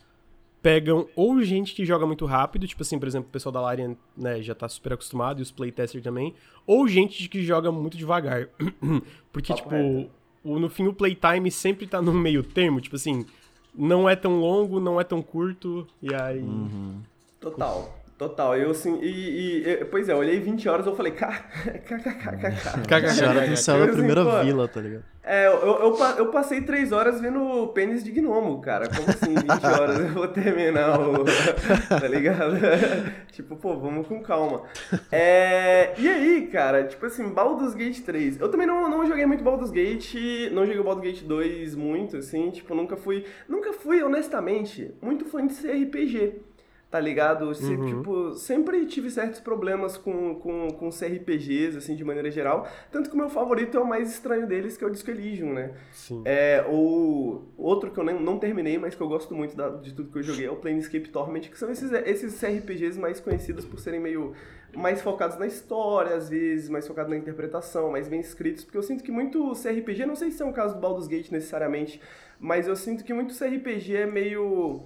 pegam 0.62 1.08
ou 1.16 1.42
gente 1.42 1.74
que 1.74 1.86
joga 1.86 2.06
muito 2.06 2.26
rápido, 2.26 2.68
tipo 2.68 2.82
assim, 2.84 3.00
por 3.00 3.08
exemplo, 3.08 3.30
o 3.30 3.32
pessoal 3.32 3.52
da 3.52 3.62
Larian 3.62 3.96
né, 4.16 4.42
já 4.42 4.54
tá 4.54 4.68
super 4.70 4.94
acostumado, 4.94 5.40
e 5.40 5.42
os 5.42 5.52
playtesters 5.52 6.04
também, 6.04 6.34
ou 6.68 6.88
gente 6.88 7.28
que 7.28 7.44
joga 7.44 7.72
muito 7.72 7.98
devagar. 7.98 8.48
porque, 9.32 9.54
Papo 9.54 9.64
tipo, 9.64 10.10
o, 10.44 10.60
no 10.60 10.70
fim 10.70 10.88
o 10.88 10.94
playtime 10.94 11.50
sempre 11.50 11.88
tá 11.88 12.02
no 12.02 12.14
meio 12.14 12.44
termo, 12.44 12.80
tipo 12.80 12.96
assim, 12.96 13.26
não 13.74 14.08
é 14.08 14.16
tão 14.16 14.40
longo, 14.40 14.80
não 14.80 15.00
é 15.00 15.04
tão 15.04 15.22
curto, 15.22 15.88
e 16.02 16.14
aí... 16.14 16.40
Uhum. 16.40 17.02
Total. 17.40 18.01
Total, 18.22 18.56
eu 18.56 18.70
assim, 18.70 19.00
e, 19.02 19.64
e, 19.66 19.86
pois 19.86 20.08
é, 20.08 20.12
eu 20.12 20.18
olhei 20.18 20.40
20 20.40 20.70
horas 20.70 20.86
e 20.86 20.90
eu 20.90 20.96
falei, 20.96 21.12
kkkk. 21.12 21.88
Tem 22.88 23.58
saiu 23.58 23.88
na 23.88 23.94
primeira 23.94 24.22
assim, 24.22 24.46
vila, 24.46 24.68
tá 24.68 24.80
ligado? 24.80 25.04
É, 25.24 25.48
eu, 25.48 25.54
eu, 25.54 25.98
eu, 26.20 26.28
passei 26.28 26.62
3 26.62 26.92
horas 26.92 27.20
vendo 27.20 27.68
pênis 27.70 28.04
de 28.04 28.12
gnomo, 28.12 28.62
cara. 28.62 28.88
Como 28.88 29.10
assim, 29.10 29.34
20 29.34 29.66
horas 29.66 30.00
eu 30.02 30.10
vou 30.10 30.28
terminar 30.28 31.00
o. 31.00 31.26
tá 31.90 32.08
ligado? 32.08 32.58
tipo, 33.32 33.56
pô, 33.56 33.76
vamos 33.80 34.06
com 34.06 34.22
calma. 34.22 34.66
É, 35.12 35.96
e 35.98 36.08
aí, 36.08 36.48
cara, 36.52 36.84
tipo 36.84 37.04
assim, 37.08 37.28
Baldur's 37.28 37.74
Gate 37.74 38.02
3. 38.02 38.40
Eu 38.40 38.50
também 38.50 38.68
não, 38.68 38.88
não 38.88 39.04
joguei 39.08 39.26
muito 39.26 39.44
Baldur's 39.44 39.72
Gate, 39.72 40.14
não 40.52 40.68
joguei 40.68 40.84
Baldur's 40.84 41.08
Gate 41.08 41.24
2 41.24 41.74
muito, 41.74 42.18
assim, 42.18 42.52
tipo, 42.52 42.76
nunca 42.76 42.96
fui. 42.96 43.26
Nunca 43.50 43.74
fui, 43.74 44.04
honestamente, 44.04 44.94
muito 45.02 45.26
fã 45.26 45.48
de 45.48 45.56
CRPG 45.56 46.51
tá 46.92 47.00
ligado? 47.00 47.56
Se, 47.56 47.74
uhum. 47.74 47.86
Tipo, 47.86 48.34
sempre 48.36 48.86
tive 48.86 49.10
certos 49.10 49.40
problemas 49.40 49.96
com, 49.98 50.36
com, 50.36 50.68
com 50.72 50.90
CRPGs, 50.90 51.78
assim, 51.78 51.96
de 51.96 52.04
maneira 52.04 52.30
geral. 52.30 52.68
Tanto 52.92 53.10
que 53.10 53.16
o 53.16 53.18
meu 53.18 53.30
favorito 53.30 53.78
é 53.78 53.80
o 53.80 53.88
mais 53.88 54.12
estranho 54.12 54.46
deles, 54.46 54.76
que 54.76 54.84
é 54.84 54.88
o 54.88 54.90
Disco 54.90 55.10
Elysium, 55.10 55.54
né? 55.54 55.74
Sim. 55.94 56.22
É, 56.26 56.66
o 56.68 57.44
outro 57.58 57.92
que 57.92 57.98
eu 57.98 58.04
nem, 58.04 58.22
não 58.22 58.38
terminei, 58.38 58.78
mas 58.78 58.94
que 58.94 59.02
eu 59.02 59.08
gosto 59.08 59.34
muito 59.34 59.56
da, 59.56 59.70
de 59.70 59.94
tudo 59.94 60.12
que 60.12 60.20
eu 60.20 60.24
joguei 60.24 60.46
é 60.46 60.52
o 60.52 60.58
Planescape 60.58 61.08
Torment, 61.08 61.50
que 61.50 61.58
são 61.58 61.72
esses, 61.72 61.94
esses 61.94 62.44
RPGs 62.44 63.00
mais 63.00 63.22
conhecidos 63.22 63.64
por 63.64 63.80
serem 63.80 64.02
meio 64.02 64.34
mais 64.76 65.02
focados 65.02 65.38
na 65.38 65.48
história, 65.48 66.16
às 66.16 66.30
vezes, 66.30 66.70
mais 66.70 66.88
focados 66.88 67.12
na 67.12 67.18
interpretação, 67.18 67.92
mais 67.92 68.08
bem 68.08 68.20
escritos, 68.20 68.64
porque 68.64 68.78
eu 68.78 68.84
sinto 68.84 69.04
que 69.04 69.12
muito 69.12 69.52
CRPG, 69.54 70.06
não 70.06 70.16
sei 70.16 70.32
se 70.32 70.42
é 70.42 70.46
um 70.46 70.54
caso 70.54 70.76
do 70.76 70.80
Baldur's 70.80 71.08
Gate 71.08 71.30
necessariamente, 71.30 72.02
mas 72.40 72.68
eu 72.68 72.76
sinto 72.76 73.04
que 73.04 73.14
muito 73.14 73.38
CRPG 73.38 73.98
é 73.98 74.06
meio 74.06 74.86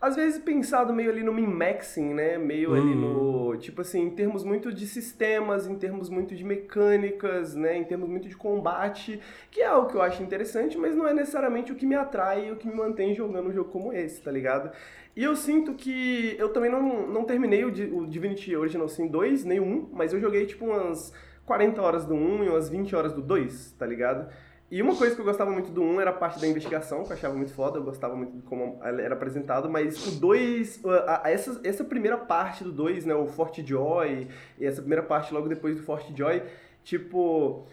às 0.00 0.16
vezes 0.16 0.40
pensado 0.40 0.94
meio 0.94 1.10
ali 1.10 1.22
no 1.22 1.32
min-maxing, 1.32 2.14
né? 2.14 2.38
Meio 2.38 2.74
ali 2.74 2.94
no. 2.94 3.50
Hum. 3.52 3.56
Tipo 3.58 3.82
assim, 3.82 4.00
em 4.00 4.10
termos 4.10 4.42
muito 4.42 4.72
de 4.72 4.86
sistemas, 4.86 5.66
em 5.66 5.74
termos 5.74 6.08
muito 6.08 6.34
de 6.34 6.42
mecânicas, 6.42 7.54
né? 7.54 7.76
Em 7.76 7.84
termos 7.84 8.08
muito 8.08 8.26
de 8.26 8.34
combate, 8.34 9.20
que 9.50 9.60
é 9.60 9.66
algo 9.66 9.90
que 9.90 9.96
eu 9.96 10.02
acho 10.02 10.22
interessante, 10.22 10.78
mas 10.78 10.96
não 10.96 11.06
é 11.06 11.12
necessariamente 11.12 11.70
o 11.70 11.74
que 11.74 11.84
me 11.84 11.94
atrai 11.94 12.48
e 12.48 12.52
o 12.52 12.56
que 12.56 12.66
me 12.66 12.74
mantém 12.74 13.14
jogando 13.14 13.50
um 13.50 13.52
jogo 13.52 13.70
como 13.70 13.92
esse, 13.92 14.22
tá 14.22 14.30
ligado? 14.30 14.70
E 15.14 15.22
eu 15.22 15.36
sinto 15.36 15.74
que 15.74 16.34
eu 16.38 16.48
também 16.48 16.70
não, 16.70 17.06
não 17.06 17.24
terminei 17.24 17.64
o, 17.64 17.68
o 17.68 18.06
Divinity 18.06 18.56
Original 18.56 18.88
Sin 18.88 19.06
2, 19.08 19.44
nem 19.44 19.60
o 19.60 19.64
1, 19.64 19.90
mas 19.92 20.14
eu 20.14 20.20
joguei 20.20 20.46
tipo 20.46 20.64
umas 20.64 21.12
40 21.44 21.82
horas 21.82 22.06
do 22.06 22.14
1 22.14 22.44
e 22.44 22.48
umas 22.48 22.70
20 22.70 22.96
horas 22.96 23.12
do 23.12 23.20
2, 23.20 23.72
tá 23.72 23.84
ligado? 23.84 24.32
E 24.70 24.80
uma 24.80 24.94
coisa 24.94 25.14
que 25.16 25.20
eu 25.20 25.24
gostava 25.24 25.50
muito 25.50 25.70
do 25.72 25.82
1 25.82 26.00
era 26.00 26.10
a 26.10 26.12
parte 26.12 26.40
da 26.40 26.46
investigação, 26.46 27.02
que 27.02 27.10
eu 27.10 27.16
achava 27.16 27.34
muito 27.34 27.52
foda, 27.52 27.78
eu 27.78 27.82
gostava 27.82 28.14
muito 28.14 28.36
de 28.36 28.42
como 28.42 28.78
era 28.84 29.14
apresentado, 29.14 29.68
mas 29.68 30.06
o 30.06 30.20
2, 30.20 30.82
essa, 31.24 31.60
essa 31.64 31.82
primeira 31.82 32.16
parte 32.16 32.62
do 32.62 32.70
2, 32.70 33.04
né, 33.04 33.14
o 33.14 33.26
Fort 33.26 33.58
Joy, 33.64 34.28
e 34.58 34.64
essa 34.64 34.80
primeira 34.80 35.02
parte 35.02 35.34
logo 35.34 35.48
depois 35.48 35.74
do 35.74 35.82
Fort 35.82 36.06
Joy, 36.16 36.42
tipo. 36.84 37.66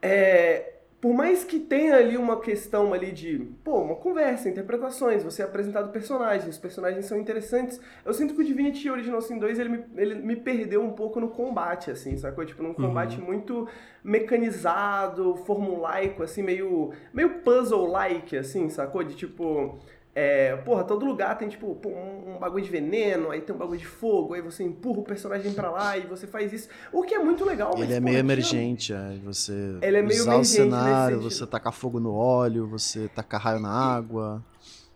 É, 0.00 0.73
por 1.04 1.12
mais 1.12 1.44
que 1.44 1.60
tenha 1.60 1.96
ali 1.96 2.16
uma 2.16 2.40
questão 2.40 2.94
ali 2.94 3.12
de, 3.12 3.38
pô, 3.62 3.82
uma 3.82 3.94
conversa, 3.94 4.48
interpretações, 4.48 5.22
você 5.22 5.42
é 5.42 5.44
apresentado 5.44 5.92
personagens, 5.92 6.48
os 6.48 6.56
personagens 6.56 7.04
são 7.04 7.18
interessantes, 7.18 7.78
eu 8.06 8.14
sinto 8.14 8.32
que 8.32 8.40
o 8.40 8.44
Divinity 8.44 8.88
Original 8.88 9.20
Sin 9.20 9.38
2, 9.38 9.58
ele 9.58 9.68
me, 9.68 9.84
ele 9.98 10.14
me 10.14 10.34
perdeu 10.34 10.82
um 10.82 10.92
pouco 10.92 11.20
no 11.20 11.28
combate, 11.28 11.90
assim, 11.90 12.16
sacou? 12.16 12.42
Tipo, 12.46 12.62
num 12.62 12.72
combate 12.72 13.20
uhum. 13.20 13.26
muito 13.26 13.68
mecanizado, 14.02 15.36
formulaico, 15.44 16.22
assim, 16.22 16.42
meio, 16.42 16.94
meio 17.12 17.40
puzzle-like, 17.40 18.34
assim, 18.38 18.70
sacou? 18.70 19.04
De 19.04 19.14
tipo 19.14 19.78
é, 20.14 20.54
porra, 20.56 20.84
todo 20.84 21.04
lugar 21.04 21.36
tem, 21.36 21.48
tipo, 21.48 21.76
um, 21.84 22.34
um, 22.34 22.38
bagulho 22.38 22.62
de 22.62 22.70
veneno, 22.70 23.32
aí 23.32 23.40
tem 23.40 23.52
um 23.52 23.58
bagulho 23.58 23.78
de 23.78 23.86
fogo, 23.86 24.34
aí 24.34 24.40
você 24.40 24.62
empurra 24.62 25.00
o 25.00 25.02
personagem 25.02 25.52
pra 25.52 25.70
lá 25.70 25.98
e 25.98 26.02
você 26.02 26.24
faz 26.24 26.52
isso. 26.52 26.68
O 26.92 27.02
que 27.02 27.14
é 27.14 27.18
muito 27.18 27.44
legal, 27.44 27.72
Ele 27.74 27.86
mas, 27.86 27.90
é 27.90 28.00
meio 28.00 28.18
emergente, 28.18 28.92
é, 28.92 29.18
você 29.24 29.52
Ele 29.82 29.96
é 29.96 30.02
meio 30.02 30.20
usar 30.20 30.36
o 30.36 30.44
cenário, 30.44 31.20
você 31.20 31.44
tacar 31.44 31.72
fogo 31.72 31.98
no 31.98 32.14
óleo, 32.14 32.66
você 32.68 33.08
tacar 33.08 33.40
raio 33.40 33.58
na 33.58 33.70
água. 33.70 34.40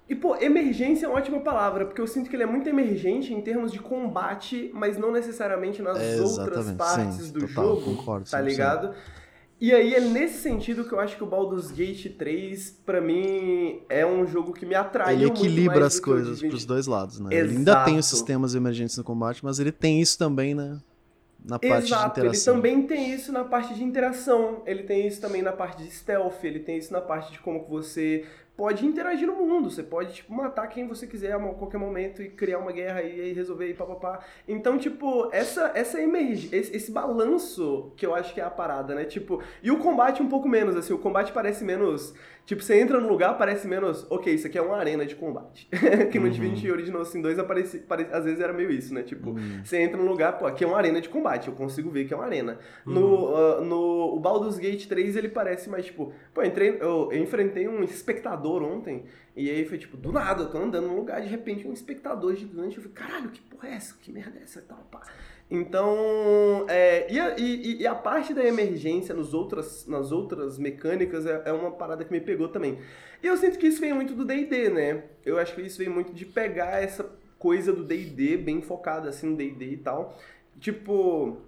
E, 0.09 0.14
pô, 0.14 0.37
emergência 0.37 1.05
é 1.05 1.09
uma 1.09 1.19
ótima 1.19 1.41
palavra, 1.41 1.85
porque 1.85 2.01
eu 2.01 2.07
sinto 2.07 2.31
que 2.31 2.37
ele 2.37 2.45
é 2.45 2.47
muito 2.47 2.69
emergente 2.69 3.35
em 3.35 3.43
termos 3.43 3.73
de 3.73 3.81
combate, 3.81 4.71
mas 4.73 4.97
não 4.97 5.11
necessariamente 5.11 5.83
nas 5.83 5.99
é, 5.99 6.21
outras 6.23 6.71
partes 6.73 7.27
Sim, 7.27 7.33
do 7.33 7.41
total, 7.41 7.64
jogo, 7.64 7.97
concordo, 7.97 8.31
tá 8.31 8.41
ligado? 8.41 8.95
E 9.61 9.75
aí 9.75 9.95
é 9.95 10.01
nesse 10.01 10.41
sentido 10.41 10.85
que 10.85 10.93
eu 10.93 11.01
acho 11.01 11.17
que 11.17 11.25
o 11.25 11.27
Baldur's 11.27 11.73
Gate 11.73 12.07
3, 12.17 12.83
para 12.87 13.01
mim, 13.01 13.81
é 13.89 14.07
um 14.07 14.25
jogo 14.27 14.53
que 14.53 14.65
me 14.65 14.75
atrai 14.77 15.15
Ele 15.15 15.27
equilibra 15.27 15.85
as 15.85 15.99
coisas 15.99 16.41
pros 16.41 16.65
dois 16.65 16.87
lados, 16.87 17.19
né? 17.19 17.35
Exato. 17.35 17.49
Ele 17.49 17.59
ainda 17.59 17.85
tem 17.85 17.99
os 17.99 18.07
sistemas 18.07 18.55
emergentes 18.55 18.97
no 18.97 19.03
combate, 19.03 19.45
mas 19.45 19.59
ele 19.59 19.73
tem 19.73 20.01
isso 20.01 20.17
também, 20.17 20.55
né? 20.55 20.79
Na 21.45 21.59
parte 21.59 21.87
Exato, 21.87 22.05
de 22.05 22.11
interação. 22.11 22.55
ele 22.55 22.63
também 22.63 22.87
tem 22.87 23.15
isso 23.15 23.33
na 23.33 23.45
parte 23.45 23.75
de 23.75 23.83
interação, 23.83 24.63
ele 24.67 24.83
tem 24.83 25.07
isso 25.07 25.21
também 25.21 25.41
na 25.41 25.53
parte 25.53 25.83
de 25.83 25.91
stealth, 25.91 26.43
ele 26.43 26.59
tem 26.61 26.79
isso 26.79 26.93
na 26.93 27.01
parte 27.01 27.33
de 27.33 27.39
como 27.39 27.65
que 27.65 27.71
você 27.71 28.25
pode 28.59 28.85
interagir 28.85 29.25
no 29.25 29.37
mundo. 29.37 29.71
Você 29.71 29.85
pode, 29.85 30.13
tipo, 30.15 30.35
matar 30.35 30.67
quem 30.67 30.89
você 30.89 31.07
quiser 31.07 31.33
a 31.33 31.39
qualquer 31.39 31.79
momento 31.79 32.21
e 32.21 32.29
criar 32.29 32.59
uma 32.59 32.73
guerra 32.73 33.03
e 33.03 33.21
aí 33.21 33.33
resolver 33.33 33.71
e 33.71 33.73
papapá. 33.73 34.19
Então, 34.49 34.77
tipo, 34.77 35.29
essa, 35.33 35.71
essa 35.77 36.03
emerg... 36.03 36.49
esse, 36.53 36.75
esse 36.77 36.91
balanço 36.91 37.93
que 37.97 38.05
eu 38.05 38.17
acho 38.17 38.35
que 38.35 38.41
é 38.41 38.45
a 38.45 38.51
parada, 38.51 38.97
né? 38.97 39.05
Tipo, 39.05 39.41
e 39.63 39.71
o 39.71 39.79
combate 39.79 40.21
um 40.21 40.29
pouco 40.29 40.49
menos, 40.49 40.75
assim, 40.75 40.93
o 40.93 40.99
combate 40.99 41.31
parece 41.31 41.65
menos 41.65 42.13
Tipo, 42.49 42.63
você 42.63 42.81
entra 42.81 42.99
no 42.99 43.07
lugar, 43.11 43.37
parece 43.37 43.69
menos. 43.69 44.07
Ok, 44.09 44.33
isso 44.33 44.47
aqui 44.47 44.57
é 44.57 44.63
uma 44.63 44.79
arena 44.79 45.05
de 45.05 45.15
combate. 45.15 45.69
que 46.11 46.19
no 46.19 46.25
uhum. 46.25 46.31
Divinity 46.31 46.71
Original 46.71 47.05
Sin 47.05 47.21
2 47.21 47.39
aparece, 47.39 47.77
aparece, 47.77 48.11
às 48.11 48.25
vezes 48.25 48.41
era 48.41 48.55
meio 48.55 48.71
isso, 48.71 48.95
né? 48.95 49.03
Tipo, 49.03 49.33
uhum. 49.33 49.61
você 49.63 49.77
entra 49.83 49.99
no 49.99 50.09
lugar, 50.09 50.39
pô, 50.39 50.47
aqui 50.47 50.65
é 50.65 50.67
uma 50.67 50.79
arena 50.79 50.99
de 50.99 51.11
combate, 51.11 51.49
eu 51.49 51.53
consigo 51.53 51.91
ver 51.91 52.07
que 52.07 52.15
é 52.15 52.17
uma 52.17 52.25
arena. 52.25 52.59
Uhum. 52.87 52.95
No, 52.95 53.35
uh, 53.35 53.61
no 53.61 54.17
o 54.17 54.19
Baldur's 54.19 54.57
Gate 54.57 54.87
3, 54.87 55.17
ele 55.17 55.29
parece 55.29 55.69
mais, 55.69 55.85
tipo, 55.85 56.11
pô, 56.33 56.43
entrei, 56.43 56.79
eu, 56.81 57.11
eu 57.13 57.19
enfrentei 57.19 57.69
um 57.69 57.83
espectador 57.83 58.47
ontem, 58.62 59.05
e 59.36 59.51
aí 59.51 59.64
foi 59.64 59.78
tipo, 59.78 59.96
do 59.96 60.12
nada, 60.12 60.42
eu 60.42 60.51
tô 60.51 60.59
andando 60.59 60.88
num 60.88 60.96
lugar, 60.96 61.20
de 61.20 61.28
repente 61.28 61.66
um 61.66 61.72
espectador 61.72 62.34
gigante, 62.34 62.76
eu 62.76 62.82
falei, 62.82 62.96
caralho, 62.96 63.30
que 63.30 63.40
porra 63.40 63.68
é 63.68 63.74
essa? 63.74 63.94
Que 64.01 64.11
merda 64.11 64.38
é 64.38 64.42
essa 64.42 64.61
tal, 64.62 64.78
pá. 64.90 65.03
Então, 65.51 66.66
é, 66.68 67.11
e, 67.11 67.18
a, 67.18 67.38
e, 67.38 67.80
e, 67.80 67.86
a 67.86 67.94
parte 67.94 68.34
da 68.34 68.44
emergência 68.44 69.14
nos 69.14 69.32
outras, 69.32 69.86
nas 69.86 70.12
outras 70.12 70.59
mecânicas 70.59 71.24
é, 71.24 71.42
é, 71.46 71.53
uma 71.53 71.70
parada 71.70 72.05
que 72.05 72.12
me 72.12 72.20
pegou 72.20 72.49
também. 72.49 72.78
E 73.22 73.26
eu 73.26 73.36
sinto 73.36 73.59
que 73.59 73.66
isso 73.66 73.80
vem 73.80 73.94
muito 73.94 74.14
do 74.14 74.26
D&D, 74.26 74.68
né? 74.68 75.05
Eu 75.24 75.38
acho 75.38 75.55
que 75.55 75.62
isso 75.62 75.78
vem 75.78 75.88
muito 75.88 76.12
de 76.12 76.26
pegar 76.26 76.82
essa 76.82 77.11
coisa 77.38 77.72
do 77.72 77.82
D&D, 77.82 78.36
bem 78.36 78.61
focada 78.61 79.09
assim 79.09 79.30
no 79.30 79.36
D&D 79.36 79.64
e 79.64 79.76
tal. 79.78 80.18
Tipo, 80.61 81.38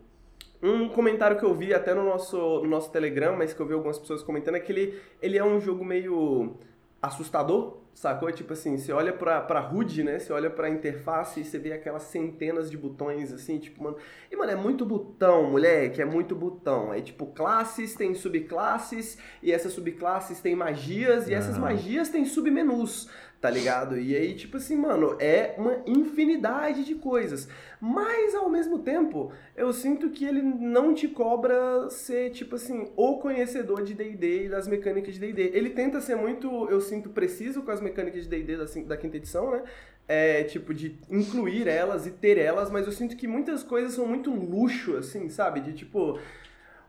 um 0.63 0.89
comentário 0.89 1.39
que 1.39 1.45
eu 1.45 1.55
vi 1.55 1.75
até 1.75 1.93
no 1.93 2.05
nosso, 2.05 2.39
no 2.61 2.69
nosso 2.69 2.91
Telegram, 2.91 3.37
mas 3.37 3.53
que 3.53 3.61
eu 3.61 3.67
vi 3.67 3.75
algumas 3.75 3.99
pessoas 3.99 4.23
comentando, 4.23 4.55
é 4.55 4.61
que 4.61 4.73
ele, 4.73 4.99
ele 5.21 5.37
é 5.37 5.45
um 5.45 5.61
jogo 5.61 5.85
meio 5.85 6.57
assustador, 7.03 7.81
Sacou? 8.01 8.33
Tipo 8.33 8.55
assim, 8.55 8.79
você 8.79 8.93
olha 8.93 9.13
pra, 9.13 9.43
pra 9.43 9.61
HUD, 9.61 10.03
né? 10.03 10.19
Você 10.19 10.33
olha 10.33 10.49
pra 10.49 10.71
interface 10.71 11.41
e 11.41 11.45
você 11.45 11.59
vê 11.59 11.73
aquelas 11.73 12.05
centenas 12.05 12.71
de 12.71 12.77
botões, 12.79 13.31
assim, 13.31 13.59
tipo, 13.59 13.83
mano. 13.83 13.97
E, 14.31 14.37
mano, 14.37 14.53
é 14.53 14.57
muito 14.57 14.87
botão, 14.87 15.51
moleque, 15.51 16.01
é 16.01 16.05
muito 16.07 16.35
botão. 16.35 16.95
É 16.95 17.01
tipo, 17.03 17.27
classes 17.27 17.95
tem 17.95 18.15
subclasses, 18.15 19.19
e 19.43 19.53
essas 19.53 19.75
subclasses 19.75 20.41
têm 20.41 20.55
magias, 20.55 21.29
e 21.29 21.35
essas 21.35 21.59
magias 21.59 22.09
têm 22.09 22.25
submenus 22.25 23.11
tá 23.41 23.51
ligado? 23.51 23.99
E 23.99 24.15
aí, 24.15 24.35
tipo 24.35 24.59
assim, 24.59 24.77
mano, 24.77 25.17
é 25.19 25.55
uma 25.59 25.83
infinidade 25.87 26.85
de 26.85 26.95
coisas. 26.95 27.49
Mas, 27.81 28.35
ao 28.35 28.49
mesmo 28.49 28.81
tempo, 28.81 29.33
eu 29.57 29.73
sinto 29.73 30.11
que 30.11 30.25
ele 30.25 30.43
não 30.43 30.95
te 30.95 31.09
cobra 31.09 31.89
ser, 31.91 32.31
tipo 32.31 32.55
assim, 32.55 32.93
o 32.95 33.19
conhecedor 33.19 33.83
de 33.83 33.95
D&D 33.95 34.45
e 34.45 34.49
das 34.49 34.69
mecânicas 34.69 35.15
de 35.15 35.21
D&D. 35.21 35.51
Ele 35.55 35.71
tenta 35.71 36.01
ser 36.01 36.15
muito, 36.15 36.69
eu 36.69 36.81
sinto, 36.81 37.09
preciso 37.09 37.63
com 37.63 37.71
as 37.71 37.81
as 37.81 37.83
mecânicas 37.83 38.23
de 38.23 38.29
D&D 38.29 38.57
da, 38.57 38.65
da 38.87 38.97
quinta 38.97 39.17
edição, 39.17 39.51
né? 39.51 39.63
É, 40.07 40.45
tipo, 40.45 40.75
de 40.75 40.99
incluir 41.09 41.67
elas 41.67 42.07
e 42.07 42.11
ter 42.11 42.37
elas, 42.37 42.71
mas 42.71 42.87
eu 42.87 42.93
sinto 42.93 43.17
que 43.17 43.27
muitas 43.27 43.63
coisas 43.63 43.95
são 43.95 44.07
muito 44.07 44.31
luxo, 44.31 44.97
assim, 44.97 45.29
sabe? 45.29 45.61
De 45.61 45.73
tipo, 45.73 46.19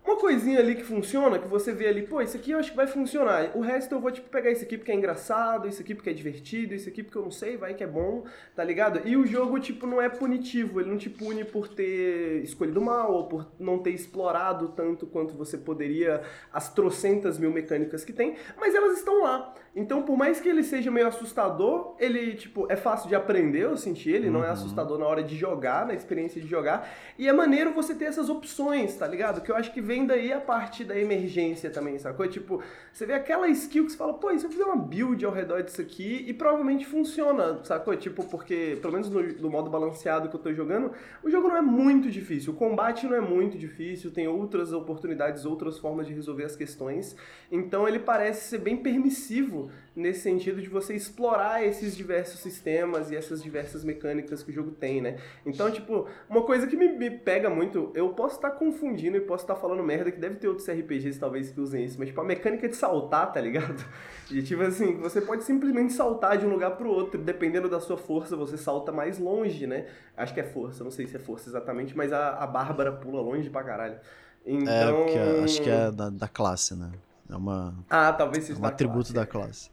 uma 0.03 0.17
coisinha 0.17 0.59
ali 0.59 0.75
que 0.75 0.83
funciona, 0.83 1.37
que 1.37 1.47
você 1.47 1.71
vê 1.71 1.87
ali, 1.87 2.01
pô, 2.01 2.21
isso 2.21 2.35
aqui 2.35 2.51
eu 2.51 2.59
acho 2.59 2.71
que 2.71 2.75
vai 2.75 2.87
funcionar. 2.87 3.51
O 3.55 3.61
resto 3.61 3.93
eu 3.93 3.99
vou, 3.99 4.11
tipo, 4.11 4.29
pegar 4.29 4.51
isso 4.51 4.63
aqui 4.63 4.77
porque 4.77 4.91
é 4.91 4.95
engraçado, 4.95 5.67
isso 5.67 5.81
aqui 5.81 5.93
porque 5.93 6.09
é 6.09 6.13
divertido, 6.13 6.73
isso 6.73 6.89
aqui 6.89 7.03
porque 7.03 7.17
eu 7.17 7.23
não 7.23 7.31
sei, 7.31 7.55
vai 7.55 7.73
que 7.75 7.83
é 7.83 7.87
bom, 7.87 8.25
tá 8.55 8.63
ligado? 8.63 9.07
E 9.07 9.15
o 9.15 9.25
jogo, 9.25 9.59
tipo, 9.59 9.85
não 9.85 10.01
é 10.01 10.09
punitivo, 10.09 10.79
ele 10.81 10.89
não 10.89 10.97
te 10.97 11.09
pune 11.09 11.45
por 11.45 11.67
ter 11.67 12.43
escolhido 12.43 12.81
mal 12.81 13.13
ou 13.13 13.27
por 13.27 13.51
não 13.59 13.77
ter 13.77 13.91
explorado 13.91 14.69
tanto 14.69 15.05
quanto 15.05 15.35
você 15.35 15.57
poderia 15.57 16.21
as 16.51 16.73
trocentas 16.73 17.37
mil 17.37 17.51
mecânicas 17.51 18.03
que 18.03 18.11
tem, 18.11 18.35
mas 18.57 18.73
elas 18.73 18.97
estão 18.97 19.21
lá. 19.21 19.53
Então, 19.73 20.03
por 20.03 20.17
mais 20.17 20.41
que 20.41 20.49
ele 20.49 20.63
seja 20.63 20.91
meio 20.91 21.07
assustador, 21.07 21.95
ele, 21.97 22.33
tipo, 22.35 22.69
é 22.69 22.75
fácil 22.75 23.07
de 23.07 23.15
aprender, 23.15 23.63
eu 23.63 23.77
senti 23.77 24.09
ele, 24.09 24.27
uhum. 24.27 24.33
não 24.33 24.43
é 24.43 24.47
uhum. 24.47 24.53
assustador 24.53 24.99
na 24.99 25.05
hora 25.05 25.23
de 25.23 25.37
jogar, 25.37 25.85
na 25.85 25.93
experiência 25.93 26.41
de 26.41 26.47
jogar. 26.47 26.89
E 27.17 27.25
é 27.25 27.31
maneiro 27.31 27.71
você 27.71 27.95
ter 27.95 28.05
essas 28.05 28.29
opções, 28.29 28.93
tá 28.97 29.07
ligado? 29.07 29.39
Que 29.39 29.49
eu 29.49 29.55
acho 29.55 29.71
que 29.71 29.79
vem 29.79 30.05
daí 30.05 30.33
a 30.33 30.41
parte 30.41 30.83
da 30.83 30.97
emergência 30.99 31.69
também, 31.69 31.97
sacou? 31.97 32.27
Tipo, 32.27 32.61
você 32.91 33.05
vê 33.05 33.13
aquela 33.13 33.47
skill 33.47 33.85
que 33.85 33.93
você 33.93 33.97
fala, 33.97 34.13
pô, 34.13 34.31
e 34.31 34.39
se 34.39 34.45
eu 34.45 34.51
fizer 34.51 34.65
uma 34.65 34.75
build 34.75 35.23
ao 35.23 35.31
redor 35.31 35.61
disso 35.61 35.79
aqui 35.79 36.25
e 36.27 36.33
provavelmente 36.33 36.85
funciona, 36.85 37.63
sacou? 37.63 37.95
Tipo, 37.95 38.25
porque, 38.25 38.77
pelo 38.81 38.91
menos 38.91 39.09
no, 39.09 39.21
no 39.21 39.49
modo 39.49 39.69
balanceado 39.69 40.27
que 40.27 40.35
eu 40.35 40.39
tô 40.39 40.53
jogando, 40.53 40.91
o 41.23 41.29
jogo 41.29 41.47
não 41.47 41.55
é 41.55 41.61
muito 41.61 42.11
difícil, 42.11 42.51
o 42.51 42.55
combate 42.57 43.07
não 43.07 43.15
é 43.15 43.21
muito 43.21 43.57
difícil, 43.57 44.11
tem 44.11 44.27
outras 44.27 44.73
oportunidades, 44.73 45.45
outras 45.45 45.77
formas 45.77 46.07
de 46.07 46.13
resolver 46.13 46.43
as 46.43 46.57
questões. 46.57 47.15
Então 47.49 47.87
ele 47.87 47.99
parece 47.99 48.49
ser 48.49 48.57
bem 48.57 48.75
permissivo 48.75 49.60
nesse 49.95 50.21
sentido 50.21 50.61
de 50.61 50.69
você 50.69 50.95
explorar 50.95 51.63
esses 51.65 51.95
diversos 51.95 52.39
sistemas 52.39 53.11
e 53.11 53.15
essas 53.15 53.43
diversas 53.43 53.83
mecânicas 53.83 54.41
que 54.41 54.51
o 54.51 54.53
jogo 54.53 54.71
tem, 54.71 55.01
né? 55.01 55.17
Então, 55.45 55.69
tipo, 55.69 56.07
uma 56.29 56.43
coisa 56.43 56.67
que 56.67 56.77
me, 56.77 56.87
me 56.87 57.09
pega 57.09 57.49
muito, 57.49 57.91
eu 57.93 58.09
posso 58.09 58.35
estar 58.35 58.51
confundindo 58.51 59.17
e 59.17 59.21
posso 59.21 59.43
estar 59.43 59.55
falando 59.55 59.83
merda, 59.83 60.11
que 60.11 60.19
deve 60.19 60.35
ter 60.35 60.47
outros 60.47 60.67
RPGs 60.69 61.19
talvez 61.19 61.51
que 61.51 61.59
usem 61.59 61.85
isso, 61.85 61.97
mas 61.99 62.07
tipo, 62.07 62.21
a 62.21 62.23
mecânica 62.23 62.67
de 62.67 62.75
saltar, 62.75 63.31
tá 63.31 63.41
ligado? 63.41 63.83
E 64.31 64.41
tipo 64.41 64.61
assim, 64.61 64.95
você 64.95 65.19
pode 65.19 65.43
simplesmente 65.43 65.91
saltar 65.91 66.37
de 66.37 66.45
um 66.45 66.49
lugar 66.49 66.77
pro 66.77 66.89
outro, 66.89 67.19
dependendo 67.21 67.67
da 67.67 67.81
sua 67.81 67.97
força, 67.97 68.33
você 68.33 68.57
salta 68.57 68.89
mais 68.89 69.19
longe, 69.19 69.67
né? 69.67 69.87
Acho 70.15 70.33
que 70.33 70.39
é 70.39 70.43
força, 70.43 70.85
não 70.85 70.91
sei 70.91 71.05
se 71.05 71.17
é 71.17 71.19
força 71.19 71.49
exatamente, 71.49 71.97
mas 71.97 72.13
a, 72.13 72.35
a 72.41 72.47
Bárbara 72.47 72.93
pula 72.93 73.21
longe 73.21 73.49
pra 73.49 73.61
caralho. 73.61 73.99
Então... 74.45 75.05
É, 75.09 75.43
acho 75.43 75.61
que 75.61 75.69
é 75.69 75.91
da, 75.91 76.09
da 76.09 76.29
classe, 76.29 76.75
né? 76.75 76.91
É 77.31 77.35
uma. 77.35 77.73
Ah, 77.89 78.11
talvez 78.11 78.43
seja 78.43 78.59
é 78.59 78.61
um 78.61 78.65
atributo 78.65 79.13
classe, 79.13 79.13
da 79.13 79.25
classe. 79.25 79.69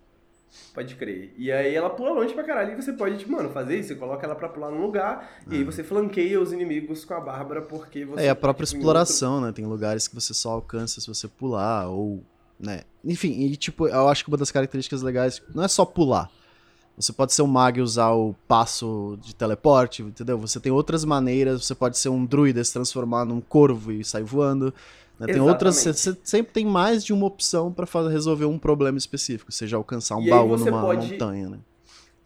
Pode 0.73 0.95
crer. 0.95 1.35
E 1.37 1.51
aí 1.53 1.75
ela 1.75 1.91
pula 1.91 2.11
longe 2.13 2.33
pra 2.33 2.45
caralho 2.45 2.73
e 2.73 2.77
você 2.77 2.93
pode, 2.93 3.19
tipo, 3.19 3.33
mano, 3.33 3.51
fazer 3.51 3.79
isso. 3.79 3.89
Você 3.89 3.95
coloca 3.97 4.25
ela 4.25 4.35
pra 4.35 4.49
pular 4.49 4.71
num 4.71 4.81
lugar 4.81 5.43
e 5.51 5.57
aí 5.57 5.63
é. 5.63 5.65
você 5.65 5.83
flanqueia 5.83 6.41
os 6.41 6.53
inimigos 6.53 7.05
com 7.05 7.15
a 7.15 7.21
Bárbara 7.21 7.63
porque 7.63 8.05
você. 8.05 8.25
É 8.25 8.31
a 8.31 8.37
própria 8.37 8.65
exploração, 8.65 9.35
outro... 9.35 9.47
né? 9.47 9.53
Tem 9.53 9.67
lugares 9.67 10.07
que 10.07 10.15
você 10.15 10.33
só 10.33 10.53
alcança 10.53 11.01
se 11.01 11.07
você 11.07 11.27
pular 11.27 11.89
ou. 11.89 12.23
né? 12.59 12.83
Enfim, 13.05 13.33
e 13.41 13.57
tipo, 13.57 13.89
eu 13.89 14.09
acho 14.09 14.25
que 14.25 14.31
uma 14.31 14.39
das 14.39 14.51
características 14.51 15.03
legais 15.03 15.43
não 15.53 15.65
é 15.65 15.69
só 15.69 15.85
pular. 15.85 16.31
Você 16.97 17.13
pode 17.13 17.33
ser 17.33 17.43
um 17.43 17.47
mag 17.47 17.79
e 17.79 17.83
usar 17.83 18.11
o 18.11 18.35
passo 18.49 19.17
de 19.23 19.33
teleporte, 19.33 20.03
entendeu? 20.03 20.37
Você 20.39 20.59
tem 20.59 20.73
outras 20.73 21.05
maneiras, 21.05 21.65
você 21.65 21.75
pode 21.75 21.97
ser 21.97 22.09
um 22.09 22.27
druida 22.27 22.63
se 22.65 22.73
transformar 22.73 23.25
num 23.25 23.41
corvo 23.41 23.93
e 23.93 24.05
sair 24.05 24.25
voando. 24.25 24.75
Né? 25.19 25.27
Tem 25.27 25.41
outras, 25.41 25.77
você 25.77 26.17
sempre 26.23 26.53
tem 26.53 26.65
mais 26.65 27.05
de 27.05 27.13
uma 27.13 27.27
opção 27.27 27.73
para 27.73 27.87
resolver 28.09 28.45
um 28.45 28.59
problema 28.59 28.97
específico, 28.97 29.51
seja 29.51 29.77
alcançar 29.77 30.17
um 30.17 30.23
e 30.23 30.31
baú 30.31 30.57
numa 30.57 30.81
pode, 30.81 31.13
montanha, 31.13 31.49
né? 31.49 31.59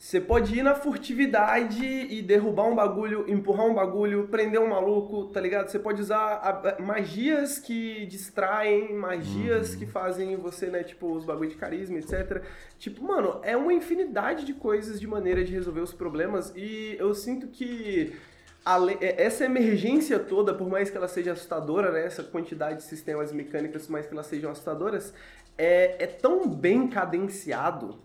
Você 0.03 0.20
pode 0.20 0.59
ir 0.59 0.64
na 0.64 0.74
furtividade 0.74 1.86
e 1.86 2.20
derrubar 2.20 2.66
um 2.66 2.74
bagulho, 2.74 3.24
empurrar 3.30 3.66
um 3.66 3.72
bagulho, 3.72 4.26
prender 4.26 4.61
um 4.61 4.68
maluco, 4.68 5.26
tá 5.26 5.40
ligado? 5.40 5.68
Você 5.68 5.78
pode 5.78 6.03
usar 6.03 6.18
a, 6.18 6.82
magias 6.82 7.61
que 7.61 8.05
distraem, 8.07 8.93
magias 8.93 9.72
uhum. 9.72 9.78
que 9.78 9.86
fazem 9.86 10.36
você, 10.36 10.66
né, 10.66 10.82
tipo, 10.82 11.14
os 11.14 11.24
bagulhos 11.24 11.53
de 11.53 11.59
carisma, 11.59 11.99
etc. 11.99 12.43
Tipo, 12.80 13.05
mano, 13.05 13.38
é 13.45 13.57
uma 13.57 13.72
infinidade 13.72 14.45
de 14.45 14.53
coisas 14.53 14.99
de 14.99 15.07
maneira 15.07 15.45
de 15.45 15.53
resolver 15.53 15.80
os 15.80 15.95
problemas 15.95 16.53
e 16.57 16.97
eu 16.99 17.14
sinto 17.14 17.47
que 17.47 18.12
essa 19.00 19.44
emergência 19.44 20.18
toda, 20.18 20.54
por 20.54 20.68
mais 20.68 20.88
que 20.88 20.96
ela 20.96 21.08
seja 21.08 21.32
assustadora, 21.32 21.90
né, 21.90 22.04
essa 22.04 22.22
quantidade 22.22 22.78
de 22.78 22.84
sistemas 22.84 23.32
mecânicos, 23.32 23.86
por 23.86 23.92
mais 23.92 24.06
que 24.06 24.12
elas 24.12 24.26
sejam 24.26 24.50
assustadoras, 24.50 25.12
é, 25.58 26.04
é 26.04 26.06
tão 26.06 26.48
bem 26.48 26.86
cadenciado, 26.86 27.98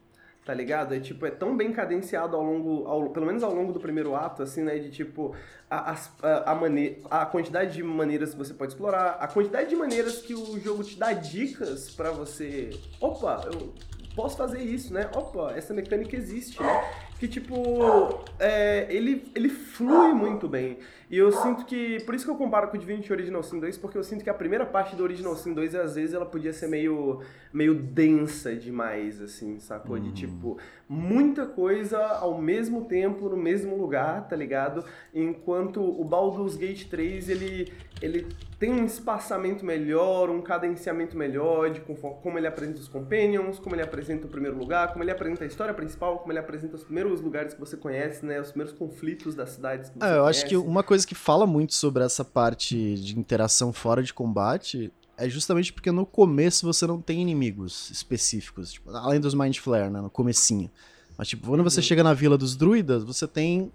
tá 0.43 0.53
ligado? 0.53 0.95
É 0.95 0.99
tipo, 0.99 1.25
é 1.25 1.31
tão 1.31 1.55
bem 1.55 1.71
cadenciado 1.71 2.35
ao 2.35 2.43
longo, 2.43 2.87
ao, 2.87 3.09
pelo 3.09 3.25
menos 3.25 3.43
ao 3.43 3.53
longo 3.53 3.71
do 3.71 3.79
primeiro 3.79 4.15
ato, 4.15 4.41
assim, 4.41 4.63
né, 4.63 4.79
de 4.79 4.89
tipo, 4.89 5.35
a, 5.69 5.93
a, 6.23 6.51
a, 6.51 6.55
mane 6.55 7.03
a 7.09 7.25
quantidade 7.25 7.73
de 7.73 7.83
maneiras 7.83 8.31
que 8.31 8.37
você 8.37 8.53
pode 8.53 8.71
explorar, 8.71 9.17
a 9.19 9.27
quantidade 9.27 9.69
de 9.69 9.75
maneiras 9.75 10.17
que 10.23 10.33
o 10.33 10.59
jogo 10.59 10.83
te 10.83 10.97
dá 10.97 11.13
dicas 11.13 11.91
para 11.91 12.09
você, 12.11 12.71
opa, 12.99 13.47
eu 13.53 13.73
posso 14.15 14.35
fazer 14.35 14.61
isso, 14.61 14.91
né? 14.91 15.07
Opa, 15.15 15.53
essa 15.55 15.73
mecânica 15.73 16.15
existe, 16.15 16.59
né? 16.61 17.06
Que, 17.19 17.27
tipo, 17.27 18.23
é, 18.39 18.87
ele, 18.89 19.31
ele 19.35 19.49
flui 19.49 20.13
muito 20.13 20.47
bem. 20.47 20.77
E 21.09 21.17
eu 21.17 21.31
sinto 21.31 21.65
que, 21.65 22.01
por 22.01 22.13
isso 22.13 22.25
que 22.25 22.31
eu 22.31 22.35
comparo 22.35 22.67
com 22.67 22.75
o 22.75 22.79
Divinity 22.79 23.13
Original 23.13 23.41
Sin 23.41 23.59
2, 23.59 23.77
porque 23.77 23.97
eu 23.97 24.03
sinto 24.03 24.23
que 24.23 24.29
a 24.29 24.33
primeira 24.33 24.65
parte 24.65 24.95
do 24.95 25.03
Original 25.03 25.35
Sin 25.37 25.53
2, 25.53 25.73
às 25.75 25.95
vezes, 25.95 26.13
ela 26.13 26.25
podia 26.25 26.51
ser 26.51 26.67
meio, 26.67 27.21
meio 27.53 27.73
densa 27.73 28.53
demais, 28.53 29.21
assim, 29.21 29.57
sacou? 29.59 29.95
Uhum. 29.95 30.03
De, 30.03 30.11
tipo, 30.11 30.57
muita 30.89 31.45
coisa 31.45 31.97
ao 31.97 32.41
mesmo 32.41 32.85
tempo, 32.85 33.29
no 33.29 33.37
mesmo 33.37 33.77
lugar, 33.77 34.27
tá 34.27 34.35
ligado? 34.35 34.83
Enquanto 35.13 35.81
o 35.81 36.03
Baldur's 36.03 36.57
Gate 36.57 36.85
3, 36.89 37.29
ele, 37.29 37.71
ele 38.01 38.27
tem 38.59 38.71
um 38.71 38.85
espaçamento 38.85 39.65
melhor, 39.65 40.29
um 40.29 40.41
cadenciamento 40.41 41.15
melhor 41.15 41.69
de 41.69 41.79
como 41.79 42.37
ele 42.37 42.47
apresenta 42.47 42.79
os 42.79 42.87
companions, 42.87 43.59
como 43.59 43.75
ele 43.75 43.83
apresenta 43.83 44.25
o 44.25 44.29
primeiro 44.29 44.57
lugar, 44.57 44.91
como 44.91 45.03
ele 45.03 45.11
apresenta 45.11 45.43
a 45.43 45.47
história 45.47 45.73
principal, 45.73 46.19
como 46.19 46.31
ele 46.31 46.39
apresenta 46.39 46.75
os 46.75 46.83
primeiros 46.83 47.21
lugares 47.21 47.53
que 47.53 47.59
você 47.59 47.77
conhece, 47.77 48.25
né? 48.25 48.41
Os 48.41 48.49
primeiros 48.49 48.73
conflitos 48.73 49.35
das 49.35 49.51
cidades 49.51 49.89
que 49.89 49.99
você 49.99 50.05
é, 50.05 50.17
eu 50.17 50.21
conhece. 50.21 50.39
acho 50.39 50.49
que 50.49 50.57
uma 50.57 50.83
coisa 50.83 50.96
que 51.05 51.15
fala 51.15 51.45
muito 51.45 51.73
sobre 51.73 52.03
essa 52.03 52.23
parte 52.23 52.95
de 52.95 53.17
interação 53.17 53.73
fora 53.73 54.01
de 54.01 54.13
combate 54.13 54.91
é 55.17 55.27
justamente 55.27 55.73
porque 55.73 55.91
no 55.91 56.05
começo 56.05 56.65
você 56.65 56.85
não 56.85 57.01
tem 57.01 57.21
inimigos 57.21 57.89
específicos, 57.89 58.73
tipo, 58.73 58.91
além 58.91 59.19
dos 59.19 59.33
Mind 59.33 59.57
Flare, 59.57 59.89
né, 59.89 59.99
no 59.99 60.09
comecinho. 60.09 60.69
Mas 61.17 61.27
tipo, 61.27 61.47
quando 61.47 61.59
uhum. 61.59 61.63
você 61.63 61.81
chega 61.81 62.03
na 62.03 62.13
Vila 62.13 62.37
dos 62.37 62.55
Druidas, 62.55 63.03
você 63.03 63.27
tem 63.27 63.71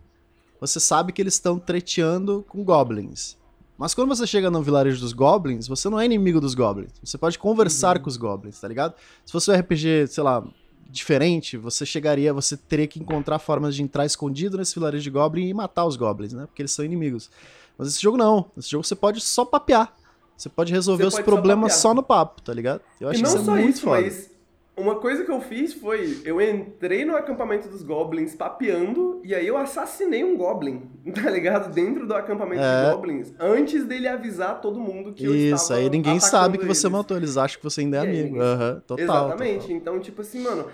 você 0.60 0.78
sabe 0.78 1.12
que 1.12 1.20
eles 1.20 1.34
estão 1.34 1.58
treteando 1.58 2.44
com 2.48 2.62
goblins. 2.62 3.36
Mas 3.76 3.94
quando 3.94 4.08
você 4.08 4.24
chega 4.24 4.48
no 4.48 4.62
vilarejo 4.62 5.00
dos 5.00 5.12
goblins, 5.12 5.66
você 5.66 5.88
não 5.88 5.98
é 5.98 6.04
inimigo 6.04 6.40
dos 6.40 6.54
goblins. 6.54 6.92
Você 7.02 7.18
pode 7.18 7.36
conversar 7.36 7.96
uhum. 7.96 8.04
com 8.04 8.08
os 8.08 8.16
goblins, 8.16 8.60
tá 8.60 8.68
ligado? 8.68 8.94
Se 9.26 9.32
fosse 9.32 9.50
um 9.50 9.54
RPG, 9.54 10.06
sei 10.06 10.22
lá, 10.22 10.44
diferente, 10.92 11.56
você 11.56 11.86
chegaria, 11.86 12.32
você 12.32 12.56
teria 12.56 12.86
que 12.86 13.00
encontrar 13.00 13.38
formas 13.38 13.74
de 13.74 13.82
entrar 13.82 14.04
escondido 14.04 14.58
nesse 14.58 14.74
vilarejo 14.74 15.02
de 15.02 15.10
goblin 15.10 15.48
e 15.48 15.54
matar 15.54 15.86
os 15.86 15.96
goblins, 15.96 16.34
né? 16.34 16.46
Porque 16.46 16.60
eles 16.60 16.72
são 16.72 16.84
inimigos. 16.84 17.30
Mas 17.78 17.88
esse 17.88 18.00
jogo 18.00 18.18
não. 18.18 18.50
Esse 18.56 18.70
jogo 18.70 18.84
você 18.84 18.94
pode 18.94 19.20
só 19.20 19.44
papear. 19.44 19.92
Você 20.36 20.48
pode 20.48 20.72
resolver 20.72 21.04
você 21.04 21.08
os 21.08 21.14
pode 21.14 21.24
problemas 21.24 21.74
só, 21.74 21.80
só, 21.80 21.94
no 21.94 22.02
papo, 22.02 22.42
tá 22.42 22.52
ligado? 22.52 22.82
Eu 23.00 23.08
acho 23.08 23.20
e 23.20 23.22
não 23.22 23.30
que 23.32 23.40
isso 23.40 23.50
é 23.50 23.54
muito 23.54 23.76
isso, 23.76 23.84
foda. 23.84 24.02
Mas 24.02 24.31
uma 24.82 24.96
coisa 24.96 25.24
que 25.24 25.30
eu 25.30 25.40
fiz 25.40 25.72
foi, 25.72 26.20
eu 26.24 26.40
entrei 26.40 27.04
no 27.04 27.16
acampamento 27.16 27.68
dos 27.68 27.82
goblins 27.82 28.34
papeando, 28.34 29.20
e 29.24 29.34
aí 29.34 29.46
eu 29.46 29.56
assassinei 29.56 30.24
um 30.24 30.36
goblin, 30.36 30.82
tá 31.14 31.30
ligado? 31.30 31.72
Dentro 31.72 32.06
do 32.06 32.14
acampamento 32.14 32.62
é. 32.62 32.84
dos 32.84 32.94
goblins, 32.94 33.32
antes 33.38 33.84
dele 33.84 34.08
avisar 34.08 34.60
todo 34.60 34.78
mundo 34.78 35.12
que 35.12 35.24
Isso, 35.24 35.32
eu 35.32 35.36
estava 35.36 35.62
Isso, 35.62 35.72
aí 35.74 35.90
ninguém 35.90 36.18
sabe 36.18 36.58
que 36.58 36.64
eles. 36.64 36.78
você 36.78 36.88
matou, 36.88 37.16
eles 37.16 37.36
acham 37.36 37.58
que 37.58 37.64
você 37.64 37.82
ainda 37.82 37.98
é 37.98 38.00
amigo. 38.00 38.36
Uhum, 38.36 38.80
total. 38.86 39.04
Exatamente, 39.04 39.60
total. 39.60 39.76
então 39.76 40.00
tipo 40.00 40.20
assim, 40.20 40.42
mano, 40.42 40.66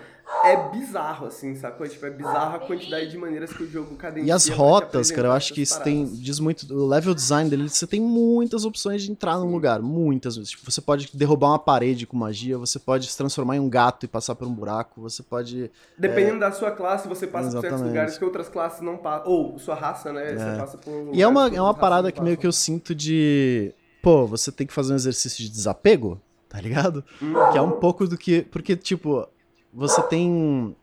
é 0.43 0.69
bizarro, 0.69 1.27
assim, 1.27 1.55
sacou? 1.55 1.87
Tipo, 1.87 2.05
é 2.05 2.09
bizarro 2.11 2.55
a 2.55 2.59
quantidade 2.59 3.09
de 3.09 3.17
maneiras 3.17 3.51
que 3.51 3.63
o 3.63 3.69
jogo 3.69 3.95
cadencia. 3.95 4.27
E 4.27 4.31
as 4.31 4.47
rotas, 4.47 5.11
cara, 5.11 5.29
eu 5.29 5.31
acho 5.31 5.53
que 5.53 5.61
isso 5.61 5.81
tem. 5.81 6.05
Diz 6.05 6.39
muito. 6.39 6.71
O 6.73 6.87
level 6.87 7.13
design 7.13 7.49
dele, 7.49 7.67
você 7.67 7.85
tem 7.85 7.99
muitas 7.99 8.63
opções 8.63 9.03
de 9.03 9.11
entrar 9.11 9.35
Sim. 9.35 9.45
num 9.45 9.51
lugar. 9.51 9.81
Muitas 9.81 10.37
vezes. 10.37 10.51
Tipo, 10.51 10.71
você 10.71 10.79
pode 10.79 11.09
derrubar 11.13 11.49
uma 11.49 11.59
parede 11.59 12.05
com 12.05 12.15
magia, 12.15 12.57
você 12.57 12.79
pode 12.79 13.07
se 13.07 13.17
transformar 13.17 13.57
em 13.57 13.59
um 13.59 13.69
gato 13.69 14.05
e 14.05 14.07
passar 14.07 14.35
por 14.35 14.47
um 14.47 14.53
buraco, 14.53 15.01
você 15.01 15.21
pode. 15.21 15.69
Dependendo 15.97 16.37
é... 16.37 16.39
da 16.39 16.51
sua 16.51 16.71
classe, 16.71 17.07
você 17.07 17.27
passa 17.27 17.47
Exatamente. 17.47 17.61
por 17.61 17.77
certos 17.77 17.87
lugares 17.87 18.17
que 18.17 18.23
outras 18.23 18.47
classes 18.47 18.81
não 18.81 18.97
passam. 18.97 19.31
Ou 19.31 19.59
sua 19.59 19.75
raça, 19.75 20.13
né? 20.13 20.31
É. 20.31 20.37
Você 20.37 20.59
passa 20.59 20.77
por. 20.77 21.09
E 21.11 21.21
é 21.21 21.27
uma, 21.27 21.47
é 21.47 21.61
uma 21.61 21.73
parada 21.73 22.11
que 22.11 22.21
meio 22.21 22.37
que 22.37 22.47
eu 22.47 22.53
sinto 22.53 22.93
de. 22.93 23.73
Pô, 24.01 24.25
você 24.25 24.51
tem 24.51 24.65
que 24.65 24.73
fazer 24.73 24.93
um 24.93 24.95
exercício 24.95 25.43
de 25.43 25.49
desapego, 25.49 26.21
tá 26.47 26.61
ligado? 26.61 27.03
Hum. 27.21 27.33
Que 27.51 27.57
é 27.57 27.61
um 27.61 27.71
pouco 27.71 28.07
do 28.07 28.17
que. 28.17 28.43
Porque, 28.43 28.75
tipo 28.77 29.27
você 29.73 30.01
tem. 30.03 30.75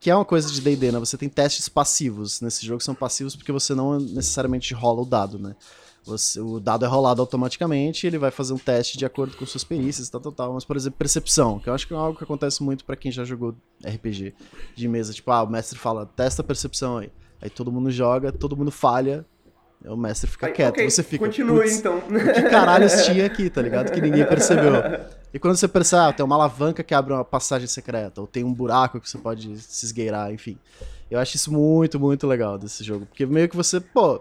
Que 0.00 0.10
é 0.10 0.14
uma 0.16 0.24
coisa 0.24 0.50
de 0.50 0.60
DD, 0.60 0.90
né? 0.90 0.98
Você 0.98 1.16
tem 1.16 1.28
testes 1.28 1.68
passivos 1.68 2.40
nesse 2.40 2.66
jogo, 2.66 2.82
são 2.82 2.94
passivos 2.94 3.36
porque 3.36 3.52
você 3.52 3.72
não 3.74 4.00
necessariamente 4.00 4.74
rola 4.74 5.02
o 5.02 5.04
dado, 5.04 5.38
né? 5.38 5.54
Você, 6.04 6.40
o 6.40 6.58
dado 6.58 6.84
é 6.84 6.88
rolado 6.88 7.20
automaticamente, 7.20 8.08
ele 8.08 8.18
vai 8.18 8.32
fazer 8.32 8.52
um 8.52 8.58
teste 8.58 8.98
de 8.98 9.06
acordo 9.06 9.36
com 9.36 9.46
suas 9.46 9.62
perícias, 9.62 10.10
tal, 10.10 10.20
tal, 10.20 10.32
tal. 10.32 10.54
Mas, 10.54 10.64
por 10.64 10.76
exemplo, 10.76 10.98
percepção, 10.98 11.60
que 11.60 11.68
eu 11.68 11.74
acho 11.74 11.86
que 11.86 11.94
é 11.94 11.96
algo 11.96 12.18
que 12.18 12.24
acontece 12.24 12.60
muito 12.62 12.84
para 12.84 12.96
quem 12.96 13.12
já 13.12 13.22
jogou 13.22 13.54
RPG 13.84 14.34
de 14.74 14.88
mesa. 14.88 15.12
Tipo, 15.12 15.30
ah, 15.30 15.44
o 15.44 15.46
mestre 15.48 15.78
fala, 15.78 16.04
testa 16.04 16.42
a 16.42 16.44
percepção 16.44 16.98
aí. 16.98 17.12
Aí 17.40 17.48
todo 17.48 17.70
mundo 17.70 17.88
joga, 17.88 18.32
todo 18.32 18.56
mundo 18.56 18.72
falha, 18.72 19.24
o 19.84 19.96
mestre 19.96 20.28
fica 20.28 20.46
aí, 20.46 20.52
quieto, 20.52 20.74
okay, 20.74 20.90
você 20.90 21.02
fica. 21.02 21.24
Continue 21.24 21.72
então. 21.72 22.00
Que 22.00 22.42
caralho 22.42 22.88
tinha 23.04 23.26
aqui, 23.26 23.48
tá 23.48 23.62
ligado? 23.62 23.92
Que 23.92 24.00
ninguém 24.00 24.26
percebeu. 24.26 24.72
E 25.32 25.38
quando 25.38 25.56
você 25.56 25.66
percebe, 25.66 26.02
ah, 26.02 26.12
tem 26.12 26.24
uma 26.24 26.36
alavanca 26.36 26.82
que 26.82 26.94
abre 26.94 27.12
uma 27.12 27.24
passagem 27.24 27.66
secreta, 27.66 28.20
ou 28.20 28.26
tem 28.26 28.44
um 28.44 28.52
buraco 28.52 29.00
que 29.00 29.08
você 29.08 29.16
pode 29.16 29.58
se 29.58 29.86
esgueirar, 29.86 30.32
enfim. 30.32 30.58
Eu 31.10 31.18
acho 31.18 31.36
isso 31.36 31.52
muito, 31.52 31.98
muito 31.98 32.26
legal 32.26 32.58
desse 32.58 32.84
jogo. 32.84 33.06
Porque 33.06 33.24
meio 33.24 33.48
que 33.48 33.56
você, 33.56 33.80
pô, 33.80 34.20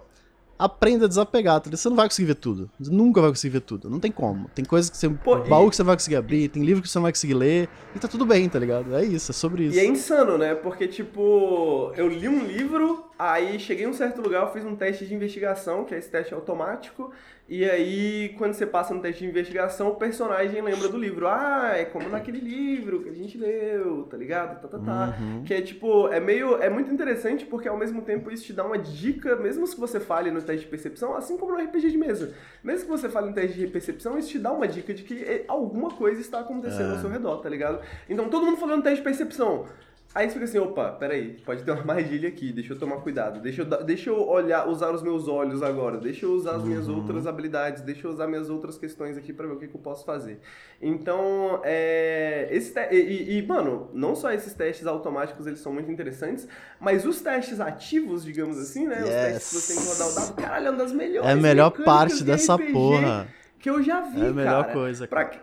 aprenda 0.62 1.06
a 1.06 1.08
desapegar, 1.08 1.60
tá? 1.60 1.70
Você 1.70 1.90
não 1.90 1.96
vai 1.96 2.08
conseguir 2.08 2.28
ver 2.28 2.36
tudo. 2.36 2.70
Você 2.80 2.92
nunca 2.92 3.20
vai 3.20 3.32
conseguir 3.32 3.54
ver 3.54 3.62
tudo. 3.62 3.90
Não 3.90 4.00
tem 4.00 4.12
como. 4.12 4.48
Tem 4.54 4.64
coisas 4.64 4.92
que 4.92 4.98
você. 4.98 5.10
Pô, 5.10 5.38
baú 5.38 5.68
e... 5.68 5.70
que 5.72 5.76
você 5.76 5.84
vai 5.84 5.96
conseguir 5.96 6.18
abrir, 6.18 6.50
tem 6.50 6.64
livro 6.64 6.84
que 6.84 6.88
você 6.88 6.98
não 6.98 7.04
vai 7.04 7.12
conseguir 7.12 7.34
ler. 7.34 7.68
E 7.96 8.00
tá 8.00 8.08
tudo 8.08 8.26
bem, 8.26 8.48
tá 8.48 8.60
ligado? 8.60 8.96
É 8.96 9.04
isso, 9.04 9.32
é 9.32 9.34
sobre 9.34 9.66
isso. 9.66 9.76
E 9.76 9.80
é 9.80 9.86
insano, 9.86 10.38
né? 10.38 10.54
Porque, 10.54 10.88
tipo, 10.88 11.92
eu 11.96 12.08
li 12.08 12.30
um 12.30 12.46
livro, 12.46 13.06
aí 13.30 13.60
cheguei 13.60 13.86
em 13.86 13.90
um 13.90 13.94
certo 13.94 14.22
lugar, 14.22 14.44
eu 14.44 14.52
fiz 14.52 14.66
um 14.66 14.76
teste 14.76 15.06
de 15.06 15.14
investigação, 15.14 15.86
que 15.86 15.94
é 15.94 15.98
esse 15.98 16.10
teste 16.10 16.34
automático. 16.34 17.12
E 17.48 17.70
aí, 17.70 18.34
quando 18.38 18.54
você 18.54 18.66
passa 18.66 18.94
no 18.94 19.02
teste 19.02 19.24
de 19.24 19.30
investigação, 19.30 19.90
o 19.90 19.96
personagem 19.96 20.62
lembra 20.62 20.88
do 20.88 20.98
livro. 20.98 21.28
Ah, 21.28 21.74
é 21.76 21.84
como 21.84 22.08
naquele 22.08 22.40
livro 22.40 23.04
que 23.04 23.10
a 23.10 23.14
gente 23.14 23.38
leu, 23.38 24.04
tá 24.04 24.16
ligado? 24.16 24.62
Tá, 24.62 24.68
tá, 24.70 24.80
tá. 24.80 25.18
Uhum. 25.20 25.44
Que 25.44 25.54
é 25.56 25.62
tipo, 25.62 26.08
é 26.08 26.20
meio. 26.20 26.62
É 26.62 26.70
muito 26.70 26.90
interessante 26.94 27.46
porque 27.46 27.68
ao 27.68 27.78
mesmo 27.78 28.04
tempo 28.04 28.32
isso 28.32 28.46
te 28.46 28.54
dá 28.54 28.64
uma 28.64 28.78
dica, 28.78 29.36
mesmo 29.36 29.68
que 29.68 29.78
você 29.78 30.00
fale 30.00 30.32
no 30.32 30.42
teste 30.42 30.64
de 30.64 30.72
percepção, 30.72 31.14
assim 31.14 31.38
como 31.38 31.52
no 31.52 31.62
RPG 31.62 31.92
de 31.92 31.98
mesa. 31.98 32.34
Mesmo 32.64 32.86
que 32.86 32.92
você 32.92 33.10
fale 33.10 33.28
no 33.28 33.34
teste 33.34 33.58
de 33.58 33.68
percepção, 33.68 34.18
isso 34.18 34.30
te 34.30 34.40
dá 34.40 34.54
uma 34.54 34.68
dica 34.68 34.94
de 34.94 35.04
que 35.04 35.22
é, 35.22 35.44
alguma 35.48 35.90
coisa 35.90 36.22
está 36.22 36.40
acontecendo 36.40 36.92
é. 36.92 36.96
ao 36.96 37.00
seu 37.00 37.10
redor, 37.10 37.38
tá 37.42 37.50
ligado? 37.50 37.82
Então 38.10 38.30
todo 38.30 38.46
mundo 38.46 38.58
falando 38.58 38.82
teste 38.82 39.00
de 39.00 39.04
percepção. 39.04 39.66
Aí 40.14 40.28
você 40.28 40.34
fica 40.34 40.46
assim, 40.46 40.60
opa, 40.60 40.92
peraí, 40.92 41.38
pode 41.46 41.64
ter 41.64 41.72
uma 41.72 41.80
armadilha 41.80 42.28
aqui, 42.28 42.52
deixa 42.52 42.74
eu 42.74 42.78
tomar 42.78 42.98
cuidado, 42.98 43.40
deixa 43.40 43.62
eu, 43.62 43.84
deixa 43.84 44.10
eu 44.10 44.28
olhar, 44.28 44.68
usar 44.68 44.94
os 44.94 45.02
meus 45.02 45.30
olhos 45.30 45.64
agora, 45.64 45.98
deixa 45.98 46.26
eu 46.26 46.34
usar 46.34 46.58
as 46.58 46.64
minhas 46.66 46.90
uhum. 46.90 46.98
outras 46.98 47.26
habilidades, 47.26 47.82
deixa 47.82 48.08
eu 48.08 48.12
usar 48.12 48.28
minhas 48.28 48.50
outras 48.50 48.78
questões 48.78 49.18
aqui 49.18 49.32
para 49.32 49.48
ver 49.48 49.54
o 49.54 49.58
que, 49.58 49.70
que, 49.70 49.76
eu 49.76 49.80
posso 49.80 50.04
fazer. 50.04 50.42
Então, 50.82 51.62
é, 51.64 52.50
esse 52.52 52.78
e, 52.92 53.38
e, 53.38 53.48
mano, 53.48 53.90
não 53.94 54.14
só 54.14 54.34
esses 54.34 54.54
testes 54.54 54.86
automáticos, 54.86 55.48
eles 55.48 55.62
são 55.62 55.72
muito 55.72 55.90
interessantes, 55.90 56.46
mas 56.78 57.06
os 57.06 57.22
testes 57.22 57.62
ativos, 57.62 58.26
digamos 58.26 58.58
assim, 58.58 58.88
né, 58.88 58.98
yes. 58.98 59.06
os 59.06 59.10
testes 59.10 59.50
que 59.50 59.56
você 59.56 59.74
tem 59.74 59.82
que 59.82 59.90
rodar 59.90 60.10
o 60.10 60.16
dado, 60.16 60.36
caralho, 60.36 60.68
é 60.68 60.70
uma 60.72 60.78
das 60.78 60.92
melhores 60.92 61.30
É 61.30 61.32
a 61.32 61.38
melhor 61.38 61.72
parte 61.72 62.22
dessa 62.22 62.58
porra. 62.58 63.28
Que 63.60 63.70
eu 63.70 63.82
já 63.82 64.02
vi, 64.02 64.22
É 64.22 64.28
a 64.28 64.34
melhor 64.34 64.64
cara. 64.64 64.74
coisa, 64.74 65.08
cara. 65.08 65.26
Pra, 65.26 65.40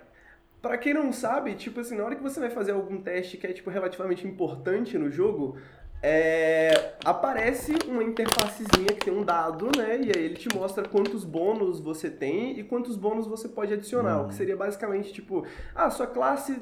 Pra 0.60 0.76
quem 0.76 0.92
não 0.92 1.12
sabe, 1.12 1.54
tipo 1.54 1.80
assim, 1.80 1.96
na 1.96 2.04
hora 2.04 2.16
que 2.16 2.22
você 2.22 2.40
vai 2.40 2.50
fazer 2.50 2.72
algum 2.72 3.00
teste 3.00 3.36
que 3.36 3.46
é, 3.46 3.52
tipo, 3.52 3.70
relativamente 3.70 4.26
importante 4.26 4.98
no 4.98 5.10
jogo, 5.10 5.56
é, 6.00 6.94
aparece 7.04 7.74
uma 7.88 8.04
interfacezinha 8.04 8.86
que 8.86 9.04
tem 9.04 9.12
um 9.12 9.24
dado, 9.24 9.66
né? 9.76 10.00
E 10.00 10.16
aí 10.16 10.24
ele 10.24 10.34
te 10.36 10.48
mostra 10.54 10.88
quantos 10.88 11.24
bônus 11.24 11.80
você 11.80 12.08
tem 12.08 12.58
e 12.58 12.62
quantos 12.62 12.96
bônus 12.96 13.26
você 13.26 13.48
pode 13.48 13.72
adicionar. 13.72 14.18
Uhum. 14.18 14.26
O 14.26 14.28
que 14.28 14.34
seria 14.34 14.56
basicamente 14.56 15.12
tipo, 15.12 15.44
ah, 15.74 15.90
sua 15.90 16.06
classe 16.06 16.60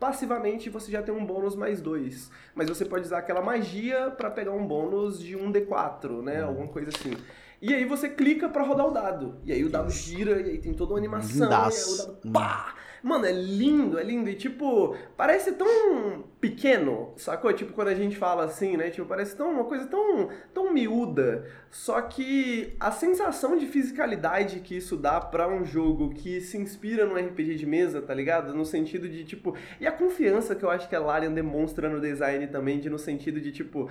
passivamente 0.00 0.68
você 0.68 0.90
já 0.90 1.00
tem 1.00 1.14
um 1.14 1.24
bônus 1.24 1.54
mais 1.54 1.80
dois. 1.80 2.30
Mas 2.54 2.68
você 2.68 2.84
pode 2.84 3.04
usar 3.04 3.18
aquela 3.18 3.40
magia 3.40 4.10
para 4.10 4.30
pegar 4.30 4.52
um 4.52 4.66
bônus 4.66 5.20
de 5.20 5.36
um 5.36 5.52
D4, 5.52 6.20
né? 6.20 6.42
Uhum. 6.42 6.48
Alguma 6.48 6.68
coisa 6.68 6.90
assim. 6.90 7.16
E 7.60 7.72
aí 7.72 7.84
você 7.84 8.08
clica 8.08 8.48
para 8.48 8.64
rodar 8.64 8.88
o 8.88 8.90
dado. 8.90 9.36
E 9.44 9.52
aí 9.52 9.64
o 9.64 9.70
dado 9.70 9.92
gira, 9.92 10.40
e 10.40 10.50
aí 10.50 10.58
tem 10.58 10.74
toda 10.74 10.92
uma 10.92 10.98
animação, 10.98 11.44
Lindaço. 11.44 11.88
e 11.88 11.92
aí 11.92 11.94
o 11.94 12.06
dado 12.06 12.32
pá! 12.32 12.74
Mano, 13.02 13.26
é 13.26 13.32
lindo, 13.32 13.98
é 13.98 14.04
lindo. 14.04 14.30
E 14.30 14.34
tipo, 14.34 14.96
parece 15.16 15.52
tão 15.52 16.24
pequeno, 16.40 17.12
sacou? 17.16 17.52
Tipo, 17.52 17.72
quando 17.72 17.88
a 17.88 17.94
gente 17.94 18.16
fala 18.16 18.44
assim, 18.44 18.76
né? 18.76 18.90
Tipo, 18.90 19.08
parece 19.08 19.36
tão 19.36 19.50
uma 19.50 19.64
coisa 19.64 19.86
tão, 19.86 20.28
tão 20.54 20.72
miúda. 20.72 21.44
Só 21.68 22.00
que 22.02 22.76
a 22.78 22.92
sensação 22.92 23.56
de 23.56 23.66
fisicalidade 23.66 24.60
que 24.60 24.76
isso 24.76 24.96
dá 24.96 25.20
para 25.20 25.48
um 25.48 25.64
jogo 25.64 26.10
que 26.14 26.40
se 26.40 26.56
inspira 26.56 27.04
no 27.04 27.16
RPG 27.16 27.56
de 27.56 27.66
mesa, 27.66 28.00
tá 28.00 28.14
ligado? 28.14 28.54
No 28.54 28.64
sentido 28.64 29.08
de, 29.08 29.24
tipo. 29.24 29.56
E 29.80 29.86
a 29.86 29.92
confiança 29.92 30.54
que 30.54 30.64
eu 30.64 30.70
acho 30.70 30.88
que 30.88 30.94
a 30.94 31.00
Larian 31.00 31.32
demonstra 31.32 31.88
no 31.88 32.00
design 32.00 32.46
também, 32.46 32.78
de 32.78 32.88
no 32.88 32.98
sentido 32.98 33.40
de, 33.40 33.50
tipo. 33.50 33.90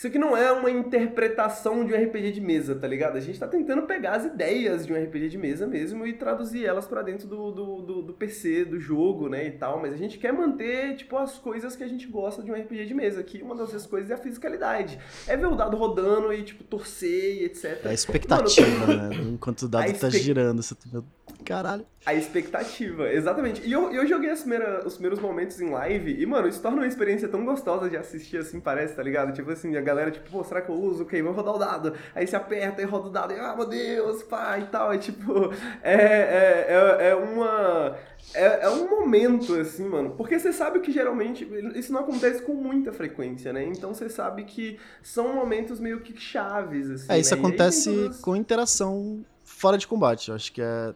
Isso 0.00 0.06
aqui 0.06 0.18
não 0.18 0.34
é 0.34 0.50
uma 0.50 0.70
interpretação 0.70 1.84
de 1.84 1.92
um 1.92 2.04
RPG 2.04 2.32
de 2.32 2.40
mesa, 2.40 2.74
tá 2.74 2.88
ligado? 2.88 3.18
A 3.18 3.20
gente 3.20 3.38
tá 3.38 3.46
tentando 3.46 3.82
pegar 3.82 4.12
as 4.12 4.24
ideias 4.24 4.86
de 4.86 4.94
um 4.94 4.96
RPG 4.96 5.28
de 5.28 5.36
mesa 5.36 5.66
mesmo 5.66 6.06
e 6.06 6.14
traduzir 6.14 6.64
elas 6.64 6.86
para 6.86 7.02
dentro 7.02 7.28
do, 7.28 7.50
do, 7.50 7.82
do, 7.82 8.02
do, 8.04 8.12
PC, 8.14 8.64
do 8.64 8.80
jogo, 8.80 9.28
né, 9.28 9.46
e 9.46 9.50
tal. 9.50 9.78
Mas 9.78 9.92
a 9.92 9.98
gente 9.98 10.16
quer 10.16 10.32
manter, 10.32 10.96
tipo, 10.96 11.18
as 11.18 11.36
coisas 11.36 11.76
que 11.76 11.84
a 11.84 11.86
gente 11.86 12.06
gosta 12.06 12.42
de 12.42 12.50
um 12.50 12.54
RPG 12.54 12.86
de 12.86 12.94
mesa. 12.94 13.22
Que 13.22 13.42
uma 13.42 13.54
dessas 13.54 13.86
coisas 13.86 14.10
é 14.10 14.14
a 14.14 14.16
fisicalidade. 14.16 14.98
É 15.28 15.36
ver 15.36 15.48
o 15.48 15.54
dado 15.54 15.76
rodando 15.76 16.32
e, 16.32 16.44
tipo, 16.44 16.64
torcer 16.64 17.34
e 17.34 17.44
etc. 17.44 17.84
É 17.84 17.90
a 17.90 17.92
expectativa, 17.92 18.86
Mano, 18.86 19.10
né? 19.10 19.16
Enquanto 19.34 19.64
o 19.64 19.68
dado 19.68 19.92
tá 19.98 20.08
girando, 20.08 20.62
você 20.62 20.74
tá... 20.74 21.02
Caralho. 21.44 21.86
A 22.04 22.14
expectativa, 22.14 23.12
exatamente. 23.12 23.66
E 23.66 23.72
eu, 23.72 23.92
eu 23.92 24.06
joguei 24.06 24.30
as 24.30 24.40
primeiras, 24.40 24.86
os 24.86 24.94
primeiros 24.94 25.20
momentos 25.20 25.60
em 25.60 25.70
live 25.70 26.20
e, 26.20 26.24
mano, 26.24 26.48
isso 26.48 26.60
torna 26.60 26.78
uma 26.78 26.86
experiência 26.86 27.28
tão 27.28 27.44
gostosa 27.44 27.90
de 27.90 27.96
assistir 27.96 28.38
assim, 28.38 28.58
parece, 28.60 28.94
tá 28.94 29.02
ligado? 29.02 29.32
Tipo 29.32 29.50
assim, 29.50 29.76
a 29.76 29.80
galera, 29.90 30.10
tipo, 30.10 30.30
pô, 30.30 30.42
será 30.44 30.60
que 30.60 30.70
eu 30.70 30.74
uso? 30.74 31.02
Ok, 31.02 31.20
vou 31.22 31.32
rodar 31.32 31.54
o 31.54 31.58
dado. 31.58 31.94
Aí 32.14 32.26
você 32.26 32.36
aperta 32.36 32.80
e 32.80 32.84
roda 32.84 33.08
o 33.08 33.10
dado 33.10 33.32
e, 33.32 33.38
ah, 33.38 33.54
meu 33.54 33.66
Deus, 33.66 34.22
pá, 34.22 34.58
e 34.58 34.64
tal. 34.66 34.92
É 34.92 34.98
tipo, 34.98 35.52
é, 35.82 35.94
é, 35.94 36.66
é, 36.68 37.08
é 37.10 37.14
uma. 37.14 37.96
É, 38.34 38.66
é, 38.66 38.70
um 38.70 38.88
momento, 38.88 39.54
assim, 39.54 39.88
mano. 39.88 40.10
Porque 40.10 40.38
você 40.38 40.52
sabe 40.52 40.80
que 40.80 40.92
geralmente 40.92 41.48
isso 41.74 41.92
não 41.92 42.00
acontece 42.00 42.42
com 42.42 42.54
muita 42.54 42.92
frequência, 42.92 43.52
né? 43.52 43.64
Então 43.64 43.92
você 43.92 44.08
sabe 44.08 44.44
que 44.44 44.78
são 45.02 45.34
momentos 45.34 45.80
meio 45.80 46.00
que 46.00 46.16
chaves, 46.18 46.90
assim. 46.90 47.12
É, 47.12 47.18
isso 47.18 47.34
né? 47.34 47.40
acontece 47.40 47.92
todas... 47.92 48.20
com 48.20 48.36
interação 48.36 49.24
fora 49.42 49.76
de 49.76 49.86
combate. 49.86 50.28
Eu 50.28 50.34
acho 50.34 50.52
que 50.52 50.62
é 50.62 50.94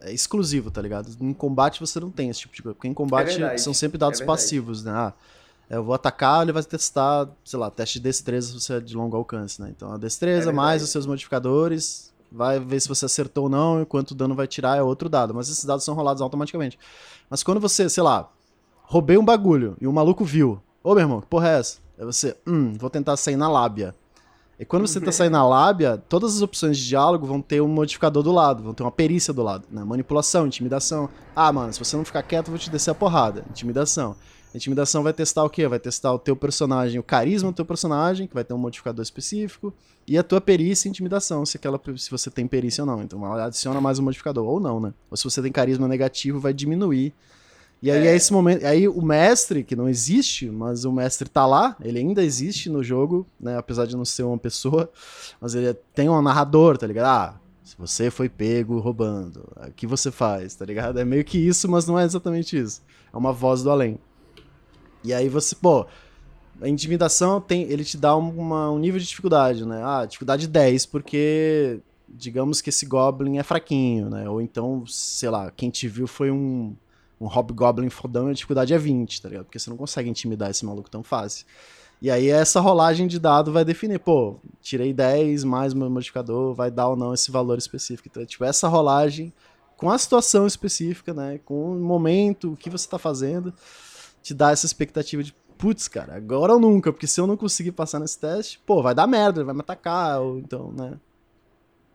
é 0.00 0.12
exclusivo, 0.12 0.70
tá 0.70 0.80
ligado? 0.80 1.10
Em 1.20 1.32
combate 1.32 1.80
você 1.80 1.98
não 1.98 2.10
tem 2.10 2.30
esse 2.30 2.40
tipo 2.40 2.54
de 2.54 2.62
coisa. 2.62 2.74
Porque 2.74 2.88
em 2.88 2.94
combate 2.94 3.42
é 3.42 3.58
são 3.58 3.74
sempre 3.74 3.98
dados 3.98 4.20
é 4.20 4.24
passivos, 4.24 4.84
né? 4.84 4.92
Ah, 4.92 5.12
eu 5.70 5.84
vou 5.84 5.94
atacar, 5.94 6.42
ele 6.42 6.52
vai 6.52 6.62
testar, 6.62 7.28
sei 7.44 7.58
lá, 7.58 7.70
teste 7.70 7.98
de 7.98 8.04
destreza 8.04 8.48
se 8.48 8.60
você 8.60 8.74
é 8.74 8.80
de 8.80 8.96
longo 8.96 9.16
alcance, 9.16 9.60
né? 9.60 9.72
Então 9.74 9.92
a 9.92 9.98
destreza 9.98 10.50
é 10.50 10.52
mais 10.52 10.82
os 10.82 10.90
seus 10.90 11.06
modificadores, 11.06 12.12
vai 12.30 12.58
ver 12.58 12.80
se 12.80 12.88
você 12.88 13.04
acertou 13.04 13.44
ou 13.44 13.50
não 13.50 13.82
e 13.82 13.86
quanto 13.86 14.14
dano 14.14 14.34
vai 14.34 14.46
tirar 14.46 14.76
é 14.76 14.82
outro 14.82 15.08
dado. 15.08 15.34
Mas 15.34 15.48
esses 15.48 15.64
dados 15.64 15.84
são 15.84 15.94
rolados 15.94 16.22
automaticamente. 16.22 16.78
Mas 17.28 17.42
quando 17.42 17.60
você, 17.60 17.88
sei 17.88 18.02
lá, 18.02 18.30
roubei 18.82 19.18
um 19.18 19.24
bagulho 19.24 19.76
e 19.80 19.86
o 19.86 19.92
maluco 19.92 20.24
viu, 20.24 20.60
ô 20.82 20.94
meu 20.94 21.02
irmão, 21.02 21.20
que 21.20 21.26
porra 21.26 21.48
é 21.48 21.58
essa? 21.58 21.78
Aí 21.98 22.04
você, 22.04 22.36
hum, 22.46 22.72
vou 22.78 22.88
tentar 22.88 23.16
sair 23.16 23.36
na 23.36 23.48
lábia. 23.48 23.94
E 24.58 24.64
quando 24.64 24.88
você 24.88 25.00
tá 25.00 25.12
saindo 25.12 25.32
na 25.32 25.46
lábia, 25.46 26.02
todas 26.08 26.34
as 26.34 26.42
opções 26.42 26.76
de 26.76 26.88
diálogo 26.88 27.26
vão 27.26 27.40
ter 27.40 27.60
um 27.60 27.68
modificador 27.68 28.24
do 28.24 28.32
lado, 28.32 28.62
vão 28.62 28.74
ter 28.74 28.82
uma 28.82 28.90
perícia 28.90 29.32
do 29.32 29.42
lado, 29.42 29.64
né? 29.70 29.84
Manipulação, 29.84 30.46
intimidação. 30.46 31.08
Ah, 31.34 31.52
mano, 31.52 31.72
se 31.72 31.78
você 31.78 31.96
não 31.96 32.04
ficar 32.04 32.22
quieto, 32.22 32.48
eu 32.48 32.52
vou 32.52 32.58
te 32.58 32.68
descer 32.68 32.90
a 32.90 32.94
porrada. 32.94 33.44
Intimidação. 33.50 34.16
Intimidação 34.58 35.02
vai 35.02 35.12
testar 35.12 35.44
o 35.44 35.50
quê? 35.50 35.66
Vai 35.66 35.78
testar 35.78 36.12
o 36.12 36.18
teu 36.18 36.36
personagem, 36.36 37.00
o 37.00 37.02
carisma 37.02 37.50
do 37.50 37.54
teu 37.54 37.64
personagem, 37.64 38.26
que 38.26 38.34
vai 38.34 38.44
ter 38.44 38.54
um 38.54 38.58
modificador 38.58 39.02
específico, 39.02 39.72
e 40.06 40.18
a 40.18 40.22
tua 40.22 40.40
perícia 40.40 40.88
e 40.88 40.90
intimidação, 40.90 41.44
se, 41.46 41.56
aquela, 41.56 41.80
se 41.96 42.10
você 42.10 42.30
tem 42.30 42.46
perícia 42.46 42.82
ou 42.82 42.86
não. 42.86 43.02
Então 43.02 43.24
ela 43.24 43.46
adiciona 43.46 43.80
mais 43.80 43.98
um 43.98 44.02
modificador, 44.02 44.46
ou 44.46 44.60
não, 44.60 44.78
né? 44.78 44.92
Ou 45.10 45.16
se 45.16 45.24
você 45.24 45.40
tem 45.40 45.50
carisma 45.50 45.88
negativo, 45.88 46.38
vai 46.38 46.52
diminuir 46.52 47.14
e 47.80 47.90
aí 47.90 48.06
é. 48.06 48.10
é 48.10 48.16
esse 48.16 48.32
momento, 48.32 48.64
aí 48.64 48.88
o 48.88 49.00
mestre, 49.00 49.62
que 49.62 49.76
não 49.76 49.88
existe, 49.88 50.50
mas 50.50 50.84
o 50.84 50.92
mestre 50.92 51.28
tá 51.28 51.46
lá, 51.46 51.76
ele 51.80 51.98
ainda 51.98 52.24
existe 52.24 52.68
no 52.68 52.82
jogo, 52.82 53.26
né, 53.38 53.56
apesar 53.56 53.86
de 53.86 53.96
não 53.96 54.04
ser 54.04 54.24
uma 54.24 54.38
pessoa, 54.38 54.90
mas 55.40 55.54
ele 55.54 55.72
tem 55.94 56.08
um 56.08 56.20
narrador, 56.20 56.76
tá 56.76 56.86
ligado? 56.86 57.06
Ah, 57.06 57.40
se 57.62 57.76
você 57.78 58.10
foi 58.10 58.28
pego 58.28 58.80
roubando, 58.80 59.48
o 59.56 59.70
que 59.72 59.86
você 59.86 60.10
faz, 60.10 60.56
tá 60.56 60.64
ligado? 60.64 60.98
É 60.98 61.04
meio 61.04 61.24
que 61.24 61.38
isso, 61.38 61.68
mas 61.68 61.86
não 61.86 61.98
é 61.98 62.04
exatamente 62.04 62.58
isso. 62.58 62.82
É 63.12 63.16
uma 63.16 63.32
voz 63.32 63.62
do 63.62 63.70
além. 63.70 63.98
E 65.04 65.12
aí 65.12 65.28
você, 65.28 65.54
pô, 65.54 65.86
a 66.60 66.68
intimidação 66.68 67.40
tem, 67.40 67.62
ele 67.62 67.84
te 67.84 67.96
dá 67.96 68.16
uma, 68.16 68.70
um 68.70 68.78
nível 68.78 69.00
de 69.00 69.06
dificuldade, 69.06 69.64
né? 69.64 69.82
Ah, 69.84 70.04
dificuldade 70.04 70.46
10, 70.46 70.86
porque 70.86 71.80
digamos 72.08 72.60
que 72.60 72.70
esse 72.70 72.86
goblin 72.86 73.38
é 73.38 73.42
fraquinho, 73.42 74.10
né? 74.10 74.28
Ou 74.28 74.40
então, 74.40 74.84
sei 74.86 75.30
lá, 75.30 75.50
quem 75.50 75.70
te 75.70 75.86
viu 75.88 76.06
foi 76.06 76.30
um 76.30 76.74
um 77.20 77.26
Hobgoblin 77.26 77.90
fodão, 77.90 78.28
a 78.28 78.32
dificuldade 78.32 78.72
é 78.72 78.78
20, 78.78 79.20
tá 79.20 79.28
ligado? 79.28 79.44
Porque 79.44 79.58
você 79.58 79.70
não 79.70 79.76
consegue 79.76 80.08
intimidar 80.08 80.50
esse 80.50 80.64
maluco 80.64 80.88
tão 80.88 81.02
fácil. 81.02 81.44
E 82.00 82.10
aí 82.10 82.28
essa 82.28 82.60
rolagem 82.60 83.08
de 83.08 83.18
dado 83.18 83.52
vai 83.52 83.64
definir, 83.64 83.98
pô, 83.98 84.36
tirei 84.62 84.92
10 84.92 85.42
mais 85.42 85.74
meu 85.74 85.90
modificador, 85.90 86.54
vai 86.54 86.70
dar 86.70 86.88
ou 86.88 86.96
não 86.96 87.12
esse 87.12 87.30
valor 87.30 87.58
específico. 87.58 88.08
Então, 88.08 88.24
tipo, 88.24 88.44
essa 88.44 88.68
rolagem 88.68 89.32
com 89.76 89.90
a 89.90 89.98
situação 89.98 90.46
específica, 90.46 91.12
né, 91.12 91.40
com 91.44 91.72
o 91.72 91.80
momento, 91.80 92.52
o 92.52 92.56
que 92.56 92.70
você 92.70 92.88
tá 92.88 92.98
fazendo, 92.98 93.52
te 94.28 94.34
dá 94.34 94.50
essa 94.50 94.66
expectativa 94.66 95.22
de, 95.22 95.34
putz, 95.56 95.88
cara, 95.88 96.14
agora 96.14 96.52
ou 96.52 96.60
nunca, 96.60 96.92
porque 96.92 97.06
se 97.06 97.20
eu 97.20 97.26
não 97.26 97.36
conseguir 97.36 97.72
passar 97.72 97.98
nesse 97.98 98.18
teste, 98.18 98.60
pô, 98.66 98.82
vai 98.82 98.94
dar 98.94 99.06
merda, 99.06 99.42
vai 99.42 99.54
me 99.54 99.60
atacar, 99.60 100.20
ou 100.20 100.38
então, 100.38 100.70
né, 100.70 100.98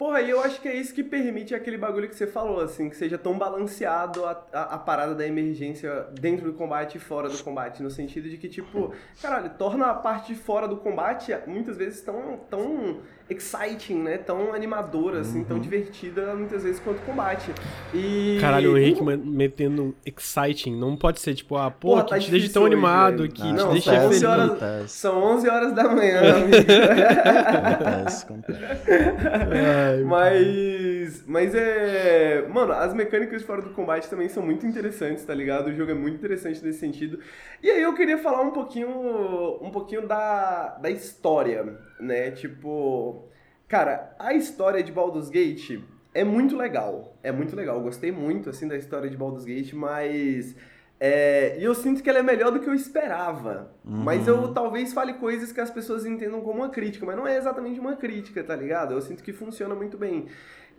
Porra, 0.04 0.22
e 0.22 0.30
eu 0.30 0.42
acho 0.42 0.60
que 0.60 0.68
é 0.68 0.76
isso 0.76 0.94
que 0.94 1.02
permite 1.02 1.56
aquele 1.56 1.78
bagulho 1.78 2.10
que 2.10 2.16
você 2.16 2.28
falou, 2.28 2.60
assim, 2.60 2.90
que 2.90 2.98
seja 2.98 3.18
tão 3.18 3.38
balanceado 3.38 4.26
a, 4.26 4.32
a, 4.52 4.62
a, 4.74 4.78
parada 4.78 5.16
da 5.16 5.26
emergência 5.26 6.08
dentro 6.20 6.52
do 6.52 6.58
combate 6.58 6.98
e 6.98 7.00
fora 7.00 7.30
do 7.30 7.42
combate, 7.42 7.82
no 7.82 7.90
sentido 7.90 8.28
de 8.28 8.38
que, 8.38 8.50
tipo, 8.50 8.94
caralho, 9.22 9.52
torna 9.52 9.86
a 9.86 9.94
parte 9.94 10.34
de 10.34 10.40
fora 10.40 10.68
do 10.68 10.76
combate 10.76 11.32
muitas 11.48 11.78
vezes 11.78 12.02
tão, 12.02 12.38
tão 12.50 13.00
exciting, 13.34 13.96
né? 13.96 14.18
Tão 14.18 14.54
animadora, 14.54 15.22
assim, 15.22 15.40
uhum. 15.40 15.46
tão 15.46 15.60
divertida 15.60 16.34
muitas 16.36 16.64
vezes 16.64 16.80
quanto 16.80 17.00
o 17.00 17.02
combate. 17.02 17.52
E... 17.94 18.38
Caralho, 18.40 18.74
o 18.74 18.78
Henrique 18.78 19.04
metendo 19.04 19.96
exciting, 20.06 20.76
não 20.76 20.96
pode 20.96 21.20
ser 21.20 21.34
tipo, 21.34 21.58
ah, 21.58 21.70
pô, 21.70 21.90
Porra, 21.90 22.06
tá 22.06 22.20
te 22.20 22.32
deixa 22.32 22.52
tão 22.52 22.64
hoje, 22.64 22.74
animado 22.74 23.24
aqui, 23.24 23.42
te 23.42 23.68
deixa 23.72 23.92
são 23.92 24.08
11 24.08 24.26
horas, 24.26 24.92
São 24.92 25.24
11 25.24 25.50
horas 25.50 25.74
da 25.74 25.84
manhã, 25.84 26.22
amigo. 26.36 26.58
acontece, 27.68 28.26
acontece. 28.26 30.04
mas, 30.06 30.48
mas 31.26 31.54
é... 31.56 32.48
Mano, 32.48 32.74
as 32.74 32.94
mecânicas 32.94 33.44
fora 33.44 33.62
do 33.62 33.72
combate 33.72 34.10
também 34.10 34.30
são 34.30 34.44
muito 34.44 34.66
interessantes, 34.66 35.24
tá 35.24 35.34
ligado? 35.34 35.68
O 35.68 35.74
jogo 35.74 35.92
é 35.92 35.94
muito 35.94 36.16
interessante 36.16 36.64
nesse 36.64 36.80
sentido. 36.80 37.20
E 37.62 37.70
aí 37.70 37.82
eu 37.82 37.94
queria 37.94 38.18
falar 38.18 38.42
um 38.42 38.52
pouquinho, 38.52 38.90
um 39.62 39.72
pouquinho 39.72 40.08
da, 40.08 40.78
da 40.78 40.90
história, 40.90 41.78
né? 42.00 42.32
Tipo, 42.32 43.28
cara, 43.68 44.16
a 44.20 44.34
história 44.34 44.84
de 44.84 44.92
Baldur's 44.92 45.30
Gate 45.30 45.80
é 46.14 46.24
muito 46.24 46.56
legal. 46.56 47.18
É 47.24 47.32
muito 47.32 47.56
legal. 47.56 47.78
Eu 47.78 47.84
gostei 47.84 48.12
muito, 48.12 48.50
assim, 48.50 48.68
da 48.68 48.78
história 48.78 49.10
de 49.10 49.18
Baldur's 49.18 49.46
Gate, 49.46 49.74
mas... 49.74 50.56
É, 51.06 51.58
e 51.60 51.64
eu 51.66 51.76
sinto 51.76 52.02
que 52.02 52.10
ela 52.10 52.20
é 52.20 52.24
melhor 52.24 52.50
do 52.50 52.62
que 52.62 52.70
eu 52.70 52.74
esperava. 52.74 53.70
Uhum. 53.84 54.04
Mas 54.04 54.26
eu 54.26 54.54
talvez 54.54 54.94
fale 54.94 55.16
coisas 55.16 55.52
que 55.52 55.60
as 55.60 55.70
pessoas 55.70 56.06
entendam 56.06 56.40
como 56.40 56.60
uma 56.60 56.70
crítica, 56.70 57.06
mas 57.06 57.18
não 57.18 57.28
é 57.28 57.36
exatamente 57.36 57.78
uma 57.78 57.98
crítica, 57.98 58.42
tá 58.42 58.56
ligado? 58.56 58.94
Eu 58.94 59.02
sinto 59.02 59.22
que 59.22 59.34
funciona 59.34 59.76
muito 59.76 59.98
bem. 59.98 60.28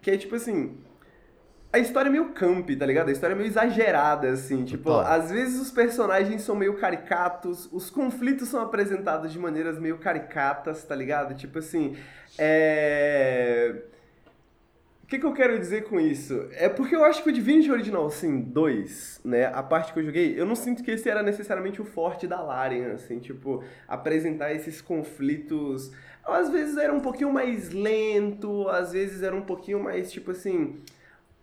Que 0.05 0.11
é 0.11 0.19
tipo 0.19 0.35
assim, 0.35 0.77
a 1.73 1.79
história 1.79 2.11
é 2.11 2.13
meio 2.13 2.35
camp, 2.35 2.69
tá 2.79 2.85
ligado? 2.85 3.09
A 3.09 3.13
história 3.13 3.33
é 3.33 3.37
meio 3.37 3.49
exagerada, 3.49 4.29
assim. 4.29 4.63
Tipo, 4.63 4.93
às 4.93 5.31
vezes 5.31 5.59
os 5.59 5.71
personagens 5.71 6.43
são 6.43 6.55
meio 6.55 6.75
caricatos, 6.75 7.71
os 7.73 7.89
conflitos 7.89 8.49
são 8.49 8.61
apresentados 8.61 9.33
de 9.33 9.39
maneiras 9.39 9.79
meio 9.79 9.97
caricatas, 9.97 10.85
tá 10.85 10.95
ligado? 10.95 11.35
Tipo 11.35 11.59
assim, 11.59 11.97
é... 12.39 13.77
O 15.05 15.07
que, 15.07 15.19
que 15.19 15.25
eu 15.25 15.33
quero 15.33 15.59
dizer 15.59 15.85
com 15.85 15.99
isso? 15.99 16.49
É 16.53 16.69
porque 16.69 16.95
eu 16.95 17.03
acho 17.03 17.23
que 17.23 17.31
o 17.31 17.33
Divinity 17.33 17.71
Original 17.71 18.11
Sin 18.11 18.41
2, 18.41 19.23
né, 19.25 19.47
a 19.47 19.63
parte 19.63 19.95
que 19.95 19.99
eu 20.01 20.05
joguei, 20.05 20.39
eu 20.39 20.45
não 20.45 20.55
sinto 20.55 20.83
que 20.83 20.91
esse 20.91 21.09
era 21.09 21.23
necessariamente 21.23 21.81
o 21.81 21.85
forte 21.87 22.27
da 22.27 22.43
Larian, 22.43 22.93
assim, 22.93 23.19
tipo, 23.21 23.65
apresentar 23.89 24.53
esses 24.53 24.83
conflitos. 24.83 25.91
Às 26.27 26.51
vezes 26.51 26.77
era 26.77 26.93
um 26.93 27.01
pouquinho 27.01 27.33
mais 27.33 27.71
lento, 27.71 28.69
às 28.69 28.93
vezes 28.93 29.23
era 29.23 29.35
um 29.35 29.43
pouquinho 29.43 29.83
mais, 29.83 30.11
tipo 30.11 30.31
assim 30.31 30.81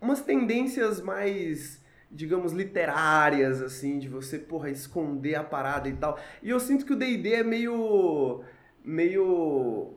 umas 0.00 0.20
tendências 0.20 1.00
mais 1.00 1.80
digamos, 2.14 2.52
literárias, 2.52 3.62
assim, 3.62 3.98
de 3.98 4.06
você, 4.06 4.38
porra, 4.38 4.68
esconder 4.68 5.34
a 5.34 5.42
parada 5.42 5.88
e 5.88 5.94
tal. 5.94 6.18
E 6.42 6.50
eu 6.50 6.60
sinto 6.60 6.84
que 6.84 6.92
o 6.92 6.96
D&D 6.96 7.32
é 7.32 7.42
meio... 7.42 8.42
meio... 8.84 9.94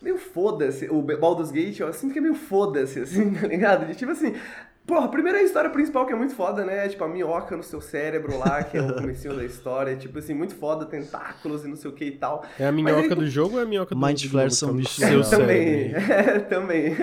meio 0.00 0.18
foda-se. 0.18 0.88
O 0.88 1.02
Baldur's 1.02 1.50
Gate, 1.50 1.80
eu 1.80 1.92
sinto 1.92 2.12
que 2.12 2.20
é 2.20 2.22
meio 2.22 2.36
foda-se, 2.36 3.00
assim, 3.00 3.34
tá 3.34 3.48
ligado? 3.48 3.86
De, 3.86 3.96
tipo 3.96 4.12
assim... 4.12 4.34
Porra, 4.86 5.04
a 5.04 5.08
primeira 5.08 5.40
história 5.40 5.70
principal 5.70 6.04
que 6.04 6.12
é 6.12 6.16
muito 6.16 6.34
foda, 6.34 6.64
né? 6.64 6.86
É, 6.86 6.88
tipo, 6.88 7.04
a 7.04 7.08
minhoca 7.08 7.56
no 7.56 7.62
seu 7.62 7.80
cérebro 7.80 8.36
lá, 8.36 8.64
que 8.64 8.76
é 8.76 8.82
o 8.82 8.94
comecinho 9.00 9.36
da 9.36 9.44
história. 9.44 9.94
Tipo 9.94 10.18
assim, 10.18 10.34
muito 10.34 10.54
foda, 10.56 10.84
tentáculos 10.84 11.64
e 11.64 11.68
não 11.68 11.76
sei 11.76 11.90
o 11.90 11.94
que 11.94 12.04
e 12.06 12.12
tal. 12.12 12.44
É 12.58 12.66
a 12.66 12.72
minhoca 12.72 13.00
aí, 13.00 13.14
do 13.14 13.26
jogo 13.28 13.54
ou 13.54 13.60
é 13.60 13.62
a 13.62 13.66
minhoca 13.66 13.94
do 13.94 14.00
Mind 14.00 14.24
Flare 14.26 14.50
são 14.50 14.74
bichos 14.74 14.96
seu 14.96 15.22
Também, 15.30 15.94
é, 15.94 16.38
também. 16.40 16.96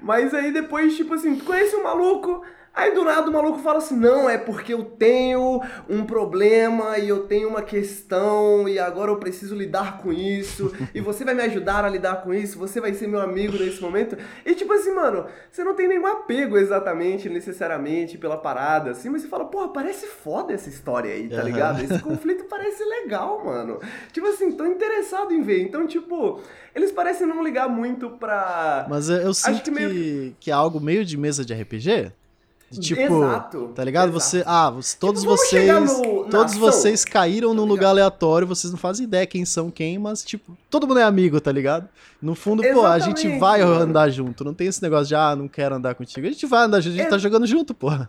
Mas 0.00 0.32
aí 0.32 0.50
depois, 0.50 0.96
tipo 0.96 1.12
assim, 1.12 1.36
tu 1.36 1.44
conhece 1.44 1.76
um 1.76 1.82
maluco, 1.82 2.42
Aí 2.72 2.94
do 2.94 3.04
nada 3.04 3.28
o 3.28 3.32
maluco 3.32 3.58
fala 3.58 3.78
assim: 3.78 3.96
não, 3.96 4.30
é 4.30 4.38
porque 4.38 4.72
eu 4.72 4.84
tenho 4.84 5.60
um 5.88 6.04
problema 6.04 6.98
e 6.98 7.08
eu 7.08 7.26
tenho 7.26 7.48
uma 7.48 7.62
questão 7.62 8.68
e 8.68 8.78
agora 8.78 9.10
eu 9.10 9.16
preciso 9.16 9.56
lidar 9.56 9.98
com 9.98 10.12
isso 10.12 10.72
e 10.94 11.00
você 11.00 11.24
vai 11.24 11.34
me 11.34 11.42
ajudar 11.42 11.84
a 11.84 11.88
lidar 11.88 12.22
com 12.22 12.32
isso, 12.32 12.58
você 12.58 12.80
vai 12.80 12.94
ser 12.94 13.08
meu 13.08 13.20
amigo 13.20 13.58
nesse 13.58 13.80
momento. 13.80 14.16
E 14.46 14.54
tipo 14.54 14.72
assim, 14.72 14.92
mano, 14.92 15.26
você 15.50 15.64
não 15.64 15.74
tem 15.74 15.88
nenhum 15.88 16.06
apego 16.06 16.56
exatamente, 16.56 17.28
necessariamente 17.28 18.16
pela 18.16 18.36
parada, 18.36 18.92
assim, 18.92 19.08
mas 19.08 19.22
você 19.22 19.28
fala: 19.28 19.44
porra, 19.46 19.68
parece 19.68 20.06
foda 20.06 20.52
essa 20.52 20.68
história 20.68 21.12
aí, 21.12 21.28
tá 21.28 21.42
ligado? 21.42 21.82
Esse 21.82 21.98
conflito 21.98 22.44
parece 22.44 22.84
legal, 22.84 23.44
mano. 23.44 23.80
Tipo 24.12 24.28
assim, 24.28 24.52
tô 24.52 24.64
interessado 24.64 25.32
em 25.34 25.42
ver. 25.42 25.62
Então, 25.62 25.86
tipo, 25.86 26.40
eles 26.74 26.92
parecem 26.92 27.26
não 27.26 27.42
ligar 27.42 27.68
muito 27.68 28.10
pra. 28.10 28.86
Mas 28.88 29.08
eu 29.08 29.34
sinto 29.34 29.62
que, 29.62 29.70
meio... 29.70 30.34
que 30.38 30.50
é 30.50 30.54
algo 30.54 30.80
meio 30.80 31.04
de 31.04 31.16
mesa 31.16 31.44
de 31.44 31.52
RPG. 31.52 32.12
Tipo, 32.78 33.00
Exato. 33.00 33.72
Tá 33.74 33.82
ligado? 33.82 34.10
Exato. 34.10 34.20
Você, 34.20 34.44
ah, 34.46 34.72
todos 35.00 35.22
tipo, 35.22 35.36
vocês, 35.36 35.98
no, 35.98 36.24
todos 36.30 36.52
ação. 36.52 36.60
vocês 36.60 37.04
caíram 37.04 37.52
num 37.52 37.64
lugar 37.64 37.88
aleatório, 37.88 38.46
vocês 38.46 38.70
não 38.70 38.78
fazem 38.78 39.04
ideia 39.04 39.26
quem 39.26 39.44
são 39.44 39.70
quem, 39.70 39.98
mas 39.98 40.22
tipo, 40.22 40.56
todo 40.68 40.86
mundo 40.86 41.00
é 41.00 41.02
amigo, 41.02 41.40
tá 41.40 41.50
ligado? 41.50 41.88
No 42.22 42.36
fundo, 42.36 42.62
Exatamente, 42.62 42.86
pô, 42.86 42.92
a 42.92 42.98
gente 42.98 43.38
vai 43.40 43.64
mano. 43.64 43.82
andar 43.82 44.08
junto, 44.10 44.44
não 44.44 44.54
tem 44.54 44.68
esse 44.68 44.80
negócio 44.82 45.08
de 45.08 45.16
ah, 45.16 45.34
não 45.34 45.48
quero 45.48 45.74
andar 45.74 45.96
contigo. 45.96 46.26
A 46.26 46.30
gente 46.30 46.46
vai 46.46 46.64
andar 46.64 46.80
junto, 46.80 46.94
a 46.94 46.96
gente 46.96 47.06
é... 47.06 47.10
tá 47.10 47.18
jogando 47.18 47.46
junto, 47.46 47.74
porra. 47.74 48.08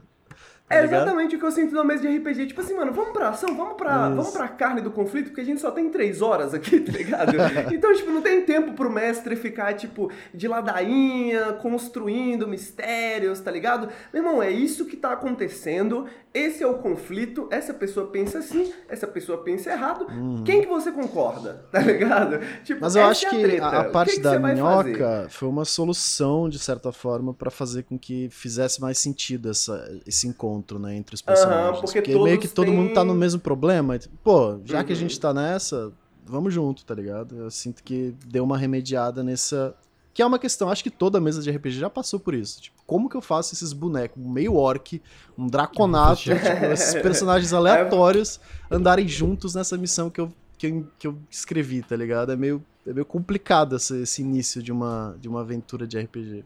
Tá 0.71 0.77
é 0.77 0.83
exatamente 0.85 1.35
o 1.35 1.39
que 1.39 1.45
eu 1.45 1.51
sinto 1.51 1.75
no 1.75 1.83
mesa 1.83 2.01
de 2.01 2.17
RPG. 2.17 2.47
Tipo 2.47 2.61
assim, 2.61 2.73
mano, 2.73 2.93
vamos 2.93 3.11
pra 3.11 3.29
ação, 3.29 3.55
vamos 3.55 3.75
pra, 3.75 4.09
vamos 4.09 4.31
pra 4.31 4.47
carne 4.47 4.81
do 4.81 4.89
conflito, 4.89 5.27
porque 5.27 5.41
a 5.41 5.43
gente 5.43 5.59
só 5.59 5.69
tem 5.69 5.89
três 5.89 6.21
horas 6.21 6.53
aqui, 6.53 6.79
tá 6.79 6.91
ligado? 6.91 7.33
então, 7.73 7.93
tipo, 7.93 8.09
não 8.09 8.21
tem 8.21 8.41
tempo 8.45 8.73
pro 8.73 8.89
mestre 8.89 9.35
ficar, 9.35 9.73
tipo, 9.73 10.09
de 10.33 10.47
ladainha, 10.47 11.53
construindo 11.53 12.47
mistérios, 12.47 13.39
tá 13.41 13.51
ligado? 13.51 13.89
Meu 14.13 14.23
irmão, 14.23 14.41
é 14.41 14.49
isso 14.49 14.85
que 14.85 14.95
tá 14.95 15.11
acontecendo, 15.11 16.05
esse 16.33 16.63
é 16.63 16.67
o 16.67 16.75
conflito, 16.75 17.47
essa 17.51 17.73
pessoa 17.73 18.07
pensa 18.07 18.39
assim, 18.39 18.71
essa 18.87 19.05
pessoa 19.05 19.39
pensa 19.39 19.71
errado. 19.71 20.07
Uhum. 20.09 20.43
Quem 20.45 20.61
que 20.61 20.67
você 20.67 20.91
concorda, 20.91 21.65
tá 21.71 21.79
ligado? 21.79 22.39
Tipo, 22.63 22.79
Mas 22.81 22.95
eu 22.95 23.03
acho 23.03 23.25
é 23.25 23.27
a 23.27 23.31
que 23.31 23.59
a, 23.59 23.79
a 23.81 23.83
parte 23.85 24.11
que 24.11 24.17
que 24.17 24.23
da 24.23 24.39
minhoca 24.39 25.27
foi 25.29 25.49
uma 25.49 25.65
solução, 25.65 26.47
de 26.47 26.59
certa 26.59 26.91
forma, 26.91 27.33
para 27.33 27.51
fazer 27.51 27.83
com 27.83 27.99
que 27.99 28.29
fizesse 28.29 28.79
mais 28.79 28.97
sentido 28.97 29.49
essa, 29.49 29.91
esse 30.07 30.27
encontro 30.27 30.60
encontro, 30.61 30.79
né, 30.79 30.95
entre 30.95 31.15
os 31.15 31.21
personagens. 31.21 31.75
Uhum, 31.75 31.81
porque, 31.81 32.01
porque 32.01 32.23
meio 32.23 32.39
que 32.39 32.47
todo 32.47 32.71
mundo 32.71 32.93
tá 32.93 33.03
no 33.03 33.13
mesmo 33.13 33.39
problema. 33.39 33.99
Pô, 34.23 34.59
já 34.63 34.79
uhum. 34.79 34.85
que 34.85 34.93
a 34.93 34.95
gente 34.95 35.19
tá 35.19 35.33
nessa, 35.33 35.91
vamos 36.25 36.53
junto, 36.53 36.85
tá 36.85 36.93
ligado? 36.93 37.35
Eu 37.35 37.51
sinto 37.51 37.83
que 37.83 38.13
deu 38.25 38.43
uma 38.43 38.57
remediada 38.57 39.23
nessa. 39.23 39.75
Que 40.13 40.21
é 40.21 40.25
uma 40.25 40.37
questão, 40.37 40.69
acho 40.69 40.83
que 40.83 40.89
toda 40.89 41.21
mesa 41.21 41.41
de 41.41 41.49
RPG 41.49 41.79
já 41.79 41.89
passou 41.89 42.19
por 42.19 42.33
isso. 42.33 42.61
Tipo, 42.61 42.81
como 42.85 43.09
que 43.09 43.15
eu 43.15 43.21
faço 43.21 43.53
esses 43.53 43.71
bonecos, 43.71 44.21
um 44.21 44.29
meio 44.29 44.55
orc, 44.55 45.01
um 45.37 45.47
draconato, 45.47 46.23
tipo, 46.35 46.65
esses 46.73 47.01
personagens 47.01 47.53
aleatórios 47.53 48.39
andarem 48.69 49.07
juntos 49.07 49.55
nessa 49.55 49.77
missão 49.77 50.09
que 50.09 50.19
eu, 50.19 50.33
que 50.57 50.67
eu, 50.67 50.87
que 50.99 51.07
eu 51.07 51.17
escrevi, 51.29 51.81
tá 51.81 51.95
ligado? 51.95 52.33
É 52.33 52.35
meio, 52.35 52.61
é 52.85 52.91
meio 52.91 53.05
complicado 53.05 53.77
esse, 53.77 54.01
esse 54.01 54.21
início 54.21 54.61
de 54.61 54.69
uma, 54.69 55.15
de 55.17 55.29
uma 55.29 55.39
aventura 55.39 55.87
de 55.87 55.97
RPG. 55.97 56.43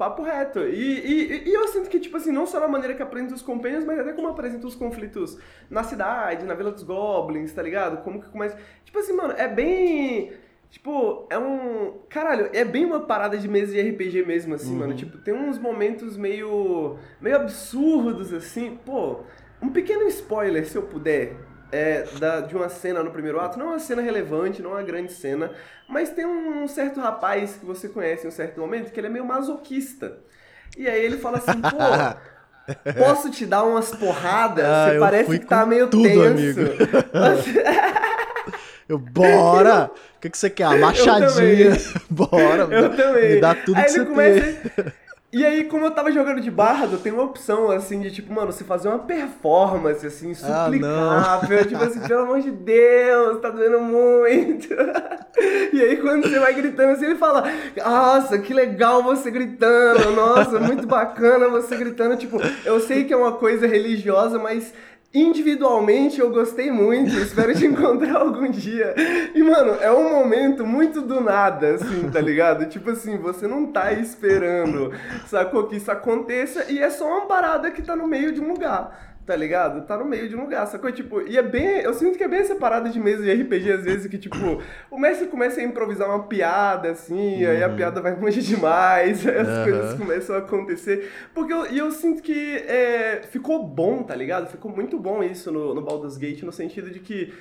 Papo 0.00 0.22
reto. 0.22 0.60
E, 0.60 0.72
e, 0.72 1.48
e, 1.50 1.52
eu 1.52 1.68
sinto 1.68 1.90
que, 1.90 2.00
tipo 2.00 2.16
assim, 2.16 2.32
não 2.32 2.46
só 2.46 2.58
na 2.58 2.66
maneira 2.66 2.94
que 2.94 3.02
apresenta 3.02 3.34
os 3.34 3.42
companheiros, 3.42 3.84
mas 3.84 3.98
até 3.98 4.14
como 4.14 4.28
apresenta 4.28 4.66
os 4.66 4.74
conflitos 4.74 5.36
na 5.68 5.82
cidade, 5.84 6.46
na 6.46 6.54
Vila 6.54 6.72
dos 6.72 6.82
Goblins, 6.82 7.52
tá 7.52 7.60
ligado? 7.60 8.02
Como 8.02 8.18
que 8.18 8.30
começa. 8.30 8.56
Tipo 8.82 8.98
assim, 8.98 9.12
mano, 9.12 9.34
é 9.36 9.46
bem. 9.46 10.32
Tipo, 10.70 11.26
é 11.28 11.38
um. 11.38 11.98
Caralho, 12.08 12.48
é 12.54 12.64
bem 12.64 12.86
uma 12.86 13.00
parada 13.00 13.36
de 13.36 13.46
mesa 13.46 13.74
de 13.74 13.90
RPG 13.90 14.24
mesmo, 14.24 14.54
assim, 14.54 14.72
uhum. 14.72 14.78
mano. 14.78 14.94
Tipo, 14.94 15.18
tem 15.18 15.34
uns 15.34 15.58
momentos 15.58 16.16
meio. 16.16 16.96
meio 17.20 17.36
absurdos, 17.36 18.32
assim. 18.32 18.78
Pô, 18.82 19.20
um 19.60 19.68
pequeno 19.68 20.08
spoiler, 20.08 20.64
se 20.66 20.78
eu 20.78 20.82
puder 20.84 21.36
é, 21.72 22.04
da, 22.18 22.40
de 22.40 22.54
uma 22.54 22.68
cena 22.68 23.02
no 23.02 23.10
primeiro 23.10 23.40
ato, 23.40 23.58
não 23.58 23.66
é 23.66 23.68
uma 23.70 23.78
cena 23.78 24.02
relevante, 24.02 24.62
não 24.62 24.70
é 24.70 24.74
uma 24.74 24.82
grande 24.82 25.12
cena, 25.12 25.50
mas 25.88 26.10
tem 26.10 26.26
um, 26.26 26.66
certo 26.68 27.00
rapaz 27.00 27.56
que 27.56 27.66
você 27.66 27.88
conhece 27.88 28.24
em 28.24 28.28
um 28.28 28.32
certo 28.32 28.60
momento 28.60 28.92
que 28.92 29.00
ele 29.00 29.06
é 29.06 29.10
meio 29.10 29.24
masoquista. 29.24 30.18
E 30.76 30.88
aí 30.88 31.04
ele 31.04 31.18
fala 31.18 31.38
assim, 31.38 31.60
pô, 31.60 32.92
posso 32.98 33.30
te 33.30 33.46
dar 33.46 33.64
umas 33.64 33.90
porradas? 33.90 34.64
Ah, 34.64 34.90
você 34.90 34.98
parece 34.98 35.38
que 35.38 35.46
tá 35.46 35.66
meio 35.66 35.88
tudo, 35.88 36.04
tenso. 36.04 36.26
Amigo. 36.26 36.60
Eu, 38.88 38.98
bora! 38.98 39.88
O 40.16 40.20
que, 40.20 40.28
que 40.28 40.36
você 40.36 40.50
quer? 40.50 40.64
A 40.64 40.76
machadinha. 40.76 41.76
Bora, 42.10 42.66
eu 42.72 42.96
também. 42.96 43.34
Me 43.36 43.40
dá 43.40 43.54
tudo 43.54 43.78
aí 43.78 43.84
que 43.84 43.90
você 43.90 44.04
começa... 44.04 44.42
tem. 44.42 44.92
E 45.32 45.46
aí, 45.46 45.62
como 45.64 45.84
eu 45.84 45.92
tava 45.92 46.10
jogando 46.10 46.40
de 46.40 46.50
bardo, 46.50 46.98
tem 46.98 47.12
uma 47.12 47.22
opção, 47.22 47.70
assim, 47.70 48.00
de 48.00 48.10
tipo, 48.10 48.32
mano, 48.32 48.50
você 48.50 48.64
fazer 48.64 48.88
uma 48.88 48.98
performance, 48.98 50.04
assim, 50.04 50.32
ah, 50.42 50.64
suplicável. 50.64 51.60
Ah, 51.60 51.64
tipo 51.64 51.84
assim, 51.84 52.00
pelo 52.00 52.22
amor 52.22 52.40
de 52.40 52.50
Deus, 52.50 53.40
tá 53.40 53.48
doendo 53.48 53.78
muito. 53.80 54.74
e 55.72 55.82
aí, 55.82 55.96
quando 55.98 56.28
você 56.28 56.36
vai 56.40 56.52
gritando 56.52 56.90
assim, 56.90 57.04
ele 57.04 57.14
fala, 57.14 57.44
nossa, 57.76 58.40
que 58.40 58.52
legal 58.52 59.04
você 59.04 59.30
gritando, 59.30 60.10
nossa, 60.16 60.58
muito 60.58 60.84
bacana 60.84 61.48
você 61.48 61.76
gritando. 61.76 62.16
Tipo, 62.16 62.40
eu 62.64 62.80
sei 62.80 63.04
que 63.04 63.12
é 63.12 63.16
uma 63.16 63.32
coisa 63.32 63.68
religiosa, 63.68 64.36
mas 64.36 64.74
Individualmente 65.12 66.20
eu 66.20 66.30
gostei 66.30 66.70
muito, 66.70 67.10
espero 67.16 67.52
te 67.52 67.66
encontrar 67.66 68.18
algum 68.20 68.48
dia. 68.48 68.94
E, 69.34 69.42
mano, 69.42 69.72
é 69.80 69.90
um 69.90 70.08
momento 70.08 70.64
muito 70.64 71.00
do 71.00 71.20
nada, 71.20 71.74
assim, 71.74 72.08
tá 72.08 72.20
ligado? 72.20 72.66
Tipo 72.66 72.90
assim, 72.90 73.16
você 73.18 73.48
não 73.48 73.66
tá 73.66 73.92
esperando, 73.92 74.92
sacou? 75.26 75.66
Que 75.66 75.76
isso 75.76 75.90
aconteça 75.90 76.70
e 76.70 76.78
é 76.78 76.88
só 76.90 77.08
uma 77.08 77.26
parada 77.26 77.72
que 77.72 77.82
tá 77.82 77.96
no 77.96 78.06
meio 78.06 78.32
de 78.32 78.40
um 78.40 78.52
lugar 78.52 79.09
tá 79.30 79.36
ligado? 79.36 79.86
Tá 79.86 79.96
no 79.96 80.04
meio 80.04 80.28
de 80.28 80.34
um 80.34 80.40
lugar, 80.40 80.66
sacou? 80.66 80.90
Tipo, 80.90 81.22
e 81.22 81.38
é 81.38 81.42
bem. 81.42 81.82
Eu 81.82 81.94
sinto 81.94 82.18
que 82.18 82.24
é 82.24 82.26
bem 82.26 82.40
essa 82.40 82.56
parada 82.56 82.90
de 82.90 82.98
mesa 82.98 83.22
de 83.22 83.32
RPG, 83.32 83.70
às 83.70 83.84
vezes, 83.84 84.06
que, 84.08 84.18
tipo, 84.18 84.60
o 84.90 84.98
mestre 84.98 85.28
começa 85.28 85.60
a 85.60 85.62
improvisar 85.62 86.08
uma 86.08 86.24
piada, 86.24 86.90
assim, 86.90 87.44
uhum. 87.44 87.50
aí 87.50 87.62
a 87.62 87.68
uhum. 87.68 87.76
piada 87.76 88.00
vai 88.00 88.18
longe 88.18 88.42
demais, 88.42 89.22
aí 89.24 89.38
as 89.38 89.46
uhum. 89.46 89.62
coisas 89.62 89.94
começam 89.94 90.34
a 90.34 90.38
acontecer. 90.40 91.12
Porque 91.32 91.52
eu, 91.52 91.70
e 91.70 91.78
eu 91.78 91.92
sinto 91.92 92.20
que 92.22 92.56
é, 92.56 93.22
ficou 93.30 93.64
bom, 93.64 94.02
tá 94.02 94.16
ligado? 94.16 94.50
Ficou 94.50 94.68
muito 94.68 94.98
bom 94.98 95.22
isso 95.22 95.52
no, 95.52 95.76
no 95.76 95.80
Baldur's 95.80 96.16
Gate, 96.16 96.42
no 96.42 96.50
sentido 96.50 96.90
de 96.90 96.98
que 96.98 97.32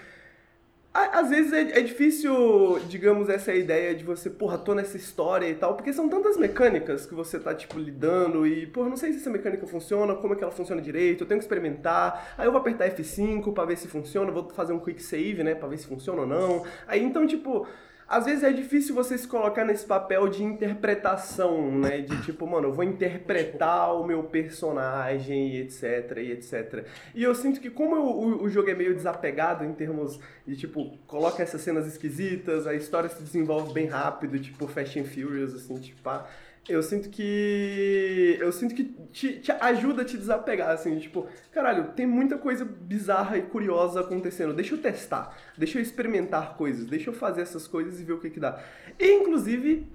às 0.94 1.30
vezes 1.30 1.54
é, 1.54 1.80
é, 1.80 1.82
difícil, 1.82 2.80
digamos, 2.88 3.30
essa 3.30 3.54
ideia 3.54 3.94
de 3.94 4.04
você, 4.04 4.30
porra, 4.30 4.58
tô 4.58 4.74
nessa 4.74 4.98
história 4.98 5.48
e 5.48 5.54
tal, 5.54 5.76
porque 5.76 5.94
são 5.94 6.10
tantas 6.10 6.36
mecânicas 6.38 7.06
que 7.06 7.14
você 7.14 7.40
tá, 7.40 7.54
tipo, 7.54 7.78
lidando 7.78 8.46
e, 8.48 8.66
porra, 8.68 8.90
não 8.90 8.98
sei 8.98 9.14
se 9.14 9.20
essa 9.20 9.30
mecânica 9.30 9.68
funciona, 9.68 10.16
como 10.16 10.34
é 10.34 10.36
que 10.36 10.44
ela 10.44 10.52
funciona 10.52 10.82
direito, 10.82 11.24
eu 11.24 11.28
tenho 11.28 11.40
que 11.40 11.46
experimentar, 11.46 12.34
aí 12.38 12.48
eu 12.48 12.52
vou 12.52 12.60
apertar 12.60 12.90
F5 12.90 13.54
pra 13.54 13.66
ver 13.66 13.78
se 13.78 13.88
funciona, 13.88 14.32
vou 14.32 14.50
fazer 14.50 14.74
um 14.74 14.80
quick 14.80 15.02
save, 15.02 15.44
né, 15.44 15.54
pra 15.54 15.68
ver 15.68 15.78
se 15.78 15.86
funciona 15.86 16.22
ou 16.22 16.28
não. 16.28 16.66
Aí, 16.88 17.04
então, 17.04 17.26
tipo, 17.28 17.68
às 18.10 18.26
vezes 18.26 18.44
é 18.44 18.52
difícil 18.52 18.96
você 18.96 19.16
se 19.16 19.28
colocar 19.28 19.64
nesse 19.64 19.86
papel 19.86 20.28
de 20.28 20.44
interpretação, 20.44 21.72
né? 21.78 22.02
De 22.02 22.20
tipo, 22.24 22.48
mano, 22.48 22.70
eu 22.70 22.74
vou 22.74 22.84
interpretar 22.84 23.96
o 23.96 24.04
meu 24.04 24.24
personagem 24.24 25.50
e 25.50 25.62
etc, 25.62 26.18
e 26.18 26.32
etc. 26.32 26.86
E 27.14 27.22
eu 27.22 27.36
sinto 27.36 27.62
que 27.62 27.70
como 27.70 27.96
o, 27.98 28.44
o 28.44 28.50
jogo 28.50 28.68
é 28.72 28.74
meio 28.74 28.96
desapegado 28.96 29.64
em 29.64 29.74
termos 29.74 30.20
de, 30.48 30.58
tipo, 30.58 30.98
coloca 31.06 31.44
essas 31.44 31.62
cenas 31.62 31.86
esquisitas, 31.86 32.66
a 32.66 32.74
história 32.74 33.10
se 33.10 33.22
desenvolve 33.22 33.72
bem 33.74 33.86
rápido, 33.86 34.40
tipo 34.40 34.68
Fast 34.68 35.00
and 35.00 35.06
Furious, 35.06 35.54
assim, 35.54 35.80
tipo, 35.80 36.02
pá 36.02 36.26
eu 36.68 36.84
sinto 36.84 37.10
que. 37.10 38.38
Eu 38.40 38.52
sinto 38.52 38.76
que 38.76 38.84
te, 39.12 39.40
te, 39.40 39.52
ajuda 39.52 40.02
a 40.02 40.06
te 40.06 40.18
desapegar, 40.18 40.70
assim, 40.70 40.98
tipo, 41.00 41.28
caralho, 41.52 41.92
tem 41.96 42.06
muita 42.06 42.38
coisa 42.38 42.66
bizarra 42.66 43.38
e 43.38 43.42
curiosa 43.44 44.02
acontecendo. 44.02 44.54
Deixa 44.54 44.76
eu 44.76 44.80
testar, 44.80 45.36
deixa 45.58 45.78
eu 45.78 45.82
experimentar 45.82 46.56
coisas, 46.56 46.86
deixa 46.86 47.10
eu 47.10 47.14
fazer 47.14 47.42
essas 47.42 47.68
coisas 47.68 48.00
e 48.00 48.04
ver 48.04 48.14
o 48.14 48.20
que 48.20 48.30
que 48.30 48.40
dá. 48.40 48.62
E, 49.00 49.14
inclusive, 49.14 49.88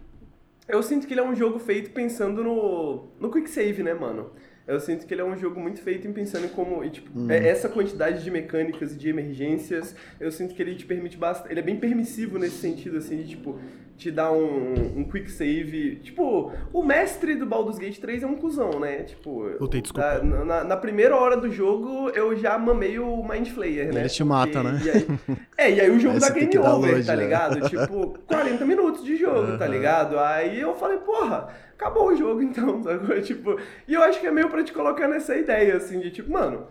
eu 0.67 0.83
sinto 0.83 1.07
que 1.07 1.15
ele 1.15 1.21
é 1.21 1.25
um 1.25 1.35
jogo 1.35 1.59
feito 1.59 1.91
pensando 1.91 2.43
no, 2.43 3.09
no 3.21 3.31
quick 3.31 3.49
save, 3.49 3.83
né, 3.83 3.95
mano? 3.95 4.33
Eu 4.67 4.81
sinto 4.81 5.07
que 5.07 5.13
ele 5.13 5.21
é 5.21 5.25
um 5.25 5.37
jogo 5.37 5.61
muito 5.61 5.83
feito 5.83 6.09
em 6.09 6.13
pensando 6.13 6.47
em 6.47 6.49
como, 6.49 6.83
e, 6.83 6.89
tipo, 6.89 7.11
hum. 7.15 7.31
essa 7.31 7.69
quantidade 7.69 8.25
de 8.25 8.31
mecânicas 8.31 8.95
e 8.95 8.97
de 8.97 9.11
emergências, 9.11 9.95
eu 10.19 10.33
sinto 10.33 10.55
que 10.55 10.63
ele 10.63 10.75
te 10.75 10.87
permite 10.87 11.19
bastante, 11.19 11.53
ele 11.53 11.61
é 11.61 11.63
bem 11.63 11.79
permissivo 11.79 12.39
nesse 12.39 12.57
sentido, 12.57 12.97
assim, 12.97 13.19
de, 13.19 13.29
tipo, 13.29 13.61
te 13.97 14.11
dar 14.11 14.33
um, 14.33 14.99
um 14.99 15.05
quick 15.05 15.31
save. 15.31 15.97
Tipo, 15.97 16.53
o 16.73 16.83
mestre 16.83 17.35
do 17.35 17.47
Baldur's 17.47 17.79
Gate 17.79 17.99
3 17.99 18.23
é 18.23 18.27
um 18.27 18.35
cuzão, 18.35 18.81
né? 18.81 19.03
Tipo, 19.05 19.51
Voltei, 19.59 19.81
desculpa. 19.81 20.19
Na, 20.23 20.45
na, 20.45 20.65
na, 20.65 20.77
primeira 20.77 21.17
hora 21.17 21.37
do 21.37 21.51
jogo 21.51 22.11
eu 22.11 22.37
já 22.37 22.59
mamei 22.59 22.99
o 22.99 23.23
Mind 23.27 23.49
Flayer, 23.49 23.93
né? 23.93 24.01
Ele 24.01 24.09
te 24.09 24.25
mata, 24.25 24.63
né? 24.63 24.81
E 24.85 24.91
aí, 24.91 25.07
é, 25.57 25.73
e 25.73 25.81
aí 25.81 25.91
o 25.91 25.99
jogo 25.99 26.19
dá 26.19 26.31
game 26.31 26.59
over, 26.59 27.05
tá 27.05 27.15
ligado? 27.15 27.61
tipo, 27.69 28.19
40 28.27 28.65
minutos 28.65 29.05
de 29.05 29.17
jogo, 29.17 29.53
uhum. 29.53 29.59
tá 29.59 29.67
ligado? 29.67 30.19
Aí 30.19 30.61
eu 30.61 30.75
falei, 30.75 30.99
porra, 30.99 31.49
acabou 31.73 32.09
o 32.09 32.17
jogo 32.17 32.43
então, 32.43 32.83
sacou? 32.85 33.21
Tipo, 33.23 33.59
e 33.87 33.95
eu 33.95 34.03
acho 34.03 34.21
que 34.21 34.27
é 34.27 34.31
meio 34.31 34.49
pra 34.49 34.65
te 34.65 34.73
colocar 34.73 35.07
nessa 35.09 35.37
ideia, 35.37 35.77
assim, 35.77 36.01
de 36.01 36.11
tipo, 36.11 36.33
mano. 36.33 36.67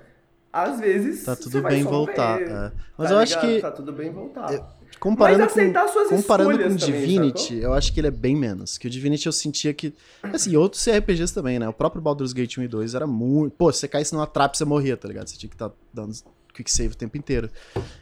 Às 0.52 0.80
vezes. 0.80 1.26
Tá 1.26 1.36
tudo 1.36 1.64
bem 1.64 1.82
voltar. 1.82 2.40
É. 2.40 2.72
Mas 2.96 3.10
tá 3.10 3.16
eu 3.16 3.20
ligado? 3.20 3.22
acho 3.24 3.42
que. 3.42 3.60
Tá 3.60 3.72
tudo 3.72 3.92
bem 3.92 4.12
voltar. 4.12 4.54
Eu 4.54 4.64
Comparando 5.00 5.48
com, 5.48 6.16
comparando 6.16 6.58
com 6.58 6.76
Divinity, 6.76 7.48
também, 7.48 7.64
eu 7.64 7.74
acho 7.74 7.92
que 7.94 8.00
ele 8.00 8.08
é 8.08 8.12
bem 8.12 8.36
menos. 8.36 8.78
Que 8.78 8.88
o 8.88 8.90
Divinity 8.90 9.26
eu 9.26 9.32
sentia 9.32 9.74
que. 9.74 9.94
Assim, 10.22 10.56
outros 10.56 10.84
CRPGs 10.84 11.34
também, 11.34 11.60
né? 11.60 11.68
O 11.68 11.74
próprio 11.74 12.02
Baldur's 12.02 12.34
Gate 12.34 12.58
1 12.58 12.64
e 12.64 12.68
2 12.68 12.96
era 12.96 13.08
muito. 13.08 13.54
Pô, 13.54 13.72
se 13.72 13.80
você 13.80 13.88
caísse 13.88 14.14
numa 14.14 14.28
trap, 14.28 14.56
você 14.56 14.66
morria, 14.66 14.96
tá 14.96 15.08
ligado? 15.08 15.28
Você 15.28 15.38
tinha 15.38 15.50
que 15.50 15.56
estar 15.56 15.70
tá 15.70 15.76
dando 15.94 16.14
quick 16.54 16.72
save 16.72 16.94
o 16.94 16.98
tempo 16.98 17.18
inteiro. 17.18 17.50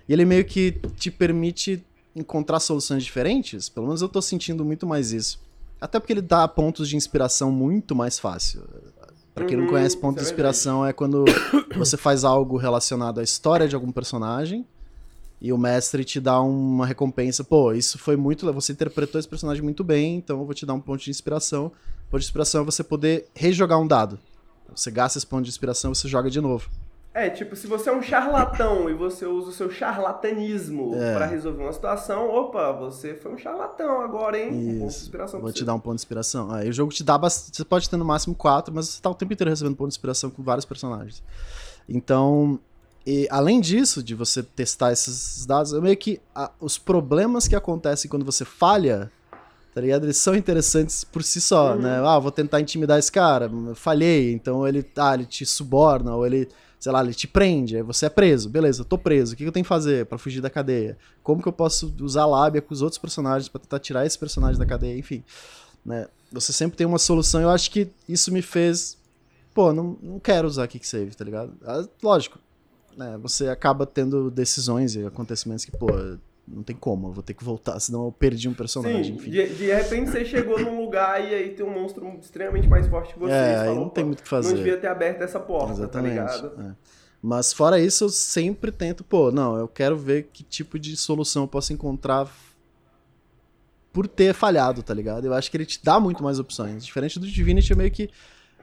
E 0.08 0.14
ele 0.14 0.26
meio 0.26 0.46
que 0.46 0.80
te 0.98 1.10
permite 1.10 1.84
encontrar 2.16 2.60
soluções 2.60 3.04
diferentes. 3.04 3.70
Pelo 3.70 3.88
menos 3.88 4.02
eu 4.02 4.10
tô 4.10 4.22
sentindo 4.22 4.64
muito 4.64 4.86
mais 4.86 5.12
isso. 5.12 5.40
Até 5.80 6.00
porque 6.00 6.14
ele 6.14 6.22
dá 6.22 6.48
pontos 6.48 6.88
de 6.88 6.96
inspiração 6.96 7.52
muito 7.52 7.96
mais 7.96 8.20
fácil. 8.20 8.64
Pra 9.34 9.46
quem 9.46 9.58
uhum, 9.58 9.64
não 9.64 9.70
conhece, 9.70 9.98
ponto 9.98 10.18
de 10.18 10.22
é 10.22 10.26
inspiração 10.26 10.86
é 10.86 10.92
quando 10.92 11.24
você 11.76 11.96
faz 11.96 12.24
algo 12.24 12.58
relacionado 12.58 13.20
à 13.20 13.24
história 13.24 13.68
de 13.68 13.74
algum 13.74 13.92
personagem 13.92 14.66
e 15.42 15.52
o 15.52 15.58
mestre 15.58 16.06
te 16.06 16.20
dá 16.20 16.40
uma 16.40 16.86
recompensa. 16.86 17.44
Pô, 17.44 17.74
isso 17.74 17.98
foi 17.98 18.16
muito. 18.16 18.52
Você 18.54 18.72
interpretou 18.72 19.18
esse 19.18 19.28
personagem 19.28 19.64
muito 19.64 19.84
bem, 19.84 20.18
então 20.18 20.40
eu 20.40 20.46
vou 20.46 20.54
te 20.54 20.66
dar 20.66 20.76
um 20.76 20.80
ponto 20.80 21.04
de 21.04 21.10
inspiração. 21.10 21.66
O 21.66 22.12
ponto 22.12 22.20
de 22.20 22.26
inspiração 22.26 22.62
é 22.62 22.66
você 22.66 22.84
poder 22.84 23.28
rejogar 23.34 23.80
um 23.80 23.88
dado. 23.88 24.20
Você 24.76 24.92
gasta 24.92 25.18
esse 25.18 25.26
ponto 25.26 25.44
de 25.44 25.50
inspiração 25.50 25.92
e 25.92 25.96
você 25.96 26.08
joga 26.08 26.30
de 26.30 26.40
novo. 26.40 26.70
É, 27.14 27.30
tipo, 27.30 27.58
se 27.58 27.68
você 27.68 27.90
é 27.90 27.94
um 27.94 28.02
charlatão 28.02 28.90
e 28.90 28.94
você 28.94 29.26
usa 29.26 29.50
o 29.50 29.52
seu 29.52 29.70
charlatanismo 29.70 30.96
é. 30.96 31.14
para 31.14 31.26
resolver 31.26 31.64
uma 31.64 31.74
situação, 31.74 32.30
opa, 32.30 32.72
você 32.72 33.16
foi 33.16 33.34
um 33.34 33.38
charlatão 33.38 34.00
agora, 34.00 34.40
hein? 34.40 34.50
Isso. 34.50 34.60
Um 34.60 34.80
ponto 34.80 34.92
de 34.92 34.98
inspiração 34.98 35.42
Vou 35.42 35.52
te 35.52 35.66
dar 35.66 35.74
um 35.74 35.80
ponto 35.80 35.96
de 35.96 36.02
inspiração. 36.02 36.52
Aí 36.52 36.70
o 36.70 36.74
jogo 36.74 36.94
te 36.94 37.04
dá 37.04 37.18
bastante. 37.18 37.58
Você 37.58 37.66
pode 37.66 37.90
ter 37.90 37.98
no 37.98 38.06
máximo 38.06 38.34
quatro, 38.34 38.74
mas 38.74 38.88
você 38.88 39.02
tá 39.02 39.10
o 39.10 39.16
tempo 39.16 39.34
inteiro 39.34 39.50
recebendo 39.50 39.76
ponto 39.76 39.90
de 39.90 39.94
inspiração 39.94 40.30
com 40.30 40.42
vários 40.42 40.64
personagens. 40.64 41.22
Então, 41.90 42.58
e 43.06 43.28
além 43.32 43.60
disso, 43.60 44.04
de 44.04 44.14
você 44.14 44.44
testar 44.44 44.92
esses 44.92 45.46
dados, 45.46 45.74
é 45.74 45.82
meio 45.82 45.98
que 45.98 46.22
a, 46.36 46.52
os 46.60 46.78
problemas 46.78 47.48
que 47.48 47.56
acontecem 47.56 48.10
quando 48.10 48.24
você 48.24 48.46
falha, 48.46 49.12
tá 49.74 49.82
ligado? 49.82 50.06
Eles 50.06 50.18
são 50.18 50.36
interessantes 50.36 51.04
por 51.04 51.24
si 51.24 51.42
só, 51.42 51.74
uhum. 51.74 51.82
né? 51.82 52.00
Ah, 52.06 52.20
vou 52.20 52.32
tentar 52.32 52.62
intimidar 52.62 53.00
esse 53.00 53.12
cara, 53.12 53.50
falhei, 53.74 54.32
então 54.34 54.68
ele, 54.68 54.86
ah, 54.98 55.16
ele 55.16 55.26
te 55.26 55.46
suborna, 55.46 56.16
ou 56.16 56.26
ele, 56.26 56.48
sei 56.80 56.92
lá, 56.92 57.04
ele 57.04 57.14
te 57.14 57.28
prende, 57.28 57.78
aí 57.78 57.82
você 57.82 58.06
é 58.06 58.10
preso, 58.10 58.50
beleza, 58.50 58.82
eu 58.82 58.86
tô 58.86 59.00
preso, 59.00 59.34
o 59.34 59.38
que 59.38 59.46
eu 59.46 59.52
tenho 59.52 59.64
que 59.64 59.70
fazer 59.70 60.06
para 60.06 60.20
fugir 60.20 60.40
da 60.40 60.50
cadeia? 60.50 60.96
Como 61.24 61.42
que 61.42 61.48
eu 61.48 61.54
posso 61.54 61.92
usar 62.02 62.28
lábia 62.28 62.62
com 62.62 62.74
os 62.74 62.84
outros 62.84 63.00
personagens 63.00 63.50
para 63.50 63.62
tentar 63.62 63.80
tirar 63.80 64.06
esse 64.06 64.18
personagem 64.18 64.60
da 64.60 64.66
cadeia? 64.66 64.98
Enfim, 64.98 65.24
né? 65.84 66.08
Você 66.32 66.54
sempre 66.54 66.78
tem 66.78 66.86
uma 66.86 67.00
solução, 67.00 67.42
eu 67.42 67.50
acho 67.50 67.72
que 67.72 67.90
isso 68.08 68.32
me 68.32 68.44
fez, 68.44 68.96
pô, 69.56 69.74
não, 69.74 69.98
não 70.04 70.20
quero 70.20 70.48
usar 70.48 70.68
Kick 70.68 70.88
Save, 70.88 71.16
tá 71.16 71.26
ligado? 71.26 71.52
Ah, 71.66 71.84
lógico, 72.02 72.40
né, 72.98 73.18
você 73.22 73.48
acaba 73.50 73.86
tendo 73.86 74.30
decisões 74.30 74.96
e 74.96 75.06
acontecimentos 75.06 75.66
que, 75.66 75.72
pô, 75.72 75.88
não 76.48 76.64
tem 76.64 76.76
como, 76.76 77.08
eu 77.08 77.12
vou 77.14 77.24
ter 77.24 77.34
que 77.34 77.44
voltar, 77.44 77.80
senão 77.80 78.06
eu 78.06 78.12
perdi 78.12 78.50
um 78.50 78.54
personagem. 78.54 79.18
Sim. 79.18 79.30
De, 79.30 79.48
de 79.48 79.74
repente 79.74 80.12
você 80.12 80.26
chegou 80.26 80.60
num 80.60 80.82
lugar 80.82 81.22
e 81.24 81.34
aí 81.34 81.50
tem 81.50 81.66
um 81.66 81.72
monstro 81.72 82.06
extremamente 82.20 82.68
mais 82.68 82.88
forte 82.88 83.14
que 83.14 83.20
você. 83.20 83.34
É, 83.34 83.60
aí 83.60 83.76
não 83.76 83.90
tem 83.90 84.04
muito 84.04 84.20
o 84.20 84.24
que 84.24 84.30
fazer. 84.30 84.50
Não 84.50 84.58
devia 84.58 84.78
ter 84.78 84.88
aberto 84.88 85.22
essa 85.22 85.40
porta, 85.40 85.68
tá 85.68 85.74
Exatamente, 85.74 86.16
tá 86.16 86.36
ligado? 86.36 86.62
É. 86.62 86.76
Mas 87.22 87.54
fora 87.54 87.80
isso, 87.80 88.06
eu 88.06 88.10
sempre 88.10 88.72
tento, 88.72 89.04
pô, 89.04 89.32
não, 89.32 89.56
eu 89.56 89.68
quero 89.68 89.96
ver 89.96 90.30
que 90.34 90.44
tipo 90.44 90.80
de 90.80 90.98
solução 90.98 91.44
eu 91.44 91.48
posso 91.48 91.72
encontrar 91.72 92.28
por 93.94 94.08
ter 94.08 94.34
falhado, 94.34 94.82
tá 94.82 94.94
ligado? 94.94 95.26
Eu 95.26 95.34
acho 95.34 95.52
que 95.52 95.58
ele 95.58 95.66
te 95.66 95.80
dá 95.84 96.00
muito 96.00 96.24
mais 96.24 96.40
opções. 96.40 96.84
Diferente 96.84 97.20
do 97.20 97.28
Divinity, 97.28 97.74
é 97.74 97.76
meio 97.76 97.92
que, 97.92 98.10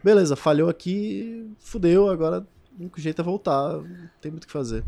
beleza, 0.03 0.35
falhou 0.35 0.69
aqui, 0.69 1.49
fudeu, 1.61 2.09
agora 2.09 2.45
o 2.79 2.83
único 2.83 3.01
jeito 3.01 3.21
é 3.21 3.25
voltar, 3.25 3.81
tem 4.21 4.31
muito 4.31 4.45
o 4.45 4.47
que 4.47 4.53
fazer. 4.53 4.85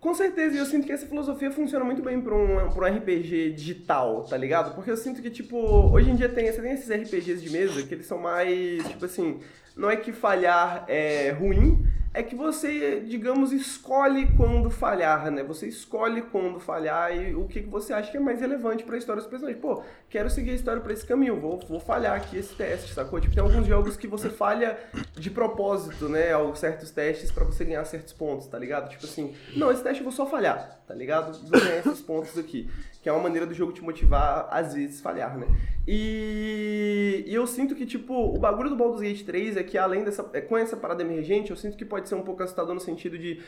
Com 0.00 0.14
certeza, 0.14 0.54
e 0.54 0.58
eu 0.58 0.66
sinto 0.66 0.84
que 0.84 0.92
essa 0.92 1.06
filosofia 1.06 1.50
funciona 1.50 1.82
muito 1.82 2.02
bem 2.02 2.20
para 2.20 2.34
um, 2.34 2.70
pra 2.70 2.92
um 2.92 2.96
RPG 2.98 3.52
digital, 3.52 4.24
tá 4.24 4.36
ligado? 4.36 4.74
Porque 4.74 4.90
eu 4.90 4.98
sinto 4.98 5.22
que, 5.22 5.30
tipo, 5.30 5.56
hoje 5.56 6.10
em 6.10 6.14
dia 6.14 6.28
tem, 6.28 6.52
você 6.52 6.60
tem 6.60 6.72
esses 6.72 6.90
RPGs 6.90 7.40
de 7.40 7.50
mesa 7.50 7.82
que 7.82 7.94
eles 7.94 8.04
são 8.04 8.18
mais, 8.18 8.86
tipo 8.86 9.04
assim, 9.06 9.40
não 9.74 9.90
é 9.90 9.96
que 9.96 10.12
falhar 10.12 10.84
é 10.88 11.30
ruim, 11.30 11.86
é 12.14 12.22
que 12.22 12.36
você, 12.36 13.00
digamos, 13.00 13.52
escolhe 13.52 14.28
quando 14.36 14.70
falhar, 14.70 15.32
né? 15.32 15.42
Você 15.42 15.66
escolhe 15.66 16.22
quando 16.22 16.60
falhar 16.60 17.14
e 17.14 17.34
o 17.34 17.44
que 17.48 17.60
você 17.60 17.92
acha 17.92 18.08
que 18.08 18.16
é 18.16 18.20
mais 18.20 18.40
relevante 18.40 18.84
para 18.84 18.94
a 18.94 18.98
história 18.98 19.20
dos 19.20 19.28
personagens. 19.28 19.60
Pô, 19.60 19.82
quero 20.08 20.30
seguir 20.30 20.52
a 20.52 20.54
história 20.54 20.80
para 20.80 20.92
esse 20.92 21.04
caminho, 21.04 21.40
vou, 21.40 21.58
vou 21.68 21.80
falhar 21.80 22.14
aqui 22.14 22.38
esse 22.38 22.54
teste, 22.54 22.94
sacou? 22.94 23.20
Tipo, 23.20 23.34
tem 23.34 23.42
alguns 23.42 23.66
jogos 23.66 23.96
que 23.96 24.06
você 24.06 24.30
falha 24.30 24.78
de 25.12 25.28
propósito, 25.28 26.08
né? 26.08 26.28
Certos 26.54 26.92
testes 26.92 27.32
para 27.32 27.44
você 27.44 27.64
ganhar 27.64 27.84
certos 27.84 28.12
pontos, 28.12 28.46
tá 28.46 28.60
ligado? 28.60 28.88
Tipo 28.90 29.06
assim, 29.06 29.34
não, 29.56 29.72
esse 29.72 29.82
teste 29.82 29.98
eu 29.98 30.04
vou 30.04 30.12
só 30.12 30.24
falhar, 30.24 30.83
tá 30.86 30.94
ligado? 30.94 31.38
Vou 31.48 31.60
ganhar 31.60 31.78
esses 31.78 32.00
pontos 32.00 32.38
aqui. 32.38 32.68
Que 33.02 33.08
é 33.08 33.12
uma 33.12 33.22
maneira 33.22 33.46
do 33.46 33.52
jogo 33.52 33.72
te 33.72 33.82
motivar, 33.82 34.48
às 34.50 34.74
vezes, 34.74 35.00
falhar, 35.00 35.36
né? 35.36 35.46
E, 35.86 37.24
e 37.26 37.34
eu 37.34 37.46
sinto 37.46 37.74
que, 37.74 37.84
tipo, 37.84 38.14
o 38.14 38.38
bagulho 38.38 38.70
do 38.70 38.76
Baldur's 38.76 39.02
Gate 39.02 39.24
3 39.24 39.56
é 39.56 39.62
que 39.62 39.76
além 39.76 40.04
dessa. 40.04 40.28
É, 40.32 40.40
com 40.40 40.56
essa 40.56 40.76
parada 40.76 41.02
emergente, 41.02 41.50
eu 41.50 41.56
sinto 41.56 41.76
que 41.76 41.84
pode 41.84 42.08
ser 42.08 42.14
um 42.14 42.22
pouco 42.22 42.42
assustador 42.42 42.74
no 42.74 42.80
sentido 42.80 43.18
de 43.18 43.42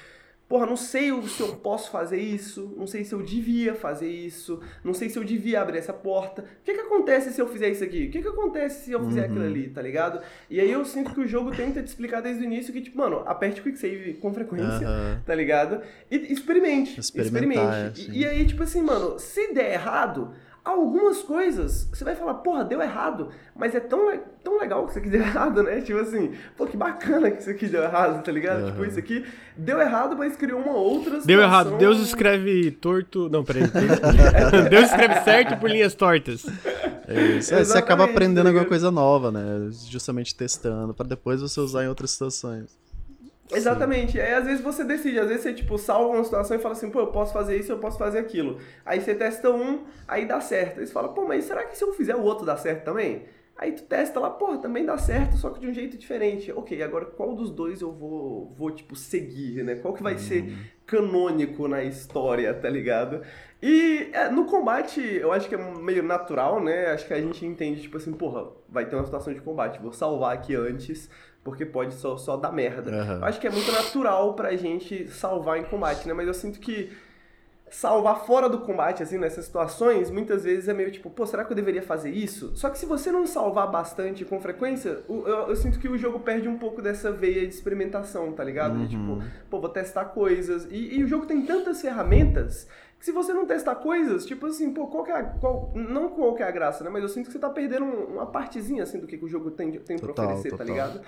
porra, 0.49 0.65
não 0.65 0.77
sei 0.77 1.11
se 1.23 1.41
eu 1.41 1.57
posso 1.57 1.91
fazer 1.91 2.19
isso, 2.21 2.73
não 2.77 2.87
sei 2.87 3.05
se 3.05 3.13
eu 3.13 3.23
devia 3.23 3.75
fazer 3.75 4.09
isso, 4.09 4.61
não 4.85 4.95
sei 4.95 5.09
se 5.09 5.19
eu 5.19 5.25
devia 5.25 5.61
abrir 5.61 5.79
essa 5.79 5.93
porta. 5.93 6.43
O 6.43 6.65
que 6.65 6.73
que 6.73 6.81
acontece 6.81 7.33
se 7.33 7.41
eu 7.41 7.49
fizer 7.49 7.71
isso 7.71 7.83
aqui? 7.83 8.07
O 8.07 8.11
que 8.11 8.23
que 8.23 8.29
acontece 8.29 8.85
se 8.85 8.93
eu 8.93 9.05
fizer 9.05 9.23
uhum. 9.23 9.27
aquilo 9.27 9.45
ali, 9.45 9.69
tá 9.69 9.83
ligado? 9.83 10.21
E 10.49 10.61
aí 10.61 10.71
eu 10.71 10.85
sinto 10.85 11.13
que 11.13 11.21
o 11.21 11.27
jogo 11.27 11.51
tenta 11.51 11.83
te 11.83 11.89
explicar 11.89 12.21
desde 12.21 12.43
o 12.43 12.45
início 12.45 12.73
que, 12.73 12.81
tipo, 12.81 12.97
mano, 12.97 13.23
aperte 13.27 13.61
quick 13.61 13.77
save 13.77 14.15
com 14.15 14.33
frequência, 14.33 14.89
uhum. 14.89 15.21
tá 15.25 15.35
ligado? 15.35 15.83
E 16.11 16.33
experimente, 16.33 17.01
experimente. 17.01 17.26
É, 17.59 17.93
e, 17.97 18.21
e 18.21 18.27
aí, 18.27 18.47
tipo 18.47 18.63
assim, 18.63 18.83
mano, 18.83 19.19
se 19.19 19.53
der 19.53 19.75
errado, 19.75 20.33
algumas 20.67 21.23
coisas 21.23 21.89
você 21.93 22.03
vai 22.03 22.17
falar, 22.17 22.35
porra, 22.35 22.65
deu 22.65 22.83
errado, 22.83 23.29
mas 23.55 23.73
é 23.73 23.79
tão, 23.79 24.13
tão 24.43 24.59
legal 24.59 24.85
que 24.85 24.91
isso 24.91 24.99
aqui 24.99 25.09
deu 25.11 25.21
errado, 25.21 25.63
né? 25.63 25.81
Tipo 25.81 26.01
assim, 26.01 26.33
pô, 26.57 26.67
que 26.67 26.77
bacana 26.77 27.31
que 27.31 27.41
isso 27.41 27.51
aqui 27.51 27.69
deu 27.69 27.85
errado, 27.85 28.23
tá 28.25 28.33
ligado? 28.33 28.63
Uhum. 28.63 28.71
Tipo, 28.73 28.85
isso 28.85 28.99
aqui 28.99 29.25
deu 29.57 29.81
errado, 29.81 30.17
mas 30.17 30.35
criou 30.35 30.61
uma 30.61 30.75
outra 30.75 31.21
situação. 31.21 31.27
Deu 31.27 31.41
errado, 31.41 31.79
Deus 31.79 32.01
escreve 32.01 32.73
torto. 32.73 33.29
Não, 33.29 33.45
peraí. 33.45 33.63
Deus 34.69 34.91
escreve 34.91 35.21
certo 35.21 35.57
por 35.57 35.71
linhas 35.71 35.95
tortas. 35.95 36.45
É 37.07 37.23
isso. 37.23 37.55
É, 37.55 37.65
você 37.65 37.79
acaba 37.79 38.05
aprendendo 38.05 38.45
tá 38.45 38.49
alguma 38.49 38.65
coisa 38.65 38.91
nova, 38.91 39.31
né? 39.31 39.71
Justamente 39.89 40.35
testando, 40.35 40.93
para 40.93 41.07
depois 41.07 41.41
você 41.41 41.61
usar 41.61 41.85
em 41.85 41.89
outras 41.89 42.11
situações. 42.11 42.77
Exatamente. 43.53 44.13
Sim. 44.13 44.21
Aí 44.21 44.35
às 44.35 44.45
vezes 44.45 44.61
você 44.61 44.85
decide, 44.85 45.19
às 45.19 45.29
vezes 45.29 45.43
você 45.43 45.55
tipo 45.55 45.79
salva 45.79 46.15
uma 46.15 46.25
situação 46.25 46.57
e 46.57 46.61
fala 46.61 46.75
assim, 46.75 46.91
pô, 46.91 47.01
eu 47.01 47.07
posso 47.09 47.33
fazer 47.33 47.57
isso, 47.57 47.73
eu 47.73 47.79
posso 47.79 47.99
fazer 47.99 48.19
aquilo. 48.19 48.59
Aí 48.85 49.01
você 49.01 49.15
testa 49.15 49.51
um, 49.51 49.85
aí 50.07 50.27
dá 50.27 50.41
certo. 50.41 50.81
Aí 50.81 50.87
você 50.87 50.93
fala, 50.93 51.09
pô, 51.09 51.27
mas 51.27 51.45
será 51.45 51.65
que 51.65 51.77
se 51.77 51.85
eu 51.85 51.93
fizer 51.93 52.17
o 52.17 52.23
outro 52.23 52.45
dá 52.45 52.57
certo 52.57 52.85
também? 52.85 53.25
Aí 53.59 53.73
tu 53.73 53.85
testa 53.85 54.21
lá, 54.21 54.29
pô, 54.29 54.59
também 54.59 54.85
dá 54.85 54.99
certo, 54.99 55.39
só 55.39 55.49
que 55.49 55.59
de 55.59 55.67
um 55.67 55.73
jeito 55.73 55.97
diferente. 55.97 56.53
Ok, 56.53 56.83
agora 56.83 57.07
qual 57.07 57.35
dos 57.35 57.51
dois 57.51 57.81
eu 57.81 57.91
vou, 57.91 58.53
vou 58.55 58.71
tipo, 58.71 58.95
seguir, 58.95 59.65
né? 59.65 59.77
Qual 59.77 59.95
que 59.95 60.03
vai 60.03 60.19
ser 60.19 60.43
uhum. 60.43 60.57
canônico 60.87 61.67
na 61.67 61.83
história, 61.83 62.53
tá 62.53 62.69
ligado? 62.69 63.23
E 63.63 64.11
é, 64.13 64.29
no 64.29 64.45
combate, 64.45 65.01
eu 65.01 65.33
acho 65.33 65.49
que 65.49 65.55
é 65.55 65.59
meio 65.59 66.03
natural, 66.03 66.63
né? 66.63 66.89
Acho 66.89 67.07
que 67.07 67.15
a 67.15 67.21
gente 67.21 67.47
entende, 67.47 67.81
tipo 67.81 67.97
assim, 67.97 68.13
porra, 68.13 68.47
vai 68.69 68.85
ter 68.87 68.95
uma 68.95 69.07
situação 69.07 69.33
de 69.33 69.41
combate, 69.41 69.81
vou 69.81 69.93
salvar 69.93 70.35
aqui 70.35 70.55
antes 70.55 71.09
porque 71.47 71.65
pode 71.65 71.95
só, 71.95 72.17
só 72.17 72.37
dar 72.37 72.51
merda. 72.51 72.91
Uhum. 72.91 73.25
Acho 73.25 73.41
que 73.41 73.47
é 73.47 73.51
muito 73.51 73.71
natural 73.71 74.35
pra 74.35 74.57
gente 74.57 75.07
salvar 75.07 75.59
em 75.59 75.63
combate, 75.63 76.09
né? 76.09 76.13
Mas 76.13 76.27
eu 76.27 76.35
sinto 76.35 76.59
que 76.59 76.91
salvar 77.71 78.27
fora 78.27 78.49
do 78.49 78.59
combate, 78.59 79.05
assim, 79.05 79.17
nessas 79.17 79.45
situações, 79.45 80.11
muitas 80.11 80.43
vezes 80.43 80.69
é 80.69 80.75
meio 80.75 80.91
tipo, 80.91 81.09
pô, 81.09 81.25
será 81.25 81.45
que 81.45 81.53
eu 81.53 81.57
deveria 81.57 81.83
fazer 81.83 82.11
isso? 82.11 82.51
Só 82.57 82.69
que 82.69 82.79
se 82.79 82.85
você 82.85 83.13
não 83.13 83.29
salvar 83.29 83.71
bastante 83.71 84.25
com 84.25 84.41
frequência, 84.41 85.05
eu, 85.09 85.27
eu, 85.27 85.37
eu 85.49 85.57
sinto 85.57 85.79
que 85.79 85.89
o 85.89 85.97
jogo 85.97 86.19
perde 86.19 86.49
um 86.49 86.59
pouco 86.59 86.83
dessa 86.83 87.13
veia 87.13 87.47
de 87.47 87.55
experimentação, 87.55 88.33
tá 88.33 88.43
ligado? 88.43 88.75
Uhum. 88.75 88.87
De, 88.87 88.89
tipo, 88.91 89.23
pô, 89.49 89.61
vou 89.61 89.71
testar 89.71 90.07
coisas. 90.07 90.67
E, 90.69 90.99
e 90.99 91.05
o 91.05 91.07
jogo 91.07 91.27
tem 91.27 91.43
tantas 91.47 91.81
ferramentas 91.81 92.67
se 92.99 93.13
você 93.13 93.33
não 93.33 93.47
testar 93.47 93.77
coisas, 93.77 94.25
tipo 94.25 94.47
assim, 94.47 94.73
pô, 94.73 94.87
qual 94.87 95.05
que 95.05 95.11
é 95.11 95.15
a, 95.15 95.25
qual, 95.25 95.71
não 95.75 96.09
qual 96.09 96.35
que 96.35 96.43
é 96.43 96.47
a 96.47 96.51
graça, 96.51 96.83
né? 96.83 96.91
Mas 96.91 97.03
eu 97.03 97.09
sinto 97.09 97.27
que 97.27 97.33
você 97.33 97.39
tá 97.39 97.51
perdendo 97.51 97.85
uma 97.85 98.27
partezinha, 98.27 98.83
assim, 98.83 98.99
do 98.99 99.07
que, 99.07 99.17
que 99.19 99.25
o 99.25 99.29
jogo 99.29 99.51
tem, 99.51 99.71
tem 99.73 99.99
total, 99.99 100.15
pra 100.15 100.25
oferecer, 100.25 100.51
tá 100.51 100.65
total. 100.65 100.67
tá 100.67 100.73
ligado? 100.73 101.01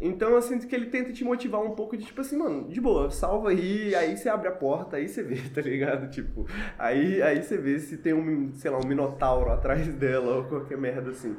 Então 0.00 0.30
eu 0.30 0.42
sinto 0.42 0.66
que 0.66 0.74
ele 0.74 0.86
tenta 0.86 1.12
te 1.12 1.24
motivar 1.24 1.62
um 1.62 1.70
pouco 1.70 1.96
de, 1.96 2.04
tipo 2.04 2.20
assim, 2.20 2.36
mano, 2.36 2.68
de 2.68 2.80
boa, 2.80 3.10
salva 3.10 3.50
aí, 3.50 3.94
aí 3.94 4.16
você 4.16 4.28
abre 4.28 4.48
a 4.48 4.52
porta, 4.52 4.96
aí 4.96 5.08
você 5.08 5.22
vê, 5.22 5.36
tá 5.54 5.60
ligado? 5.60 6.10
Tipo, 6.10 6.46
aí, 6.78 7.22
aí 7.22 7.42
você 7.42 7.56
vê 7.56 7.78
se 7.78 7.96
tem 7.96 8.12
um, 8.12 8.52
sei 8.54 8.70
lá, 8.70 8.78
um 8.78 8.86
minotauro 8.86 9.50
atrás 9.50 9.86
dela 9.94 10.38
ou 10.38 10.44
qualquer 10.44 10.76
merda 10.76 11.10
assim. 11.10 11.36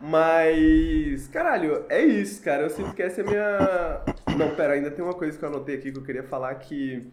Mas, 0.00 1.28
caralho, 1.28 1.84
é 1.88 2.02
isso, 2.04 2.42
cara. 2.42 2.64
Eu 2.64 2.70
sinto 2.70 2.92
que 2.92 3.02
essa 3.02 3.20
é 3.20 3.24
a 3.24 3.26
minha. 3.26 4.36
Não, 4.36 4.54
pera, 4.56 4.74
ainda 4.74 4.90
tem 4.90 5.04
uma 5.04 5.14
coisa 5.14 5.38
que 5.38 5.44
eu 5.44 5.48
anotei 5.48 5.76
aqui 5.76 5.92
que 5.92 5.98
eu 5.98 6.02
queria 6.02 6.24
falar 6.24 6.52
que 6.56 7.08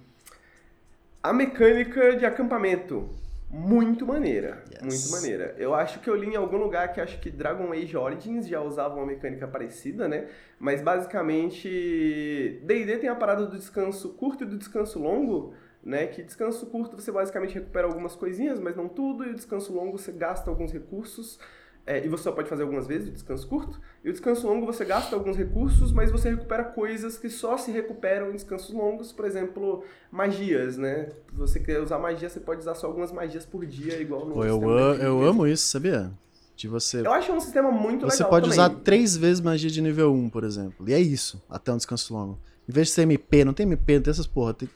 a 1.22 1.34
mecânica 1.34 2.16
de 2.16 2.26
acampamento, 2.26 3.10
muito 3.50 4.06
maneira. 4.06 4.64
Yes. 4.72 4.82
Muito 4.82 5.12
maneira. 5.12 5.56
Eu 5.58 5.74
acho 5.74 6.00
que 6.00 6.10
eu 6.10 6.16
li 6.16 6.28
em 6.28 6.36
algum 6.36 6.58
lugar 6.58 6.94
que 6.94 7.02
acho 7.02 7.20
que 7.20 7.30
Dragon 7.30 7.72
Age 7.74 7.98
Origins 7.98 8.48
já 8.48 8.62
usava 8.62 8.96
uma 8.96 9.06
mecânica 9.06 9.48
parecida, 9.48 10.08
né? 10.08 10.28
Mas 10.60 10.82
basicamente, 10.82 12.62
D&D 12.64 12.98
tem 13.00 13.10
a 13.10 13.16
parada 13.16 13.46
do 13.46 13.58
descanso 13.58 14.10
curto 14.10 14.44
e 14.44 14.48
do 14.48 14.58
descanso 14.58 15.00
longo, 15.00 15.54
né? 15.84 16.08
Que 16.08 16.22
descanso 16.22 16.68
curto 16.68 17.00
você 17.00 17.12
basicamente 17.12 17.56
recupera 17.56 17.88
algumas 17.88 18.16
coisinhas, 18.16 18.60
mas 18.60 18.76
não 18.76 18.88
tudo, 18.88 19.26
e 19.26 19.32
o 19.32 19.36
descanso 19.36 19.74
longo 19.74 19.98
você 19.98 20.12
gasta 20.12 20.50
alguns 20.50 20.72
recursos. 20.72 21.40
É, 21.86 22.06
e 22.06 22.08
você 22.08 22.24
só 22.24 22.32
pode 22.32 22.48
fazer 22.48 22.64
algumas 22.64 22.86
vezes 22.86 23.08
o 23.10 23.12
descanso 23.12 23.48
curto. 23.48 23.80
E 24.04 24.10
o 24.10 24.12
descanso 24.12 24.48
longo 24.48 24.66
você 24.66 24.86
gasta 24.86 25.16
alguns 25.16 25.36
recursos, 25.36 25.92
mas 25.92 26.12
você 26.12 26.30
recupera 26.30 26.64
coisas 26.64 27.18
que 27.18 27.30
só 27.30 27.58
se 27.58 27.72
recuperam 27.72 28.30
em 28.30 28.34
descansos 28.34 28.74
longos, 28.74 29.12
por 29.12 29.26
exemplo, 29.26 29.84
magias, 30.12 30.78
né? 30.78 31.10
Se 31.30 31.36
você 31.36 31.60
quer 31.60 31.82
usar 31.82 31.98
magia, 31.98 32.30
você 32.30 32.40
pode 32.40 32.62
usar 32.62 32.76
só 32.76 32.88
algumas 32.88 33.12
magias 33.12 33.46
por 33.46 33.66
dia, 33.66 34.00
igual 34.00 34.26
no 34.26 34.34
Pô, 34.34 34.46
eu, 34.46 34.62
eu 34.96 35.24
amo 35.24 35.48
isso, 35.48 35.68
sabia? 35.68 36.12
De 36.56 36.68
você... 36.68 37.00
Eu 37.00 37.12
acho 37.12 37.32
um 37.32 37.40
sistema 37.40 37.72
muito 37.72 38.02
você 38.02 38.18
legal 38.18 38.18
Você 38.18 38.24
pode 38.26 38.50
também. 38.50 38.60
usar 38.60 38.82
três 38.84 39.18
vezes 39.18 39.42
magia 39.42 39.70
de 39.70 39.82
nível 39.82 40.14
1, 40.14 40.30
por 40.30 40.44
exemplo. 40.44 40.88
E 40.88 40.94
é 40.94 41.00
isso, 41.00 41.42
até 41.50 41.72
um 41.72 41.78
descanso 41.78 42.14
longo. 42.14 42.38
Em 42.68 42.72
vez 42.72 42.90
de 42.90 42.94
ser 42.94 43.02
MP, 43.02 43.44
não 43.44 43.54
tem 43.54 43.66
MP, 43.66 43.96
não 43.96 44.04
tem 44.04 44.12
essas 44.12 44.28
porra. 44.28 44.54
Tem 44.54 44.70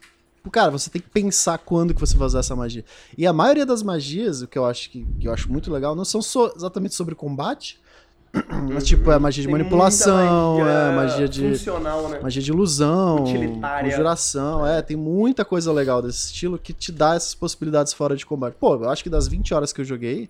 cara, 0.52 0.72
você 0.72 0.90
tem 0.90 1.02
que 1.02 1.10
pensar 1.10 1.58
quando 1.58 1.94
que 1.94 2.00
você 2.00 2.18
vai 2.18 2.26
usar 2.26 2.40
essa 2.40 2.56
magia. 2.56 2.84
E 3.18 3.26
a 3.26 3.34
maioria 3.34 3.66
das 3.66 3.82
magias, 3.82 4.42
o 4.42 4.48
que 4.48 4.58
eu 4.58 4.66
acho 4.66 4.90
que, 4.90 5.06
que 5.20 5.28
eu 5.28 5.34
acho 5.34 5.52
muito 5.52 5.72
legal, 5.72 5.96
não 5.96 6.06
são 6.06 6.22
so, 6.22 6.52
exatamente 6.56 6.96
sobre 6.96 7.16
combate, 7.16 7.80
mas 8.74 8.86
tipo, 8.86 9.12
é 9.12 9.20
magia 9.20 9.44
de 9.44 9.48
tem 9.48 9.58
manipulação, 9.58 10.58
magia 10.58 10.72
é 10.72 10.96
magia 10.96 11.30
de 11.30 11.50
funcional, 11.50 12.10
né? 12.10 12.20
magia 12.20 12.42
de 12.42 12.52
ilusão, 12.52 13.26
conjuração, 13.84 14.66
é, 14.66 14.82
tem 14.82 14.98
muita 14.98 15.46
coisa 15.46 15.72
legal 15.72 16.02
desse 16.02 16.26
estilo 16.26 16.58
que 16.58 16.74
te 16.74 16.92
dá 16.92 17.16
essas 17.16 17.36
possibilidades 17.36 17.94
fora 17.94 18.16
de 18.16 18.26
combate. 18.26 18.56
Pô, 18.60 18.76
eu 18.76 18.90
acho 18.90 19.04
que 19.04 19.10
das 19.10 19.28
20 19.28 19.54
horas 19.54 19.72
que 19.72 19.82
eu 19.82 19.86
joguei, 19.86 20.30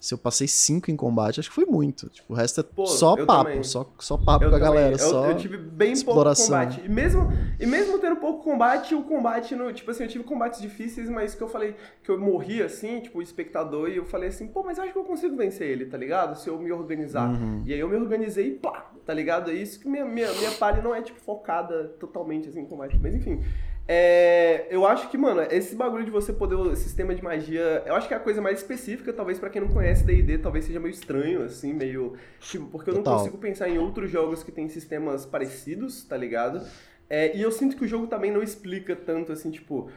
se 0.00 0.14
eu 0.14 0.18
passei 0.18 0.46
cinco 0.46 0.90
em 0.90 0.96
combate, 0.96 1.40
acho 1.40 1.48
que 1.48 1.54
foi 1.54 1.66
muito. 1.66 2.08
Tipo, 2.08 2.32
o 2.32 2.36
resto 2.36 2.60
é 2.60 2.62
Pô, 2.62 2.86
só 2.86 3.16
papo, 3.26 3.64
só, 3.64 3.90
só 3.98 4.16
papo 4.16 4.44
eu 4.44 4.50
com 4.50 4.56
a 4.56 4.58
também. 4.60 4.74
galera, 4.74 4.94
eu, 4.94 4.98
só 4.98 5.30
Eu 5.30 5.36
tive 5.36 5.56
bem 5.56 5.92
exploração. 5.92 6.46
pouco 6.46 6.70
combate. 6.70 6.86
E 6.86 6.88
mesmo, 6.88 7.32
e 7.58 7.66
mesmo 7.66 7.98
tendo 7.98 8.16
pouco 8.16 8.44
combate, 8.44 8.94
o 8.94 9.02
combate, 9.02 9.56
no, 9.56 9.72
tipo 9.72 9.90
assim, 9.90 10.04
eu 10.04 10.08
tive 10.08 10.22
combates 10.24 10.60
difíceis, 10.60 11.08
mas 11.10 11.34
que 11.34 11.42
eu 11.42 11.48
falei 11.48 11.74
que 12.02 12.10
eu 12.10 12.18
morri 12.18 12.62
assim, 12.62 13.00
tipo, 13.00 13.18
o 13.18 13.22
espectador, 13.22 13.88
e 13.88 13.96
eu 13.96 14.04
falei 14.04 14.28
assim, 14.28 14.46
pô, 14.46 14.62
mas 14.62 14.78
eu 14.78 14.84
acho 14.84 14.92
que 14.92 14.98
eu 14.98 15.04
consigo 15.04 15.36
vencer 15.36 15.68
ele, 15.68 15.86
tá 15.86 15.96
ligado? 15.98 16.38
Se 16.38 16.48
eu 16.48 16.58
me 16.58 16.70
organizar. 16.70 17.28
Uhum. 17.28 17.64
E 17.66 17.74
aí 17.74 17.80
eu 17.80 17.88
me 17.88 17.96
organizei 17.96 18.48
e 18.48 18.54
pá, 18.54 18.92
tá 19.04 19.12
ligado? 19.12 19.50
É 19.50 19.54
isso 19.54 19.80
que 19.80 19.88
minha, 19.88 20.04
minha, 20.04 20.32
minha 20.32 20.52
palha 20.52 20.80
não 20.80 20.94
é, 20.94 21.02
tipo, 21.02 21.18
focada 21.18 21.88
totalmente 21.98 22.48
assim 22.48 22.60
em 22.60 22.66
combate. 22.66 22.96
Mas 23.02 23.14
enfim. 23.14 23.42
É, 23.90 24.66
eu 24.68 24.86
acho 24.86 25.08
que, 25.08 25.16
mano, 25.16 25.40
esse 25.50 25.74
bagulho 25.74 26.04
de 26.04 26.10
você 26.10 26.30
poder 26.30 26.56
o 26.56 26.76
sistema 26.76 27.14
de 27.14 27.24
magia, 27.24 27.82
eu 27.86 27.94
acho 27.94 28.06
que 28.06 28.12
é 28.12 28.18
a 28.18 28.20
coisa 28.20 28.38
mais 28.38 28.58
específica, 28.58 29.14
talvez 29.14 29.38
para 29.38 29.48
quem 29.48 29.62
não 29.62 29.68
conhece 29.68 30.04
D&D, 30.04 30.36
talvez 30.36 30.66
seja 30.66 30.78
meio 30.78 30.92
estranho, 30.92 31.42
assim, 31.42 31.72
meio... 31.72 32.12
Tipo, 32.38 32.66
porque 32.66 32.90
eu 32.90 32.94
Total. 32.96 33.14
não 33.14 33.20
consigo 33.20 33.38
pensar 33.38 33.66
em 33.66 33.78
outros 33.78 34.10
jogos 34.10 34.42
que 34.42 34.52
têm 34.52 34.68
sistemas 34.68 35.24
parecidos, 35.24 36.04
tá 36.04 36.18
ligado? 36.18 36.60
É, 37.08 37.34
e 37.34 37.40
eu 37.40 37.50
sinto 37.50 37.78
que 37.78 37.84
o 37.84 37.88
jogo 37.88 38.06
também 38.06 38.30
não 38.30 38.42
explica 38.42 38.94
tanto, 38.94 39.32
assim, 39.32 39.50
tipo, 39.50 39.90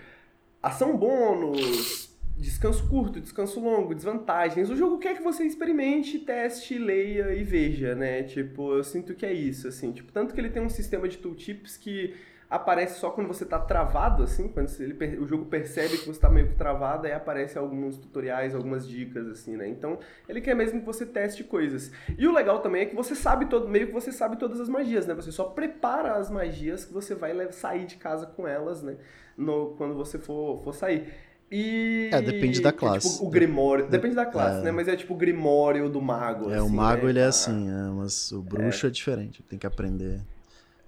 ação 0.63 0.95
bônus, 0.95 2.17
descanso 2.37 2.87
curto, 2.87 3.19
descanso 3.19 3.59
longo, 3.59 3.93
desvantagens. 3.93 4.69
O 4.69 4.75
jogo 4.77 4.99
quer 4.99 5.17
que 5.17 5.21
você 5.21 5.43
experimente, 5.43 6.17
teste, 6.19 6.77
leia 6.77 7.35
e 7.35 7.43
veja, 7.43 7.93
né? 7.93 8.23
Tipo, 8.23 8.73
eu 8.73 8.85
sinto 8.85 9.13
que 9.13 9.25
é 9.25 9.33
isso, 9.33 9.67
assim. 9.67 9.91
Tipo, 9.91 10.13
tanto 10.13 10.33
que 10.33 10.39
ele 10.39 10.49
tem 10.49 10.61
um 10.61 10.69
sistema 10.69 11.09
de 11.09 11.17
tooltips 11.17 11.75
que 11.75 12.15
aparece 12.51 12.99
só 12.99 13.09
quando 13.09 13.27
você 13.27 13.45
está 13.45 13.57
travado, 13.57 14.23
assim, 14.23 14.49
quando 14.49 14.69
ele, 14.81 15.17
o 15.17 15.25
jogo 15.25 15.45
percebe 15.45 15.97
que 15.97 16.03
você 16.03 16.11
está 16.11 16.29
meio 16.29 16.49
que 16.49 16.55
travado, 16.55 17.07
aí 17.07 17.13
aparece 17.13 17.57
alguns 17.57 17.97
tutoriais, 17.97 18.53
algumas 18.53 18.85
dicas, 18.85 19.25
assim, 19.25 19.55
né? 19.55 19.69
Então, 19.69 19.97
ele 20.27 20.41
quer 20.41 20.53
mesmo 20.53 20.81
que 20.81 20.85
você 20.85 21.05
teste 21.05 21.45
coisas. 21.45 21.93
E 22.17 22.27
o 22.27 22.33
legal 22.33 22.59
também 22.59 22.81
é 22.81 22.85
que 22.87 22.95
você 22.95 23.15
sabe 23.15 23.45
todo, 23.45 23.69
meio 23.69 23.87
que 23.87 23.93
você 23.93 24.11
sabe 24.11 24.35
todas 24.35 24.59
as 24.59 24.67
magias, 24.67 25.07
né? 25.07 25.13
Você 25.13 25.31
só 25.31 25.45
prepara 25.45 26.15
as 26.15 26.29
magias 26.29 26.83
que 26.83 26.91
você 26.91 27.15
vai 27.15 27.49
sair 27.53 27.85
de 27.85 27.95
casa 27.95 28.25
com 28.25 28.45
elas, 28.45 28.83
né? 28.83 28.97
No, 29.37 29.73
quando 29.77 29.95
você 29.95 30.19
for, 30.19 30.61
for 30.61 30.75
sair. 30.75 31.07
E. 31.49 32.09
É, 32.11 32.21
depende 32.21 32.61
da 32.61 32.73
classe. 32.73 33.07
É, 33.07 33.11
tipo, 33.11 33.25
o 33.25 33.29
Grimório. 33.29 33.87
Depende 33.87 34.15
da 34.15 34.25
classe, 34.25 34.59
é. 34.59 34.63
né? 34.63 34.71
Mas 34.71 34.89
é 34.89 34.95
tipo 34.97 35.13
o 35.13 35.17
Grimório 35.17 35.89
do 35.89 36.01
Mago. 36.01 36.51
É, 36.51 36.57
assim, 36.57 36.67
o 36.67 36.69
Mago 36.69 37.05
né? 37.05 37.09
ele 37.11 37.19
é 37.19 37.25
assim, 37.25 37.69
é, 37.69 37.89
mas 37.93 38.31
o 38.33 38.41
Bruxo 38.41 38.85
é. 38.85 38.89
é 38.89 38.91
diferente. 38.91 39.41
Tem 39.43 39.57
que 39.57 39.65
aprender. 39.65 40.19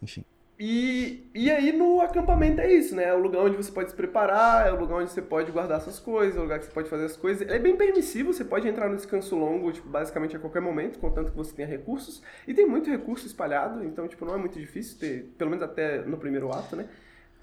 Enfim. 0.01 0.25
E, 0.65 1.29
e 1.35 1.51
aí 1.51 1.73
no 1.73 1.99
acampamento 1.99 2.61
é 2.61 2.71
isso, 2.71 2.95
né? 2.95 3.03
É 3.09 3.13
o 3.13 3.19
lugar 3.19 3.43
onde 3.43 3.57
você 3.57 3.69
pode 3.69 3.89
se 3.89 3.95
preparar, 3.97 4.65
é 4.65 4.71
o 4.71 4.79
lugar 4.79 4.99
onde 5.01 5.11
você 5.11 5.21
pode 5.21 5.51
guardar 5.51 5.81
suas 5.81 5.99
coisas, 5.99 6.37
é 6.37 6.39
o 6.39 6.43
lugar 6.43 6.57
que 6.57 6.63
você 6.63 6.71
pode 6.71 6.89
fazer 6.89 7.03
as 7.03 7.17
coisas. 7.17 7.45
É 7.49 7.59
bem 7.59 7.75
permissivo, 7.75 8.31
você 8.31 8.45
pode 8.45 8.65
entrar 8.65 8.87
no 8.87 8.95
descanso 8.95 9.35
longo, 9.35 9.73
tipo, 9.73 9.89
basicamente 9.89 10.37
a 10.37 10.39
qualquer 10.39 10.61
momento, 10.61 10.99
contanto 10.99 11.31
que 11.31 11.35
você 11.35 11.53
tenha 11.53 11.67
recursos. 11.67 12.23
E 12.47 12.53
tem 12.53 12.65
muito 12.65 12.89
recurso 12.89 13.27
espalhado, 13.27 13.83
então, 13.83 14.07
tipo, 14.07 14.23
não 14.23 14.35
é 14.35 14.37
muito 14.37 14.57
difícil 14.57 14.97
ter, 14.97 15.33
pelo 15.37 15.49
menos 15.49 15.65
até 15.65 16.01
no 16.03 16.17
primeiro 16.17 16.49
ato, 16.49 16.77
né? 16.77 16.87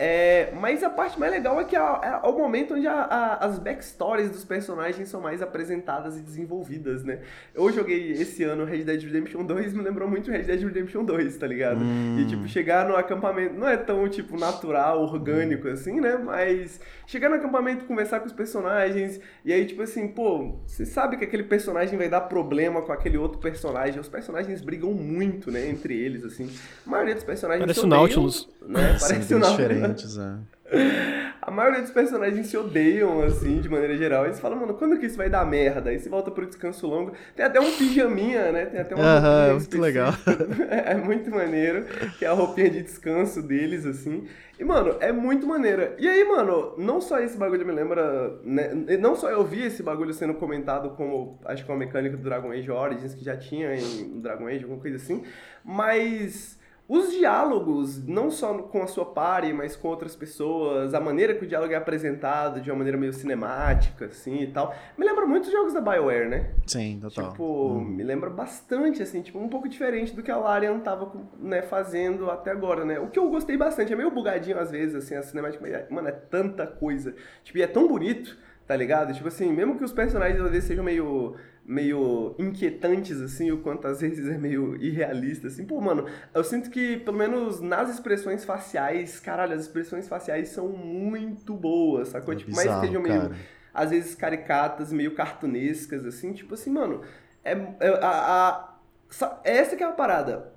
É, 0.03 0.51
mas 0.59 0.83
a 0.83 0.89
parte 0.89 1.21
mais 1.21 1.31
legal 1.31 1.61
é 1.61 1.65
que 1.65 1.77
é, 1.77 1.79
é 1.79 2.21
o 2.25 2.33
momento 2.33 2.73
onde 2.73 2.87
a, 2.87 3.03
a, 3.03 3.45
as 3.45 3.59
backstories 3.59 4.31
dos 4.31 4.47
personagens 4.47 5.11
são 5.11 5.21
mais 5.21 5.43
apresentadas 5.43 6.17
e 6.17 6.23
desenvolvidas, 6.23 7.05
né? 7.05 7.19
Eu 7.55 7.71
joguei 7.71 8.13
esse 8.13 8.43
ano 8.43 8.65
Red 8.65 8.85
Dead 8.85 9.03
Redemption 9.03 9.45
2 9.45 9.75
me 9.75 9.83
lembrou 9.83 10.09
muito 10.09 10.31
Red 10.31 10.45
Dead 10.45 10.63
Redemption 10.63 11.05
2, 11.05 11.37
tá 11.37 11.47
ligado? 11.47 11.83
Hum. 11.83 12.17
E, 12.19 12.27
tipo, 12.27 12.49
chegar 12.49 12.89
no 12.89 12.97
acampamento 12.97 13.53
não 13.53 13.69
é 13.69 13.77
tão, 13.77 14.09
tipo, 14.09 14.39
natural, 14.39 15.03
orgânico 15.03 15.69
hum. 15.69 15.73
assim, 15.73 16.01
né? 16.01 16.17
Mas 16.17 16.81
chegar 17.07 17.29
no 17.29 17.35
acampamento, 17.35 17.85
conversar 17.85 18.21
com 18.21 18.27
os 18.27 18.33
personagens, 18.33 19.21
e 19.45 19.53
aí, 19.53 19.67
tipo 19.67 19.83
assim, 19.83 20.09
pô, 20.09 20.61
você 20.67 20.87
sabe 20.87 21.19
que 21.19 21.25
aquele 21.25 21.43
personagem 21.43 21.99
vai 21.99 22.09
dar 22.09 22.23
problema 22.23 22.81
com 22.81 22.91
aquele 22.91 23.19
outro 23.19 23.39
personagem. 23.39 24.01
Os 24.01 24.09
personagens 24.09 24.63
brigam 24.63 24.95
muito, 24.95 25.51
né, 25.51 25.69
entre 25.69 25.95
eles, 25.95 26.25
assim. 26.25 26.51
A 26.87 26.91
maioria 26.91 27.15
dos 27.15 27.25
personagens 27.25 27.67
Parece 27.67 27.81
o 27.81 27.87
Nautilus. 27.87 28.49
Né? 28.67 28.97
Parece 28.99 29.35
o 29.35 29.39
Nautilus 29.39 29.90
é. 29.91 30.61
A 31.43 31.51
maioria 31.51 31.81
dos 31.81 31.91
personagens 31.91 32.47
se 32.49 32.57
odeiam, 32.57 33.23
assim, 33.23 33.61
de 33.61 33.69
maneira 33.69 33.97
geral. 33.97 34.27
Eles 34.27 34.39
falam, 34.39 34.61
mano, 34.61 34.75
quando 34.75 34.99
que 34.99 35.07
isso 35.07 35.17
vai 35.17 35.31
dar 35.31 35.45
merda? 35.47 35.89
Aí 35.89 35.99
você 35.99 36.09
volta 36.09 36.31
pro 36.31 36.47
descanso 36.47 36.87
longo. 36.87 37.13
Tem 37.35 37.45
até 37.45 37.59
um 37.59 37.73
pijaminha, 37.73 38.53
né? 38.53 38.67
Tem 38.67 38.81
até 38.81 38.95
uma 38.95 39.03
uh 39.03 39.23
-huh, 39.23 39.55
muito 39.55 39.81
legal. 39.81 40.13
é 40.71 40.95
muito 40.95 41.31
maneiro, 41.31 41.87
que 42.19 42.27
é 42.27 42.29
a 42.29 42.33
roupinha 42.33 42.69
de 42.69 42.83
descanso 42.83 43.43
deles, 43.43 43.87
assim. 43.87 44.29
E, 44.59 44.65
mano, 44.65 44.97
é 45.01 45.11
muito 45.11 45.47
maneira. 45.47 45.97
E 45.99 46.07
aí, 46.07 46.23
mano, 46.25 46.75
não 46.77 47.01
só 47.01 47.19
esse 47.19 47.39
bagulho 47.39 47.65
me 47.65 47.73
lembra. 47.73 48.39
Né? 48.45 48.75
Não 49.01 49.17
só 49.17 49.31
eu 49.31 49.43
vi 49.43 49.65
esse 49.65 49.83
bagulho 49.83 50.13
sendo 50.13 50.35
comentado 50.35 50.91
como, 50.91 51.41
acho 51.47 51.65
que 51.65 51.71
uma 51.73 51.79
mecânica 51.79 52.19
do 52.19 52.23
Dragon 52.23 52.53
Age 52.53 52.71
Origins, 52.71 53.15
que 53.15 53.25
já 53.25 53.37
tinha 53.37 53.75
em 53.75 54.21
Dragon 54.21 54.47
Age, 54.47 54.65
alguma 54.65 54.81
coisa 54.81 54.99
assim, 54.99 55.25
mas 55.65 56.60
os 56.93 57.13
diálogos, 57.13 58.05
não 58.05 58.33
só 58.33 58.53
com 58.63 58.83
a 58.83 58.87
sua 58.89 59.05
party, 59.05 59.53
mas 59.53 59.77
com 59.77 59.87
outras 59.87 60.17
pessoas, 60.17 60.93
a 60.93 60.99
maneira 60.99 61.37
que 61.37 61.45
o 61.45 61.47
diálogo 61.47 61.73
é 61.73 61.77
apresentado 61.77 62.61
de 62.61 62.69
uma 62.69 62.79
maneira 62.79 62.99
meio 62.99 63.13
cinemática, 63.13 64.07
assim 64.07 64.41
e 64.43 64.49
tal, 64.49 64.75
me 64.99 65.07
lembra 65.07 65.25
muito 65.25 65.45
os 65.45 65.53
jogos 65.53 65.73
da 65.73 65.81
BioWare, 65.81 66.29
né? 66.29 66.51
Sim, 66.67 66.99
total. 67.01 67.31
Tipo, 67.31 67.45
hum. 67.45 67.85
me 67.85 68.03
lembra 68.03 68.29
bastante, 68.29 69.05
assim, 69.05 69.23
tipo, 69.23 69.39
um 69.39 69.49
pouco 69.49 69.69
diferente 69.69 70.13
do 70.17 70.21
que 70.21 70.33
a 70.33 70.37
Larian 70.37 70.81
tava 70.81 71.13
né, 71.39 71.63
fazendo 71.63 72.29
até 72.29 72.51
agora, 72.51 72.85
né? 72.85 72.99
O 72.99 73.07
que 73.07 73.21
eu 73.21 73.31
gostei 73.31 73.57
bastante, 73.57 73.93
é 73.93 73.97
meio 73.97 74.11
bugadinho 74.11 74.59
às 74.59 74.73
vezes, 74.73 74.97
assim, 74.97 75.15
a 75.15 75.23
cinemática, 75.23 75.65
mas, 75.65 75.89
mano, 75.89 76.09
é 76.09 76.13
tanta 76.13 76.67
coisa. 76.67 77.15
Tipo, 77.45 77.59
e 77.59 77.63
é 77.63 77.69
tão 77.69 77.87
bonito, 77.87 78.37
tá 78.71 78.77
ligado? 78.77 79.13
Tipo 79.13 79.27
assim, 79.27 79.53
mesmo 79.53 79.77
que 79.77 79.83
os 79.83 79.93
personagens 79.93 80.41
às 80.41 80.49
vezes 80.49 80.69
sejam 80.69 80.85
meio 80.85 81.35
meio 81.65 82.37
inquietantes, 82.39 83.21
assim, 83.21 83.51
o 83.51 83.59
quanto 83.59 83.89
às 83.89 84.01
vezes 84.01 84.29
é 84.29 84.39
meio 84.39 84.77
irrealista, 84.77 85.49
assim. 85.49 85.67
Pô, 85.67 85.81
mano, 85.81 86.07
eu 86.33 86.45
sinto 86.45 86.71
que, 86.71 86.99
pelo 86.99 87.17
menos 87.17 87.61
nas 87.61 87.91
expressões 87.91 88.45
faciais, 88.45 89.19
caralho, 89.19 89.55
as 89.55 89.63
expressões 89.63 90.07
faciais 90.07 90.51
são 90.51 90.69
muito 90.69 91.53
boas, 91.53 92.11
sacou? 92.11 92.33
É 92.33 92.37
tipo, 92.37 92.51
bizarro, 92.51 92.69
mais 92.69 92.85
estejam 92.85 93.03
meio, 93.03 93.35
às 93.75 93.91
vezes, 93.91 94.15
caricatas, 94.15 94.93
meio 94.93 95.17
cartunescas, 95.17 96.07
assim. 96.07 96.33
Tipo 96.33 96.55
assim, 96.55 96.71
mano, 96.71 97.01
é, 97.43 97.53
é 97.81 97.89
a, 98.01 98.79
a, 99.21 99.41
essa 99.43 99.75
que 99.75 99.83
é 99.83 99.87
a 99.89 99.91
parada 99.91 100.53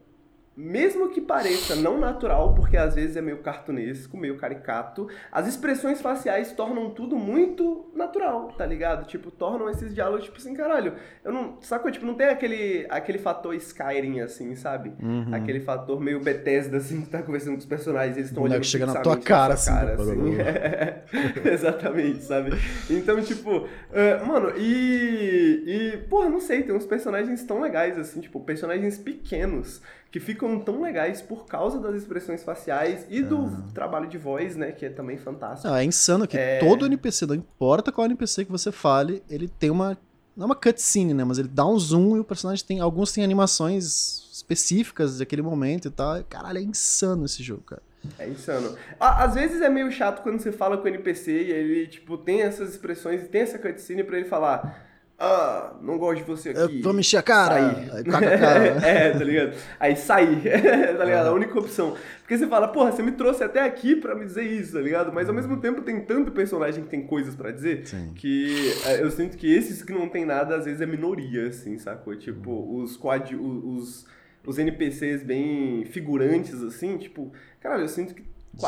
mesmo 0.55 1.09
que 1.09 1.19
pareça 1.19 1.75
não 1.75 1.99
natural, 1.99 2.53
porque 2.53 2.77
às 2.77 2.93
vezes 2.93 3.17
é 3.17 3.21
meio 3.21 3.39
cartunesco, 3.39 4.15
meio 4.15 4.37
caricato, 4.37 5.07
as 5.31 5.47
expressões 5.47 5.99
faciais 5.99 6.51
tornam 6.51 6.91
tudo 6.91 7.15
muito 7.15 7.91
natural, 7.95 8.53
tá 8.55 8.65
ligado? 8.65 9.07
Tipo, 9.07 9.31
tornam 9.31 9.67
esses 9.69 9.93
diálogos, 9.93 10.25
tipo 10.25 10.37
assim, 10.37 10.53
caralho, 10.53 10.93
eu 11.23 11.33
não. 11.33 11.57
Sacou? 11.61 11.91
Tipo, 11.91 12.05
não 12.05 12.13
tem 12.13 12.27
aquele, 12.27 12.85
aquele 12.89 13.17
fator 13.17 13.55
Skyrim, 13.55 14.19
assim, 14.19 14.55
sabe? 14.55 14.93
Uhum. 15.01 15.33
Aquele 15.33 15.59
fator 15.59 15.99
meio 15.99 16.19
Bethesda, 16.19 16.77
assim, 16.77 17.01
que 17.01 17.09
tá 17.09 17.23
conversando 17.23 17.53
com 17.53 17.59
os 17.59 17.65
personagens, 17.65 18.15
eles 18.17 18.29
estão 18.29 18.43
olhando. 18.43 18.61
que 18.61 18.67
chega 18.67 18.85
na 18.85 19.01
tua 19.01 19.17
cara, 19.17 19.55
assim. 19.55 19.71
Cara, 19.71 19.93
assim. 19.93 20.39
É, 20.39 21.03
exatamente, 21.51 22.23
sabe? 22.23 22.51
Então, 22.89 23.19
tipo, 23.21 23.57
uh, 23.57 24.25
mano, 24.25 24.53
e. 24.55 25.63
E, 25.65 25.97
porra, 26.09 26.29
não 26.29 26.39
sei, 26.39 26.61
tem 26.61 26.75
uns 26.75 26.85
personagens 26.85 27.43
tão 27.43 27.61
legais, 27.61 27.97
assim, 27.97 28.21
tipo, 28.21 28.39
personagens 28.39 28.99
pequenos 28.99 29.81
que 30.13 30.19
ficam 30.19 30.59
tão 30.59 30.79
legais 30.79 31.23
por 31.23 31.47
causa 31.47 31.79
das 31.79 31.95
expressões 31.95 32.43
faciais 32.43 33.03
e 33.09 33.23
do 33.23 33.39
uhum. 33.39 33.71
trabalho 33.73 34.07
de 34.07 34.15
voz, 34.15 34.55
né, 34.55 34.71
que 34.71 34.85
é 34.85 34.89
também 34.89 35.17
fantástico. 35.17 35.73
É 35.73 35.83
insano 35.83 36.27
que 36.27 36.37
é... 36.37 36.59
todo 36.59 36.85
NPC, 36.85 37.25
não 37.25 37.33
importa 37.33 37.91
qual 37.91 38.05
NPC 38.05 38.45
que 38.45 38.51
você 38.51 38.71
fale, 38.71 39.23
ele 39.27 39.47
tem 39.47 39.71
uma 39.71 39.97
não 40.37 40.43
é 40.43 40.45
uma 40.45 40.55
cutscene, 40.55 41.15
né, 41.15 41.23
mas 41.23 41.39
ele 41.39 41.47
dá 41.47 41.65
um 41.65 41.79
zoom 41.79 42.17
e 42.17 42.19
o 42.19 42.23
personagem 42.23 42.63
tem 42.63 42.79
alguns 42.79 43.11
têm 43.11 43.23
animações 43.23 44.29
específicas 44.31 45.17
daquele 45.17 45.41
momento 45.41 45.87
e 45.87 45.91
tal. 45.91 46.23
Caralho, 46.25 46.59
é 46.59 46.61
insano 46.61 47.25
esse 47.25 47.41
jogo, 47.41 47.63
cara. 47.63 47.81
É 48.19 48.29
insano. 48.29 48.77
Às 48.99 49.33
vezes 49.33 49.61
é 49.61 49.69
meio 49.69 49.91
chato 49.91 50.21
quando 50.21 50.39
você 50.39 50.51
fala 50.51 50.77
com 50.77 50.83
o 50.83 50.87
NPC 50.87 51.31
e 51.31 51.51
ele, 51.51 51.87
tipo, 51.87 52.19
tem 52.19 52.41
essas 52.41 52.69
expressões 52.69 53.23
e 53.23 53.27
tem 53.27 53.41
essa 53.41 53.57
cutscene 53.57 54.03
para 54.03 54.17
ele 54.17 54.27
falar 54.27 54.92
ah, 55.25 55.73
não 55.81 55.97
gosto 55.97 56.17
de 56.17 56.23
você 56.23 56.49
aqui. 56.49 56.77
Eu 56.77 56.83
vou 56.83 56.91
mexer 56.91 57.15
a 57.15 57.21
cara. 57.23 57.73
Sair. 57.73 58.03
cara. 58.03 58.65
é, 58.85 59.11
tá 59.11 59.23
ligado? 59.23 59.55
Aí 59.79 59.95
sair, 59.95 60.41
tá 60.97 61.05
ligado? 61.05 61.27
A 61.27 61.31
única 61.31 61.57
opção. 61.57 61.95
Porque 62.19 62.37
você 62.37 62.45
fala, 62.45 62.67
porra, 62.67 62.91
você 62.91 63.01
me 63.01 63.13
trouxe 63.13 63.41
até 63.41 63.61
aqui 63.61 63.95
pra 63.95 64.15
me 64.15 64.25
dizer 64.25 64.43
isso, 64.43 64.73
tá 64.73 64.81
ligado? 64.81 65.13
Mas 65.13 65.29
ao 65.29 65.33
mesmo 65.33 65.55
tempo 65.61 65.81
tem 65.81 66.01
tanto 66.01 66.33
personagem 66.33 66.83
que 66.83 66.89
tem 66.89 67.07
coisas 67.07 67.35
pra 67.35 67.51
dizer 67.51 67.87
Sim. 67.87 68.11
que 68.13 68.73
é, 68.85 69.01
eu 69.01 69.09
sinto 69.09 69.37
que 69.37 69.49
esses 69.49 69.81
que 69.81 69.93
não 69.93 70.09
tem 70.09 70.25
nada, 70.25 70.57
às 70.57 70.65
vezes 70.65 70.81
é 70.81 70.85
minoria, 70.85 71.47
assim, 71.47 71.77
sacou? 71.77 72.13
Tipo, 72.17 72.81
os 72.81 72.97
quad... 72.97 73.33
os, 73.33 74.05
os 74.45 74.59
NPCs 74.59 75.23
bem 75.23 75.85
figurantes, 75.85 76.61
assim, 76.61 76.97
tipo, 76.97 77.31
cara, 77.61 77.79
eu 77.79 77.87
sinto 77.87 78.13
que 78.13 78.23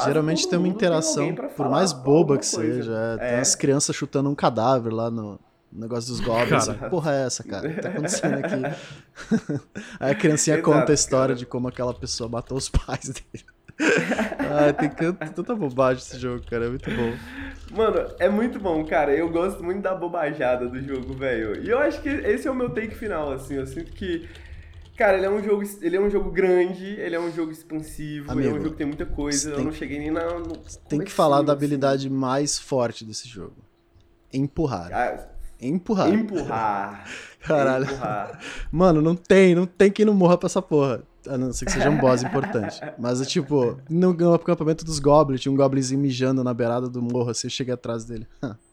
Geralmente 0.06 0.48
tem 0.50 0.58
uma 0.58 0.68
interação, 0.68 1.36
tem 1.36 1.50
por 1.50 1.70
mais 1.70 1.94
boba 1.94 2.40
que 2.40 2.50
coisa. 2.50 2.74
seja. 2.74 3.18
É. 3.20 3.30
Tem 3.30 3.40
as 3.40 3.54
crianças 3.54 3.96
chutando 3.96 4.30
um 4.30 4.34
cadáver 4.34 4.92
lá 4.92 5.12
no, 5.12 5.40
o 5.76 5.80
negócio 5.80 6.10
dos 6.10 6.22
goblins. 6.22 6.68
Que 6.68 6.90
porra 6.90 7.14
é 7.14 7.26
essa, 7.26 7.44
cara? 7.44 7.68
O 7.68 7.74
que 7.74 7.82
tá 7.82 7.90
acontecendo 7.90 8.34
aqui? 8.36 9.62
Aí 10.00 10.12
a 10.12 10.16
criancinha 10.16 10.56
Exato, 10.58 10.72
conta 10.72 10.92
a 10.92 10.96
história 10.96 11.28
cara. 11.28 11.40
de 11.40 11.46
como 11.46 11.68
aquela 11.68 11.94
pessoa 11.94 12.30
matou 12.30 12.58
os 12.58 12.70
pais 12.70 13.10
dele. 13.10 13.46
ah, 13.78 14.72
tem 14.72 14.90
tanta 15.34 15.54
bobagem 15.54 16.02
esse 16.02 16.18
jogo, 16.18 16.46
cara. 16.50 16.66
É 16.66 16.70
muito 16.70 16.90
bom. 16.90 17.14
Mano, 17.76 18.10
é 18.20 18.30
muito 18.30 18.58
bom, 18.58 18.86
cara. 18.86 19.14
Eu 19.14 19.30
gosto 19.30 19.62
muito 19.62 19.82
da 19.82 19.94
bobajada 19.94 20.68
do 20.68 20.82
jogo, 20.82 21.14
velho. 21.14 21.62
E 21.62 21.70
eu 21.70 21.80
acho 21.80 22.02
que 22.02 22.08
esse 22.08 22.48
é 22.48 22.52
o 22.52 22.56
meu 22.56 22.70
take 22.70 22.96
final, 22.96 23.34
assim. 23.34 23.56
Eu 23.56 23.68
sinto 23.68 23.92
que. 23.92 24.30
Cara, 24.96 25.18
ele 25.18 25.26
é 25.26 25.30
um 25.30 25.44
jogo, 25.44 25.62
ele 25.82 25.98
é 25.98 26.00
um 26.00 26.10
jogo 26.10 26.32
grande, 26.32 26.86
ele 26.86 27.16
é 27.18 27.20
um 27.20 27.30
jogo 27.30 27.52
expansivo, 27.52 28.32
Amigo, 28.32 28.48
ele 28.48 28.56
é 28.56 28.60
um 28.60 28.64
jogo 28.64 28.72
que 28.72 28.78
tem 28.78 28.88
muita 28.88 29.06
coisa. 29.06 29.52
Eu 29.52 29.64
não 29.66 29.74
cheguei 29.74 30.00
nem 30.00 30.10
na. 30.10 30.40
No 30.40 30.56
tem 30.88 31.02
que 31.02 31.12
falar 31.12 31.42
da 31.42 31.52
habilidade 31.52 32.08
assim. 32.08 32.16
mais 32.16 32.58
forte 32.58 33.04
desse 33.04 33.28
jogo. 33.28 33.58
Empurrar. 34.32 34.90
Ah, 34.94 35.35
Empurrar. 35.62 36.14
Empurrar. 36.14 37.06
Caralho. 37.42 37.86
Empurrar. 37.86 38.40
Mano, 38.72 39.02
não 39.02 39.16
tem, 39.16 39.56
não 39.56 39.66
tem 39.66 39.92
quem 39.92 40.06
não 40.06 40.14
morra 40.14 40.38
pra 40.38 40.48
essa 40.48 40.62
porra. 40.62 41.04
A 41.28 41.38
não 41.38 41.52
ser 41.52 41.66
que 41.66 41.72
seja 41.72 41.90
um 41.90 41.98
boss 41.98 42.22
importante. 42.22 42.80
Mas, 43.00 43.20
é 43.20 43.26
tipo, 43.26 43.78
no, 43.90 44.14
no 44.14 44.34
acampamento 44.34 44.86
dos 44.86 45.00
goblins, 45.00 45.42
tinha 45.42 45.52
um 45.52 45.56
goblinzinho 45.56 46.00
mijando 46.00 46.44
na 46.44 46.54
beirada 46.54 46.88
do 46.88 47.02
morro, 47.02 47.32
assim, 47.32 47.48
eu 47.48 47.52
cheguei 47.52 47.74
atrás 47.74 48.06
dele. 48.06 48.28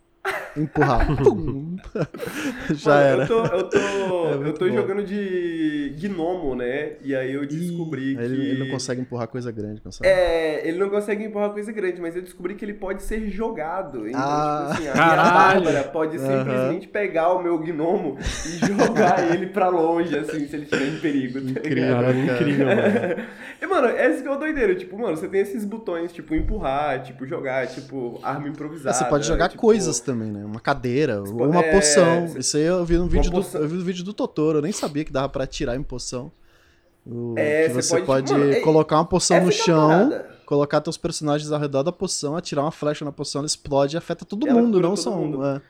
empurrar. 0.56 1.06
Já 2.70 2.90
Mano, 2.90 3.02
era. 3.02 3.22
Eu 3.22 3.28
tô, 3.28 3.44
eu 3.44 3.62
tô, 3.68 3.78
é 3.78 4.48
eu 4.48 4.54
tô 4.54 4.70
jogando 4.70 5.04
de 5.04 5.94
gnomo, 5.98 6.54
né? 6.54 6.92
E 7.02 7.14
aí 7.14 7.32
eu 7.32 7.46
descobri 7.46 8.12
Ih, 8.12 8.16
que. 8.16 8.22
Ele, 8.22 8.50
ele, 8.50 8.64
não 8.64 8.70
consegue 8.70 9.00
empurrar 9.00 9.28
coisa 9.28 9.50
grande, 9.50 9.80
consegue? 9.80 10.08
É, 10.08 10.66
ele 10.66 10.78
não 10.78 10.90
consegue 10.90 11.24
empurrar 11.24 11.50
coisa 11.50 11.72
grande, 11.72 12.00
mas 12.00 12.14
eu 12.14 12.22
descobri 12.22 12.54
que 12.54 12.64
ele 12.64 12.74
pode 12.74 13.02
ser 13.02 13.28
jogado. 13.30 14.08
Então, 14.08 14.20
ah, 14.22 14.72
tipo 14.74 14.88
assim, 14.88 14.88
a 14.88 14.92
minha 14.92 15.16
Bárbara 15.16 15.84
pode 15.84 16.18
uhum. 16.18 16.26
simplesmente 16.26 16.88
pegar 16.88 17.32
o 17.32 17.42
meu 17.42 17.58
gnomo 17.58 18.18
e 18.46 18.66
jogar 18.66 19.26
ele 19.32 19.46
pra 19.46 19.68
longe, 19.68 20.16
assim, 20.16 20.46
se 20.46 20.56
ele 20.56 20.64
estiver 20.64 20.86
em 20.86 21.00
perigo. 21.00 21.40
Tá 21.40 21.50
incrível, 21.50 21.96
cara. 21.96 22.14
incrível, 22.14 22.66
mano. 22.66 23.28
e, 23.60 23.66
mano, 23.66 23.88
esse 23.88 24.22
que 24.22 24.28
é 24.28 24.30
o 24.30 24.36
doideiro. 24.36 24.74
Tipo, 24.74 24.98
mano, 24.98 25.16
você 25.16 25.28
tem 25.28 25.40
esses 25.40 25.64
botões, 25.64 26.12
tipo, 26.12 26.34
empurrar, 26.34 27.02
tipo, 27.02 27.26
jogar, 27.26 27.66
tipo, 27.66 28.18
arma 28.22 28.48
improvisada. 28.48 28.94
Você 28.94 29.04
pode 29.04 29.26
jogar 29.26 29.48
tipo... 29.48 29.60
coisas 29.60 30.00
também, 30.00 30.11
né? 30.14 30.44
Uma 30.44 30.60
cadeira, 30.60 31.22
ou 31.22 31.48
uma 31.48 31.60
é, 31.60 31.72
poção. 31.72 32.26
Isso 32.36 32.56
aí 32.56 32.64
eu 32.64 32.84
vi 32.84 32.96
no 32.98 33.06
vídeo 33.06 33.30
do, 33.30 33.44
eu 33.54 33.68
vi 33.68 33.76
no 33.76 33.84
vídeo 33.84 34.04
do 34.04 34.12
Totoro, 34.12 34.58
eu 34.58 34.62
nem 34.62 34.72
sabia 34.72 35.04
que 35.04 35.12
dava 35.12 35.28
para 35.28 35.46
tirar 35.46 35.76
em 35.76 35.82
poção. 35.82 36.30
O, 37.06 37.34
é, 37.36 37.66
que 37.66 37.74
você, 37.74 38.00
pode, 38.00 38.06
pode 38.06 38.32
mano, 38.32 38.52
é, 38.52 38.60
colocar 38.60 38.96
uma 38.96 39.04
poção 39.04 39.40
no 39.40 39.48
é 39.48 39.52
chão, 39.52 40.24
colocar 40.46 40.80
teus 40.80 40.96
personagens 40.96 41.50
ao 41.50 41.58
redor 41.58 41.82
da 41.82 41.90
poção, 41.90 42.36
atirar 42.36 42.64
uma 42.64 42.70
flecha 42.70 43.04
na 43.04 43.10
poção, 43.10 43.40
ela 43.40 43.46
explode 43.46 43.96
e 43.96 43.98
afeta 43.98 44.24
todo 44.24 44.46
ela 44.46 44.60
mundo, 44.60 44.80
não 44.80 44.94
só 44.94 45.14
um. 45.16 45.44
É. 45.44 45.60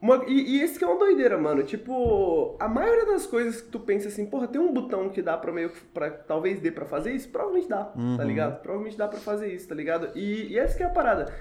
Uma, 0.00 0.24
e, 0.26 0.56
e 0.58 0.62
esse 0.62 0.78
que 0.78 0.84
é 0.84 0.86
uma 0.86 0.98
doideira, 0.98 1.36
mano. 1.36 1.62
Tipo, 1.64 2.56
a 2.60 2.68
maioria 2.68 3.04
das 3.04 3.26
coisas 3.26 3.60
que 3.60 3.68
tu 3.68 3.80
pensa 3.80 4.08
assim, 4.08 4.26
porra, 4.26 4.46
tem 4.46 4.60
um 4.60 4.72
botão 4.72 5.08
que 5.08 5.20
dá 5.20 5.36
pra 5.36 5.52
meio 5.52 5.72
pra 5.92 6.10
talvez 6.10 6.60
dê 6.60 6.70
pra 6.70 6.86
fazer 6.86 7.12
isso, 7.12 7.28
provavelmente 7.28 7.68
dá, 7.68 7.84
tá 7.84 7.98
uhum. 7.98 8.16
tá 8.16 8.24
ligado? 8.24 8.60
Provavelmente 8.62 8.96
dá 8.96 9.08
pra 9.08 9.18
fazer 9.18 9.52
isso, 9.52 9.68
tá 9.68 9.74
ligado? 9.74 10.16
E, 10.16 10.52
e 10.52 10.58
essa 10.58 10.76
que 10.76 10.84
é 10.84 10.86
a 10.86 10.90
parada. 10.90 11.34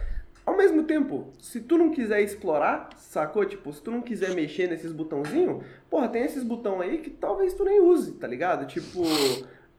Ao 0.47 0.55
mesmo 0.55 0.83
tempo, 0.83 1.27
se 1.41 1.59
tu 1.59 1.77
não 1.77 1.91
quiser 1.91 2.21
explorar, 2.21 2.91
sacou? 2.97 3.43
Tipo, 3.45 3.73
se 3.73 3.81
tu 3.81 3.91
não 3.91 4.01
quiser 4.01 4.33
mexer 4.33 4.69
nesses 4.69 4.93
botãozinhos, 4.93 5.61
porra, 5.89 6.07
tem 6.07 6.23
esses 6.23 6.41
botão 6.41 6.79
aí 6.79 6.99
que 6.99 7.09
talvez 7.09 7.53
tu 7.53 7.65
nem 7.65 7.81
use, 7.81 8.13
tá 8.13 8.25
ligado? 8.25 8.65
Tipo, 8.65 9.03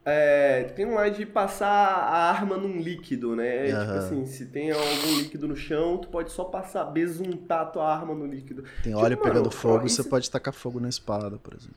É, 0.04 0.64
tem 0.74 0.86
um 0.86 0.94
lá 0.94 1.08
de 1.10 1.26
passar 1.26 1.68
a 1.68 2.30
arma 2.30 2.56
num 2.56 2.78
líquido, 2.80 3.36
né? 3.36 3.64
Uhum. 3.64 3.80
Tipo 3.80 3.92
assim, 3.98 4.26
se 4.26 4.46
tem 4.46 4.70
algum 4.70 5.18
líquido 5.18 5.46
no 5.48 5.56
chão, 5.56 5.98
tu 5.98 6.08
pode 6.08 6.32
só 6.32 6.44
passar, 6.44 6.84
besuntar 6.84 7.70
tua 7.72 7.92
arma 7.92 8.14
no 8.14 8.26
líquido. 8.26 8.62
Tem 8.82 8.92
tipo, 8.92 8.98
óleo 9.04 9.18
mano, 9.18 9.22
pegando 9.30 9.50
fogo, 9.50 9.88
você 9.88 10.02
pode 10.02 10.30
tacar 10.30 10.54
fogo 10.54 10.80
na 10.80 10.88
espada, 10.88 11.36
por 11.38 11.52
exemplo. 11.54 11.76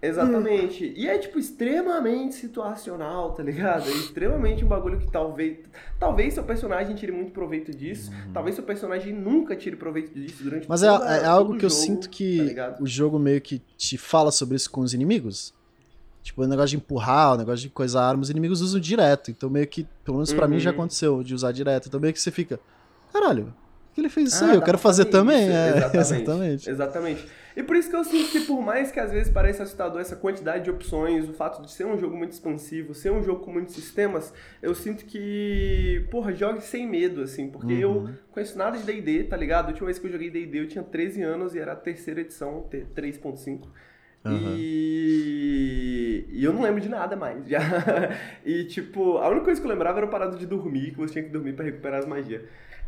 Exatamente. 0.00 0.84
Hum. 0.84 0.92
E 0.94 1.08
é, 1.08 1.18
tipo, 1.18 1.38
extremamente 1.38 2.36
situacional, 2.36 3.32
tá 3.32 3.42
ligado? 3.42 3.88
É 3.88 3.92
extremamente 3.92 4.64
um 4.64 4.68
bagulho 4.68 4.98
que 4.98 5.10
talvez. 5.10 5.58
Talvez 5.98 6.34
seu 6.34 6.44
personagem 6.44 6.94
tire 6.94 7.10
muito 7.10 7.32
proveito 7.32 7.72
disso. 7.72 8.10
Uhum. 8.10 8.32
Talvez 8.32 8.54
seu 8.54 8.64
personagem 8.64 9.12
nunca 9.12 9.56
tire 9.56 9.74
proveito 9.74 10.14
disso 10.14 10.44
durante 10.44 10.68
Mas 10.68 10.84
é, 10.84 10.86
é 10.86 11.24
algo 11.24 11.56
que 11.56 11.64
eu 11.64 11.70
sinto 11.70 12.08
que 12.08 12.54
tá 12.54 12.76
o 12.80 12.86
jogo 12.86 13.18
meio 13.18 13.40
que 13.40 13.60
te 13.76 13.98
fala 13.98 14.30
sobre 14.30 14.56
isso 14.56 14.70
com 14.70 14.82
os 14.82 14.94
inimigos. 14.94 15.52
Tipo, 16.22 16.42
o 16.42 16.46
negócio 16.46 16.70
de 16.70 16.76
empurrar, 16.76 17.34
o 17.34 17.36
negócio 17.38 17.62
de 17.62 17.70
coisar 17.70 18.02
armas, 18.02 18.26
os 18.26 18.30
inimigos 18.30 18.60
usam 18.60 18.78
direto. 18.78 19.30
Então, 19.30 19.50
meio 19.50 19.66
que, 19.66 19.86
pelo 20.04 20.18
menos 20.18 20.32
pra 20.32 20.44
uhum. 20.44 20.52
mim 20.52 20.60
já 20.60 20.70
uhum. 20.70 20.76
aconteceu 20.76 21.22
de 21.24 21.34
usar 21.34 21.50
direto. 21.50 21.88
Então, 21.88 21.98
meio 21.98 22.12
que 22.12 22.20
você 22.20 22.30
fica. 22.30 22.60
Caralho, 23.12 23.52
que 23.94 24.00
ele 24.00 24.08
fez 24.08 24.32
isso 24.32 24.44
ah, 24.44 24.50
aí? 24.50 24.54
Eu 24.54 24.62
quero 24.62 24.78
fazer, 24.78 25.04
fazer 25.06 25.10
também. 25.10 25.48
É, 25.48 25.90
exatamente. 25.96 26.00
exatamente. 26.00 26.70
Exatamente. 26.70 27.26
E 27.58 27.62
por 27.64 27.74
isso 27.74 27.90
que 27.90 27.96
eu 27.96 28.04
sinto 28.04 28.30
que, 28.30 28.42
por 28.42 28.62
mais 28.62 28.92
que 28.92 29.00
às 29.00 29.10
vezes 29.10 29.32
pareça 29.32 29.64
assustador 29.64 30.00
essa 30.00 30.14
quantidade 30.14 30.62
de 30.62 30.70
opções, 30.70 31.28
o 31.28 31.32
fato 31.32 31.60
de 31.60 31.72
ser 31.72 31.86
um 31.86 31.98
jogo 31.98 32.16
muito 32.16 32.30
expansivo, 32.30 32.94
ser 32.94 33.10
um 33.10 33.20
jogo 33.20 33.44
com 33.44 33.50
muitos 33.50 33.74
sistemas, 33.74 34.32
eu 34.62 34.72
sinto 34.76 35.04
que, 35.04 36.06
porra, 36.08 36.32
jogue 36.32 36.60
sem 36.60 36.86
medo, 36.86 37.20
assim, 37.20 37.50
porque 37.50 37.84
uhum. 37.84 38.06
eu 38.06 38.10
conheço 38.30 38.56
nada 38.56 38.78
de 38.78 38.84
DD, 38.84 39.24
tá 39.24 39.36
ligado? 39.36 39.64
A 39.64 39.68
última 39.70 39.86
vez 39.86 39.98
que 39.98 40.06
eu 40.06 40.12
joguei 40.12 40.30
DD 40.30 40.56
eu 40.56 40.68
tinha 40.68 40.84
13 40.84 41.20
anos 41.22 41.52
e 41.56 41.58
era 41.58 41.72
a 41.72 41.76
terceira 41.76 42.20
edição, 42.20 42.64
3.5. 42.94 43.64
Uhum. 44.24 44.54
E... 44.56 46.26
e 46.28 46.44
eu 46.44 46.52
não 46.52 46.62
lembro 46.62 46.80
de 46.80 46.88
nada 46.88 47.16
mais. 47.16 47.44
Já. 47.48 47.58
e, 48.46 48.66
tipo, 48.66 49.18
a 49.18 49.28
única 49.30 49.46
coisa 49.46 49.60
que 49.60 49.66
eu 49.66 49.70
lembrava 49.72 49.98
era 49.98 50.06
o 50.06 50.10
parado 50.10 50.38
de 50.38 50.46
dormir, 50.46 50.92
que 50.92 50.98
você 50.98 51.14
tinha 51.14 51.24
que 51.24 51.30
dormir 51.30 51.54
para 51.54 51.64
recuperar 51.64 51.98
as 51.98 52.06
magias. 52.06 52.42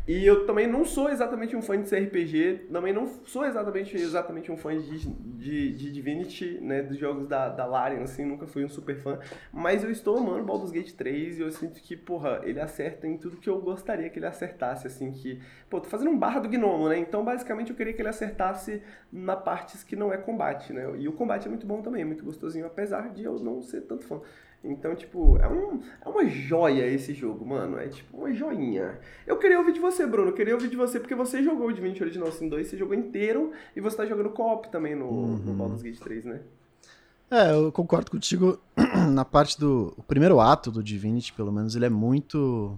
E 0.07 0.25
eu 0.25 0.47
também 0.47 0.67
não 0.67 0.83
sou 0.83 1.09
exatamente 1.09 1.55
um 1.55 1.61
fã 1.61 1.79
de 1.79 1.87
CRPG, 1.87 2.69
também 2.71 2.91
não 2.91 3.05
sou 3.23 3.45
exatamente, 3.45 3.95
exatamente 3.95 4.51
um 4.51 4.57
fã 4.57 4.75
de, 4.75 4.97
de, 5.07 5.71
de 5.73 5.91
Divinity, 5.91 6.59
né, 6.59 6.81
dos 6.81 6.97
jogos 6.97 7.27
da, 7.27 7.49
da 7.49 7.65
Larian, 7.65 8.01
assim, 8.01 8.25
nunca 8.25 8.47
fui 8.47 8.65
um 8.65 8.69
super 8.69 8.97
fã. 8.97 9.19
Mas 9.53 9.83
eu 9.83 9.91
estou 9.91 10.17
amando 10.17 10.43
Baldur's 10.43 10.71
Gate 10.71 10.93
3 10.93 11.37
e 11.37 11.41
eu 11.41 11.51
sinto 11.51 11.79
que, 11.79 11.95
porra, 11.95 12.41
ele 12.43 12.59
acerta 12.59 13.07
em 13.07 13.15
tudo 13.15 13.37
que 13.37 13.47
eu 13.47 13.61
gostaria 13.61 14.09
que 14.09 14.17
ele 14.17 14.25
acertasse, 14.25 14.87
assim, 14.87 15.11
que... 15.11 15.39
Pô, 15.69 15.79
tô 15.79 15.87
fazendo 15.87 16.09
um 16.09 16.17
barra 16.17 16.39
do 16.39 16.49
gnomo, 16.49 16.89
né, 16.89 16.97
então 16.97 17.23
basicamente 17.23 17.69
eu 17.69 17.75
queria 17.75 17.93
que 17.93 18.01
ele 18.01 18.09
acertasse 18.09 18.81
na 19.11 19.35
partes 19.35 19.83
que 19.83 19.95
não 19.95 20.11
é 20.11 20.17
combate, 20.17 20.73
né, 20.73 20.83
e 20.97 21.07
o 21.07 21.13
combate 21.13 21.45
é 21.45 21.49
muito 21.49 21.67
bom 21.67 21.79
também, 21.81 22.01
é 22.01 22.05
muito 22.05 22.25
gostosinho, 22.25 22.65
apesar 22.65 23.13
de 23.13 23.23
eu 23.23 23.37
não 23.37 23.61
ser 23.61 23.81
tanto 23.81 24.05
fã. 24.05 24.19
Então, 24.63 24.95
tipo, 24.95 25.37
é, 25.37 25.47
um, 25.47 25.81
é 26.05 26.07
uma 26.07 26.27
joia 26.27 26.85
esse 26.85 27.13
jogo, 27.13 27.43
mano. 27.45 27.79
É 27.79 27.87
tipo 27.87 28.15
uma 28.15 28.31
joinha. 28.31 28.99
Eu 29.25 29.37
queria 29.37 29.57
ouvir 29.57 29.73
de 29.73 29.79
você, 29.79 30.05
Bruno. 30.05 30.29
Eu 30.29 30.35
queria 30.35 30.53
ouvir 30.53 30.69
de 30.69 30.75
você, 30.75 30.99
porque 30.99 31.15
você 31.15 31.41
jogou 31.41 31.67
o 31.67 31.73
Divinity 31.73 32.03
Original 32.03 32.31
Sin 32.31 32.47
2, 32.47 32.67
você 32.67 32.77
jogou 32.77 32.93
inteiro 32.93 33.51
e 33.75 33.81
você 33.81 33.97
tá 33.97 34.05
jogando 34.05 34.29
co-op 34.29 34.69
também 34.69 34.95
no, 34.95 35.07
uhum. 35.07 35.37
no 35.37 35.53
Baldur's 35.53 35.81
Gate 35.81 35.99
3, 35.99 36.25
né? 36.25 36.41
É, 37.31 37.51
eu 37.51 37.71
concordo 37.71 38.11
contigo 38.11 38.59
na 39.09 39.25
parte 39.25 39.59
do. 39.59 39.93
O 39.97 40.03
primeiro 40.03 40.39
ato 40.39 40.69
do 40.69 40.83
Divinity, 40.83 41.33
pelo 41.33 41.51
menos, 41.51 41.75
ele 41.75 41.85
é 41.85 41.89
muito. 41.89 42.77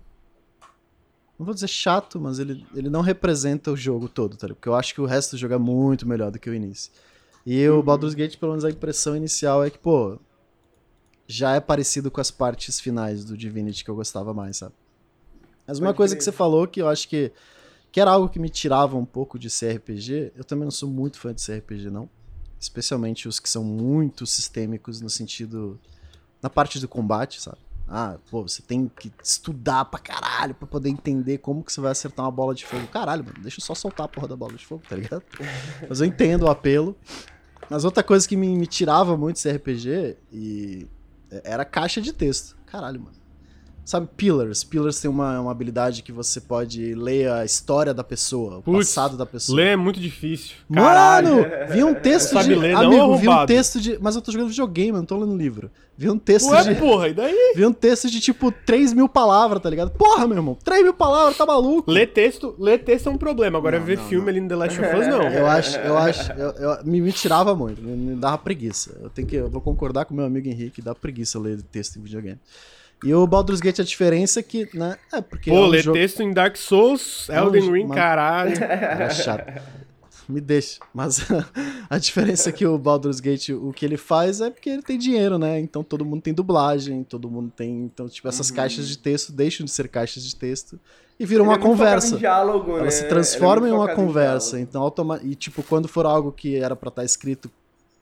Não 1.38 1.45
vou 1.45 1.53
dizer 1.53 1.68
chato, 1.68 2.18
mas 2.22 2.39
ele, 2.39 2.65
ele 2.73 2.89
não 2.89 3.01
representa 3.01 3.72
o 3.72 3.76
jogo 3.76 4.07
todo, 4.07 4.38
tá? 4.38 4.47
Porque 4.47 4.69
eu 4.69 4.76
acho 4.76 4.93
que 4.93 5.01
o 5.01 5.05
resto 5.05 5.31
do 5.31 5.39
jogo 5.39 5.55
é 5.55 5.57
muito 5.57 6.07
melhor 6.07 6.31
do 6.31 6.39
que 6.39 6.49
o 6.49 6.53
início. 6.53 6.91
E 7.45 7.68
uhum. 7.68 7.80
o 7.80 7.84
Baldur's 7.84 8.14
Gate, 8.14 8.38
pelo 8.38 8.53
menos 8.53 8.64
a 8.64 8.69
impressão 8.69 9.18
inicial 9.18 9.64
é 9.64 9.69
que, 9.69 9.80
pô, 9.80 10.18
já 11.28 11.56
é 11.56 11.60
parecido 11.60 12.12
com 12.12 12.22
as 12.22 12.32
partes 12.32 12.80
finais 12.80 13.24
do 13.24 13.38
Divinity 13.38 13.84
que 13.84 13.90
eu 13.90 13.95
gostava 13.95 14.34
mais, 14.34 14.58
sabe? 14.58 14.74
Mas 15.66 15.80
uma 15.80 15.88
Pode 15.88 15.98
coisa 15.98 16.16
que 16.16 16.24
você 16.24 16.32
falou 16.32 16.68
que 16.68 16.82
eu 16.82 16.90
acho 16.90 17.08
que, 17.08 17.32
que 17.91 18.00
era 18.00 18.12
algo 18.12 18.30
que 18.30 18.40
me 18.40 18.50
tirava 18.50 18.98
um 18.98 19.06
pouco 19.06 19.40
de 19.40 19.50
CRPG, 19.50 20.34
eu 20.36 20.44
também 20.44 20.66
não 20.66 20.72
sou 20.72 20.90
muito 20.90 21.18
fã 21.20 21.34
de 21.34 21.44
CRPG, 21.44 21.90
não. 21.90 22.10
Especialmente 22.60 23.28
os 23.28 23.40
que 23.40 23.50
são 23.50 23.64
muito 23.64 24.26
sistêmicos 24.26 25.02
no 25.02 25.10
sentido. 25.10 25.80
na 26.41 26.50
parte 26.50 26.80
do 26.80 26.88
combate, 26.88 27.41
sabe? 27.41 27.58
Ah, 27.88 28.18
pô, 28.32 28.41
você 28.41 28.62
tem 28.62 28.90
que 29.00 29.12
estudar 29.22 29.86
pra 29.86 30.00
caralho 30.00 30.56
pra 30.56 30.66
poder 30.66 30.90
entender 30.90 31.40
como 31.40 31.64
que 31.64 31.72
você 31.72 31.82
vai 31.82 31.91
acertar 31.91 32.26
uma 32.26 32.32
bola 32.32 32.56
de 32.56 32.66
fogo. 32.66 32.88
Caralho, 32.88 33.24
mano, 33.26 33.38
deixa 33.41 33.60
eu 33.60 33.66
só 33.66 33.76
soltar 33.76 34.06
a 34.06 34.10
porra 34.10 34.28
da 34.28 34.36
bola 34.36 34.54
de 34.54 34.66
fogo, 34.66 34.84
tá 34.88 34.95
ligado? 34.95 35.24
Mas 35.88 36.00
eu 36.00 36.08
entendo 36.08 36.44
o 36.44 36.50
apelo. 36.50 36.95
Mas 37.70 37.84
outra 37.84 38.02
coisa 38.04 38.28
que 38.28 38.38
me, 38.38 38.56
me 38.58 38.68
tirava 38.68 39.18
muito 39.18 39.41
de 39.41 39.52
RPG, 39.52 40.18
e 40.32 40.88
era 41.43 41.65
caixa 41.65 42.01
de 42.01 42.14
texto. 42.14 42.55
Caralho, 42.65 42.99
mano. 43.01 43.23
Sabe, 43.85 44.07
Pillars. 44.15 44.64
Pillars 44.64 44.99
tem 44.99 45.11
uma, 45.11 45.39
uma 45.41 45.51
habilidade 45.51 46.01
que 46.01 46.11
você 46.11 46.39
pode 46.39 46.95
ler 46.95 47.30
a 47.30 47.43
história 47.43 47.93
da 47.93 48.03
pessoa, 48.03 48.64
o 48.65 48.73
passado 48.73 49.18
da 49.18 49.26
pessoa. 49.26 49.57
Ler 49.57 49.68
é 49.68 49.76
muito 49.76 49.99
difícil. 49.99 50.55
Mano, 50.69 51.45
vi 51.69 51.84
um 51.84 51.93
texto 51.93 52.30
de. 52.30 52.34
Sabe 52.34 52.55
ler, 52.55 52.76
amigo, 52.76 52.95
não, 52.95 53.18
vi 53.18 53.27
um 53.27 53.45
texto 53.45 53.81
de. 53.81 53.97
Mas 54.01 54.15
eu 54.15 54.22
tô 54.22 54.31
jogando 54.31 54.49
videogame, 54.49 54.89
eu 54.89 54.97
não 54.97 55.05
tô 55.05 55.18
lendo 55.18 55.35
livro. 55.35 55.69
Vi 55.95 56.10
um 56.10 56.18
texto 56.18 56.49
Ué, 56.49 56.64
de. 56.64 56.76
porra, 56.76 57.10
e 57.10 57.14
daí? 57.14 57.53
Vi 57.55 57.65
um 57.65 57.73
texto 57.73 58.10
de 58.10 58.19
tipo 58.19 58.51
3 58.51 58.93
mil 58.93 59.07
palavras, 59.07 59.61
tá 59.61 59.69
ligado? 59.69 59.91
Porra, 59.91 60.27
meu 60.27 60.38
irmão, 60.38 60.57
3 60.64 60.84
mil 60.84 60.93
palavras, 60.93 61.38
tá 61.38 61.45
maluco? 61.45 61.91
Ler 61.91 62.07
texto, 62.07 62.55
ler 62.57 62.80
texto 62.80 63.10
é 63.10 63.11
um 63.11 63.18
problema. 63.18 63.60
Agora 63.60 63.77
não, 63.77 63.85
ver 63.85 63.97
não, 63.97 64.05
filme 64.05 64.26
não. 64.26 64.30
ali 64.30 64.41
no 64.41 64.47
The 64.47 64.55
Last 64.55 64.80
of 64.80 64.95
Us, 64.95 65.07
não. 65.07 65.23
Eu 65.23 65.45
acho, 65.45 65.77
eu 65.77 65.97
acho. 65.97 66.31
Eu, 66.31 66.49
eu, 66.51 66.85
me, 66.85 67.01
me 67.01 67.11
tirava 67.11 67.53
muito, 67.53 67.81
me, 67.81 67.95
me 67.95 68.15
dava 68.15 68.38
preguiça. 68.38 68.97
Eu 69.01 69.10
tenho 69.10 69.27
que. 69.27 69.35
Eu 69.35 69.49
vou 69.49 69.61
concordar 69.61 70.05
com 70.05 70.15
meu 70.15 70.26
amigo 70.26 70.47
Henrique, 70.47 70.81
dá 70.81 70.95
preguiça 70.95 71.38
ler 71.38 71.61
texto 71.61 71.97
em 71.97 72.01
videogame. 72.01 72.39
E 73.04 73.14
o 73.14 73.28
Baldur's 73.28 73.60
Gate, 73.60 73.80
a 73.80 73.84
diferença 73.84 74.40
é 74.40 74.44
que, 74.44 74.70
né? 74.74 74.98
É 75.12 75.22
porque. 75.22 75.50
Pô, 75.50 75.58
é 75.58 75.60
um 75.62 75.68
ler 75.68 75.84
jogo... 75.84 75.98
texto 75.98 76.24
em 76.24 76.32
Dark 76.32 76.56
Souls, 76.56 77.28
Elden 77.30 77.72
Ring, 77.72 77.90
caralho. 77.90 78.56
É 78.64 79.10
chato. 79.10 79.62
Me 80.28 80.40
deixa. 80.40 80.80
Mas 80.94 81.20
a 81.90 81.98
diferença 81.98 82.50
é 82.50 82.52
que 82.52 82.66
o 82.66 82.78
Baldur's 82.78 83.20
Gate, 83.20 83.50
o 83.50 83.74
que 83.74 83.86
ele 83.86 83.98
faz 83.98 84.40
é 84.40 84.50
porque 84.50 84.70
ele 84.70 84.82
tem 84.82 84.98
dinheiro, 84.98 85.38
né? 85.38 85.60
Então 85.60 85.84
todo 85.84 86.06
mundo 86.06 86.22
tem 86.22 86.34
dublagem, 86.34 87.04
todo 87.04 87.30
mundo 87.30 87.52
tem. 87.56 87.82
Então, 87.82 88.08
tipo, 88.08 88.28
essas 88.28 88.50
uhum. 88.50 88.56
caixas 88.56 88.88
de 88.88 88.98
texto 88.98 89.32
deixam 89.32 89.66
de 89.66 89.72
ser 89.72 89.88
caixas 89.90 90.24
de 90.24 90.36
texto 90.36 90.80
e 91.20 91.26
viram 91.26 91.46
uma 91.46 91.56
é 91.56 91.60
conversa. 91.60 92.18
Diálogo, 92.18 92.72
Elas 92.78 92.96
né? 92.96 93.02
se 93.02 93.08
transformam 93.08 93.68
é 93.68 93.70
em 93.70 93.74
uma 93.74 93.94
conversa. 93.94 94.60
Em 94.60 94.64
então, 94.64 94.82
automa... 94.82 95.20
e 95.24 95.36
tipo, 95.36 95.62
quando 95.64 95.88
for 95.88 96.06
algo 96.06 96.32
que 96.32 96.56
era 96.56 96.76
para 96.76 96.90
estar 96.90 97.02
tá 97.02 97.06
escrito, 97.06 97.52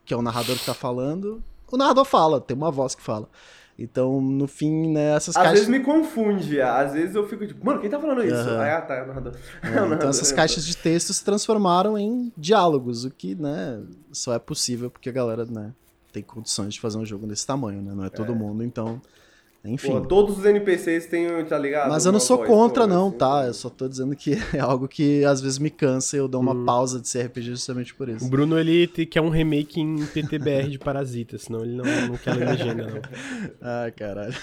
que 0.06 0.14
é 0.14 0.18
o 0.18 0.22
narrador 0.22 0.58
que 0.58 0.66
tá 0.66 0.74
falando, 0.74 1.42
o 1.72 1.78
narrador 1.78 2.06
fala, 2.06 2.40
tem 2.40 2.56
uma 2.56 2.72
voz 2.72 2.94
que 2.94 3.02
fala. 3.02 3.28
Então, 3.84 4.22
no 4.22 4.48
fim, 4.48 4.92
né, 4.92 5.16
essas 5.16 5.36
às 5.36 5.44
caixas... 5.44 5.62
Às 5.62 5.68
vezes 5.68 5.70
me 5.70 5.84
confunde, 5.84 6.62
às 6.62 6.94
vezes 6.94 7.16
eu 7.16 7.28
fico 7.28 7.46
tipo, 7.46 7.66
mano, 7.66 7.80
quem 7.80 7.90
tá 7.90 8.00
falando 8.00 8.24
isso? 8.24 8.50
Uhum. 8.50 8.62
Ah, 8.62 8.82
tá, 8.82 8.96
é 8.96 9.04
o 9.04 9.08
narrador. 9.08 9.34
É, 9.62 9.94
então 9.94 10.10
essas 10.10 10.32
caixas 10.32 10.66
de 10.66 10.76
texto 10.78 11.14
se 11.14 11.24
transformaram 11.24 11.98
em 11.98 12.32
diálogos, 12.38 13.06
o 13.06 13.12
que, 13.12 13.36
né, 13.36 13.82
só 14.12 14.34
é 14.34 14.40
possível 14.40 14.90
porque 14.90 15.10
a 15.10 15.14
galera, 15.14 15.46
né, 15.46 15.74
tem 16.12 16.22
condições 16.22 16.74
de 16.74 16.80
fazer 16.80 16.98
um 16.98 17.06
jogo 17.06 17.26
desse 17.26 17.46
tamanho, 17.46 17.82
né, 17.82 17.94
não 17.96 18.06
é 18.06 18.10
todo 18.10 18.32
é. 18.32 18.36
mundo, 18.36 18.64
então 18.64 19.02
enfim. 19.64 19.92
Pô, 19.92 20.02
todos 20.02 20.40
os 20.40 20.46
NPCs 20.46 21.06
têm, 21.06 21.46
tá 21.46 21.58
ligado? 21.58 21.90
Mas 21.90 22.04
eu 22.06 22.12
não 22.12 22.20
sou 22.20 22.44
contra, 22.44 22.88
não, 22.88 23.10
assim, 23.10 23.18
tá? 23.18 23.44
Eu 23.46 23.54
só 23.54 23.70
tô 23.70 23.88
dizendo 23.88 24.16
que 24.16 24.34
é 24.56 24.60
algo 24.60 24.88
que 24.88 25.24
às 25.24 25.40
vezes 25.40 25.60
me 25.60 25.70
cansa 25.70 26.16
e 26.16 26.20
eu 26.20 26.28
dou 26.28 26.42
uma 26.42 26.54
hum. 26.54 26.66
pausa 26.66 27.00
de 27.00 27.08
CRPG 27.08 27.52
justamente 27.52 27.94
por 27.94 28.10
isso. 28.10 28.26
O 28.26 28.30
Bruno, 28.30 28.58
ele 28.58 28.88
quer 28.88 29.22
um 29.22 29.30
remake 29.30 29.80
em 29.80 30.04
PTBR 30.08 30.68
de 30.68 30.80
Parasita, 30.80 31.38
senão 31.38 31.64
ele 31.64 31.76
não, 31.76 31.86
não 32.08 32.18
quer 32.18 32.34
ler 32.34 32.48
legenda, 32.50 32.88
não. 32.88 33.02
ah, 33.62 33.92
caralho. 33.96 34.34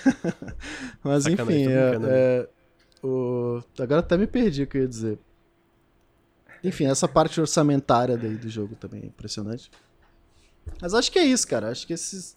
Mas 1.03 1.25
Sacanagem, 1.25 1.63
enfim, 1.63 1.73
é, 1.73 1.99
é, 2.05 2.49
o... 3.05 3.61
agora 3.77 4.01
até 4.01 4.17
me 4.17 4.27
perdi 4.27 4.63
o 4.63 4.67
que 4.69 4.79
eu 4.79 4.83
ia 4.83 4.89
dizer. 4.89 5.19
Enfim, 6.63 6.87
essa 6.87 7.09
parte 7.09 7.41
orçamentária 7.41 8.17
daí 8.17 8.37
do 8.37 8.49
jogo 8.49 8.77
também 8.77 9.03
é 9.03 9.07
impressionante. 9.07 9.69
Mas 10.81 10.95
acho 10.95 11.11
que 11.11 11.19
é 11.19 11.25
isso, 11.25 11.47
cara. 11.47 11.71
Acho 11.71 11.87
que 11.87 11.93
esses... 11.93 12.37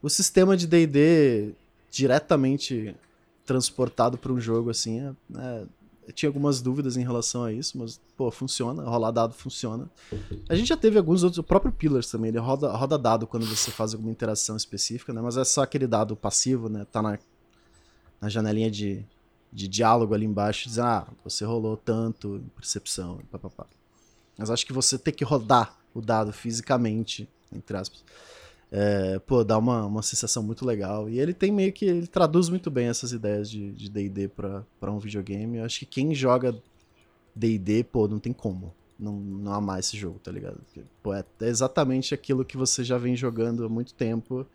o 0.00 0.08
sistema 0.08 0.56
de 0.56 0.68
D&D 0.68 1.54
diretamente 1.92 2.96
transportado 3.44 4.16
para 4.16 4.32
um 4.32 4.40
jogo 4.40 4.70
assim. 4.70 5.00
É, 5.00 5.12
é, 5.38 5.66
eu 6.08 6.12
tinha 6.12 6.28
algumas 6.28 6.60
dúvidas 6.60 6.96
em 6.96 7.02
relação 7.02 7.44
a 7.44 7.52
isso, 7.52 7.78
mas, 7.78 8.00
pô, 8.16 8.28
funciona, 8.30 8.82
rolar 8.82 9.12
dado 9.12 9.34
funciona. 9.34 9.88
A 10.48 10.54
gente 10.56 10.66
já 10.68 10.76
teve 10.76 10.98
alguns 10.98 11.22
outros, 11.22 11.38
o 11.38 11.44
próprio 11.44 11.70
Pillars 11.70 12.10
também, 12.10 12.30
ele 12.30 12.38
roda, 12.38 12.72
roda 12.72 12.98
dado 12.98 13.24
quando 13.24 13.46
você 13.46 13.70
faz 13.70 13.92
alguma 13.92 14.10
interação 14.10 14.56
específica, 14.56 15.12
né? 15.12 15.20
Mas 15.20 15.36
é 15.36 15.44
só 15.44 15.62
aquele 15.62 15.86
dado 15.86 16.16
passivo, 16.16 16.68
né? 16.68 16.84
Tá 16.90 17.00
na, 17.02 17.18
na 18.20 18.28
janelinha 18.28 18.70
de, 18.70 19.04
de 19.52 19.68
diálogo 19.68 20.12
ali 20.12 20.26
embaixo, 20.26 20.68
dizendo, 20.68 20.86
ah, 20.86 21.06
você 21.22 21.44
rolou 21.44 21.76
tanto 21.76 22.36
em 22.36 22.48
percepção, 22.56 23.20
papapá. 23.30 23.66
Mas 24.36 24.50
acho 24.50 24.66
que 24.66 24.72
você 24.72 24.98
tem 24.98 25.14
que 25.14 25.24
rodar 25.24 25.78
o 25.94 26.00
dado 26.00 26.32
fisicamente, 26.32 27.28
entre 27.52 27.76
aspas 27.76 28.02
é, 28.72 29.18
pô, 29.20 29.44
dá 29.44 29.58
uma, 29.58 29.86
uma 29.86 30.02
sensação 30.02 30.42
muito 30.42 30.64
legal. 30.64 31.08
E 31.08 31.20
ele 31.20 31.34
tem 31.34 31.52
meio 31.52 31.72
que. 31.72 31.84
Ele 31.84 32.06
traduz 32.06 32.48
muito 32.48 32.70
bem 32.70 32.88
essas 32.88 33.12
ideias 33.12 33.48
de 33.50 33.88
DD 33.88 34.28
para 34.28 34.90
um 34.90 34.98
videogame. 34.98 35.58
Eu 35.58 35.64
acho 35.64 35.80
que 35.80 35.86
quem 35.86 36.14
joga 36.14 36.56
DD, 37.36 37.84
pô, 37.84 38.08
não 38.08 38.18
tem 38.18 38.32
como 38.32 38.74
não, 39.02 39.14
não 39.18 39.52
amar 39.52 39.80
esse 39.80 39.96
jogo, 39.96 40.18
tá 40.20 40.30
ligado? 40.30 40.60
Pô, 41.02 41.12
é 41.12 41.24
exatamente 41.40 42.14
aquilo 42.14 42.44
que 42.44 42.56
você 42.56 42.84
já 42.84 42.96
vem 42.96 43.16
jogando 43.16 43.64
há 43.64 43.68
muito 43.68 43.92
tempo. 43.94 44.46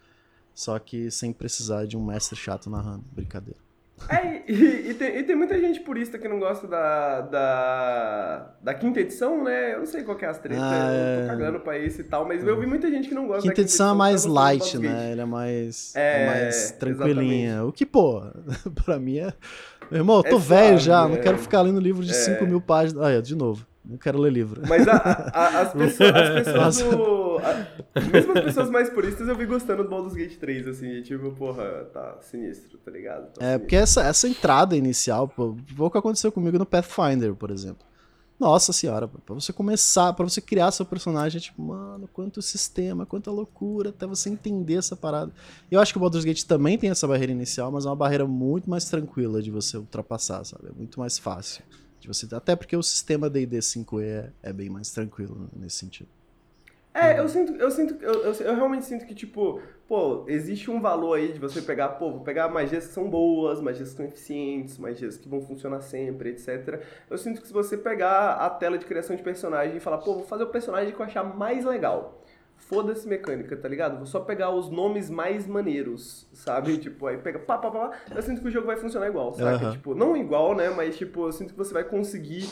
só 0.56 0.80
que 0.80 1.12
sem 1.12 1.34
precisar 1.34 1.86
de 1.86 1.98
um 1.98 2.06
mestre 2.06 2.36
chato 2.36 2.70
narrando. 2.70 3.04
Brincadeira. 3.12 3.67
É, 4.10 4.44
e, 4.48 4.90
e, 4.90 4.94
tem, 4.94 5.18
e, 5.18 5.24
tem, 5.24 5.36
muita 5.36 5.60
gente 5.60 5.80
purista 5.80 6.18
que 6.18 6.28
não 6.28 6.40
gosta 6.40 6.68
da, 6.68 7.22
da, 7.22 8.52
da 8.62 8.74
quinta 8.74 9.02
edição, 9.02 9.44
né? 9.44 9.74
Eu 9.74 9.80
não 9.80 9.86
sei 9.86 10.04
qual 10.04 10.18
é 10.20 10.26
as 10.26 10.38
tretas, 10.38 10.64
ah, 10.64 10.94
eu 10.94 11.18
tô 11.18 11.24
é. 11.24 11.28
cagando 11.28 11.60
pra 11.60 11.78
isso 11.78 12.02
e 12.02 12.04
tal, 12.04 12.26
mas 12.26 12.46
eu 12.46 12.60
vi 12.60 12.68
muita 12.68 12.90
gente 12.90 13.10
que 13.10 13.16
não 13.16 13.28
gosta 13.28 13.42
quinta 13.42 13.50
da 13.50 13.56
quinta 13.56 13.62
edição. 13.62 13.88
Quinta 13.88 13.94
edição 13.94 13.94
é 13.94 13.98
mais 13.98 14.26
light, 14.26 14.78
né? 14.78 15.12
Ele 15.12 15.22
é 15.22 15.26
mais, 15.26 15.96
é, 15.96 16.24
é 16.24 16.26
mais 16.28 16.72
tranquilinha. 16.72 17.48
Exatamente. 17.48 17.70
O 17.70 17.74
que, 17.74 17.86
pô, 17.86 18.24
pra 18.86 19.00
mim 19.00 19.18
é... 19.18 19.34
Meu 19.90 20.02
irmão, 20.02 20.18
eu 20.18 20.24
tô 20.24 20.38
é 20.38 20.40
velho 20.40 20.78
já, 20.78 21.08
não 21.08 21.16
é. 21.16 21.20
quero 21.20 21.38
ficar 21.38 21.62
lendo 21.62 21.80
livro 21.80 22.04
de 22.04 22.14
5 22.14 22.46
mil 22.46 22.62
páginas. 22.62 23.04
Ah, 23.04 23.22
de 23.22 23.36
novo. 23.36 23.66
Não 23.88 23.98
quero 23.98 24.20
ler 24.20 24.34
livro. 24.34 24.62
Mas 24.68 24.86
a, 24.86 24.98
a, 25.34 25.62
as 25.62 25.72
pessoas, 25.74 26.14
as 26.14 26.44
pessoas 26.44 26.78
do. 26.82 27.38
A, 27.38 28.02
mesmo 28.02 28.34
as 28.34 28.44
pessoas 28.44 28.70
mais 28.70 28.90
puristas 28.90 29.28
eu 29.28 29.36
vi 29.36 29.46
gostando 29.46 29.84
do 29.84 29.90
Baldur's 29.90 30.14
Gate 30.14 30.38
3, 30.38 30.68
assim, 30.68 31.02
tipo, 31.02 31.32
porra, 31.32 31.86
tá 31.94 32.18
sinistro, 32.22 32.78
tá 32.80 32.92
ligado? 32.92 33.32
Tá 33.34 33.34
é, 33.40 33.46
sinistro. 33.46 33.60
porque 33.62 33.76
essa, 33.78 34.04
essa 34.04 34.28
entrada 34.28 34.76
inicial, 34.76 35.30
pô, 35.30 35.56
o 35.78 35.90
que 35.90 35.98
aconteceu 35.98 36.32
comigo 36.32 36.60
no 36.60 36.66
Pathfinder, 36.66 37.34
por 37.34 37.50
exemplo. 37.50 37.88
Nossa 38.38 38.72
senhora, 38.72 39.08
pra 39.08 39.34
você 39.34 39.52
começar, 39.52 40.14
para 40.14 40.28
você 40.28 40.40
criar 40.40 40.70
seu 40.72 40.86
personagem, 40.86 41.40
é 41.40 41.42
tipo, 41.42 41.60
mano, 41.60 42.08
quanto 42.12 42.40
sistema, 42.40 43.04
quanta 43.04 43.32
loucura, 43.32 43.90
até 43.90 44.06
você 44.06 44.30
entender 44.30 44.76
essa 44.76 44.96
parada. 44.96 45.32
Eu 45.72 45.80
acho 45.80 45.92
que 45.92 45.98
o 45.98 46.02
Baldur's 46.02 46.26
Gate 46.26 46.44
também 46.44 46.78
tem 46.78 46.90
essa 46.92 47.08
barreira 47.08 47.32
inicial, 47.32 47.72
mas 47.72 47.86
é 47.86 47.90
uma 47.90 47.96
barreira 47.96 48.28
muito 48.28 48.70
mais 48.70 48.86
tranquila 48.86 49.42
de 49.42 49.50
você 49.50 49.78
ultrapassar, 49.78 50.44
sabe? 50.44 50.68
É 50.68 50.72
muito 50.72 51.00
mais 51.00 51.18
fácil 51.18 51.64
de 52.12 52.18
você. 52.18 52.34
Até 52.34 52.56
porque 52.56 52.76
o 52.76 52.84
sistema 52.84 53.30
D&D 53.30 53.58
5e 53.60 54.04
é, 54.04 54.30
é, 54.42 54.54
bem 54.54 54.70
mais 54.70 54.92
tranquilo 54.92 55.50
nesse 55.56 55.78
sentido. 55.78 56.10
É, 56.94 57.20
eu 57.20 57.30
sinto, 57.30 57.54
eu 57.54 57.70
sinto, 57.70 58.04
eu, 58.04 58.24
eu, 58.24 58.34
eu, 58.34 58.56
realmente 58.56 58.84
sinto 58.86 59.06
que, 59.06 59.14
tipo, 59.14 59.62
pô, 59.88 60.26
existe 60.28 60.72
um 60.72 60.82
valor 60.82 61.14
aí 61.14 61.32
de 61.32 61.38
você 61.38 61.62
pegar, 61.62 61.90
pô, 61.90 62.12
vou 62.12 62.22
pegar 62.22 62.50
magias 62.50 62.88
que 62.88 62.94
são 62.94 63.08
boas, 63.08 63.62
magias 63.62 63.92
que 63.92 63.98
são 63.98 64.06
eficientes, 64.06 64.80
magias 64.80 65.16
que 65.16 65.30
vão 65.30 65.40
funcionar 65.40 65.82
sempre, 65.82 66.30
etc. 66.30 66.82
Eu 67.08 67.18
sinto 67.20 67.40
que 67.40 67.48
se 67.48 67.54
você 67.54 67.78
pegar 67.78 68.38
a 68.38 68.50
tela 68.50 68.80
de 68.80 68.86
criação 68.86 69.16
de 69.16 69.22
personagem 69.22 69.78
e 69.78 69.80
falar, 69.80 70.00
pô, 70.00 70.16
vou 70.16 70.26
fazer 70.26 70.44
o 70.44 70.48
personagem 70.48 70.92
que 70.92 71.00
eu 71.00 71.06
achar 71.06 71.24
mais 71.24 71.66
legal 71.66 72.20
foda-se 72.58 73.08
mecânica, 73.08 73.56
tá 73.56 73.68
ligado? 73.68 73.98
Vou 73.98 74.06
só 74.06 74.20
pegar 74.20 74.50
os 74.52 74.70
nomes 74.70 75.10
mais 75.10 75.48
maneiros, 75.48 76.28
sabe? 76.34 76.78
Tipo, 76.88 77.08
aí 77.08 77.18
pega 77.18 77.40
pá, 77.40 77.58
pá, 77.58 77.70
pá, 77.70 77.80
pá 77.90 77.98
eu 78.16 78.22
sinto 78.22 78.42
que 78.42 78.48
o 78.48 78.52
jogo 78.52 78.68
vai 78.68 78.78
funcionar 78.78 79.08
igual, 79.08 79.34
sabe? 79.34 79.64
Uhum. 79.64 79.72
Tipo, 79.72 79.96
não 79.96 80.16
igual, 80.16 80.56
né? 80.56 80.70
Mas, 80.70 80.98
tipo, 80.98 81.28
eu 81.28 81.32
sinto 81.32 81.52
que 81.52 81.58
você 81.58 81.74
vai 81.74 81.84
conseguir 81.84 82.48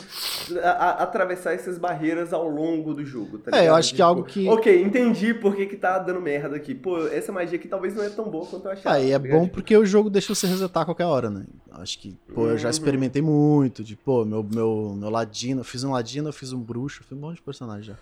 a, 0.62 0.70
a, 0.70 0.90
atravessar 1.02 1.52
essas 1.52 1.78
barreiras 1.78 2.32
ao 2.32 2.48
longo 2.48 2.94
do 2.94 3.04
jogo, 3.04 3.38
tá 3.38 3.50
ligado? 3.50 3.64
É, 3.64 3.68
eu 3.68 3.74
acho 3.74 3.88
tipo, 3.88 3.96
que 3.96 4.02
algo 4.02 4.24
que... 4.24 4.48
Ok, 4.48 4.82
entendi 4.82 5.34
por 5.34 5.54
que 5.54 5.66
que 5.66 5.76
tá 5.76 5.98
dando 5.98 6.20
merda 6.20 6.56
aqui. 6.56 6.74
Pô, 6.74 7.06
essa 7.08 7.32
magia 7.32 7.58
aqui 7.58 7.68
talvez 7.68 7.94
não 7.94 8.02
é 8.04 8.10
tão 8.10 8.28
boa 8.28 8.46
quanto 8.46 8.66
eu 8.66 8.72
achava. 8.72 8.96
Ah, 8.96 9.00
e 9.00 9.12
é 9.12 9.18
tá 9.18 9.28
bom 9.28 9.48
porque 9.48 9.76
o 9.76 9.86
jogo 9.86 10.10
deixa 10.10 10.34
você 10.34 10.46
resetar 10.46 10.82
a 10.82 10.86
qualquer 10.86 11.06
hora, 11.06 11.30
né? 11.30 11.46
Acho 11.72 11.98
que, 11.98 12.16
pô, 12.34 12.46
eu 12.46 12.58
já 12.58 12.68
uhum. 12.68 12.70
experimentei 12.70 13.22
muito, 13.22 13.84
de, 13.84 13.96
pô, 13.96 14.24
meu, 14.24 14.42
meu, 14.42 14.94
meu 14.96 15.10
ladino, 15.10 15.60
eu 15.60 15.64
fiz 15.64 15.84
um 15.84 15.92
ladino, 15.92 16.28
eu 16.28 16.32
fiz 16.32 16.52
um 16.52 16.60
bruxo, 16.60 17.00
eu 17.00 17.04
fiz 17.04 17.16
um 17.16 17.20
monte 17.20 17.36
de 17.36 17.42
personagem 17.42 17.84
já. 17.84 17.96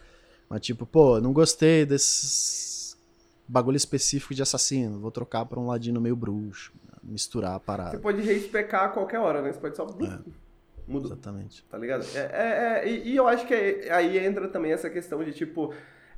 Mas 0.49 0.61
tipo, 0.61 0.87
pô, 0.87 1.21
não 1.21 1.33
gostei 1.33 1.85
desses 1.85 2.97
bagulho 3.47 3.77
específico 3.77 4.35
de 4.35 4.43
assassino. 4.43 4.99
Vou 4.99 5.11
trocar 5.11 5.45
pra 5.45 5.59
um 5.59 5.66
ladino 5.66 6.01
meio 6.01 6.16
bruxo. 6.16 6.73
Misturar 7.03 7.55
a 7.55 7.61
parada. 7.61 7.91
Você 7.91 7.99
pode 7.99 8.23
respecar 8.23 8.85
a 8.85 8.89
qualquer 8.89 9.19
hora, 9.19 9.43
né? 9.43 9.53
Você 9.53 9.61
pode 9.61 9.77
só. 9.77 9.85
É. 9.85 10.19
Muda. 10.87 11.09
Exatamente. 11.09 11.62
Tá 11.65 11.79
ligado? 11.79 12.05
É, 12.15 12.19
é, 12.19 12.83
é 12.85 12.89
e, 12.89 13.09
e, 13.11 13.16
eu 13.16 13.27
acho 13.27 13.47
que 13.47 13.55
aí 13.91 14.19
entra 14.19 14.49
também 14.49 14.73
essa 14.73 14.89
questão 14.89 15.23
de 15.23 15.33
tipo 15.33 15.75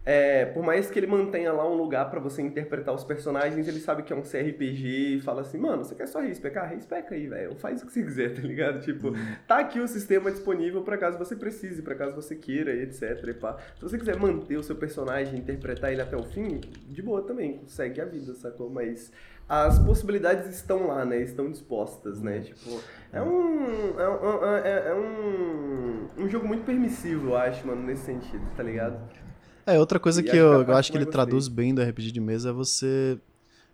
é, 0.09 0.47
por 0.47 0.63
mais 0.63 0.89
que 0.89 0.97
ele 1.01 1.09
mantenha 1.09 1.53
lá 1.53 1.69
um 1.69 1.75
lugar 1.75 2.09
para 2.09 2.21
você 2.21 2.41
interpretar 2.41 2.95
os 2.95 3.03
personagens, 3.03 3.67
ele 3.67 3.81
sabe 3.81 4.05
que 4.05 4.13
é 4.13 4.17
um 4.17 4.23
CRPG 4.23 5.17
e 5.17 5.21
fala 5.21 5.41
assim, 5.41 5.59
mano, 5.59 5.85
você 5.85 5.97
quer 5.97 6.07
só 6.07 6.21
respecar? 6.21 6.71
Respeca 6.71 7.17
aí, 7.17 7.27
velho. 7.27 7.57
Faz 7.57 7.83
o 7.83 7.87
que 7.87 7.93
você 7.93 8.05
quiser, 8.05 8.31
tá 8.41 8.41
ligado? 8.41 8.81
Tipo, 8.81 9.13
tá 9.49 9.59
aqui 9.59 9.81
o 9.81 9.89
sistema 9.89 10.31
disponível 10.31 10.83
para 10.83 10.97
caso 10.97 11.19
você 11.19 11.35
precise, 11.35 11.83
para 11.83 11.97
caso 11.97 12.15
você 12.15 12.37
queira, 12.37 12.73
etc. 12.73 13.21
E 13.27 13.35
pá. 13.35 13.59
Se 13.75 13.83
você 13.83 13.99
quiser 13.99 14.17
manter 14.17 14.57
o 14.57 14.63
seu 14.63 14.77
personagem, 14.77 15.41
interpretar 15.41 15.91
ele 15.91 16.01
até 16.01 16.17
o 16.17 16.23
fim, 16.23 16.61
de 16.89 17.03
boa 17.03 17.23
também, 17.23 17.63
segue 17.67 18.01
a 18.01 18.05
vida, 18.05 18.33
sacou? 18.35 18.71
Mas 18.71 19.11
as 19.49 19.77
possibilidades 19.81 20.55
estão 20.55 20.87
lá, 20.87 21.05
né? 21.05 21.21
Estão 21.21 21.51
dispostas, 21.51 22.23
né? 22.23 22.39
Tipo, 22.39 22.81
é 23.13 23.21
um. 23.21 23.99
É 23.99 24.09
um, 24.09 24.55
é, 24.55 24.89
é 24.89 24.95
um, 24.95 26.25
um 26.25 26.29
jogo 26.29 26.47
muito 26.47 26.65
permissivo, 26.65 27.31
eu 27.31 27.37
acho, 27.37 27.67
mano, 27.67 27.83
nesse 27.83 28.05
sentido, 28.05 28.47
tá 28.57 28.63
ligado? 28.63 29.26
É, 29.67 29.81
outra 29.81 29.99
coisa 29.99 30.23
que 30.23 30.31
eu, 30.37 30.63
eu 30.63 30.77
acho 30.77 30.93
que 30.93 30.97
ele 30.97 31.07
traduz 31.07 31.49
bem 31.49 31.75
do 31.75 31.83
RPG 31.83 32.13
de 32.13 32.21
mesa 32.21 32.51
é 32.51 32.53
você. 32.53 33.19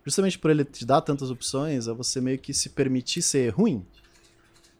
Justamente 0.03 0.39
por 0.39 0.49
ele 0.49 0.65
te 0.65 0.85
dar 0.85 1.01
tantas 1.01 1.29
opções, 1.29 1.87
é 1.87 1.93
você 1.93 2.19
meio 2.19 2.39
que 2.39 2.53
se 2.53 2.69
permitir 2.69 3.21
ser 3.21 3.49
ruim. 3.49 3.85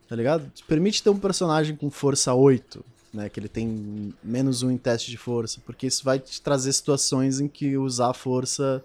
Tá 0.10 0.16
ligado? 0.16 0.50
Te 0.50 0.64
permite 0.64 1.04
ter 1.04 1.12
um 1.12 1.20
personagem 1.20 1.76
com 1.76 1.90
força 1.90 2.34
8, 2.34 2.84
né? 3.14 3.30
Que 3.30 3.40
ele 3.40 3.48
tem 3.48 4.14
menos 4.24 4.64
um 4.64 4.72
em 4.72 4.78
teste 4.78 5.12
de 5.12 5.18
força. 5.18 5.62
Porque 5.64 5.86
isso 5.86 6.04
vai 6.04 6.18
te 6.18 6.42
trazer 6.42 6.74
situações 6.74 7.40
em 7.40 7.48
que 7.48 7.78
usar 7.78 8.10
a 8.10 8.14
força 8.14 8.84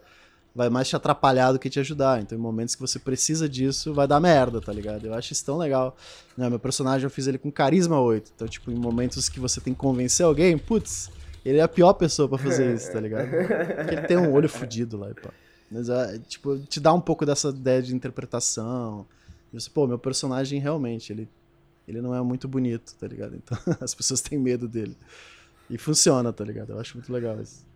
vai 0.55 0.69
mais 0.69 0.89
te 0.89 0.97
atrapalhar 0.97 1.53
do 1.53 1.59
que 1.59 1.71
te 1.71 1.81
ajudar. 1.81 2.21
Então, 2.21 2.37
em 2.37 2.41
momentos 2.41 2.75
que 2.75 2.81
você 2.81 2.99
precisa 2.99 3.49
disso, 3.49 3.95
vai 3.95 4.07
dar 4.07 4.21
merda, 4.21 4.61
tá 4.61 4.73
ligado? 4.73 5.07
Eu 5.07 5.15
acho 5.15 5.33
isso 5.33 5.45
tão 5.45 5.57
legal. 5.57 5.97
Né, 6.37 6.49
meu 6.51 6.59
personagem 6.59 7.05
eu 7.05 7.11
fiz 7.11 7.27
ele 7.27 7.39
com 7.39 7.51
carisma 7.51 8.01
8. 8.01 8.33
Então, 8.35 8.49
tipo, 8.49 8.71
em 8.71 8.75
momentos 8.75 9.29
que 9.29 9.41
você 9.41 9.61
tem 9.61 9.73
que 9.73 9.79
convencer 9.79 10.27
alguém, 10.27 10.59
putz, 10.59 11.11
ele 11.49 11.59
é 11.59 11.63
a 11.63 11.69
pior 11.69 11.93
pessoa 11.95 12.29
para 12.29 12.39
fazer 12.39 12.75
isso, 12.75 12.93
tá 12.93 13.01
ligado? 13.01 13.29
Porque 13.29 13.95
ele 13.95 14.07
tem 14.07 14.17
um 14.17 14.33
olho 14.33 14.49
fudido 14.49 14.97
lá 14.97 15.11
e 15.11 15.15
pá. 15.15 15.31
Mas, 15.71 15.89
é, 15.89 16.19
tipo, 16.19 16.59
te 16.61 16.81
dá 16.81 16.93
um 16.93 17.01
pouco 17.01 17.27
dessa 17.27 17.51
ideia 17.51 17.83
de 17.83 17.95
interpretação. 17.95 19.07
E 19.53 19.61
você, 19.61 19.69
pô, 19.69 19.87
meu 19.87 19.99
personagem 19.99 20.61
realmente, 20.61 21.13
ele, 21.13 21.29
ele 21.87 22.01
não 22.01 22.15
é 22.15 22.23
muito 22.23 22.49
bonito, 22.49 22.95
tá 22.99 23.07
ligado? 23.07 23.37
Então 23.37 23.59
as 23.81 23.95
pessoas 23.95 24.21
têm 24.21 24.39
medo 24.39 24.67
dele. 24.67 24.97
E 25.69 25.77
funciona, 25.77 26.33
tá 26.33 26.45
ligado? 26.45 26.73
Eu 26.73 26.81
acho 26.81 26.97
muito 26.97 27.13
legal 27.13 27.41
isso. 27.41 27.67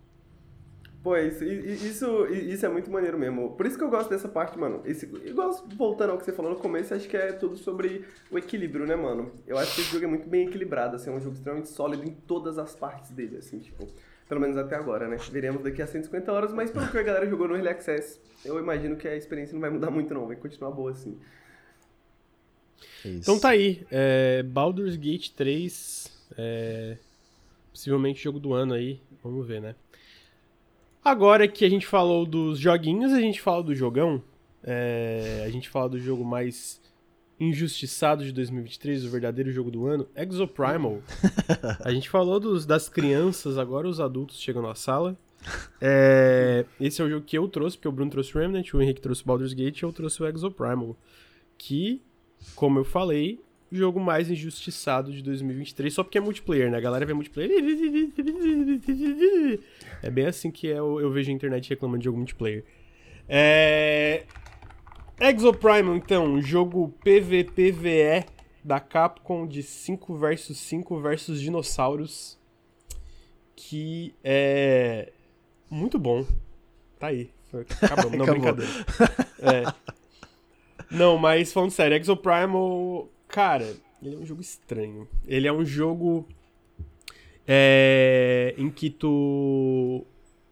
Pô, 1.03 1.17
isso, 1.17 1.43
isso, 1.45 2.27
isso 2.29 2.65
é 2.65 2.69
muito 2.69 2.89
maneiro 2.89 3.19
mesmo. 3.19 3.51
Por 3.57 3.67
isso 3.67 3.77
que 3.77 3.83
eu 3.83 3.91
gosto 3.91 4.09
dessa 4.09 4.29
parte, 4.29 4.57
mano. 4.57 4.83
Esse, 4.85 5.07
igual 5.25 5.51
voltando 5.77 6.11
ao 6.11 6.19
que 6.19 6.25
você 6.25 6.33
falou 6.33 6.53
no 6.53 6.59
começo, 6.59 6.95
acho 6.95 7.09
que 7.09 7.17
é 7.17 7.33
tudo 7.33 7.57
sobre 7.57 8.05
o 8.31 8.39
equilíbrio, 8.39 8.87
né, 8.87 8.95
mano? 8.95 9.33
Eu 9.45 9.59
acho 9.59 9.75
que 9.75 9.81
esse 9.81 9.91
jogo 9.91 10.05
é 10.05 10.09
muito 10.09 10.29
bem 10.29 10.47
equilibrado, 10.47 10.95
assim, 10.95 11.11
é 11.11 11.13
um 11.13 11.21
jogo 11.21 11.35
extremamente 11.35 11.71
sólido 11.71 12.05
em 12.05 12.13
todas 12.13 12.57
as 12.57 12.77
partes 12.77 13.11
dele, 13.11 13.39
assim, 13.39 13.59
tipo. 13.59 13.89
Pelo 14.29 14.41
menos 14.41 14.57
até 14.57 14.77
agora, 14.77 15.09
né? 15.09 15.17
Veremos 15.31 15.63
daqui 15.63 15.83
a 15.83 15.87
150 15.87 16.33
horas, 16.33 16.55
mas 16.55 16.71
pelo 16.71 16.89
que 16.89 16.97
a 16.97 17.03
galera 17.03 17.29
jogou 17.29 17.49
no 17.49 17.55
Early 17.55 17.69
Access, 17.69 18.21
eu 18.45 18.59
imagino 18.61 18.97
que 18.97 19.09
a 19.09 19.17
experiência 19.17 19.55
não 19.55 19.61
vai 19.61 19.71
mudar 19.71 19.91
muito, 19.91 20.15
não. 20.15 20.29
Vai 20.29 20.37
continuar 20.37 20.71
boa, 20.71 20.93
assim. 20.93 21.19
Isso. 23.05 23.09
Então 23.09 23.41
tá 23.41 23.51
aí. 23.51 23.85
É, 23.91 24.43
Baldur's 24.45 24.97
Gate 24.97 25.31
3. 25.31 26.11
É, 26.39 26.97
possivelmente 27.73 28.23
jogo 28.23 28.39
do 28.39 28.55
ano 28.55 28.73
aí. 28.73 29.01
Vamos 29.23 29.47
ver, 29.47 29.61
né? 29.61 29.75
Agora 31.05 31.49
que 31.49 31.65
a 31.65 31.69
gente 31.69 31.87
falou 31.87 32.25
dos 32.25 32.59
joguinhos, 32.59 33.13
a 33.13 33.21
gente 33.21 33.41
fala 33.41 33.63
do 33.63 33.75
jogão. 33.75 34.23
É, 34.63 35.43
a 35.45 35.51
gente 35.51 35.69
fala 35.69 35.89
do 35.89 35.99
jogo 35.99 36.25
mais 36.25 36.81
injustiçado 37.41 38.25
de 38.25 38.31
2023, 38.33 39.05
o 39.05 39.11
verdadeiro 39.11 39.51
jogo 39.51 39.71
do 39.71 39.87
ano, 39.87 40.07
Exoprimal. 40.15 41.03
a 41.85 41.93
gente 41.93 42.09
falou 42.09 42.39
dos, 42.39 42.65
das 42.65 42.89
crianças, 42.89 43.59
agora 43.59 43.89
os 43.89 43.99
adultos 43.99 44.41
chegam 44.41 44.63
na 44.63 44.77
sala. 44.77 45.17
É, 45.81 46.65
esse 46.81 47.03
é 47.03 47.05
o 47.05 47.11
jogo 47.11 47.27
que 47.27 47.37
eu 47.37 47.49
trouxe, 47.49 47.77
porque 47.77 47.89
o 47.89 47.93
Bruno 47.93 48.13
trouxe 48.13 48.37
o 48.37 48.41
Remnant, 48.41 48.73
o 48.73 48.81
Henrique 48.81 49.01
trouxe 49.01 49.25
o 49.25 49.27
Baldur's 49.27 49.53
Gate 49.53 49.81
e 49.81 49.83
eu 49.83 49.93
trouxe 49.93 50.23
o 50.23 50.29
Exoprimal. 50.29 50.97
Que, 51.59 52.01
como 52.55 52.79
eu 52.79 52.85
falei, 52.85 53.41
jogo 53.73 53.99
mais 53.99 54.31
injustiçado 54.31 55.13
de 55.13 55.23
2023, 55.23 55.93
só 55.93 56.05
porque 56.05 56.19
é 56.19 56.21
multiplayer, 56.21 56.71
né? 56.71 56.77
A 56.77 56.81
galera 56.81 57.07
vê 57.07 57.15
multiplayer. 57.15 57.51
É 60.03 60.11
bem 60.11 60.27
assim 60.27 60.51
que 60.51 60.67
eu, 60.67 61.01
eu 61.01 61.11
vejo 61.11 61.31
a 61.31 61.35
internet 61.35 61.71
reclamando 61.71 62.01
de 62.01 62.05
jogo 62.05 62.19
multiplayer. 62.19 62.65
É. 63.29 64.25
Exoprimal, 65.21 65.97
então, 65.97 66.41
jogo 66.43 66.93
PVPVE 67.05 68.27
da 68.65 68.81
Capcom 68.81 69.47
de 69.47 69.63
5 69.63 70.17
versus 70.17 70.59
5 70.59 71.01
versus 71.01 71.41
dinossauros. 71.41 72.39
Que 73.55 74.13
é. 74.25 75.13
Muito 75.71 75.99
bom. 75.99 76.27
Tá 76.99 77.07
aí. 77.09 77.31
Acabamos, 77.81 78.19
não, 78.19 78.25
Acabou. 78.25 78.53
brincadeira. 78.53 78.73
É. 79.41 79.93
Não, 80.91 81.17
mas 81.17 81.53
falando 81.53 81.71
sério, 81.71 81.97
Exoprimal 81.97 83.09
Cara, 83.33 83.75
ele 84.03 84.15
é 84.15 84.19
um 84.19 84.27
jogo 84.27 84.43
estranho. 84.43 85.09
Ele 85.27 85.49
é 85.49 85.53
um 85.53 85.65
jogo 85.65 86.29
é, 87.49 88.55
em 88.59 88.69
que 88.69 88.91
tu 88.91 90.05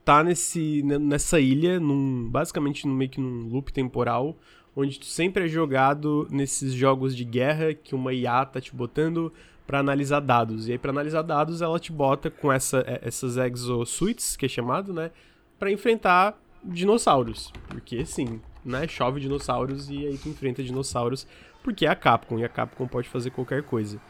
tá 0.03 0.25
nesse, 0.25 0.83
nessa 0.83 1.39
ilha, 1.39 1.79
num, 1.79 2.27
basicamente 2.31 2.89
meio 2.89 3.11
que 3.11 3.21
num 3.21 3.49
loop 3.49 3.71
temporal, 3.71 4.35
onde 4.75 4.99
tu 4.99 5.05
sempre 5.05 5.45
é 5.45 5.49
jogado 5.49 6.27
nesses 6.31 6.73
jogos 6.73 7.15
de 7.15 7.23
guerra 7.23 7.75
que 7.75 7.95
uma 7.95 8.15
IA 8.15 8.47
tá 8.47 8.63
te 8.63 8.75
botando 8.75 9.31
para 9.67 9.79
analisar 9.79 10.21
dados. 10.21 10.67
E 10.67 10.73
aí, 10.73 10.79
para 10.79 10.91
analisar 10.91 11.21
dados, 11.21 11.61
ela 11.61 11.79
te 11.79 11.93
bota 11.93 12.31
com 12.31 12.51
essa, 12.51 12.83
é, 12.87 13.01
essas 13.03 13.37
exosuites, 13.37 14.37
que 14.37 14.47
é 14.47 14.49
chamado, 14.49 14.95
né? 14.95 15.11
Pra 15.59 15.71
enfrentar 15.71 16.41
dinossauros. 16.65 17.53
Porque 17.69 18.07
sim, 18.07 18.41
né? 18.65 18.89
Chove 18.89 19.21
dinossauros 19.21 19.91
e 19.91 20.07
aí 20.07 20.17
tu 20.17 20.31
enfrenta 20.31 20.63
dinossauros. 20.63 21.27
Porque 21.63 21.87
é 21.87 21.89
a 21.89 21.95
Capcom, 21.95 22.39
e 22.39 22.45
a 22.45 22.49
Capcom 22.49 22.87
pode 22.87 23.09
fazer 23.09 23.31
qualquer 23.31 23.63
coisa. 23.63 24.01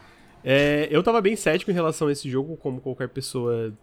É, 0.43 0.87
eu 0.89 1.03
tava 1.03 1.21
bem 1.21 1.35
cético 1.35 1.71
em 1.71 1.73
relação 1.73 2.07
a 2.07 2.11
esse 2.11 2.29
jogo, 2.29 2.57
como 2.57 2.81
qualquer 2.81 3.09
pessoa 3.09 3.73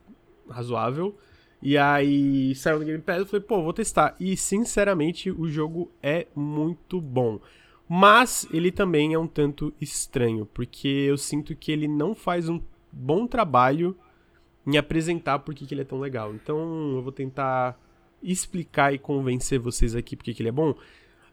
razoável. 0.49 1.17
E 1.61 1.77
aí 1.77 2.55
saiu 2.55 2.79
no 2.79 2.85
Game 2.85 3.03
Pass, 3.03 3.19
eu 3.19 3.27
falei, 3.27 3.45
pô, 3.45 3.63
vou 3.63 3.73
testar. 3.73 4.15
E 4.19 4.37
sinceramente, 4.37 5.31
o 5.31 5.49
jogo 5.49 5.91
é 6.03 6.27
muito 6.35 7.01
bom. 7.01 7.41
Mas 7.89 8.47
ele 8.53 8.71
também 8.71 9.15
é 9.15 9.19
um 9.19 9.27
tanto 9.27 9.73
estranho, 9.81 10.47
porque 10.47 10.89
eu 10.89 11.17
sinto 11.17 11.57
que 11.57 11.73
ele 11.73 11.89
não 11.89 12.15
faz 12.15 12.49
um 12.49 12.61
bom 12.93 13.27
trabalho 13.27 13.97
em 14.67 14.77
apresentar 14.77 15.39
por 15.39 15.55
que, 15.55 15.67
que 15.67 15.75
ele 15.75 15.81
é 15.81 15.85
tão 15.85 15.99
legal. 15.99 16.35
Então 16.35 16.59
eu 16.97 17.03
vou 17.03 17.13
tentar 17.13 17.81
explicar 18.23 18.93
e 18.93 18.99
convencer 18.99 19.59
vocês 19.59 19.95
aqui 19.95 20.15
por 20.15 20.25
que 20.25 20.35
ele 20.39 20.51
é 20.51 20.53
bom. 20.53 20.73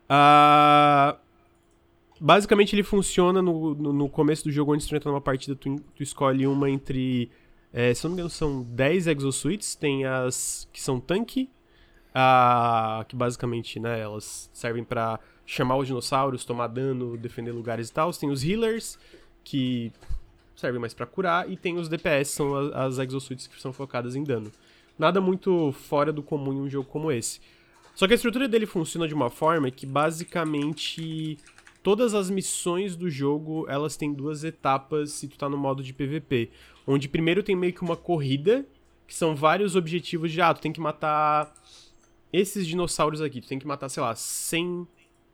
Uh, 0.07 1.17
basicamente 2.19 2.75
ele 2.75 2.83
funciona 2.83 3.41
no, 3.41 3.75
no, 3.75 3.93
no, 3.93 4.09
começo 4.09 4.43
do 4.43 4.51
jogo, 4.51 4.73
onde 4.73 4.87
tu 4.87 4.95
entra 4.95 5.11
numa 5.11 5.21
partida, 5.21 5.55
tu, 5.55 5.75
tu 5.95 6.03
escolhe 6.03 6.47
uma 6.47 6.69
entre 6.69 7.29
é, 7.77 7.93
se 7.93 8.05
não 8.05 8.11
me 8.11 8.15
engano, 8.15 8.29
são 8.29 8.63
10 8.63 9.07
exosuites. 9.07 9.75
Tem 9.75 10.05
as 10.05 10.65
que 10.71 10.81
são 10.81 10.97
tanque, 10.97 11.49
a, 12.13 13.03
que 13.05 13.17
basicamente, 13.17 13.81
né, 13.81 13.99
elas 13.99 14.49
servem 14.53 14.81
para 14.81 15.19
chamar 15.45 15.75
os 15.75 15.85
dinossauros, 15.85 16.45
tomar 16.45 16.67
dano, 16.67 17.17
defender 17.17 17.51
lugares 17.51 17.89
e 17.89 17.93
tal. 17.93 18.13
Tem 18.13 18.29
os 18.29 18.45
healers, 18.45 18.97
que 19.43 19.91
servem 20.55 20.79
mais 20.79 20.93
para 20.93 21.05
curar. 21.05 21.51
E 21.51 21.57
tem 21.57 21.77
os 21.77 21.89
DPS, 21.89 22.29
são 22.29 22.55
as, 22.55 22.97
as 22.97 23.09
exosuites 23.09 23.45
que 23.45 23.61
são 23.61 23.73
focadas 23.73 24.15
em 24.15 24.23
dano. 24.23 24.49
Nada 24.97 25.19
muito 25.19 25.73
fora 25.73 26.13
do 26.13 26.23
comum 26.23 26.53
em 26.53 26.61
um 26.61 26.69
jogo 26.69 26.87
como 26.89 27.11
esse. 27.11 27.41
Só 27.93 28.07
que 28.07 28.13
a 28.13 28.15
estrutura 28.15 28.47
dele 28.47 28.65
funciona 28.65 29.05
de 29.05 29.13
uma 29.13 29.29
forma 29.29 29.69
que 29.69 29.85
basicamente 29.85 31.37
todas 31.85 32.15
as 32.15 32.31
missões 32.31 32.95
do 32.95 33.11
jogo, 33.11 33.67
elas 33.69 33.95
têm 33.95 34.11
duas 34.11 34.43
etapas 34.43 35.11
se 35.11 35.27
tu 35.27 35.37
tá 35.37 35.47
no 35.47 35.55
modo 35.55 35.83
de 35.83 35.93
PVP 35.93 36.49
onde 36.87 37.07
primeiro 37.07 37.43
tem 37.43 37.55
meio 37.55 37.73
que 37.73 37.83
uma 37.83 37.95
corrida, 37.95 38.65
que 39.07 39.13
são 39.13 39.35
vários 39.35 39.75
objetivos 39.75 40.31
de, 40.31 40.41
ah, 40.41 40.51
tu 40.51 40.61
tem 40.61 40.71
que 40.71 40.81
matar 40.81 41.53
esses 42.33 42.65
dinossauros 42.65 43.21
aqui, 43.21 43.39
tu 43.39 43.47
tem 43.47 43.59
que 43.59 43.67
matar, 43.67 43.87
sei 43.89 44.01
lá, 44.01 44.15
100 44.15 44.87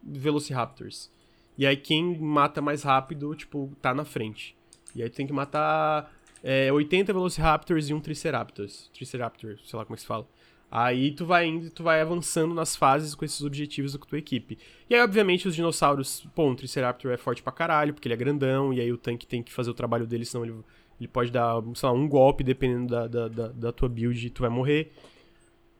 Velociraptors. 0.04 1.10
E 1.58 1.66
aí 1.66 1.78
quem 1.78 2.18
mata 2.20 2.62
mais 2.62 2.84
rápido, 2.84 3.34
tipo, 3.36 3.72
tá 3.82 3.94
na 3.94 4.04
frente. 4.04 4.54
E 4.94 5.02
aí 5.02 5.10
tu 5.10 5.16
tem 5.16 5.28
que 5.28 5.34
matar 5.34 6.14
é, 6.44 6.72
80 6.72 7.14
Velociraptors 7.14 7.90
e 7.90 7.94
um 7.94 8.00
Triceratops. 8.00 8.90
Triceraptor, 8.94 9.58
sei 9.64 9.78
lá 9.78 9.86
como 9.86 9.96
é 9.96 9.98
que 9.98 10.02
se 10.02 10.08
fala. 10.08 10.28
Aí 10.72 11.12
tu 11.12 11.26
vai 11.26 11.48
indo, 11.48 11.70
tu 11.70 11.84
vai 11.84 12.00
avançando 12.00 12.56
nas 12.56 12.76
fases 12.78 13.14
com 13.14 13.26
esses 13.26 13.44
objetivos 13.44 13.96
com 13.98 14.08
tua 14.08 14.18
equipe. 14.18 14.58
E 14.90 14.96
aí, 14.96 15.02
obviamente, 15.02 15.48
os 15.48 15.56
dinossauros, 15.56 16.26
pô, 16.34 16.48
um 16.48 16.56
Triceraptor 16.56 17.12
é 17.12 17.18
forte 17.18 17.44
pra 17.44 17.52
caralho, 17.52 17.94
porque 17.94 18.08
ele 18.08 18.14
é 18.14 18.18
grandão, 18.18 18.74
e 18.74 18.80
aí 18.80 18.92
o 18.92 18.98
tanque 18.98 19.28
tem 19.28 19.44
que 19.44 19.52
fazer 19.52 19.70
o 19.70 19.74
trabalho 19.74 20.08
dele, 20.08 20.24
senão 20.24 20.46
ele 20.46 20.56
ele 21.02 21.08
pode 21.08 21.32
dar, 21.32 21.56
sei 21.74 21.90
lá, 21.90 21.96
um 21.96 22.08
golpe, 22.08 22.44
dependendo 22.44 22.92
da, 22.92 23.08
da, 23.08 23.28
da, 23.28 23.48
da 23.48 23.72
tua 23.72 23.90
build, 23.90 24.30
tu 24.30 24.42
vai 24.42 24.52
morrer. 24.52 24.94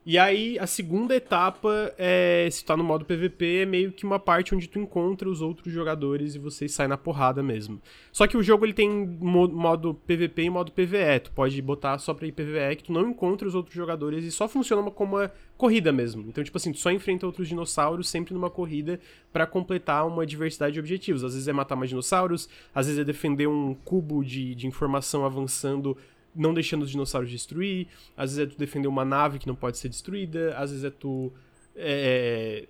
E 0.04 0.18
aí, 0.18 0.58
a 0.58 0.66
segunda 0.66 1.16
etapa, 1.16 1.94
é, 1.96 2.50
se 2.52 2.66
tá 2.66 2.76
no 2.76 2.84
modo 2.84 3.06
PVP, 3.06 3.58
é 3.58 3.66
meio 3.68 3.92
que 3.92 4.04
uma 4.04 4.18
parte 4.18 4.56
onde 4.56 4.68
tu 4.68 4.80
encontra 4.80 5.30
os 5.30 5.44
outros 5.44 5.72
jogadores 5.72 6.34
e 6.34 6.40
vocês 6.40 6.74
saem 6.74 6.90
na 6.90 6.98
porrada 6.98 7.44
mesmo. 7.44 7.80
Só 8.12 8.26
que 8.26 8.36
o 8.36 8.42
jogo 8.42 8.66
ele 8.66 8.74
tem 8.74 8.90
modo 8.90 9.94
PVP 9.94 10.42
e 10.42 10.50
modo 10.50 10.72
PVE. 10.72 11.20
Tu 11.24 11.32
pode 11.32 11.62
botar 11.62 12.00
só 12.00 12.16
pra 12.16 12.26
ir 12.26 12.32
PVE 12.32 12.78
que 12.78 12.86
tu 12.86 12.92
não 12.92 13.12
encontra 13.12 13.48
os 13.48 13.54
outros 13.54 13.76
jogadores 13.76 14.26
e 14.26 14.32
só 14.32 14.48
funciona 14.48 14.90
como 14.90 15.18
uma 15.18 15.32
corrida 15.56 15.92
mesmo. 15.92 16.26
Então, 16.28 16.44
tipo 16.44 16.58
assim, 16.58 16.72
tu 16.72 16.80
só 16.80 16.90
enfrenta 16.90 17.28
outros 17.28 17.48
dinossauros 17.48 18.10
sempre 18.10 18.34
numa 18.34 18.50
corrida 18.50 19.00
para 19.32 19.46
completar 19.46 20.08
uma 20.08 20.26
diversidade 20.26 20.74
de 20.74 20.80
objetivos. 20.80 21.24
Às 21.24 21.34
vezes 21.34 21.48
é 21.48 21.54
matar 21.54 21.76
mais 21.76 21.92
dinossauros, 21.92 22.50
às 22.74 22.88
vezes 22.88 23.00
é 23.00 23.04
defender 23.04 23.46
um 23.46 23.76
cubo 23.86 24.26
de, 24.26 24.56
de 24.56 24.66
informação 24.66 25.24
avançando 25.24 25.96
não 26.36 26.54
deixando 26.54 26.84
os 26.84 26.92
dinossauros 26.92 27.30
destruir, 27.30 27.88
às 28.16 28.36
vezes 28.36 28.48
é 28.48 28.52
tu 28.52 28.58
defender 28.58 28.88
uma 28.88 29.06
nave 29.06 29.40
que 29.40 29.48
não 29.48 29.56
pode 29.56 29.78
ser 29.78 29.90
destruída, 29.90 30.56
às 30.58 30.72
vezes 30.72 30.86
é 30.86 30.90
tu 30.90 31.32
é, 31.76 32.68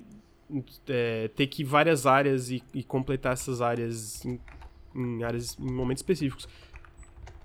é, 0.87 1.27
ter 1.29 1.47
que 1.47 1.61
ir 1.61 1.65
várias 1.65 2.05
áreas 2.05 2.49
e, 2.49 2.63
e 2.73 2.83
completar 2.83 3.33
essas 3.33 3.61
áreas 3.61 4.25
em, 4.25 4.39
em, 4.95 5.23
áreas 5.23 5.57
em 5.59 5.71
momentos 5.71 6.01
específicos. 6.01 6.47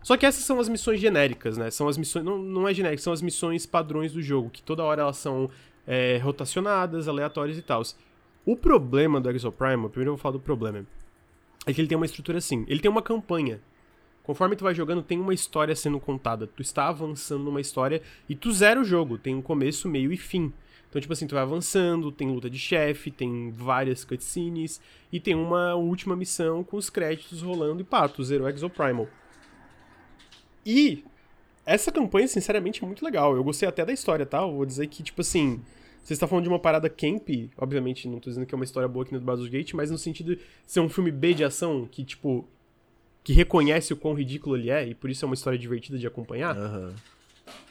Só 0.03 0.17
que 0.17 0.25
essas 0.25 0.45
são 0.45 0.61
as 0.61 0.69
missões 0.69 1.01
genéricas, 1.01 1.57
né? 1.57 1.69
São 1.71 1.89
as 1.89 1.99
missões. 1.99 2.25
Não, 2.25 2.39
não 2.39 2.69
é 2.69 2.73
genérica, 2.73 3.03
são 3.03 3.13
as 3.13 3.21
missões 3.21 3.67
padrões 3.67 4.13
do 4.13 4.23
jogo, 4.23 4.51
que 4.51 4.63
toda 4.63 4.85
hora 4.85 5.03
elas 5.03 5.17
são 5.17 5.51
é, 5.87 6.19
rotacionadas, 6.19 7.09
aleatórias 7.09 7.59
e 7.59 7.63
tal. 7.63 7.83
O 8.45 8.57
problema 8.57 9.21
do 9.21 9.29
Exoprimal, 9.31 9.91
primeiro 9.91 10.11
eu 10.11 10.17
vou 10.17 10.23
falar 10.23 10.35
do 10.35 10.41
problema, 10.41 10.87
é 11.67 11.73
que 11.73 11.81
ele 11.81 11.89
tem 11.89 11.97
uma 11.97 12.07
estrutura 12.07 12.39
assim. 12.39 12.65
Ele 12.69 12.79
tem 12.79 12.89
uma 12.89 13.03
campanha 13.03 13.61
Conforme 14.27 14.57
tu 14.57 14.65
vai 14.65 14.74
jogando, 14.74 15.05
tem 15.05 15.20
uma 15.20 15.32
história 15.32 15.77
sendo 15.77 16.01
contada. 16.01 16.48
Tu 16.48 16.61
está 16.61 16.89
avançando 16.89 17.44
numa 17.44 17.61
história 17.61 18.03
e 18.28 18.35
tu 18.35 18.51
zera 18.51 18.81
o 18.81 18.85
jogo. 18.85 19.16
Tem 19.16 19.36
um 19.36 19.40
começo, 19.40 19.89
meio 19.89 20.12
e 20.12 20.16
fim. 20.16 20.53
Então, 20.90 21.01
tipo 21.01 21.12
assim, 21.12 21.28
tu 21.28 21.36
vai 21.36 21.44
avançando, 21.44 22.11
tem 22.11 22.28
luta 22.28 22.51
de 22.51 22.59
chefe, 22.59 23.12
tem 23.12 23.53
várias 23.53 24.05
cutscenes 24.05 24.81
e 25.12 25.20
tem 25.20 25.36
uma 25.36 25.77
última 25.77 26.16
missão 26.16 26.65
com 26.65 26.77
os 26.77 26.90
créditos 26.90 27.40
rolando 27.40 27.82
e 27.82 27.85
pá, 27.85 28.09
tu 28.09 28.24
zerou 28.24 28.48
Exoprimal. 28.48 29.07
E 30.65 31.05
essa 31.65 31.93
campanha, 31.93 32.27
sinceramente, 32.27 32.82
é 32.82 32.86
muito 32.86 33.05
legal. 33.05 33.36
Eu 33.36 33.44
gostei 33.44 33.69
até 33.69 33.85
da 33.85 33.93
história, 33.93 34.27
tá? 34.27 34.39
Eu 34.39 34.57
vou 34.57 34.66
dizer 34.66 34.89
que, 34.89 35.05
tipo 35.05 35.20
assim, 35.20 35.62
você 36.03 36.15
está 36.15 36.27
falando 36.27 36.43
de 36.43 36.48
uma 36.48 36.59
parada 36.59 36.90
camp, 36.90 37.28
obviamente 37.57 38.09
não 38.09 38.19
tô 38.19 38.28
dizendo 38.28 38.44
que 38.44 38.53
é 38.53 38.57
uma 38.57 38.65
história 38.65 38.89
boa 38.89 39.05
aqui 39.05 39.15
no 39.15 39.20
Baldur's 39.20 39.48
Gate, 39.48 39.73
mas 39.74 39.89
no 39.89 39.98
sentido 39.98 40.35
de 40.35 40.43
ser 40.66 40.81
um 40.81 40.89
filme 40.89 41.12
B 41.12 41.32
de 41.32 41.44
ação 41.44 41.89
que, 41.89 42.05
tipo, 42.05 42.44
que 43.27 43.32
reconhece 43.32 43.93
o 43.93 43.97
quão 43.97 44.15
ridículo 44.15 44.57
ele 44.57 44.70
é, 44.70 44.86
e 44.86 44.94
por 44.94 45.11
isso 45.11 45.24
é 45.24 45.27
uma 45.27 45.35
história 45.35 45.59
divertida 45.59 45.98
de 45.98 46.07
acompanhar. 46.07 46.57
Uhum. 46.57 46.93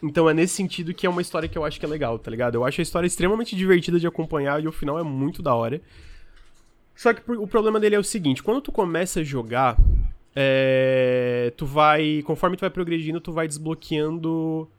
Então 0.03 0.29
é 0.29 0.33
nesse 0.33 0.53
sentido 0.53 0.93
que 0.93 1.07
é 1.07 1.09
uma 1.09 1.21
história 1.21 1.47
que 1.47 1.57
eu 1.57 1.63
acho 1.63 1.79
que 1.79 1.85
é 1.85 1.87
legal, 1.87 2.19
tá 2.19 2.29
ligado? 2.29 2.55
Eu 2.55 2.65
acho 2.65 2.81
a 2.81 2.83
história 2.83 3.07
extremamente 3.07 3.55
divertida 3.55 3.97
de 3.97 4.05
acompanhar 4.05 4.61
e 4.61 4.67
o 4.67 4.71
final 4.73 4.99
é 4.99 5.03
muito 5.03 5.41
da 5.41 5.55
hora. 5.55 5.81
Só 6.93 7.13
que 7.13 7.31
o 7.31 7.47
problema 7.47 7.79
dele 7.79 7.95
é 7.95 7.99
o 7.99 8.03
seguinte, 8.03 8.43
quando 8.43 8.59
tu 8.59 8.69
começa 8.69 9.21
a 9.21 9.23
jogar, 9.23 9.77
é, 10.35 11.53
tu 11.55 11.65
vai, 11.65 12.21
conforme 12.25 12.57
tu 12.57 12.61
vai 12.61 12.69
progredindo, 12.69 13.21
tu 13.21 13.31
vai 13.31 13.47
desbloqueando 13.47 14.69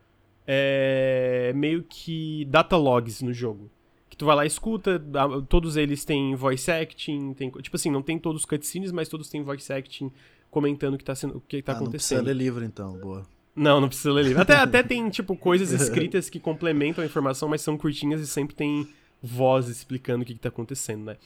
é, 0.46 1.54
meio 1.56 1.86
que 1.88 2.44
data 2.50 2.76
logs 2.76 3.22
no 3.22 3.32
jogo. 3.32 3.70
Que 4.10 4.16
tu 4.16 4.26
vai 4.26 4.36
lá 4.36 4.44
e 4.44 4.48
escuta, 4.48 5.02
todos 5.48 5.78
eles 5.78 6.04
têm 6.04 6.34
voice 6.34 6.70
acting, 6.70 7.32
tem, 7.32 7.50
tipo 7.50 7.76
assim, 7.76 7.90
não 7.90 8.02
tem 8.02 8.18
todos 8.18 8.42
os 8.42 8.46
cutscenes, 8.46 8.92
mas 8.92 9.08
todos 9.08 9.30
têm 9.30 9.42
voice 9.42 9.72
acting 9.72 10.12
comentando 10.50 10.94
o 10.94 10.98
que 10.98 11.04
tá, 11.04 11.14
sendo, 11.14 11.36
o 11.36 11.40
que 11.40 11.62
tá 11.62 11.72
ah, 11.72 11.76
acontecendo. 11.76 12.18
Não 12.18 12.24
precisa 12.24 12.38
ler 12.38 12.44
livro, 12.44 12.64
então, 12.64 12.98
boa. 12.98 13.26
Não, 13.54 13.80
não 13.80 13.88
precisa 13.88 14.12
ler 14.12 14.24
livro. 14.24 14.42
Até, 14.42 14.54
até 14.56 14.82
tem, 14.82 15.08
tipo, 15.08 15.36
coisas 15.36 15.70
escritas 15.80 16.28
que 16.28 16.38
complementam 16.38 17.02
a 17.02 17.06
informação, 17.06 17.48
mas 17.48 17.62
são 17.62 17.78
curtinhas 17.78 18.20
e 18.20 18.26
sempre 18.26 18.54
tem 18.54 18.88
voz 19.22 19.68
explicando 19.68 20.22
o 20.22 20.26
que, 20.26 20.34
que 20.34 20.40
tá 20.40 20.48
acontecendo, 20.48 21.04
né? 21.04 21.16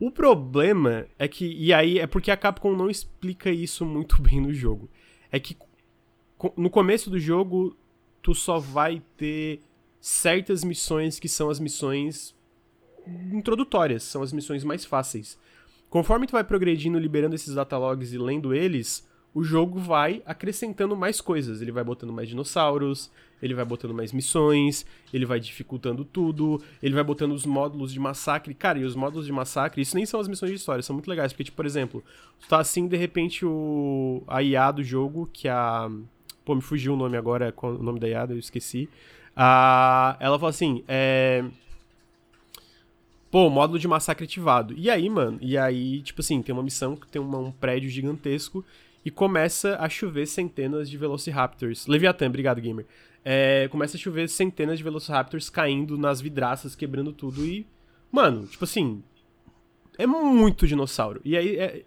O 0.00 0.10
problema 0.10 1.06
é 1.18 1.26
que. 1.26 1.46
E 1.46 1.72
aí 1.72 1.98
é 1.98 2.06
porque 2.06 2.30
a 2.30 2.36
Capcom 2.36 2.76
não 2.76 2.88
explica 2.88 3.50
isso 3.50 3.84
muito 3.84 4.20
bem 4.22 4.40
no 4.40 4.52
jogo. 4.52 4.88
É 5.30 5.38
que 5.38 5.56
no 6.56 6.70
começo 6.70 7.10
do 7.10 7.18
jogo, 7.18 7.76
tu 8.22 8.34
só 8.34 8.58
vai 8.58 9.02
ter 9.16 9.60
certas 10.00 10.62
missões 10.62 11.18
que 11.18 11.28
são 11.28 11.50
as 11.50 11.58
missões 11.58 12.34
introdutórias, 13.32 14.04
são 14.04 14.22
as 14.22 14.32
missões 14.32 14.62
mais 14.62 14.84
fáceis. 14.84 15.36
Conforme 15.90 16.26
tu 16.26 16.32
vai 16.32 16.44
progredindo, 16.44 16.98
liberando 16.98 17.34
esses 17.34 17.54
datalogs 17.54 18.12
e 18.12 18.18
lendo 18.18 18.52
eles, 18.54 19.06
o 19.34 19.42
jogo 19.42 19.78
vai 19.78 20.22
acrescentando 20.26 20.96
mais 20.96 21.20
coisas. 21.20 21.62
Ele 21.62 21.72
vai 21.72 21.84
botando 21.84 22.12
mais 22.12 22.28
dinossauros, 22.28 23.10
ele 23.40 23.54
vai 23.54 23.64
botando 23.64 23.94
mais 23.94 24.12
missões, 24.12 24.84
ele 25.12 25.24
vai 25.24 25.40
dificultando 25.40 26.04
tudo, 26.04 26.60
ele 26.82 26.94
vai 26.94 27.04
botando 27.04 27.32
os 27.32 27.46
módulos 27.46 27.92
de 27.92 28.00
massacre. 28.00 28.52
Cara, 28.52 28.78
e 28.78 28.84
os 28.84 28.94
módulos 28.94 29.26
de 29.26 29.32
massacre, 29.32 29.80
isso 29.80 29.96
nem 29.96 30.04
são 30.04 30.20
as 30.20 30.28
missões 30.28 30.50
de 30.50 30.56
história, 30.56 30.82
são 30.82 30.94
muito 30.94 31.08
legais. 31.08 31.32
Porque, 31.32 31.44
tipo, 31.44 31.56
por 31.56 31.66
exemplo, 31.66 32.02
tu 32.40 32.48
tá 32.48 32.58
assim, 32.58 32.86
de 32.86 32.96
repente, 32.96 33.46
o 33.46 34.22
a 34.26 34.42
IA 34.42 34.70
do 34.70 34.82
jogo, 34.82 35.28
que 35.32 35.48
a. 35.48 35.90
Pô, 36.44 36.54
me 36.54 36.62
fugiu 36.62 36.94
o 36.94 36.96
nome 36.96 37.16
agora, 37.16 37.54
o 37.62 37.82
nome 37.82 38.00
da 38.00 38.08
IA, 38.08 38.26
eu 38.30 38.38
esqueci. 38.38 38.88
Ah, 39.36 40.16
ela 40.20 40.38
fala 40.38 40.50
assim: 40.50 40.82
é 40.88 41.44
Pô, 43.30 43.50
módulo 43.50 43.78
de 43.78 43.86
massacre 43.86 44.24
ativado. 44.24 44.74
E 44.76 44.88
aí, 44.88 45.08
mano, 45.10 45.38
e 45.40 45.58
aí, 45.58 46.00
tipo 46.00 46.20
assim, 46.20 46.40
tem 46.40 46.52
uma 46.52 46.62
missão 46.62 46.96
que 46.96 47.06
tem 47.06 47.20
uma, 47.20 47.38
um 47.38 47.52
prédio 47.52 47.90
gigantesco 47.90 48.64
e 49.04 49.10
começa 49.10 49.76
a 49.78 49.88
chover 49.88 50.26
centenas 50.26 50.88
de 50.88 50.96
Velociraptors. 50.96 51.86
Leviathan, 51.86 52.26
obrigado, 52.26 52.60
gamer. 52.60 52.86
É, 53.24 53.68
começa 53.68 53.96
a 53.96 54.00
chover 54.00 54.28
centenas 54.28 54.78
de 54.78 54.84
Velociraptors 54.84 55.50
caindo 55.50 55.98
nas 55.98 56.20
vidraças, 56.20 56.74
quebrando 56.74 57.12
tudo 57.12 57.44
e. 57.44 57.66
Mano, 58.10 58.46
tipo 58.46 58.64
assim. 58.64 59.02
É 59.98 60.06
muito 60.06 60.66
dinossauro. 60.66 61.20
E 61.24 61.36
aí 61.36 61.56
é, 61.56 61.84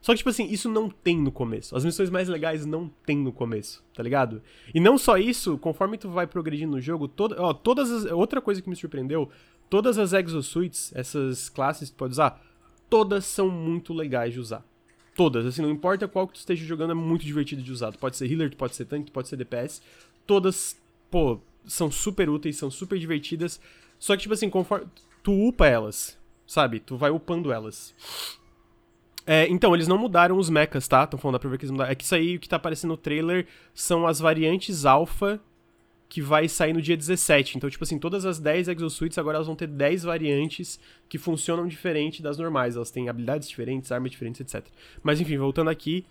Só 0.00 0.12
que, 0.12 0.18
tipo 0.18 0.30
assim, 0.30 0.46
isso 0.46 0.68
não 0.68 0.88
tem 0.88 1.18
no 1.18 1.32
começo. 1.32 1.74
As 1.74 1.84
missões 1.84 2.10
mais 2.10 2.28
legais 2.28 2.64
não 2.64 2.88
tem 3.04 3.16
no 3.16 3.32
começo, 3.32 3.82
tá 3.94 4.02
ligado? 4.02 4.42
E 4.74 4.78
não 4.78 4.98
só 4.98 5.16
isso, 5.16 5.58
conforme 5.58 5.98
tu 5.98 6.10
vai 6.10 6.26
progredindo 6.26 6.72
no 6.72 6.80
jogo, 6.80 7.08
toda, 7.08 7.40
ó, 7.42 7.52
todas 7.52 7.90
as, 7.90 8.04
outra 8.12 8.40
coisa 8.40 8.60
que 8.60 8.68
me 8.68 8.76
surpreendeu, 8.76 9.30
todas 9.70 9.96
as 9.96 10.12
exosuites, 10.12 10.92
essas 10.94 11.48
classes 11.48 11.88
que 11.88 11.94
tu 11.94 11.98
pode 11.98 12.12
usar, 12.12 12.44
todas 12.90 13.24
são 13.24 13.48
muito 13.48 13.94
legais 13.94 14.34
de 14.34 14.40
usar. 14.40 14.64
Todas, 15.14 15.46
assim, 15.46 15.62
não 15.62 15.70
importa 15.70 16.08
qual 16.08 16.26
que 16.26 16.34
tu 16.34 16.38
esteja 16.38 16.64
jogando, 16.64 16.90
é 16.90 16.94
muito 16.94 17.24
divertido 17.24 17.62
de 17.62 17.72
usar. 17.72 17.92
Tu 17.92 17.98
pode 17.98 18.16
ser 18.16 18.30
healer, 18.30 18.50
tu 18.50 18.56
pode 18.56 18.74
ser 18.74 18.84
tanque, 18.84 19.06
tu 19.06 19.12
pode 19.12 19.28
ser 19.28 19.36
DPS. 19.36 19.80
Todas, 20.26 20.76
pô, 21.10 21.40
são 21.64 21.90
super 21.90 22.28
úteis, 22.28 22.56
são 22.56 22.70
super 22.70 22.98
divertidas. 22.98 23.60
Só 23.98 24.16
que, 24.16 24.22
tipo 24.22 24.34
assim, 24.34 24.50
conforme. 24.50 24.86
Tu 25.22 25.32
upa 25.32 25.66
elas, 25.66 26.18
sabe? 26.46 26.80
Tu 26.80 26.96
vai 26.96 27.10
upando 27.10 27.52
elas. 27.52 27.94
É, 29.26 29.46
então, 29.48 29.74
eles 29.74 29.86
não 29.86 29.98
mudaram 29.98 30.38
os 30.38 30.48
mechas, 30.48 30.88
tá? 30.88 31.04
Estão 31.04 31.18
falando, 31.18 31.34
dá 31.34 31.38
pra 31.38 31.50
ver 31.50 31.58
que 31.58 31.64
eles 31.64 31.70
mudaram. 31.70 31.92
É 31.92 31.94
que 31.94 32.04
isso 32.04 32.14
aí, 32.14 32.36
o 32.36 32.40
que 32.40 32.48
tá 32.48 32.56
aparecendo 32.56 32.90
no 32.90 32.96
trailer, 32.96 33.46
são 33.74 34.06
as 34.06 34.18
variantes 34.18 34.86
alpha 34.86 35.38
que 36.10 36.20
vai 36.20 36.48
sair 36.48 36.72
no 36.72 36.82
dia 36.82 36.96
17. 36.96 37.56
Então, 37.56 37.70
tipo 37.70 37.84
assim, 37.84 37.96
todas 37.96 38.26
as 38.26 38.40
10 38.40 38.66
exosuites 38.66 39.16
agora 39.16 39.36
elas 39.36 39.46
vão 39.46 39.54
ter 39.54 39.68
10 39.68 40.02
variantes 40.02 40.80
que 41.08 41.16
funcionam 41.16 41.68
diferente 41.68 42.20
das 42.20 42.36
normais. 42.36 42.74
Elas 42.74 42.90
têm 42.90 43.08
habilidades 43.08 43.48
diferentes, 43.48 43.92
armas 43.92 44.10
diferentes, 44.10 44.40
etc. 44.40 44.66
Mas 45.04 45.20
enfim, 45.20 45.38
voltando 45.38 45.70
aqui. 45.70 46.04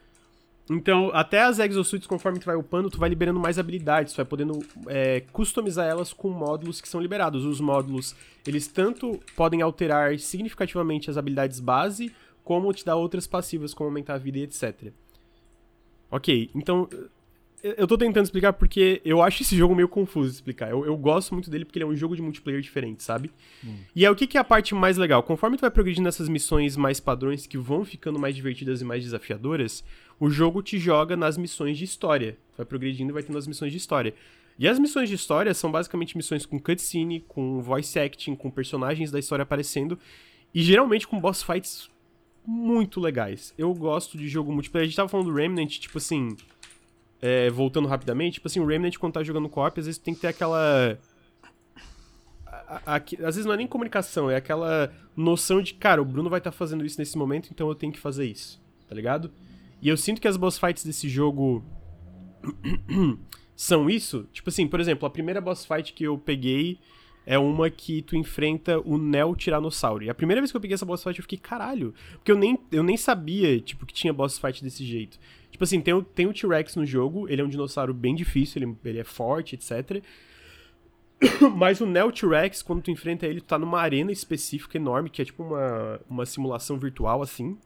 Então, 0.72 1.12
até 1.14 1.42
as 1.42 1.60
exosuites, 1.60 2.08
conforme 2.08 2.40
tu 2.40 2.46
vai 2.46 2.56
upando, 2.56 2.90
tu 2.90 2.98
vai 2.98 3.10
liberando 3.10 3.40
mais 3.40 3.60
habilidades, 3.60 4.14
tu 4.14 4.18
vai 4.18 4.26
podendo 4.26 4.66
é, 4.88 5.20
customizar 5.34 5.86
elas 5.86 6.14
com 6.14 6.30
módulos 6.30 6.80
que 6.80 6.88
são 6.88 7.02
liberados. 7.02 7.44
Os 7.44 7.60
módulos, 7.60 8.16
eles 8.48 8.68
tanto 8.68 9.20
podem 9.36 9.62
alterar 9.62 10.18
significativamente 10.18 11.10
as 11.10 11.18
habilidades 11.18 11.60
base, 11.60 12.16
como 12.42 12.72
te 12.72 12.86
dar 12.86 12.96
outras 12.96 13.28
passivas, 13.28 13.74
como 13.74 13.90
aumentar 13.90 14.14
a 14.14 14.18
vida 14.18 14.38
e 14.38 14.44
etc. 14.44 14.94
Ok, 16.10 16.50
então 16.56 16.88
eu 17.64 17.88
tô 17.88 17.98
tentando 17.98 18.24
explicar 18.24 18.54
porque 18.54 19.02
eu 19.04 19.22
acho 19.22 19.42
esse 19.42 19.56
jogo 19.56 19.76
meio 19.76 19.88
confuso 19.88 20.30
de 20.30 20.36
explicar. 20.36 20.70
Eu, 20.70 20.86
eu 20.86 20.96
gosto 20.98 21.34
muito 21.34 21.50
dele 21.50 21.66
porque 21.66 21.78
ele 21.78 21.84
é 21.84 21.88
um 21.88 21.96
jogo 21.96 22.16
de 22.16 22.22
multiplayer 22.22 22.62
diferente, 22.62 23.04
sabe? 23.04 23.32
Hum. 23.64 23.76
E 23.96 24.06
é 24.06 24.12
o 24.12 24.16
que, 24.16 24.28
que 24.28 24.38
é 24.38 24.42
a 24.42 24.44
parte 24.44 24.74
mais 24.74 24.98
legal. 24.98 25.22
Conforme 25.24 25.58
tu 25.58 25.62
vai 25.62 25.72
progredindo 25.72 26.06
nessas 26.06 26.30
missões 26.30 26.78
mais 26.78 27.00
padrões 27.00 27.46
que 27.46 27.58
vão 27.58 27.84
ficando 27.84 28.18
mais 28.18 28.36
divertidas 28.36 28.82
e 28.82 28.86
mais 28.86 29.04
desafiadoras, 29.04 29.84
o 30.20 30.30
jogo 30.30 30.62
te 30.62 30.78
joga 30.78 31.18
nas 31.18 31.38
missões 31.38 31.78
de 31.78 31.86
história. 31.86 32.38
Tu 32.54 32.58
vai 32.58 32.66
progredindo 32.66 33.12
e 33.12 33.14
vai 33.14 33.24
tendo 33.24 33.38
as 33.38 33.48
missões 33.48 33.72
de 33.72 33.78
história. 33.78 34.14
E 34.58 34.68
as 34.68 34.78
missões 34.78 35.10
de 35.10 35.16
história 35.16 35.54
são 35.54 35.72
basicamente 35.72 36.18
missões 36.18 36.46
com 36.46 36.60
cutscene, 36.60 37.24
com 37.28 37.62
voice 37.62 37.98
acting, 37.98 38.36
com 38.36 38.50
personagens 38.50 39.12
da 39.12 39.20
história 39.20 39.44
aparecendo 39.44 39.98
e 40.54 40.62
geralmente 40.62 41.08
com 41.08 41.20
boss 41.20 41.44
fights 41.44 41.90
muito 42.46 43.00
legais. 43.00 43.54
Eu 43.58 43.74
gosto 43.74 44.18
de 44.18 44.28
jogo 44.28 44.52
multiplayer. 44.52 44.84
A 44.84 44.88
gente 44.88 44.96
tava 44.96 45.08
falando 45.08 45.28
do 45.28 45.34
Remnant, 45.34 45.78
tipo 45.78 45.98
assim 45.98 46.36
é, 47.22 47.50
voltando 47.50 47.88
rapidamente, 47.88 48.36
tipo 48.36 48.48
assim, 48.48 48.60
o 48.60 48.66
Remnant, 48.66 48.98
quando 48.98 49.14
tá 49.14 49.24
jogando 49.24 49.50
co-op, 49.50 49.80
às 49.80 49.86
vezes 49.86 50.00
tem 50.00 50.14
que 50.14 50.22
ter 50.22 50.28
aquela. 50.28 50.98
A, 52.46 52.96
a, 52.96 52.96
às 52.96 53.36
vezes 53.36 53.46
não 53.46 53.54
é 53.54 53.58
nem 53.58 53.68
comunicação, 53.68 54.30
é 54.30 54.36
aquela 54.36 54.94
noção 55.16 55.62
de, 55.62 55.74
cara, 55.74 56.02
o 56.02 56.06
Bruno 56.06 56.30
vai 56.30 56.40
estar 56.40 56.52
tá 56.52 56.58
fazendo 56.58 56.86
isso 56.86 57.00
nesse 57.00 57.18
momento, 57.18 57.50
então 57.52 57.68
eu 57.68 57.76
tenho 57.76 57.92
que 57.92 58.00
fazer 58.00 58.26
isso, 58.26 58.62
tá 58.88 58.96
ligado? 58.96 59.32
E 59.82 59.90
eu 59.90 59.98
sinto 59.98 60.22
que 60.22 60.28
as 60.28 60.38
boss 60.38 60.58
fights 60.58 60.84
desse 60.84 61.08
jogo 61.08 61.64
são 63.56 63.90
isso. 63.90 64.28
Tipo 64.32 64.50
assim, 64.50 64.68
por 64.68 64.80
exemplo, 64.80 65.08
a 65.08 65.10
primeira 65.10 65.42
boss 65.42 65.66
fight 65.66 65.94
que 65.94 66.04
eu 66.04 66.18
peguei 66.18 66.80
é 67.26 67.38
uma 67.38 67.70
que 67.70 68.02
tu 68.02 68.16
enfrenta 68.16 68.80
o 68.80 68.98
Neo 68.98 69.36
Tiranossauro. 69.36 70.04
E 70.04 70.10
a 70.10 70.16
primeira 70.16 70.42
vez 70.42 70.52
que 70.52 70.58
eu 70.58 70.62
peguei 70.62 70.76
essa 70.76 70.86
boss 70.86 71.04
fight 71.04 71.18
eu 71.20 71.24
fiquei, 71.24 71.38
caralho, 71.38 71.94
porque 72.14 72.32
eu 72.32 72.38
nem, 72.38 72.58
eu 72.72 72.84
nem 72.84 72.98
sabia, 72.98 73.60
tipo, 73.60 73.86
que 73.86 73.94
tinha 73.94 74.12
boss 74.12 74.38
fight 74.38 74.64
desse 74.64 74.84
jeito. 74.86 75.20
Tipo 75.60 75.66
assim, 75.66 75.82
tem 75.82 75.94
o, 75.94 76.02
tem 76.02 76.26
o 76.26 76.32
T-Rex 76.32 76.78
no 76.78 76.86
jogo, 76.86 77.28
ele 77.28 77.42
é 77.42 77.44
um 77.44 77.50
dinossauro 77.50 77.94
bem 77.94 78.16
difícil, 78.16 78.62
ele, 78.64 78.78
ele 78.86 79.00
é 79.00 79.04
forte, 79.04 79.56
etc. 79.56 80.02
Mas 81.54 81.82
o 81.82 81.86
Neo 81.86 82.14
T-Rex, 82.14 82.62
quando 82.62 82.82
tu 82.82 82.90
enfrenta 82.90 83.28
ele, 83.28 83.42
tu 83.42 83.48
tá 83.48 83.60
numa 83.60 83.82
arena 83.82 84.10
específica 84.10 84.78
enorme, 84.78 85.10
que 85.10 85.22
é 85.22 85.26
tipo 85.26 85.44
uma, 85.44 86.00
uma 86.10 86.26
simulação 86.26 86.80
virtual, 86.80 87.22
assim. 87.22 87.58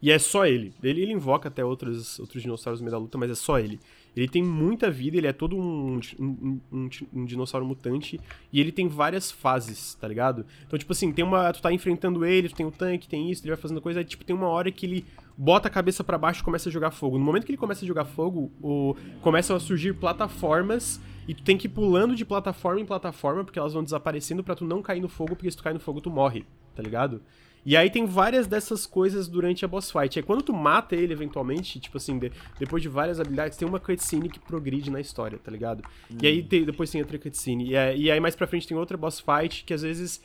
E 0.00 0.12
é 0.12 0.20
só 0.20 0.46
ele. 0.46 0.72
Ele, 0.80 1.02
ele 1.02 1.12
invoca 1.12 1.48
até 1.48 1.64
outros, 1.64 2.20
outros 2.20 2.40
dinossauros 2.40 2.80
no 2.80 2.84
meio 2.84 2.92
da 2.92 2.98
luta, 2.98 3.18
mas 3.18 3.28
é 3.28 3.34
só 3.34 3.58
ele. 3.58 3.80
Ele 4.16 4.28
tem 4.28 4.44
muita 4.44 4.88
vida, 4.88 5.16
ele 5.16 5.26
é 5.26 5.32
todo 5.32 5.56
um, 5.56 5.98
um, 6.16 6.60
um, 6.72 6.88
um, 7.12 7.24
dinossauro 7.24 7.66
mutante 7.66 8.20
e 8.52 8.60
ele 8.60 8.70
tem 8.70 8.86
várias 8.86 9.32
fases, 9.32 9.96
tá 9.96 10.06
ligado? 10.06 10.46
Então, 10.64 10.78
tipo 10.78 10.92
assim, 10.92 11.12
tem 11.12 11.24
uma. 11.24 11.52
Tu 11.52 11.60
tá 11.60 11.72
enfrentando 11.72 12.24
ele, 12.24 12.48
tu 12.48 12.54
tem 12.54 12.64
o 12.64 12.68
um 12.68 12.72
tanque, 12.72 13.08
tem 13.08 13.28
isso, 13.32 13.42
ele 13.42 13.50
vai 13.50 13.60
fazendo 13.60 13.80
coisa, 13.80 13.98
aí, 13.98 14.04
tipo, 14.04 14.24
tem 14.24 14.36
uma 14.36 14.46
hora 14.46 14.70
que 14.70 14.86
ele 14.86 15.04
bota 15.38 15.68
a 15.68 15.70
cabeça 15.70 16.02
para 16.02 16.18
baixo 16.18 16.40
e 16.40 16.44
começa 16.44 16.68
a 16.68 16.72
jogar 16.72 16.90
fogo. 16.90 17.16
No 17.16 17.24
momento 17.24 17.46
que 17.46 17.52
ele 17.52 17.58
começa 17.58 17.84
a 17.84 17.88
jogar 17.88 18.04
fogo, 18.04 18.50
o, 18.60 18.96
começam 19.22 19.54
a 19.54 19.60
surgir 19.60 19.94
plataformas 19.94 21.00
e 21.28 21.34
tu 21.34 21.44
tem 21.44 21.56
que 21.56 21.68
ir 21.68 21.70
pulando 21.70 22.16
de 22.16 22.24
plataforma 22.24 22.80
em 22.80 22.84
plataforma, 22.84 23.44
porque 23.44 23.58
elas 23.58 23.72
vão 23.72 23.84
desaparecendo 23.84 24.42
para 24.42 24.56
tu 24.56 24.64
não 24.64 24.82
cair 24.82 25.00
no 25.00 25.08
fogo, 25.08 25.36
porque 25.36 25.48
se 25.48 25.56
tu 25.56 25.62
cair 25.62 25.74
no 25.74 25.80
fogo 25.80 26.00
tu 26.00 26.10
morre, 26.10 26.44
tá 26.74 26.82
ligado? 26.82 27.22
E 27.64 27.76
aí 27.76 27.88
tem 27.88 28.04
várias 28.04 28.46
dessas 28.46 28.86
coisas 28.86 29.28
durante 29.28 29.64
a 29.64 29.68
boss 29.68 29.92
fight. 29.92 30.18
Aí 30.18 30.22
quando 30.24 30.42
tu 30.42 30.52
mata 30.52 30.96
ele 30.96 31.12
eventualmente, 31.12 31.78
tipo 31.78 31.98
assim, 31.98 32.18
de, 32.18 32.32
depois 32.58 32.82
de 32.82 32.88
várias 32.88 33.20
habilidades, 33.20 33.56
tem 33.56 33.68
uma 33.68 33.78
cutscene 33.78 34.28
que 34.28 34.40
progride 34.40 34.90
na 34.90 35.00
história, 35.00 35.38
tá 35.38 35.50
ligado? 35.50 35.84
Hum. 36.10 36.16
E 36.20 36.26
aí 36.26 36.42
tem, 36.42 36.64
depois 36.64 36.90
tem 36.90 37.00
outra 37.00 37.18
cutscene. 37.18 37.70
E, 37.70 37.72
e 37.72 38.10
aí 38.10 38.18
mais 38.18 38.34
pra 38.34 38.46
frente 38.46 38.66
tem 38.66 38.76
outra 38.76 38.96
boss 38.96 39.20
fight 39.20 39.64
que 39.64 39.74
às 39.74 39.82
vezes. 39.82 40.20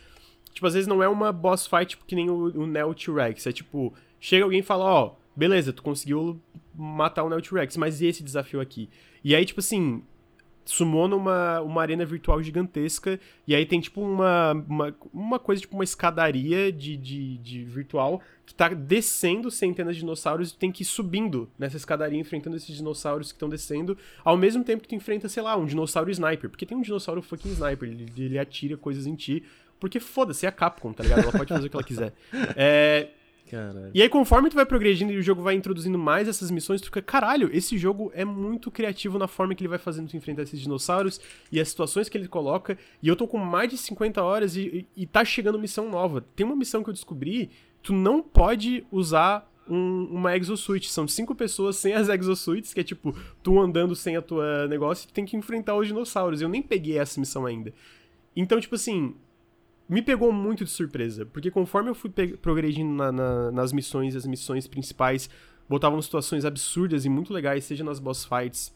Tipo, 0.54 0.68
às 0.68 0.74
vezes 0.74 0.88
não 0.88 1.02
é 1.02 1.08
uma 1.10 1.32
boss 1.32 1.68
fight 1.68 1.88
tipo, 1.88 2.06
que 2.06 2.16
nem 2.16 2.30
o, 2.30 2.62
o 2.62 2.66
Neo 2.66 2.94
T-Rex. 2.94 3.46
É 3.48 3.52
tipo, 3.52 3.94
chega 4.24 4.46
alguém 4.46 4.62
e 4.62 4.64
fala, 4.64 4.86
ó, 4.86 5.06
oh, 5.06 5.16
beleza, 5.36 5.74
tu 5.74 5.84
conseguiu 5.84 6.42
matar 6.74 7.26
o 7.26 7.30
Neo 7.30 7.42
T-Rex, 7.42 7.76
mas 7.76 8.00
e 8.00 8.06
esse 8.08 8.24
desafio 8.24 8.62
aqui? 8.62 8.90
E 9.22 9.36
aí, 9.36 9.44
tipo 9.44 9.60
assim, 9.60 10.02
sumona 10.64 11.14
uma, 11.14 11.60
uma 11.60 11.82
arena 11.82 12.06
virtual 12.06 12.42
gigantesca. 12.42 13.20
E 13.46 13.54
aí 13.54 13.66
tem 13.66 13.82
tipo 13.82 14.00
uma, 14.00 14.54
uma, 14.54 14.96
uma 15.14 15.40
coisa, 15.40 15.60
tipo 15.62 15.76
uma 15.76 15.84
escadaria 15.84 16.72
de, 16.72 16.96
de, 16.96 17.38
de, 17.40 17.66
virtual 17.66 18.22
que 18.46 18.56
tá 18.56 18.70
descendo 18.70 19.52
centenas 19.52 19.96
de 19.96 20.04
dinossauros 20.04 20.52
e 20.52 20.58
tem 20.58 20.72
que 20.72 20.84
ir 20.84 20.86
subindo 20.86 21.50
nessa 21.60 21.76
escadaria, 21.76 22.18
enfrentando 22.18 22.56
esses 22.56 22.74
dinossauros 22.78 23.28
que 23.28 23.36
estão 23.36 23.50
descendo, 23.50 23.98
ao 24.24 24.38
mesmo 24.38 24.64
tempo 24.64 24.84
que 24.84 24.88
tu 24.88 24.96
enfrenta, 24.96 25.28
sei 25.28 25.44
lá, 25.44 25.58
um 25.58 25.66
dinossauro 25.66 26.10
sniper. 26.10 26.50
Porque 26.50 26.66
tem 26.66 26.78
um 26.78 26.82
dinossauro 26.82 27.22
fucking 27.22 27.50
sniper, 27.50 27.90
ele, 27.90 28.06
ele 28.18 28.40
atira 28.40 28.78
coisas 28.78 29.06
em 29.06 29.16
ti. 29.16 29.44
Porque 29.82 30.00
foda-se, 30.00 30.46
é 30.46 30.50
a 30.50 30.52
Capcom, 30.52 30.94
tá 30.94 31.04
ligado? 31.04 31.24
Ela 31.24 31.32
pode 31.34 31.50
fazer 31.50 31.68
o 31.68 31.70
que 31.70 31.76
ela 31.76 31.84
quiser. 31.84 32.14
É. 32.56 33.10
Caralho. 33.54 33.92
E 33.94 34.02
aí, 34.02 34.10
conforme 34.10 34.50
tu 34.50 34.56
vai 34.56 34.66
progredindo 34.66 35.14
e 35.14 35.18
o 35.18 35.22
jogo 35.22 35.44
vai 35.44 35.54
introduzindo 35.54 36.00
mais 36.00 36.28
essas 36.28 36.50
missões, 36.50 36.82
tu 36.82 36.86
fica, 36.86 37.04
caralho, 37.04 37.52
esse 37.54 37.78
jogo 37.78 38.12
é 38.16 38.26
muito 38.26 38.72
criativo 38.72 39.20
na 39.20 39.28
forma 39.28 39.54
que 39.54 39.62
ele 39.62 39.68
vai 39.68 39.78
fazendo 39.78 40.10
tu 40.10 40.18
enfrentar 40.18 40.42
esses 40.42 40.60
dinossauros 40.60 41.22
e 41.52 41.60
as 41.60 41.70
situações 41.70 42.10
que 42.10 42.18
ele 42.18 42.28
coloca. 42.28 42.76
E 43.02 43.08
eu 43.08 43.16
tô 43.16 43.28
com 43.28 43.38
mais 43.38 43.70
de 43.70 43.78
50 43.78 44.24
horas 44.24 44.56
e, 44.56 44.88
e, 44.96 45.04
e 45.04 45.06
tá 45.06 45.24
chegando 45.24 45.60
missão 45.60 45.88
nova. 45.88 46.26
Tem 46.36 46.44
uma 46.44 46.56
missão 46.56 46.84
que 46.84 46.90
eu 46.90 46.94
descobri, 46.94 47.52
tu 47.84 47.94
não 47.94 48.24
pode 48.24 48.84
usar 48.92 49.48
um, 49.70 50.08
uma 50.10 50.36
exosuit. 50.36 50.90
São 50.90 51.08
cinco 51.08 51.36
pessoas 51.36 51.76
sem 51.76 51.94
as 51.94 52.10
exosuits, 52.10 52.74
que 52.74 52.80
é 52.80 52.84
tipo, 52.84 53.16
tu 53.44 53.60
andando 53.60 53.96
sem 53.96 54.18
a 54.18 54.22
tua 54.22 54.68
negócio 54.68 55.08
tu 55.08 55.14
tem 55.14 55.26
que 55.26 55.38
enfrentar 55.38 55.76
os 55.76 55.86
dinossauros. 55.86 56.42
Eu 56.42 56.50
nem 56.50 56.64
peguei 56.64 56.98
essa 56.98 57.20
missão 57.20 57.46
ainda. 57.46 57.72
Então, 58.36 58.60
tipo 58.60 58.74
assim, 58.74 59.14
me 59.88 60.02
pegou 60.02 60.32
muito 60.32 60.64
de 60.64 60.72
surpresa, 60.72 61.26
porque 61.26 61.52
conforme 61.52 61.90
eu 61.90 61.96
fui 61.96 62.10
progredindo 62.42 62.94
na, 62.94 63.12
na, 63.12 63.52
nas 63.52 63.74
missões, 63.74 64.16
as 64.16 64.26
missões 64.26 64.68
principais 64.68 65.30
botavam 65.68 66.02
situações 66.02 66.46
absurdas 66.46 67.06
e 67.06 67.10
muito 67.10 67.34
legais, 67.34 67.64
seja 67.66 67.84
nas 67.84 68.00
boss 68.00 68.26
fights. 68.26 68.74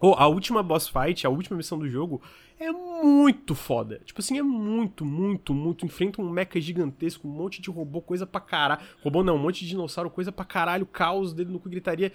Ou 0.00 0.14
a 0.14 0.26
última 0.26 0.62
boss 0.62 0.88
fight, 0.88 1.26
a 1.26 1.30
última 1.30 1.56
missão 1.56 1.78
do 1.78 1.88
jogo, 1.88 2.20
é 2.58 2.72
muito 2.72 3.54
foda. 3.54 4.00
Tipo 4.04 4.20
assim, 4.20 4.36
é 4.36 4.42
muito, 4.42 5.04
muito, 5.04 5.54
muito. 5.54 5.86
Enfrenta 5.86 6.20
um 6.20 6.28
mecha 6.28 6.60
gigantesco, 6.60 7.28
um 7.28 7.30
monte 7.30 7.62
de 7.62 7.70
robô, 7.70 8.00
coisa 8.00 8.26
pra 8.26 8.40
caralho. 8.40 8.82
Robô 9.00 9.22
não, 9.22 9.36
um 9.36 9.38
monte 9.38 9.60
de 9.60 9.68
dinossauro, 9.68 10.10
coisa 10.10 10.32
pra 10.32 10.44
caralho, 10.44 10.86
caos, 10.86 11.32
dedo 11.32 11.52
no 11.52 11.60
cu, 11.60 11.68
gritaria. 11.68 12.12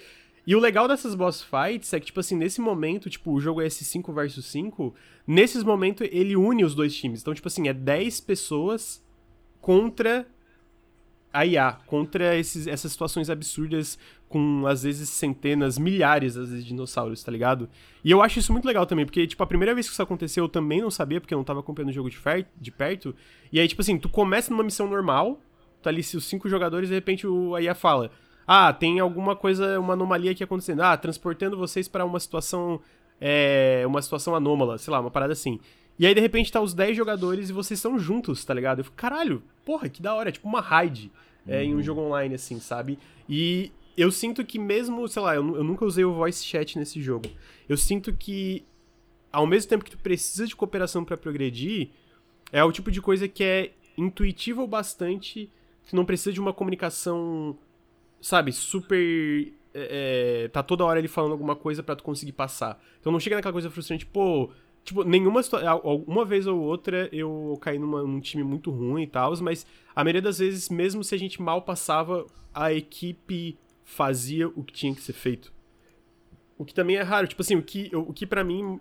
E 0.48 0.56
o 0.56 0.60
legal 0.62 0.88
dessas 0.88 1.14
boss 1.14 1.44
fights 1.44 1.92
é 1.92 2.00
que, 2.00 2.06
tipo 2.06 2.22
assim, 2.22 2.38
nesse 2.38 2.62
momento, 2.62 3.10
tipo, 3.10 3.34
o 3.34 3.40
jogo 3.42 3.62
é 3.62 3.68
esse 3.68 3.84
5 3.84 4.14
versus 4.14 4.46
5, 4.46 4.96
nesses 5.28 5.62
momentos 5.62 6.08
ele 6.10 6.38
une 6.38 6.64
os 6.64 6.74
dois 6.74 6.96
times. 6.96 7.20
Então, 7.20 7.34
tipo 7.34 7.50
assim, 7.50 7.68
é 7.68 7.74
10 7.74 8.22
pessoas 8.22 9.06
contra 9.60 10.26
a 11.34 11.46
IA, 11.46 11.74
contra 11.86 12.38
esses, 12.38 12.66
essas 12.66 12.94
situações 12.94 13.30
absurdas 13.30 14.00
com, 14.30 14.66
às 14.66 14.84
vezes, 14.84 15.10
centenas, 15.10 15.78
milhares, 15.78 16.38
às 16.38 16.48
vezes, 16.50 16.64
de 16.64 16.70
dinossauros, 16.70 17.22
tá 17.22 17.30
ligado? 17.30 17.70
E 18.02 18.10
eu 18.10 18.22
acho 18.22 18.40
isso 18.40 18.54
muito 18.54 18.66
legal 18.66 18.86
também, 18.86 19.06
porque, 19.06 19.28
tipo, 19.28 19.44
a 19.44 19.48
primeira 19.48 19.74
vez 19.76 19.86
que 19.88 19.92
isso 19.92 20.02
aconteceu 20.02 20.46
eu 20.46 20.50
também 20.50 20.80
não 20.82 20.90
sabia, 20.90 21.20
porque 21.20 21.34
eu 21.34 21.38
não 21.38 21.44
tava 21.44 21.60
acompanhando 21.60 21.90
o 21.90 21.94
jogo 21.94 22.10
de, 22.10 22.18
de 22.56 22.72
perto. 22.72 23.14
E 23.52 23.60
aí, 23.60 23.68
tipo 23.68 23.82
assim, 23.82 23.98
tu 23.98 24.08
começa 24.08 24.50
numa 24.50 24.64
missão 24.64 24.88
normal, 24.88 25.42
tá 25.82 25.90
ali 25.90 26.00
os 26.00 26.24
cinco 26.24 26.48
jogadores, 26.48 26.88
de 26.88 26.96
repente 26.96 27.28
o, 27.28 27.54
a 27.54 27.62
IA 27.62 27.76
fala 27.76 28.12
ah, 28.48 28.72
tem 28.72 29.00
alguma 29.02 29.36
coisa, 29.36 29.78
uma 29.78 29.94
anomalia 29.94 30.32
aqui 30.32 30.42
acontecendo. 30.42 30.82
Ah, 30.82 30.96
transportando 30.96 31.58
vocês 31.58 31.88
para 31.90 32.06
uma 32.06 32.20
situação. 32.20 32.80
É, 33.20 33.84
uma 33.86 34.02
situação 34.02 34.36
anômala, 34.36 34.78
sei 34.78 34.92
lá, 34.92 35.00
uma 35.02 35.12
parada 35.12 35.34
assim. 35.34 35.60
E 36.00 36.06
aí, 36.06 36.14
de 36.14 36.22
repente, 36.22 36.52
tá 36.52 36.62
os 36.62 36.74
10 36.74 36.96
jogadores 36.96 37.50
e 37.50 37.54
vocês 37.54 37.80
estão 37.80 37.98
juntos, 37.98 38.46
tá 38.46 38.54
ligado? 38.54 38.80
Eu 38.80 38.84
fico, 38.86 38.96
caralho, 38.96 39.44
porra, 39.66 39.90
que 39.90 40.02
da 40.02 40.14
hora, 40.14 40.30
é 40.30 40.32
tipo 40.32 40.48
uma 40.48 40.62
raid. 40.62 41.12
é, 41.48 41.64
em 41.64 41.74
um 41.74 41.78
uhum. 41.78 41.84
jogo 41.84 42.02
online, 42.02 42.36
assim, 42.36 42.60
sabe? 42.60 43.00
E 43.28 43.72
eu 43.98 44.12
sinto 44.12 44.46
que 44.46 44.60
mesmo, 44.60 45.08
sei 45.08 45.22
lá, 45.22 45.36
eu, 45.36 45.56
eu 45.56 45.64
nunca 45.64 45.84
usei 45.84 46.06
o 46.06 46.14
voice 46.14 46.46
chat 46.46 46.78
nesse 46.78 47.02
jogo. 47.02 47.28
Eu 47.68 47.76
sinto 47.76 48.14
que, 48.14 48.64
ao 49.32 49.48
mesmo 49.48 49.70
tempo 49.70 49.84
que 49.84 49.92
tu 49.92 49.98
precisa 49.98 50.46
de 50.46 50.56
cooperação 50.56 51.04
para 51.04 51.18
progredir, 51.18 51.90
é 52.52 52.64
o 52.64 52.72
tipo 52.72 52.92
de 52.92 53.02
coisa 53.02 53.28
que 53.28 53.44
é 53.44 53.72
intuitivo 53.98 54.68
bastante, 54.68 55.50
que 55.86 55.96
não 55.96 56.06
precisa 56.06 56.32
de 56.32 56.40
uma 56.40 56.54
comunicação, 56.54 57.58
sabe, 58.22 58.52
super. 58.52 59.54
É, 59.74 60.44
é 60.44 60.48
tá 60.48 60.64
toda 60.64 60.86
hora 60.86 61.00
ele 61.00 61.08
falando 61.08 61.32
alguma 61.32 61.56
coisa 61.56 61.84
para 61.84 61.96
tu 61.96 62.04
conseguir 62.04 62.34
passar. 62.34 62.82
Então 63.00 63.12
não 63.12 63.20
chega 63.20 63.36
naquela 63.36 63.54
coisa 63.54 63.70
frustrante, 63.70 64.06
pô. 64.06 64.50
Tipo, 64.84 65.04
nenhuma 65.04 65.42
Uma 66.08 66.24
vez 66.24 66.48
ou 66.48 66.58
outra 66.62 67.10
eu 67.12 67.58
caí 67.62 67.78
numa, 67.78 68.02
num 68.04 68.22
time 68.22 68.42
muito 68.42 68.72
ruim 68.72 69.04
e 69.04 69.08
tal, 69.08 69.34
mas 69.42 69.68
a 69.94 70.02
maioria 70.02 70.22
das 70.22 70.40
vezes, 70.40 70.70
mesmo 70.70 71.04
se 71.04 71.14
a 71.14 71.20
gente 71.20 71.42
mal 71.42 71.62
passava, 71.62 72.26
a 72.54 72.72
equipe 72.72 73.58
fazia 73.84 74.48
o 74.48 74.64
que 74.64 74.74
tinha 74.74 74.96
que 74.96 75.02
ser 75.02 75.14
feito. 75.14 75.52
O 76.58 76.64
que 76.64 76.74
também 76.74 76.96
é 76.96 77.02
raro. 77.02 77.28
Tipo 77.28 77.42
assim, 77.42 77.56
o 77.56 77.62
que, 77.62 77.90
o 77.94 78.14
que 78.14 78.26
para 78.26 78.44
mim 78.44 78.80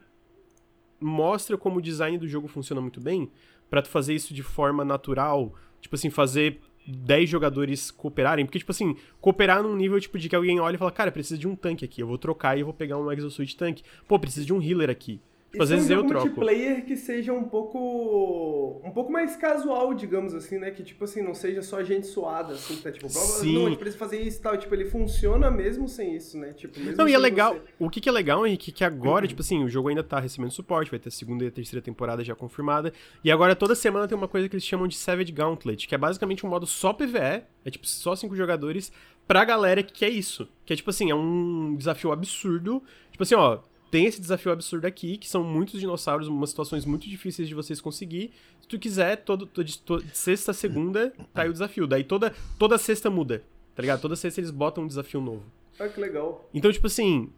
mostra 1.00 1.58
como 1.58 1.78
o 1.78 1.82
design 1.82 2.16
do 2.18 2.26
jogo 2.26 2.48
funciona 2.48 2.80
muito 2.80 3.00
bem, 3.00 3.30
para 3.68 3.82
tu 3.82 3.88
fazer 3.88 4.14
isso 4.14 4.32
de 4.32 4.42
forma 4.42 4.84
natural, 4.84 5.54
tipo 5.80 5.94
assim, 5.94 6.10
fazer 6.10 6.60
10 6.86 7.28
jogadores 7.28 7.90
cooperarem, 7.90 8.44
porque, 8.44 8.58
tipo 8.58 8.72
assim, 8.72 8.96
cooperar 9.20 9.62
num 9.62 9.74
nível, 9.74 10.00
tipo, 10.00 10.18
de 10.18 10.28
que 10.28 10.36
alguém 10.36 10.60
olha 10.60 10.76
e 10.76 10.78
fala, 10.78 10.92
cara, 10.92 11.10
precisa 11.10 11.38
de 11.38 11.48
um 11.48 11.56
tanque 11.56 11.84
aqui, 11.84 12.00
eu 12.00 12.06
vou 12.06 12.18
trocar 12.18 12.56
e 12.56 12.60
eu 12.60 12.66
vou 12.66 12.74
pegar 12.74 12.96
um 12.98 13.10
Exosuit 13.10 13.56
tanque. 13.56 13.82
Pô, 14.06 14.18
precisa 14.18 14.46
de 14.46 14.52
um 14.52 14.62
healer 14.62 14.90
aqui. 14.90 15.20
Tipo, 15.50 15.62
às 15.62 15.70
vezes 15.70 15.90
é 15.90 15.94
um 15.94 16.00
eu 16.00 16.06
troco. 16.06 16.26
multiplayer 16.26 16.84
que 16.84 16.96
seja 16.96 17.32
um 17.32 17.44
pouco 17.44 18.80
um 18.84 18.90
pouco 18.90 19.10
mais 19.10 19.36
casual, 19.36 19.94
digamos 19.94 20.34
assim, 20.34 20.58
né? 20.58 20.70
Que 20.70 20.82
tipo 20.82 21.04
assim, 21.04 21.22
não 21.22 21.34
seja 21.34 21.62
só 21.62 21.82
gente 21.82 22.06
suada, 22.06 22.52
assim, 22.52 22.76
tá 22.76 22.92
tipo, 22.92 23.08
Sim. 23.08 23.54
não, 23.54 23.66
a 23.66 23.68
gente 23.70 23.78
precisa 23.78 23.98
fazer 23.98 24.20
isso 24.20 24.38
e 24.38 24.42
tal. 24.42 24.56
Tipo, 24.56 24.74
ele 24.74 24.84
funciona 24.84 25.50
mesmo 25.50 25.88
sem 25.88 26.14
isso, 26.14 26.36
né? 26.36 26.52
Tipo, 26.52 26.78
mesmo 26.80 26.96
Não, 26.96 27.08
e 27.08 27.14
é 27.14 27.18
legal. 27.18 27.54
Você... 27.54 27.62
O 27.78 27.88
que, 27.88 28.00
que 28.00 28.08
é 28.08 28.12
legal, 28.12 28.46
Henrique, 28.46 28.72
que 28.72 28.84
agora, 28.84 29.24
uhum. 29.24 29.28
tipo 29.28 29.40
assim, 29.40 29.64
o 29.64 29.68
jogo 29.68 29.88
ainda 29.88 30.02
tá 30.02 30.20
recebendo 30.20 30.50
suporte, 30.50 30.90
vai 30.90 31.00
ter 31.00 31.08
a 31.08 31.12
segunda 31.12 31.44
e 31.44 31.48
a 31.48 31.50
terceira 31.50 31.82
temporada 31.82 32.22
já 32.22 32.34
confirmada. 32.34 32.92
E 33.24 33.30
agora 33.30 33.54
toda 33.56 33.74
semana 33.74 34.06
tem 34.06 34.16
uma 34.16 34.28
coisa 34.28 34.48
que 34.48 34.54
eles 34.56 34.64
chamam 34.64 34.86
de 34.86 34.96
Savage 34.96 35.32
Gauntlet, 35.32 35.86
que 35.86 35.94
é 35.94 35.98
basicamente 35.98 36.44
um 36.44 36.48
modo 36.48 36.66
só 36.66 36.92
PVE, 36.92 37.44
é 37.64 37.70
tipo 37.70 37.86
só 37.86 38.14
cinco 38.14 38.36
jogadores, 38.36 38.92
pra 39.26 39.44
galera 39.44 39.82
que 39.82 39.92
quer 39.92 40.10
isso. 40.10 40.48
Que 40.64 40.72
é 40.72 40.76
tipo 40.76 40.90
assim, 40.90 41.10
é 41.10 41.14
um 41.14 41.74
desafio 41.76 42.12
absurdo. 42.12 42.82
Tipo 43.10 43.22
assim, 43.22 43.34
ó, 43.34 43.60
tem 43.96 44.04
esse 44.04 44.20
desafio 44.20 44.52
absurdo 44.52 44.84
aqui, 44.84 45.16
que 45.16 45.26
são 45.26 45.42
muitos 45.42 45.80
dinossauros, 45.80 46.28
umas 46.28 46.50
situações 46.50 46.84
muito 46.84 47.08
difíceis 47.08 47.48
de 47.48 47.54
vocês 47.54 47.80
conseguir. 47.80 48.30
Se 48.60 48.68
tu 48.68 48.78
quiser, 48.78 49.16
todo, 49.16 49.46
todo, 49.46 49.78
todo 49.78 50.04
sexta, 50.12 50.52
segunda, 50.52 51.14
tá 51.32 51.44
aí 51.44 51.48
o 51.48 51.52
desafio. 51.52 51.86
Daí 51.86 52.04
toda, 52.04 52.34
toda 52.58 52.76
sexta 52.76 53.08
muda, 53.08 53.42
tá 53.74 53.80
ligado? 53.80 54.02
Toda 54.02 54.14
sexta 54.14 54.38
eles 54.38 54.50
botam 54.50 54.84
um 54.84 54.86
desafio 54.86 55.18
novo. 55.18 55.44
Ah, 55.80 55.88
que 55.88 55.98
legal. 55.98 56.46
Então, 56.52 56.70
tipo 56.70 56.86
assim, 56.88 57.30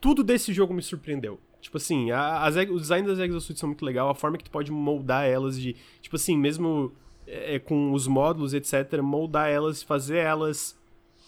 tudo 0.00 0.24
desse 0.24 0.52
jogo 0.52 0.74
me 0.74 0.82
surpreendeu. 0.82 1.38
Tipo 1.60 1.76
assim, 1.76 2.10
a, 2.10 2.42
as, 2.42 2.56
o 2.56 2.80
design 2.80 3.06
das 3.06 3.20
exosuits 3.20 3.60
são 3.60 3.68
muito 3.68 3.84
legal, 3.84 4.10
a 4.10 4.14
forma 4.16 4.36
que 4.36 4.42
tu 4.42 4.50
pode 4.50 4.72
moldar 4.72 5.24
elas 5.24 5.56
de, 5.56 5.76
tipo 6.02 6.16
assim, 6.16 6.36
mesmo 6.36 6.92
é, 7.28 7.60
com 7.60 7.92
os 7.92 8.08
módulos, 8.08 8.54
etc, 8.54 9.00
moldar 9.00 9.48
elas, 9.48 9.84
fazer 9.84 10.16
elas 10.16 10.76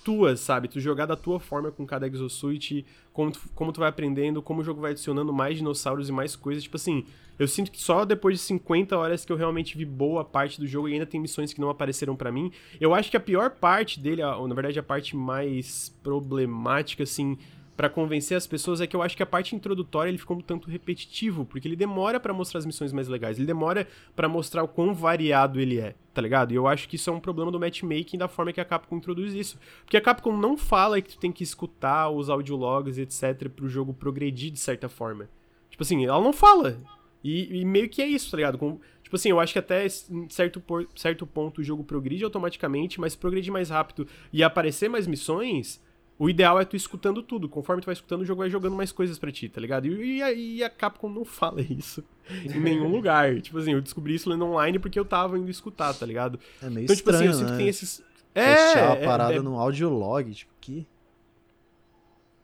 tuas, 0.06 0.38
sabe? 0.38 0.68
Tu 0.68 0.78
jogar 0.78 1.04
da 1.04 1.16
tua 1.16 1.40
forma 1.40 1.72
com 1.72 1.84
cada 1.84 2.06
exosuit, 2.06 2.86
como 3.16 3.30
tu, 3.30 3.40
como 3.54 3.72
tu 3.72 3.80
vai 3.80 3.88
aprendendo, 3.88 4.42
como 4.42 4.60
o 4.60 4.64
jogo 4.64 4.82
vai 4.82 4.90
adicionando 4.90 5.32
mais 5.32 5.56
dinossauros 5.56 6.10
e 6.10 6.12
mais 6.12 6.36
coisas. 6.36 6.62
Tipo 6.62 6.76
assim, 6.76 7.06
eu 7.38 7.48
sinto 7.48 7.70
que 7.70 7.80
só 7.80 8.04
depois 8.04 8.36
de 8.36 8.42
50 8.42 8.94
horas 8.94 9.24
que 9.24 9.32
eu 9.32 9.36
realmente 9.38 9.74
vi 9.74 9.86
boa 9.86 10.22
parte 10.22 10.60
do 10.60 10.66
jogo 10.66 10.86
e 10.86 10.92
ainda 10.92 11.06
tem 11.06 11.18
missões 11.18 11.50
que 11.54 11.58
não 11.58 11.70
apareceram 11.70 12.14
para 12.14 12.30
mim. 12.30 12.52
Eu 12.78 12.94
acho 12.94 13.10
que 13.10 13.16
a 13.16 13.20
pior 13.20 13.52
parte 13.52 13.98
dele, 13.98 14.22
ou 14.22 14.46
na 14.46 14.54
verdade 14.54 14.78
a 14.78 14.82
parte 14.82 15.16
mais 15.16 15.88
problemática, 16.02 17.04
assim, 17.04 17.38
para 17.76 17.90
convencer 17.90 18.36
as 18.36 18.46
pessoas 18.46 18.80
é 18.80 18.86
que 18.86 18.96
eu 18.96 19.02
acho 19.02 19.16
que 19.16 19.22
a 19.22 19.26
parte 19.26 19.54
introdutória 19.54 20.08
ele 20.08 20.18
ficou 20.18 20.36
um 20.36 20.40
tanto 20.40 20.70
repetitivo, 20.70 21.44
porque 21.44 21.68
ele 21.68 21.76
demora 21.76 22.18
para 22.18 22.32
mostrar 22.32 22.58
as 22.58 22.66
missões 22.66 22.92
mais 22.92 23.06
legais, 23.06 23.36
ele 23.36 23.46
demora 23.46 23.86
para 24.14 24.28
mostrar 24.28 24.62
o 24.62 24.68
quão 24.68 24.94
variado 24.94 25.60
ele 25.60 25.78
é, 25.78 25.94
tá 26.14 26.22
ligado? 26.22 26.52
E 26.52 26.56
eu 26.56 26.66
acho 26.66 26.88
que 26.88 26.96
isso 26.96 27.10
é 27.10 27.12
um 27.12 27.20
problema 27.20 27.52
do 27.52 27.60
matchmaking 27.60 28.16
da 28.16 28.28
forma 28.28 28.52
que 28.52 28.60
a 28.60 28.64
Capcom 28.64 28.96
introduz 28.96 29.34
isso. 29.34 29.58
Porque 29.84 29.96
a 29.96 30.00
Capcom 30.00 30.36
não 30.36 30.56
fala 30.56 31.00
que 31.02 31.10
tu 31.10 31.18
tem 31.18 31.30
que 31.30 31.42
escutar 31.42 32.08
os 32.08 32.30
audiologs, 32.30 32.98
etc, 32.98 33.48
pro 33.50 33.68
jogo 33.68 33.92
progredir 33.92 34.50
de 34.50 34.58
certa 34.58 34.88
forma. 34.88 35.28
Tipo 35.68 35.82
assim, 35.82 36.06
ela 36.06 36.20
não 36.20 36.32
fala. 36.32 36.80
E, 37.22 37.60
e 37.60 37.64
meio 37.64 37.88
que 37.88 38.00
é 38.00 38.06
isso, 38.06 38.30
tá 38.30 38.36
ligado? 38.38 38.56
Com, 38.56 38.78
tipo 39.02 39.16
assim, 39.16 39.28
eu 39.28 39.38
acho 39.38 39.52
que 39.52 39.58
até 39.58 39.86
certo, 40.30 40.60
por, 40.60 40.88
certo 40.94 41.26
ponto 41.26 41.60
o 41.60 41.64
jogo 41.64 41.84
progride 41.84 42.24
automaticamente, 42.24 42.98
mas 43.00 43.14
progredir 43.14 43.52
mais 43.52 43.68
rápido 43.68 44.06
e 44.32 44.42
aparecer 44.42 44.88
mais 44.88 45.06
missões 45.06 45.84
o 46.18 46.30
ideal 46.30 46.58
é 46.58 46.64
tu 46.64 46.76
escutando 46.76 47.22
tudo. 47.22 47.48
Conforme 47.48 47.82
tu 47.82 47.86
vai 47.86 47.92
escutando, 47.92 48.22
o 48.22 48.24
jogo 48.24 48.40
vai 48.40 48.48
jogando 48.48 48.74
mais 48.74 48.90
coisas 48.90 49.18
para 49.18 49.30
ti, 49.30 49.48
tá 49.48 49.60
ligado? 49.60 49.86
E, 49.86 50.22
e, 50.22 50.56
e, 50.56 50.64
a 50.64 50.70
Capcom 50.70 51.10
não 51.10 51.24
fala 51.26 51.60
isso 51.60 52.02
em 52.44 52.58
nenhum 52.60 52.88
lugar. 52.88 53.40
Tipo 53.40 53.58
assim, 53.58 53.72
eu 53.72 53.80
descobri 53.80 54.14
isso 54.14 54.28
lendo 54.30 54.44
online 54.44 54.78
porque 54.78 54.98
eu 54.98 55.04
tava 55.04 55.38
indo 55.38 55.50
escutar, 55.50 55.92
tá 55.92 56.06
ligado? 56.06 56.38
É 56.62 56.70
meio 56.70 56.84
então, 56.84 56.96
tipo 56.96 57.10
estranho, 57.10 57.30
assim, 57.30 57.42
eu 57.42 57.46
sinto 57.46 57.50
né? 57.50 57.52
que 57.52 57.58
tem 57.58 57.68
esses. 57.68 58.02
É, 58.34 58.54
Fechar 58.54 58.92
a 58.92 58.96
é, 58.96 59.04
parada 59.04 59.34
é, 59.34 59.36
é... 59.36 59.42
no 59.42 59.58
audiolog, 59.58 60.32
tipo, 60.32 60.52
que. 60.60 60.86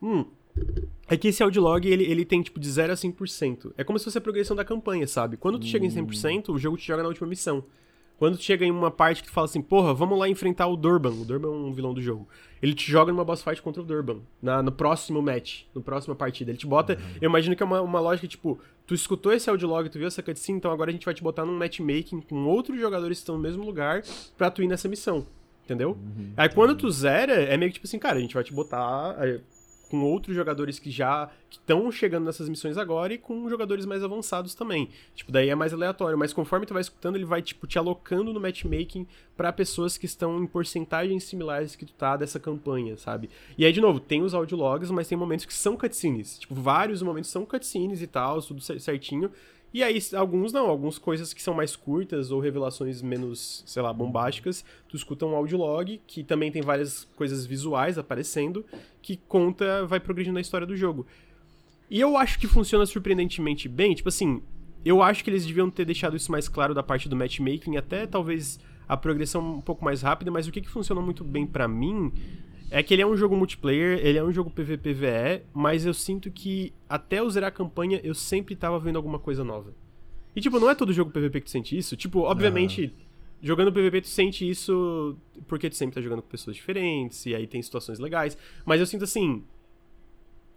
Hum. 0.02 0.24
É 1.08 1.16
que 1.16 1.28
esse 1.28 1.42
audiolog, 1.42 1.86
ele, 1.86 2.04
ele 2.04 2.24
tem, 2.24 2.42
tipo, 2.42 2.60
de 2.60 2.70
0 2.70 2.92
a 2.92 2.96
100%. 2.96 3.72
É 3.76 3.84
como 3.84 3.98
se 3.98 4.04
fosse 4.04 4.18
a 4.18 4.20
progressão 4.20 4.56
da 4.56 4.64
campanha, 4.64 5.06
sabe? 5.06 5.36
Quando 5.36 5.58
tu 5.58 5.64
hum. 5.64 5.68
chega 5.68 5.86
em 5.86 5.90
100%, 5.90 6.50
o 6.50 6.58
jogo 6.58 6.76
te 6.76 6.86
joga 6.86 7.02
na 7.02 7.08
última 7.08 7.26
missão. 7.26 7.64
Quando 8.22 8.36
tu 8.36 8.44
chega 8.44 8.64
em 8.64 8.70
uma 8.70 8.88
parte 8.88 9.20
que 9.20 9.28
tu 9.28 9.32
fala 9.32 9.46
assim, 9.46 9.60
porra, 9.60 9.92
vamos 9.92 10.16
lá 10.16 10.28
enfrentar 10.28 10.68
o 10.68 10.76
Durban. 10.76 11.10
O 11.10 11.24
Durban 11.24 11.48
é 11.48 11.50
um 11.50 11.72
vilão 11.72 11.92
do 11.92 12.00
jogo. 12.00 12.28
Ele 12.62 12.72
te 12.72 12.88
joga 12.88 13.10
numa 13.10 13.24
boss 13.24 13.42
fight 13.42 13.60
contra 13.60 13.82
o 13.82 13.84
Durban. 13.84 14.20
Na, 14.40 14.62
no 14.62 14.70
próximo 14.70 15.20
match, 15.20 15.62
no 15.74 15.82
próxima 15.82 16.14
partida. 16.14 16.52
Ele 16.52 16.56
te 16.56 16.64
bota. 16.64 16.92
Uhum. 16.92 17.16
Eu 17.20 17.28
imagino 17.28 17.56
que 17.56 17.64
é 17.64 17.66
uma, 17.66 17.82
uma 17.82 17.98
lógica, 17.98 18.28
tipo, 18.28 18.60
tu 18.86 18.94
escutou 18.94 19.32
esse 19.32 19.50
audiolog, 19.50 19.88
tu 19.88 19.98
viu 19.98 20.06
essa 20.06 20.22
cutscene, 20.22 20.58
então 20.58 20.70
agora 20.70 20.90
a 20.90 20.92
gente 20.92 21.04
vai 21.04 21.12
te 21.12 21.20
botar 21.20 21.44
num 21.44 21.58
matchmaking 21.58 22.20
com 22.20 22.44
outros 22.44 22.78
jogadores 22.78 23.18
que 23.18 23.22
estão 23.22 23.34
no 23.34 23.42
mesmo 23.42 23.64
lugar 23.64 24.04
pra 24.38 24.52
tu 24.52 24.62
ir 24.62 24.68
nessa 24.68 24.88
missão. 24.88 25.26
Entendeu? 25.64 25.98
Uhum. 26.00 26.32
Aí 26.36 26.48
quando 26.48 26.76
tu 26.76 26.88
zera, 26.92 27.32
é 27.32 27.56
meio 27.56 27.72
que 27.72 27.74
tipo 27.80 27.88
assim, 27.88 27.98
cara, 27.98 28.18
a 28.18 28.20
gente 28.20 28.34
vai 28.34 28.44
te 28.44 28.52
botar 28.52 29.16
com 29.92 30.00
outros 30.00 30.34
jogadores 30.34 30.78
que 30.78 30.90
já 30.90 31.28
estão 31.50 31.92
chegando 31.92 32.24
nessas 32.24 32.48
missões 32.48 32.78
agora 32.78 33.12
e 33.12 33.18
com 33.18 33.46
jogadores 33.46 33.84
mais 33.84 34.02
avançados 34.02 34.54
também. 34.54 34.88
Tipo, 35.14 35.30
daí 35.30 35.50
é 35.50 35.54
mais 35.54 35.74
aleatório, 35.74 36.16
mas 36.16 36.32
conforme 36.32 36.64
tu 36.64 36.72
vai 36.72 36.80
escutando, 36.80 37.16
ele 37.16 37.26
vai 37.26 37.42
tipo 37.42 37.66
te 37.66 37.78
alocando 37.78 38.32
no 38.32 38.40
matchmaking 38.40 39.06
para 39.36 39.52
pessoas 39.52 39.98
que 39.98 40.06
estão 40.06 40.42
em 40.42 40.46
porcentagens 40.46 41.24
similares 41.24 41.76
que 41.76 41.84
tu 41.84 41.92
tá 41.92 42.16
dessa 42.16 42.40
campanha, 42.40 42.96
sabe? 42.96 43.28
E 43.58 43.66
aí 43.66 43.72
de 43.72 43.82
novo, 43.82 44.00
tem 44.00 44.22
os 44.22 44.32
audiologs, 44.32 44.90
mas 44.90 45.06
tem 45.06 45.18
momentos 45.18 45.44
que 45.44 45.52
são 45.52 45.76
cutscenes. 45.76 46.38
Tipo, 46.38 46.54
vários 46.54 47.02
momentos 47.02 47.30
são 47.30 47.44
cutscenes 47.44 48.00
e 48.00 48.06
tal, 48.06 48.40
tudo 48.40 48.62
certinho. 48.62 49.30
E 49.72 49.82
aí, 49.82 49.98
alguns 50.14 50.52
não, 50.52 50.68
algumas 50.68 50.98
coisas 50.98 51.32
que 51.32 51.42
são 51.42 51.54
mais 51.54 51.74
curtas 51.74 52.30
ou 52.30 52.40
revelações 52.40 53.00
menos, 53.00 53.62
sei 53.66 53.80
lá, 53.82 53.92
bombásticas, 53.92 54.64
tu 54.86 54.96
escuta 54.96 55.24
um 55.24 55.34
audiolog, 55.34 56.00
que 56.06 56.22
também 56.22 56.52
tem 56.52 56.60
várias 56.60 57.04
coisas 57.16 57.46
visuais 57.46 57.96
aparecendo, 57.96 58.64
que 59.00 59.16
conta, 59.16 59.86
vai 59.86 59.98
progredindo 59.98 60.36
a 60.36 60.42
história 60.42 60.66
do 60.66 60.76
jogo. 60.76 61.06
E 61.90 61.98
eu 61.98 62.16
acho 62.16 62.38
que 62.38 62.46
funciona 62.46 62.84
surpreendentemente 62.84 63.68
bem, 63.68 63.94
tipo 63.94 64.10
assim, 64.10 64.42
eu 64.84 65.02
acho 65.02 65.24
que 65.24 65.30
eles 65.30 65.46
deviam 65.46 65.70
ter 65.70 65.84
deixado 65.84 66.16
isso 66.16 66.30
mais 66.30 66.48
claro 66.48 66.74
da 66.74 66.82
parte 66.82 67.08
do 67.08 67.16
matchmaking, 67.16 67.76
até 67.76 68.06
talvez 68.06 68.60
a 68.86 68.96
progressão 68.96 69.56
um 69.56 69.60
pouco 69.60 69.84
mais 69.84 70.02
rápida, 70.02 70.30
mas 70.30 70.46
o 70.46 70.52
que, 70.52 70.60
que 70.60 70.68
funciona 70.68 71.00
muito 71.00 71.24
bem 71.24 71.46
para 71.46 71.66
mim 71.66 72.12
é 72.72 72.82
que 72.82 72.94
ele 72.94 73.02
é 73.02 73.06
um 73.06 73.14
jogo 73.14 73.36
multiplayer, 73.36 74.00
ele 74.02 74.16
é 74.16 74.24
um 74.24 74.32
jogo 74.32 74.50
PVPVE, 74.50 75.42
mas 75.52 75.84
eu 75.84 75.92
sinto 75.92 76.30
que 76.30 76.72
até 76.88 77.20
eu 77.20 77.28
zerar 77.28 77.48
a 77.48 77.52
campanha 77.52 78.00
eu 78.02 78.14
sempre 78.14 78.56
tava 78.56 78.78
vendo 78.78 78.96
alguma 78.96 79.18
coisa 79.18 79.44
nova. 79.44 79.74
E 80.34 80.40
tipo, 80.40 80.58
não 80.58 80.70
é 80.70 80.74
todo 80.74 80.90
jogo 80.90 81.10
PVP 81.10 81.40
que 81.40 81.46
tu 81.46 81.50
sente 81.50 81.76
isso. 81.76 81.94
Tipo, 81.94 82.20
obviamente, 82.20 82.90
jogando 83.42 83.70
PVP 83.70 84.00
tu 84.00 84.08
sente 84.08 84.48
isso 84.48 85.18
porque 85.46 85.68
tu 85.68 85.76
sempre 85.76 85.96
tá 85.96 86.00
jogando 86.00 86.22
com 86.22 86.28
pessoas 86.28 86.56
diferentes, 86.56 87.26
e 87.26 87.34
aí 87.34 87.46
tem 87.46 87.60
situações 87.60 87.98
legais. 87.98 88.38
Mas 88.64 88.80
eu 88.80 88.86
sinto 88.86 89.04
assim, 89.04 89.44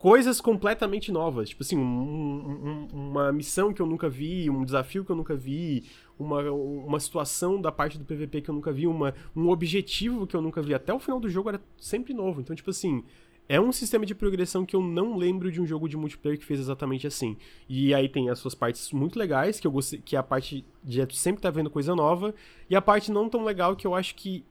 coisas 0.05 0.39
completamente 0.39 1.11
novas. 1.11 1.49
Tipo 1.49 1.63
assim, 1.63 1.75
um, 1.75 1.81
um, 1.81 2.87
uma 2.93 3.31
missão 3.31 3.73
que 3.73 3.81
eu 3.81 3.87
nunca 3.87 4.07
vi, 4.07 4.51
um 4.51 4.63
desafio 4.63 5.03
que 5.03 5.11
eu 5.11 5.15
nunca 5.15 5.35
vi, 5.35 5.83
uma, 6.19 6.43
uma 6.51 6.99
situação 6.99 7.59
da 7.59 7.71
parte 7.71 7.97
do 7.97 8.05
PVP 8.05 8.41
que 8.41 8.49
eu 8.51 8.53
nunca 8.53 8.71
vi, 8.71 8.85
uma, 8.85 9.15
um 9.35 9.49
objetivo 9.49 10.27
que 10.27 10.35
eu 10.35 10.43
nunca 10.43 10.61
vi. 10.61 10.75
Até 10.75 10.93
o 10.93 10.99
final 10.99 11.19
do 11.19 11.27
jogo 11.27 11.49
era 11.49 11.59
sempre 11.75 12.13
novo. 12.13 12.39
Então, 12.39 12.55
tipo 12.55 12.69
assim, 12.69 13.03
é 13.49 13.59
um 13.59 13.71
sistema 13.71 14.05
de 14.05 14.13
progressão 14.13 14.63
que 14.63 14.75
eu 14.75 14.81
não 14.83 15.17
lembro 15.17 15.51
de 15.51 15.59
um 15.59 15.65
jogo 15.65 15.89
de 15.89 15.97
multiplayer 15.97 16.37
que 16.37 16.45
fez 16.45 16.59
exatamente 16.59 17.07
assim. 17.07 17.35
E 17.67 17.91
aí 17.91 18.07
tem 18.07 18.29
as 18.29 18.37
suas 18.37 18.53
partes 18.53 18.91
muito 18.91 19.17
legais, 19.17 19.59
que 19.59 19.65
eu 19.65 19.71
gostei, 19.71 19.99
que 20.05 20.15
a 20.15 20.21
parte 20.21 20.63
de 20.83 21.03
sempre 21.17 21.41
tá 21.41 21.49
vendo 21.49 21.71
coisa 21.71 21.95
nova, 21.95 22.31
e 22.69 22.75
a 22.75 22.81
parte 22.81 23.11
não 23.11 23.27
tão 23.27 23.43
legal 23.43 23.75
que 23.75 23.87
eu 23.87 23.95
acho 23.95 24.13
que 24.13 24.45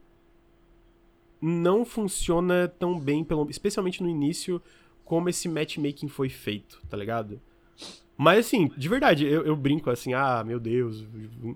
não 1.41 1.85
funciona 1.85 2.67
tão 2.67 2.99
bem, 2.99 3.23
pelo, 3.23 3.49
especialmente 3.51 4.03
no 4.03 4.09
início, 4.09 4.61
como 5.05 5.29
esse 5.29 5.49
matchmaking 5.49 6.09
foi 6.09 6.29
feito, 6.29 6.81
tá 6.89 6.97
ligado? 6.97 7.41
Mas 8.17 8.47
assim, 8.47 8.71
de 8.77 8.89
verdade, 8.89 9.27
eu, 9.27 9.45
eu 9.45 9.57
brinco 9.57 9.91
assim, 9.91 10.15
ah, 10.15 10.43
meu 10.45 10.61
Deus, 10.61 11.05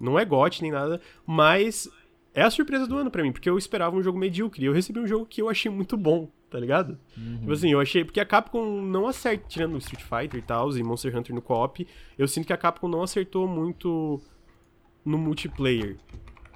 não 0.00 0.18
é 0.18 0.24
gote 0.24 0.62
nem 0.62 0.72
nada, 0.72 1.00
mas 1.24 1.88
é 2.34 2.42
a 2.42 2.50
surpresa 2.50 2.86
do 2.86 2.96
ano 2.96 3.10
para 3.10 3.22
mim, 3.22 3.32
porque 3.32 3.48
eu 3.48 3.58
esperava 3.58 3.96
um 3.96 4.02
jogo 4.02 4.18
medíocre. 4.18 4.62
E 4.62 4.66
eu 4.66 4.72
recebi 4.72 5.00
um 5.00 5.06
jogo 5.06 5.26
que 5.26 5.40
eu 5.40 5.48
achei 5.48 5.70
muito 5.70 5.96
bom, 5.96 6.28
tá 6.50 6.58
ligado? 6.58 6.98
Uhum. 7.16 7.38
Tipo 7.40 7.52
assim, 7.52 7.72
eu 7.72 7.80
achei. 7.80 8.04
Porque 8.04 8.20
a 8.20 8.24
Capcom 8.24 8.82
não 8.82 9.06
acerta, 9.06 9.44
tirando 9.48 9.74
o 9.74 9.78
Street 9.78 10.02
Fighter 10.02 10.38
e 10.38 10.42
tal, 10.42 10.70
e 10.76 10.82
Monster 10.82 11.16
Hunter 11.16 11.34
no 11.34 11.42
co-op, 11.42 11.86
eu 12.16 12.28
sinto 12.28 12.46
que 12.46 12.52
a 12.52 12.56
Capcom 12.56 12.88
não 12.88 13.02
acertou 13.02 13.48
muito 13.48 14.20
no 15.04 15.18
multiplayer. 15.18 15.96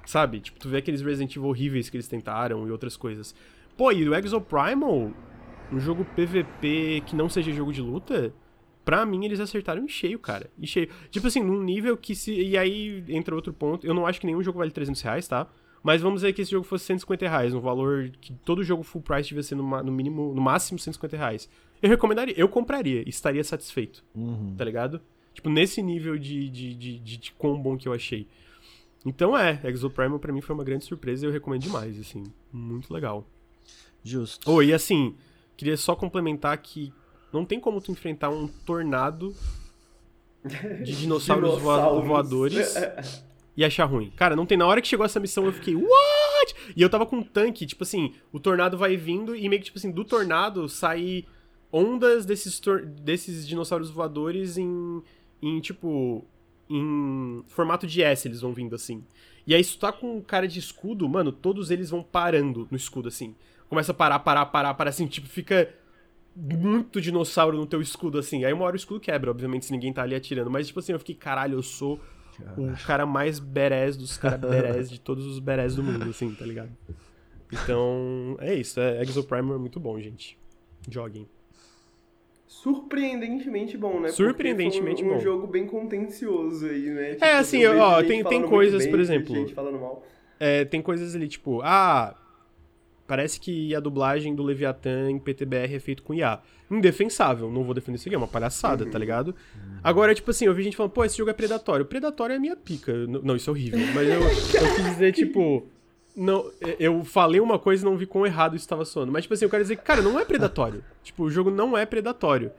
Sabe? 0.05 0.41
Tipo, 0.41 0.59
tu 0.59 0.69
vê 0.69 0.77
aqueles 0.77 1.01
Resident 1.01 1.35
Evil 1.35 1.49
horríveis 1.49 1.89
que 1.89 1.95
eles 1.95 2.07
tentaram 2.07 2.67
e 2.67 2.71
outras 2.71 2.97
coisas. 2.97 3.33
Pô, 3.75 3.91
e 3.91 4.07
o 4.07 4.13
Exo 4.13 4.39
Primal, 4.39 5.11
um 5.71 5.79
jogo 5.79 6.05
PVP 6.15 7.03
que 7.05 7.15
não 7.15 7.29
seja 7.29 7.51
jogo 7.51 7.71
de 7.71 7.81
luta, 7.81 8.33
pra 8.83 9.05
mim 9.05 9.25
eles 9.25 9.39
acertaram 9.39 9.83
em 9.83 9.87
cheio, 9.87 10.19
cara. 10.19 10.49
Em 10.59 10.65
cheio. 10.65 10.89
Tipo 11.09 11.27
assim, 11.27 11.41
num 11.41 11.61
nível 11.61 11.95
que 11.97 12.15
se. 12.15 12.33
E 12.33 12.57
aí 12.57 13.03
entra 13.07 13.35
outro 13.35 13.53
ponto. 13.53 13.85
Eu 13.85 13.93
não 13.93 14.05
acho 14.05 14.19
que 14.19 14.25
nenhum 14.25 14.43
jogo 14.43 14.59
vale 14.59 14.71
300 14.71 15.01
reais, 15.01 15.27
tá? 15.27 15.47
Mas 15.83 16.01
vamos 16.01 16.21
dizer 16.21 16.31
que 16.31 16.41
esse 16.41 16.51
jogo 16.51 16.65
fosse 16.65 16.85
150 16.85 17.27
reais, 17.27 17.53
um 17.53 17.59
valor 17.59 18.09
que 18.21 18.31
todo 18.33 18.63
jogo 18.63 18.83
full 18.83 19.01
price 19.01 19.27
devia 19.27 19.43
ser 19.43 19.55
no, 19.55 19.83
no 19.83 19.91
mínimo, 19.91 20.33
no 20.33 20.41
máximo 20.41 20.79
150 20.79 21.17
reais. 21.17 21.49
Eu 21.81 21.89
recomendaria, 21.89 22.33
eu 22.37 22.47
compraria, 22.47 23.07
estaria 23.07 23.43
satisfeito. 23.43 24.01
Uhum. 24.15 24.55
Tá 24.57 24.63
ligado? 24.63 25.01
Tipo, 25.33 25.49
nesse 25.49 25.81
nível 25.81 26.17
de, 26.17 26.49
de, 26.49 26.73
de, 26.73 26.99
de, 26.99 27.17
de 27.17 27.31
quão 27.33 27.61
bom 27.61 27.75
que 27.75 27.85
eu 27.85 27.91
achei. 27.91 28.27
Então 29.05 29.37
é, 29.37 29.59
Exo 29.65 29.89
Primal 29.89 30.19
pra 30.19 30.31
mim 30.31 30.39
foi 30.39 30.55
uma 30.55 30.63
grande 30.63 30.85
surpresa 30.85 31.25
e 31.25 31.27
eu 31.27 31.33
recomendo 31.33 31.61
demais, 31.61 31.99
assim. 31.99 32.23
Muito 32.51 32.93
legal. 32.93 33.27
Justo. 34.01 34.49
Oh, 34.49 34.61
e 34.61 34.73
assim, 34.73 35.15
queria 35.55 35.77
só 35.77 35.95
complementar 35.95 36.57
que 36.57 36.93
não 37.31 37.45
tem 37.45 37.59
como 37.59 37.81
tu 37.81 37.91
enfrentar 37.91 38.29
um 38.29 38.47
tornado 38.47 39.35
de 40.83 40.95
dinossauros, 40.97 41.57
dinossauros. 41.57 42.07
voadores 42.07 42.75
e 43.55 43.63
achar 43.63 43.85
ruim. 43.85 44.11
Cara, 44.15 44.35
não 44.35 44.45
tem. 44.45 44.57
Na 44.57 44.65
hora 44.65 44.81
que 44.81 44.87
chegou 44.87 45.05
essa 45.05 45.19
missão, 45.19 45.45
eu 45.45 45.53
fiquei, 45.53 45.75
what? 45.75 46.55
E 46.75 46.81
eu 46.81 46.89
tava 46.89 47.05
com 47.05 47.17
um 47.17 47.23
tanque, 47.23 47.65
tipo 47.65 47.83
assim, 47.83 48.13
o 48.31 48.39
tornado 48.39 48.77
vai 48.77 48.95
vindo 48.97 49.35
e 49.35 49.47
meio 49.47 49.61
que, 49.61 49.65
tipo 49.65 49.77
assim, 49.77 49.91
do 49.91 50.03
tornado 50.03 50.67
sai 50.67 51.25
ondas 51.71 52.25
desses, 52.25 52.61
desses 53.01 53.47
dinossauros 53.47 53.89
voadores 53.89 54.57
em, 54.57 55.01
em, 55.41 55.59
tipo, 55.59 56.23
em 56.69 57.43
formato 57.47 57.87
de 57.87 58.03
S, 58.03 58.27
eles 58.27 58.41
vão 58.41 58.53
vindo 58.53 58.75
assim. 58.75 59.03
E 59.45 59.53
aí, 59.53 59.63
se 59.63 59.73
tu 59.73 59.79
tá 59.79 59.91
com 59.91 60.21
cara 60.21 60.47
de 60.47 60.59
escudo, 60.59 61.07
mano, 61.07 61.31
todos 61.31 61.69
eles 61.69 61.89
vão 61.89 62.01
parando 62.01 62.67
no 62.71 62.77
escudo, 62.77 63.07
assim. 63.07 63.35
Começa 63.67 63.91
a 63.91 63.95
parar, 63.95 64.19
parar, 64.19 64.45
parar, 64.47 64.73
parar, 64.73 64.89
assim, 64.89 65.07
tipo, 65.07 65.27
fica 65.27 65.73
muito 66.35 67.01
dinossauro 67.01 67.57
no 67.57 67.65
teu 67.65 67.81
escudo, 67.81 68.17
assim. 68.17 68.45
Aí 68.45 68.53
uma 68.53 68.65
hora 68.65 68.75
o 68.75 68.77
escudo 68.77 68.99
quebra, 68.99 69.31
obviamente, 69.31 69.65
se 69.65 69.71
ninguém 69.71 69.91
tá 69.91 70.03
ali 70.03 70.15
atirando. 70.15 70.49
Mas, 70.49 70.67
tipo 70.67 70.79
assim, 70.79 70.93
eu 70.93 70.99
fiquei, 70.99 71.15
caralho, 71.15 71.57
eu 71.57 71.63
sou 71.63 71.99
o 72.57 72.73
cara 72.85 73.05
mais 73.05 73.39
berés 73.39 73.95
dos 73.95 74.17
caras 74.17 74.39
berés 74.49 74.89
de 74.89 74.99
todos 74.99 75.25
os 75.25 75.39
berés 75.39 75.75
do 75.75 75.83
mundo, 75.83 76.09
assim, 76.09 76.33
tá 76.33 76.45
ligado? 76.45 76.71
Então, 77.51 78.37
é 78.39 78.55
isso. 78.55 78.79
É, 78.79 79.01
Exoprimer 79.01 79.55
é 79.55 79.59
muito 79.59 79.79
bom, 79.79 79.99
gente. 79.99 80.37
Joguem. 80.89 81.27
Surpreendentemente 82.53 83.77
bom, 83.77 83.99
né? 83.99 84.09
Surpreendentemente 84.09 85.03
um, 85.03 85.09
bom. 85.09 85.15
Um 85.15 85.19
jogo 85.19 85.47
bem 85.47 85.65
contencioso 85.65 86.67
aí, 86.67 86.89
né? 86.89 87.13
Tipo, 87.13 87.25
é, 87.25 87.33
assim, 87.33 87.65
ó, 87.65 88.01
tem, 88.03 88.23
tem 88.23 88.43
coisas, 88.43 88.83
bem, 88.83 88.91
por 88.91 88.99
exemplo. 88.99 89.35
Gente 89.35 89.53
falando 89.53 89.79
mal. 89.79 90.05
É, 90.39 90.63
tem 90.63 90.81
coisas 90.81 91.15
ali, 91.15 91.27
tipo, 91.27 91.61
ah, 91.63 92.15
Parece 93.05 93.39
que 93.39 93.75
a 93.75 93.79
dublagem 93.79 94.33
do 94.33 94.41
Leviatã 94.41 95.11
em 95.11 95.19
PTBR 95.19 95.75
é 95.75 95.79
feito 95.79 96.01
com 96.03 96.13
IA. 96.13 96.39
Indefensável, 96.71 97.51
não 97.51 97.63
vou 97.63 97.73
defender 97.73 97.97
isso 97.97 98.07
aqui, 98.07 98.15
é 98.15 98.17
uma 98.17 98.27
palhaçada, 98.27 98.77
tá 98.77 98.85
uhum. 98.85 98.91
tá 98.91 98.99
ligado? 98.99 99.35
Agora, 99.83 100.15
tipo 100.15 100.31
assim, 100.31 100.45
eu 100.45 100.53
vi 100.53 100.63
gente 100.63 100.77
falando, 100.77 100.93
pô, 100.93 101.03
esse 101.03 101.17
jogo 101.17 101.29
é 101.29 101.33
predatório. 101.33 101.85
Predatório 101.85 102.33
é 102.33 102.37
a 102.37 102.39
minha 102.39 102.55
pica. 102.55 102.93
Não, 103.05 103.35
isso 103.35 103.49
é 103.49 103.53
horrível. 103.53 103.79
Mas 103.93 104.07
eu, 104.07 104.21
eu 104.21 104.75
quis 104.75 104.85
dizer, 104.85 105.11
tipo. 105.13 105.67
Não, 106.15 106.51
eu 106.79 107.03
falei 107.03 107.39
uma 107.39 107.57
coisa 107.57 107.83
e 107.83 107.85
não 107.85 107.97
vi 107.97 108.05
quão 108.05 108.25
errado 108.25 108.55
isso 108.55 108.65
estava 108.65 108.85
soando. 108.85 109.11
Mas, 109.11 109.23
tipo 109.23 109.33
assim, 109.33 109.45
eu 109.45 109.49
quero 109.49 109.63
dizer 109.63 109.77
que, 109.77 109.83
cara, 109.83 110.01
não 110.01 110.19
é 110.19 110.25
predatório. 110.25 110.83
tipo, 111.03 111.23
o 111.23 111.29
jogo 111.29 111.49
não 111.49 111.77
é 111.77 111.85
predatório. 111.85 112.51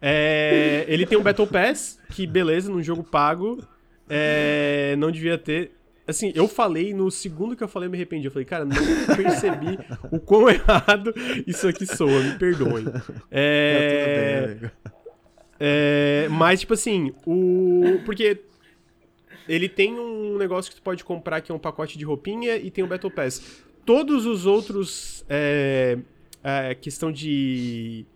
É, 0.00 0.84
ele 0.86 1.06
tem 1.06 1.18
um 1.18 1.22
Battle 1.22 1.46
Pass, 1.46 1.98
que 2.10 2.26
beleza, 2.26 2.70
num 2.70 2.82
jogo 2.82 3.02
pago. 3.02 3.66
É, 4.08 4.94
não 4.98 5.10
devia 5.10 5.38
ter. 5.38 5.72
Assim, 6.06 6.30
eu 6.34 6.46
falei, 6.46 6.92
no 6.92 7.10
segundo 7.10 7.56
que 7.56 7.64
eu 7.64 7.68
falei, 7.68 7.86
eu 7.86 7.90
me 7.90 7.96
arrependi. 7.96 8.26
Eu 8.26 8.30
falei, 8.30 8.44
cara, 8.44 8.64
não 8.64 8.76
percebi 9.16 9.78
o 10.12 10.20
quão 10.20 10.48
errado 10.50 11.12
isso 11.46 11.66
aqui 11.66 11.86
soa, 11.86 12.20
me 12.20 12.38
perdoem. 12.38 12.84
É. 13.30 14.70
É 15.58 16.28
mas, 16.30 16.60
tipo 16.60 16.74
assim, 16.74 17.14
o. 17.26 18.00
Porque 18.04 18.42
ele 19.48 19.68
tem 19.68 19.98
um 19.98 20.36
negócio 20.36 20.70
que 20.70 20.76
tu 20.76 20.82
pode 20.82 21.04
comprar 21.04 21.40
que 21.40 21.52
é 21.52 21.54
um 21.54 21.58
pacote 21.58 21.98
de 21.98 22.04
roupinha 22.04 22.56
e 22.56 22.70
tem 22.70 22.82
o 22.82 22.86
Battle 22.86 23.10
Pass. 23.10 23.62
Todos 23.84 24.26
os 24.26 24.46
outros. 24.46 25.24
É, 25.28 25.98
é, 26.42 26.74
questão 26.74 27.12
de. 27.12 28.06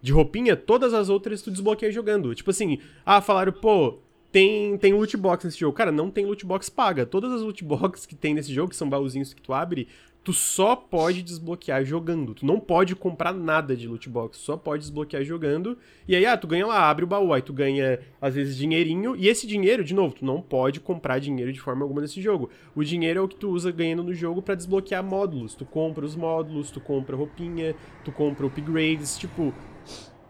De 0.00 0.10
roupinha, 0.10 0.56
todas 0.56 0.92
as 0.94 1.08
outras 1.08 1.42
tu 1.42 1.50
desbloqueia 1.50 1.92
jogando. 1.92 2.34
Tipo 2.34 2.50
assim, 2.50 2.80
ah, 3.06 3.20
falaram, 3.20 3.52
pô, 3.52 4.00
tem, 4.32 4.76
tem 4.78 4.92
loot 4.92 5.16
box 5.16 5.44
nesse 5.44 5.60
jogo. 5.60 5.76
Cara, 5.76 5.92
não 5.92 6.10
tem 6.10 6.26
loot 6.26 6.44
box 6.44 6.68
paga. 6.68 7.06
Todas 7.06 7.30
as 7.30 7.42
loot 7.42 7.62
boxes 7.62 8.04
que 8.04 8.16
tem 8.16 8.34
nesse 8.34 8.52
jogo, 8.52 8.70
que 8.70 8.76
são 8.76 8.88
baúzinhos 8.88 9.32
que 9.32 9.40
tu 9.40 9.52
abre, 9.52 9.86
tu 10.24 10.32
só 10.32 10.76
pode 10.76 11.22
desbloquear 11.22 11.84
jogando. 11.84 12.34
Tu 12.34 12.46
não 12.46 12.60
pode 12.60 12.94
comprar 12.94 13.32
nada 13.32 13.76
de 13.76 13.88
loot 13.88 14.08
box, 14.08 14.38
só 14.38 14.56
pode 14.56 14.82
desbloquear 14.82 15.24
jogando. 15.24 15.76
E 16.06 16.14
aí, 16.14 16.24
ah, 16.24 16.36
tu 16.36 16.46
ganha 16.46 16.66
lá, 16.66 16.88
abre 16.88 17.04
o 17.04 17.08
baú, 17.08 17.32
aí 17.32 17.42
tu 17.42 17.52
ganha, 17.52 17.98
às 18.20 18.34
vezes, 18.34 18.56
dinheirinho. 18.56 19.16
E 19.16 19.28
esse 19.28 19.46
dinheiro, 19.46 19.82
de 19.82 19.94
novo, 19.94 20.14
tu 20.14 20.24
não 20.24 20.40
pode 20.40 20.78
comprar 20.80 21.18
dinheiro 21.18 21.52
de 21.52 21.60
forma 21.60 21.84
alguma 21.84 22.00
nesse 22.00 22.22
jogo. 22.22 22.50
O 22.74 22.84
dinheiro 22.84 23.18
é 23.18 23.22
o 23.22 23.28
que 23.28 23.36
tu 23.36 23.50
usa 23.50 23.72
ganhando 23.72 24.04
no 24.04 24.14
jogo 24.14 24.40
para 24.40 24.54
desbloquear 24.54 25.02
módulos. 25.02 25.54
Tu 25.54 25.64
compra 25.64 26.04
os 26.04 26.14
módulos, 26.14 26.70
tu 26.70 26.80
compra 26.80 27.16
roupinha, 27.16 27.74
tu 28.04 28.12
compra 28.12 28.46
upgrades, 28.46 29.18
tipo 29.18 29.52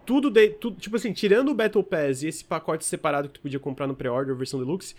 tudo, 0.05 0.29
de, 0.29 0.49
tudo, 0.49 0.77
tipo 0.77 0.95
assim, 0.95 1.13
tirando 1.13 1.49
o 1.49 1.55
Battle 1.55 1.83
Pass 1.83 2.23
e 2.23 2.27
esse 2.27 2.43
pacote 2.43 2.83
separado 2.83 3.29
que 3.29 3.35
tu 3.35 3.41
podia 3.41 3.59
comprar 3.59 3.87
no 3.87 3.95
pre-order, 3.95 4.35
versão 4.35 4.59
deluxe, 4.59 4.95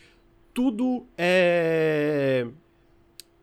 tudo 0.55 1.07
é, 1.19 2.47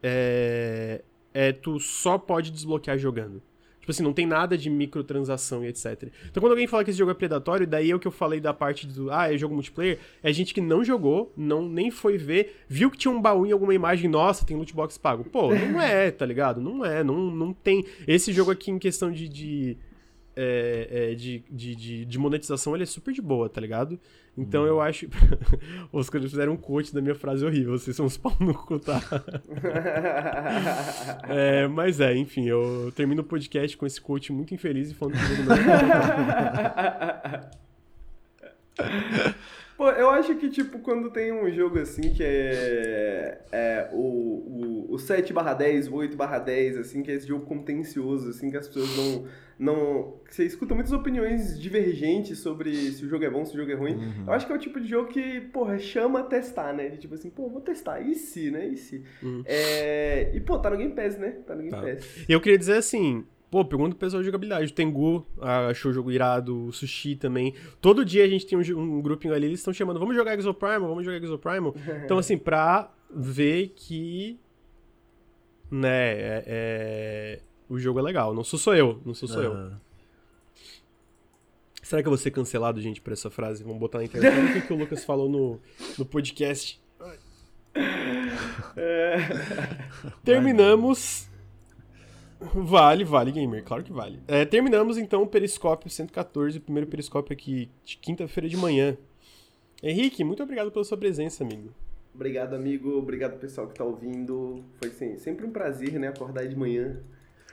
é. 0.02 1.04
É. 1.34 1.52
Tu 1.52 1.80
só 1.80 2.18
pode 2.18 2.52
desbloquear 2.52 2.98
jogando. 2.98 3.42
Tipo 3.82 3.92
assim, 3.92 4.04
não 4.04 4.14
tem 4.14 4.28
nada 4.28 4.56
de 4.56 4.70
microtransação 4.70 5.66
e 5.66 5.68
etc. 5.68 6.10
Então 6.30 6.40
quando 6.40 6.52
alguém 6.52 6.68
fala 6.68 6.84
que 6.84 6.92
esse 6.92 7.00
jogo 7.00 7.10
é 7.10 7.16
predatório, 7.16 7.66
daí 7.66 7.90
é 7.90 7.96
o 7.96 8.00
que 8.00 8.08
eu 8.08 8.12
falei 8.12 8.40
da 8.40 8.54
parte 8.54 8.86
do. 8.86 9.12
Ah, 9.12 9.34
é 9.34 9.38
jogo 9.38 9.56
multiplayer. 9.56 9.98
É 10.22 10.32
gente 10.32 10.54
que 10.54 10.62
não 10.62 10.84
jogou, 10.84 11.34
não 11.36 11.68
nem 11.68 11.90
foi 11.90 12.16
ver, 12.16 12.58
viu 12.70 12.92
que 12.92 12.98
tinha 12.98 13.12
um 13.12 13.20
baú 13.20 13.44
em 13.44 13.52
alguma 13.52 13.74
imagem, 13.74 14.08
nossa, 14.08 14.46
tem 14.46 14.56
loot 14.56 14.72
box 14.76 15.00
pago. 15.00 15.24
Pô, 15.24 15.54
não 15.54 15.82
é, 15.82 16.10
tá 16.14 16.28
ligado? 16.28 16.62
Não 16.62 16.86
é, 16.86 17.04
não, 17.04 17.32
não 17.32 17.52
tem. 17.52 17.84
Esse 18.08 18.32
jogo 18.32 18.52
aqui 18.52 18.70
em 18.70 18.78
questão 18.78 19.12
de, 19.12 19.28
de 19.28 19.78
é, 20.36 20.88
é, 21.12 21.16
de, 21.16 21.44
de, 21.50 21.76
de, 21.76 22.06
de, 22.06 22.20
monetização 22.20 22.76
ele 22.76 22.84
é 22.84 22.86
super 22.86 23.14
de 23.14 23.22
boa, 23.22 23.50
tá 23.50 23.60
ligado? 23.60 24.00
Então 24.38 24.64
hum. 24.64 24.68
eu 24.68 24.82
acho. 24.82 25.08
Os 25.92 26.10
caras 26.10 26.30
fizeram 26.30 26.54
um 26.54 26.58
quote 26.58 26.94
da 26.94 27.02
minha 27.02 27.16
frase 27.16 27.46
horrível, 27.46 27.78
vocês 27.78 27.96
são 27.96 28.06
uns 28.06 28.18
pau 28.18 28.36
no 28.40 28.54
cu, 28.54 28.80
tá? 28.80 29.02
é, 31.28 31.68
mas 31.68 32.00
é, 32.00 32.16
enfim, 32.16 32.48
eu 32.48 32.92
termino 32.96 33.22
o 33.22 33.26
podcast 33.26 33.76
com 33.76 33.86
esse 33.86 34.00
quote 34.00 34.32
muito 34.32 34.54
infeliz 34.54 34.92
e 34.92 34.94
falando 34.94 35.16
que 35.16 35.22
Pô, 39.82 39.90
eu 39.90 40.12
acho 40.12 40.36
que, 40.36 40.48
tipo, 40.48 40.78
quando 40.78 41.10
tem 41.10 41.34
um 41.34 41.50
jogo 41.50 41.80
assim 41.80 42.14
que 42.14 42.22
é, 42.24 43.42
é 43.52 43.90
o, 43.92 43.98
o, 43.98 44.94
o 44.94 45.00
7 45.00 45.34
barra 45.34 45.56
10, 45.56 45.88
o 45.88 45.96
8 45.96 46.16
barra 46.16 46.38
10, 46.38 46.78
assim, 46.78 47.02
que 47.02 47.10
é 47.10 47.16
esse 47.16 47.28
jogo 47.28 47.48
contencioso, 47.48 48.30
assim, 48.30 48.52
que 48.52 48.58
as 48.58 48.68
pessoas 48.68 48.96
não... 48.96 49.26
não 49.58 50.22
você 50.30 50.46
escuta 50.46 50.76
muitas 50.76 50.94
opiniões 50.94 51.60
divergentes 51.60 52.38
sobre 52.38 52.92
se 52.92 53.04
o 53.04 53.10
jogo 53.10 53.26
é 53.26 53.30
bom, 53.32 53.44
se 53.44 53.56
o 53.56 53.58
jogo 53.58 53.72
é 53.72 53.74
ruim. 53.74 53.96
Uhum. 53.96 54.26
Eu 54.28 54.34
acho 54.34 54.46
que 54.46 54.54
é 54.54 54.56
o 54.56 54.60
tipo 54.60 54.80
de 54.80 54.88
jogo 54.88 55.10
que, 55.10 55.42
porra, 55.52 55.80
chama 55.80 56.20
a 56.20 56.24
testar, 56.26 56.74
né? 56.74 56.92
Tipo 56.92 57.16
assim, 57.16 57.32
pô, 57.32 57.50
vou 57.50 57.60
testar, 57.60 58.02
e 58.02 58.14
se, 58.14 58.52
né? 58.52 58.68
E 58.68 58.78
se? 58.78 59.04
Uhum. 59.24 59.42
É... 59.48 60.30
E, 60.32 60.40
pô, 60.42 60.60
tá 60.60 60.70
no 60.70 60.78
Game 60.78 60.94
Pass, 60.94 61.18
né? 61.18 61.38
Tá 61.48 61.56
no 61.56 61.64
Game 61.64 61.72
tá. 61.72 61.82
Pass. 61.82 62.24
Eu 62.30 62.40
queria 62.40 62.60
dizer 62.60 62.78
assim, 62.78 63.26
Pô, 63.52 63.66
pergunta 63.66 63.90
pro 63.90 64.00
pessoal 64.00 64.22
de 64.22 64.28
jogabilidade. 64.28 64.72
O 64.72 64.74
Tengu 64.74 65.28
achou 65.70 65.92
o 65.92 65.94
jogo 65.94 66.10
irado, 66.10 66.68
o 66.68 66.72
Sushi 66.72 67.18
também. 67.18 67.54
Todo 67.82 68.06
dia 68.06 68.24
a 68.24 68.28
gente 68.28 68.46
tem 68.46 68.58
um, 68.58 68.80
um 68.80 69.02
grupinho 69.02 69.34
ali, 69.34 69.48
eles 69.48 69.60
estão 69.60 69.74
chamando, 69.74 70.00
vamos 70.00 70.16
jogar 70.16 70.40
Exoprimal, 70.40 70.88
vamos 70.88 71.04
jogar 71.04 71.22
Exoprimal. 71.22 71.76
então, 72.06 72.18
assim, 72.18 72.38
pra 72.38 72.90
ver 73.14 73.74
que. 73.76 74.40
Né, 75.70 76.14
é, 76.14 76.44
é, 76.48 77.40
o 77.68 77.78
jogo 77.78 78.00
é 78.00 78.02
legal. 78.02 78.34
Não 78.34 78.44
sou 78.44 78.58
só 78.58 78.74
eu, 78.74 79.02
não 79.06 79.14
sou 79.14 79.28
só 79.28 79.42
eu. 79.42 79.74
Será 81.84 82.02
que 82.02 82.08
eu 82.08 82.12
vou 82.12 82.18
ser 82.18 82.32
cancelado, 82.32 82.80
gente, 82.80 83.02
por 83.02 83.12
essa 83.12 83.30
frase? 83.30 83.66
Vamos 83.66 83.80
botar 83.80 83.98
na 83.98 84.06
internet. 84.06 84.34
Olha 84.34 84.50
o 84.50 84.54
que, 84.54 84.62
que 84.62 84.72
o 84.72 84.78
Lucas 84.78 85.04
falou 85.04 85.28
no, 85.28 85.60
no 85.98 86.06
podcast. 86.06 86.80
É... 88.78 89.18
Terminamos 90.24 91.30
Vale, 92.54 93.04
vale, 93.04 93.32
gamer, 93.32 93.64
claro 93.64 93.84
que 93.84 93.94
vale. 93.94 94.20
É, 94.28 94.44
terminamos 94.46 94.98
então 94.98 95.22
o 95.22 95.28
Periscópio 95.28 95.90
114, 95.90 96.58
o 96.58 96.62
primeiro 96.62 96.90
Periscópio 96.90 97.34
aqui 97.34 97.70
de 97.86 97.98
quinta-feira 97.98 98.50
de 98.50 98.58
manhã. 98.58 98.98
Henrique, 99.84 100.24
muito 100.24 100.42
obrigado 100.42 100.72
pela 100.72 100.84
sua 100.84 100.98
presença, 100.98 101.44
amigo. 101.44 101.70
Obrigado, 102.14 102.56
amigo. 102.56 102.98
Obrigado, 102.98 103.40
pessoal 103.40 103.68
que 103.68 103.76
tá 103.76 103.84
ouvindo. 103.84 104.64
Foi 104.80 104.90
sim, 104.92 105.18
sempre 105.18 105.46
um 105.46 105.52
prazer, 105.52 106.00
né? 106.00 106.08
Acordar 106.08 106.48
de 106.48 106.56
manhã. 106.56 106.98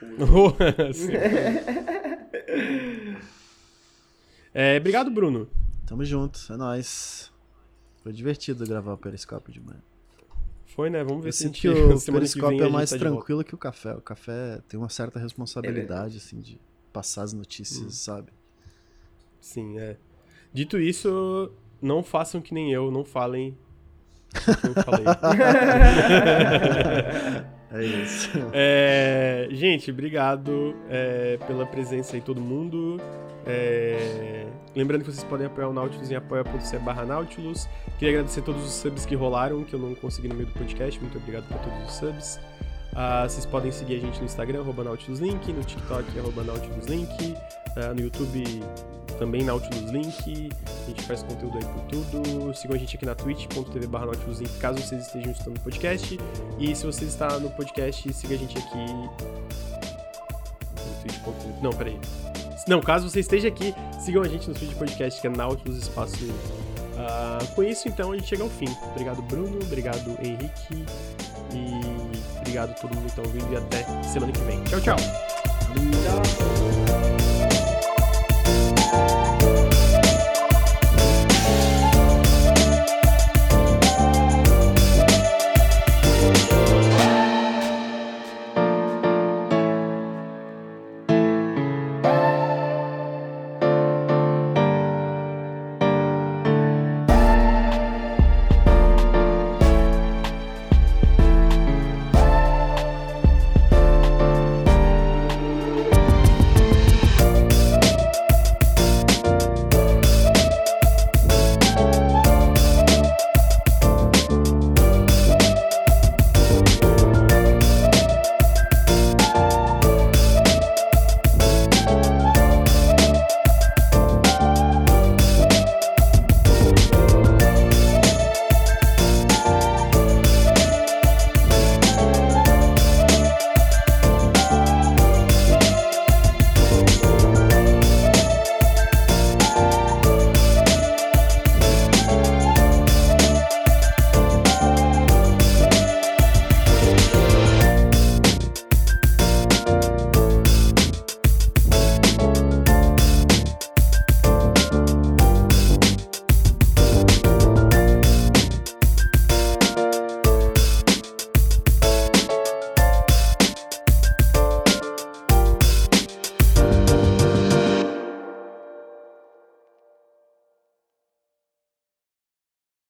é, 4.55 4.78
obrigado, 4.78 5.10
Bruno. 5.10 5.48
Tamo 5.86 6.05
junto, 6.05 6.40
é 6.52 6.56
nóis. 6.56 7.32
Foi 8.02 8.12
divertido 8.12 8.66
gravar 8.66 8.94
o 8.94 8.98
Periscópio 8.98 9.52
de 9.52 9.60
manhã. 9.60 9.82
Foi, 10.78 10.88
né? 10.88 11.02
Vamos 11.02 11.24
ver 11.24 11.30
Eu 11.30 11.32
se 11.32 11.42
sinto 11.42 11.59
que 11.59 11.66
o 11.68 12.00
Periscópio 12.00 12.62
é 12.62 12.68
mais 12.68 12.90
tá 12.90 12.98
tranquilo 12.98 13.42
que 13.42 13.52
o 13.52 13.59
café. 13.59 13.94
O 13.94 14.00
café 14.00 14.60
tem 14.68 14.78
uma 14.78 14.88
certa 14.88 15.18
responsabilidade, 15.18 16.14
é 16.14 16.18
assim, 16.18 16.38
de 16.38 16.60
passar 16.92 17.24
as 17.24 17.32
notícias, 17.32 17.84
hum. 17.84 17.90
sabe? 17.90 18.28
Sim, 19.40 19.76
é. 19.76 19.96
Dito 20.52 20.78
isso, 20.78 21.50
não 21.82 22.05
façam 22.05 22.40
que 22.40 22.55
nem 22.55 22.72
eu, 22.72 22.92
não 22.92 23.05
falem 23.05 23.59
eu 24.46 24.84
falei. 24.84 25.05
é 27.73 27.85
isso. 27.85 28.31
É, 28.53 29.49
gente, 29.51 29.90
obrigado 29.90 30.74
é, 30.89 31.39
pela 31.47 31.66
presença 31.66 32.16
aí, 32.16 32.20
todo 32.20 32.40
mundo. 32.40 33.01
É, 33.47 34.47
lembrando 34.77 35.05
que 35.05 35.11
vocês 35.12 35.24
podem 35.24 35.47
apoiar 35.47 35.69
o 35.69 35.73
Nautilus 35.73 36.11
em 36.11 36.15
apoia.se 36.15 36.78
barra 36.78 37.05
Nautilus. 37.05 37.69
Queria 37.99 38.15
agradecer 38.15 38.43
todos 38.43 38.65
os 38.65 38.73
subs 38.73 39.07
que 39.07 39.15
rolaram, 39.15 39.65
que 39.65 39.74
eu 39.74 39.78
não 39.78 39.95
consegui 39.95 40.28
no 40.28 40.35
meio 40.35 40.47
do 40.47 40.53
podcast. 40.53 41.01
Muito 41.01 41.19
obrigado 41.19 41.49
por 41.49 41.59
todos 41.59 41.89
os 41.89 41.95
subs. 41.95 42.40
Uh, 42.93 43.28
vocês 43.28 43.47
podem 43.47 43.70
seguir 43.70 43.97
a 43.97 44.01
gente 44.01 44.19
no 44.19 44.24
Instagram, 44.24 44.60
arroba 44.60 44.85
NautilusLink, 44.85 45.52
no 45.52 45.62
TikTok, 45.62 46.19
arroba 46.19 46.43
NautilusLink, 46.43 47.32
uh, 47.32 47.94
no 47.94 48.01
YouTube 48.01 48.62
também 49.19 49.43
Nautilus 49.43 49.90
Link, 49.90 50.48
a 50.65 50.89
gente 50.89 51.02
faz 51.02 51.23
conteúdo 51.23 51.59
aí 51.59 51.65
por 51.65 51.82
tudo. 51.82 52.55
Sigam 52.55 52.77
a 52.77 52.78
gente 52.78 52.97
aqui 52.97 53.05
na 53.05 53.15
twitch.tv 53.15 53.86
barra 53.86 54.06
Nautilus 54.06 54.39
Link, 54.39 54.59
caso 54.59 54.81
vocês 54.81 55.06
estejam 55.06 55.32
estudando 55.32 55.56
no 55.59 55.65
podcast. 55.65 56.19
E 56.59 56.74
se 56.74 56.86
você 56.86 57.05
está 57.05 57.39
no 57.39 57.51
podcast, 57.51 58.12
siga 58.12 58.35
a 58.35 58.39
gente 58.39 58.56
aqui 58.56 58.78
no. 58.78 59.10
Não, 61.60 61.73
peraí. 61.73 61.98
Não, 62.66 62.81
caso 62.81 63.09
você 63.10 63.20
esteja 63.20 63.48
aqui, 63.48 63.74
sigam 63.98 64.23
a 64.23 64.28
gente 64.28 64.48
no 64.48 64.55
feed 64.55 64.74
podcast, 64.74 65.20
que 65.20 65.27
é 65.27 65.31
Nautilus 65.31 65.78
Espaço 65.78 66.24
uh, 66.24 67.47
Com 67.55 67.62
isso, 67.62 67.89
então, 67.89 68.12
a 68.12 68.16
gente 68.16 68.28
chega 68.28 68.43
ao 68.43 68.51
fim. 68.51 68.69
Obrigado, 68.90 69.23
Bruno. 69.23 69.59
Obrigado, 69.62 70.16
Henrique. 70.23 70.85
Obrigado 72.49 72.70
a 72.70 72.75
todo 72.77 72.95
mundo 72.95 73.03
que 73.03 73.09
está 73.11 73.20
ouvindo 73.20 73.53
e 73.53 73.57
até 73.59 73.85
semana 74.03 74.33
que 74.33 74.41
vem. 74.41 74.65
Tchau, 74.65 74.81
tchau. 74.81 74.97
tchau. 74.97 76.23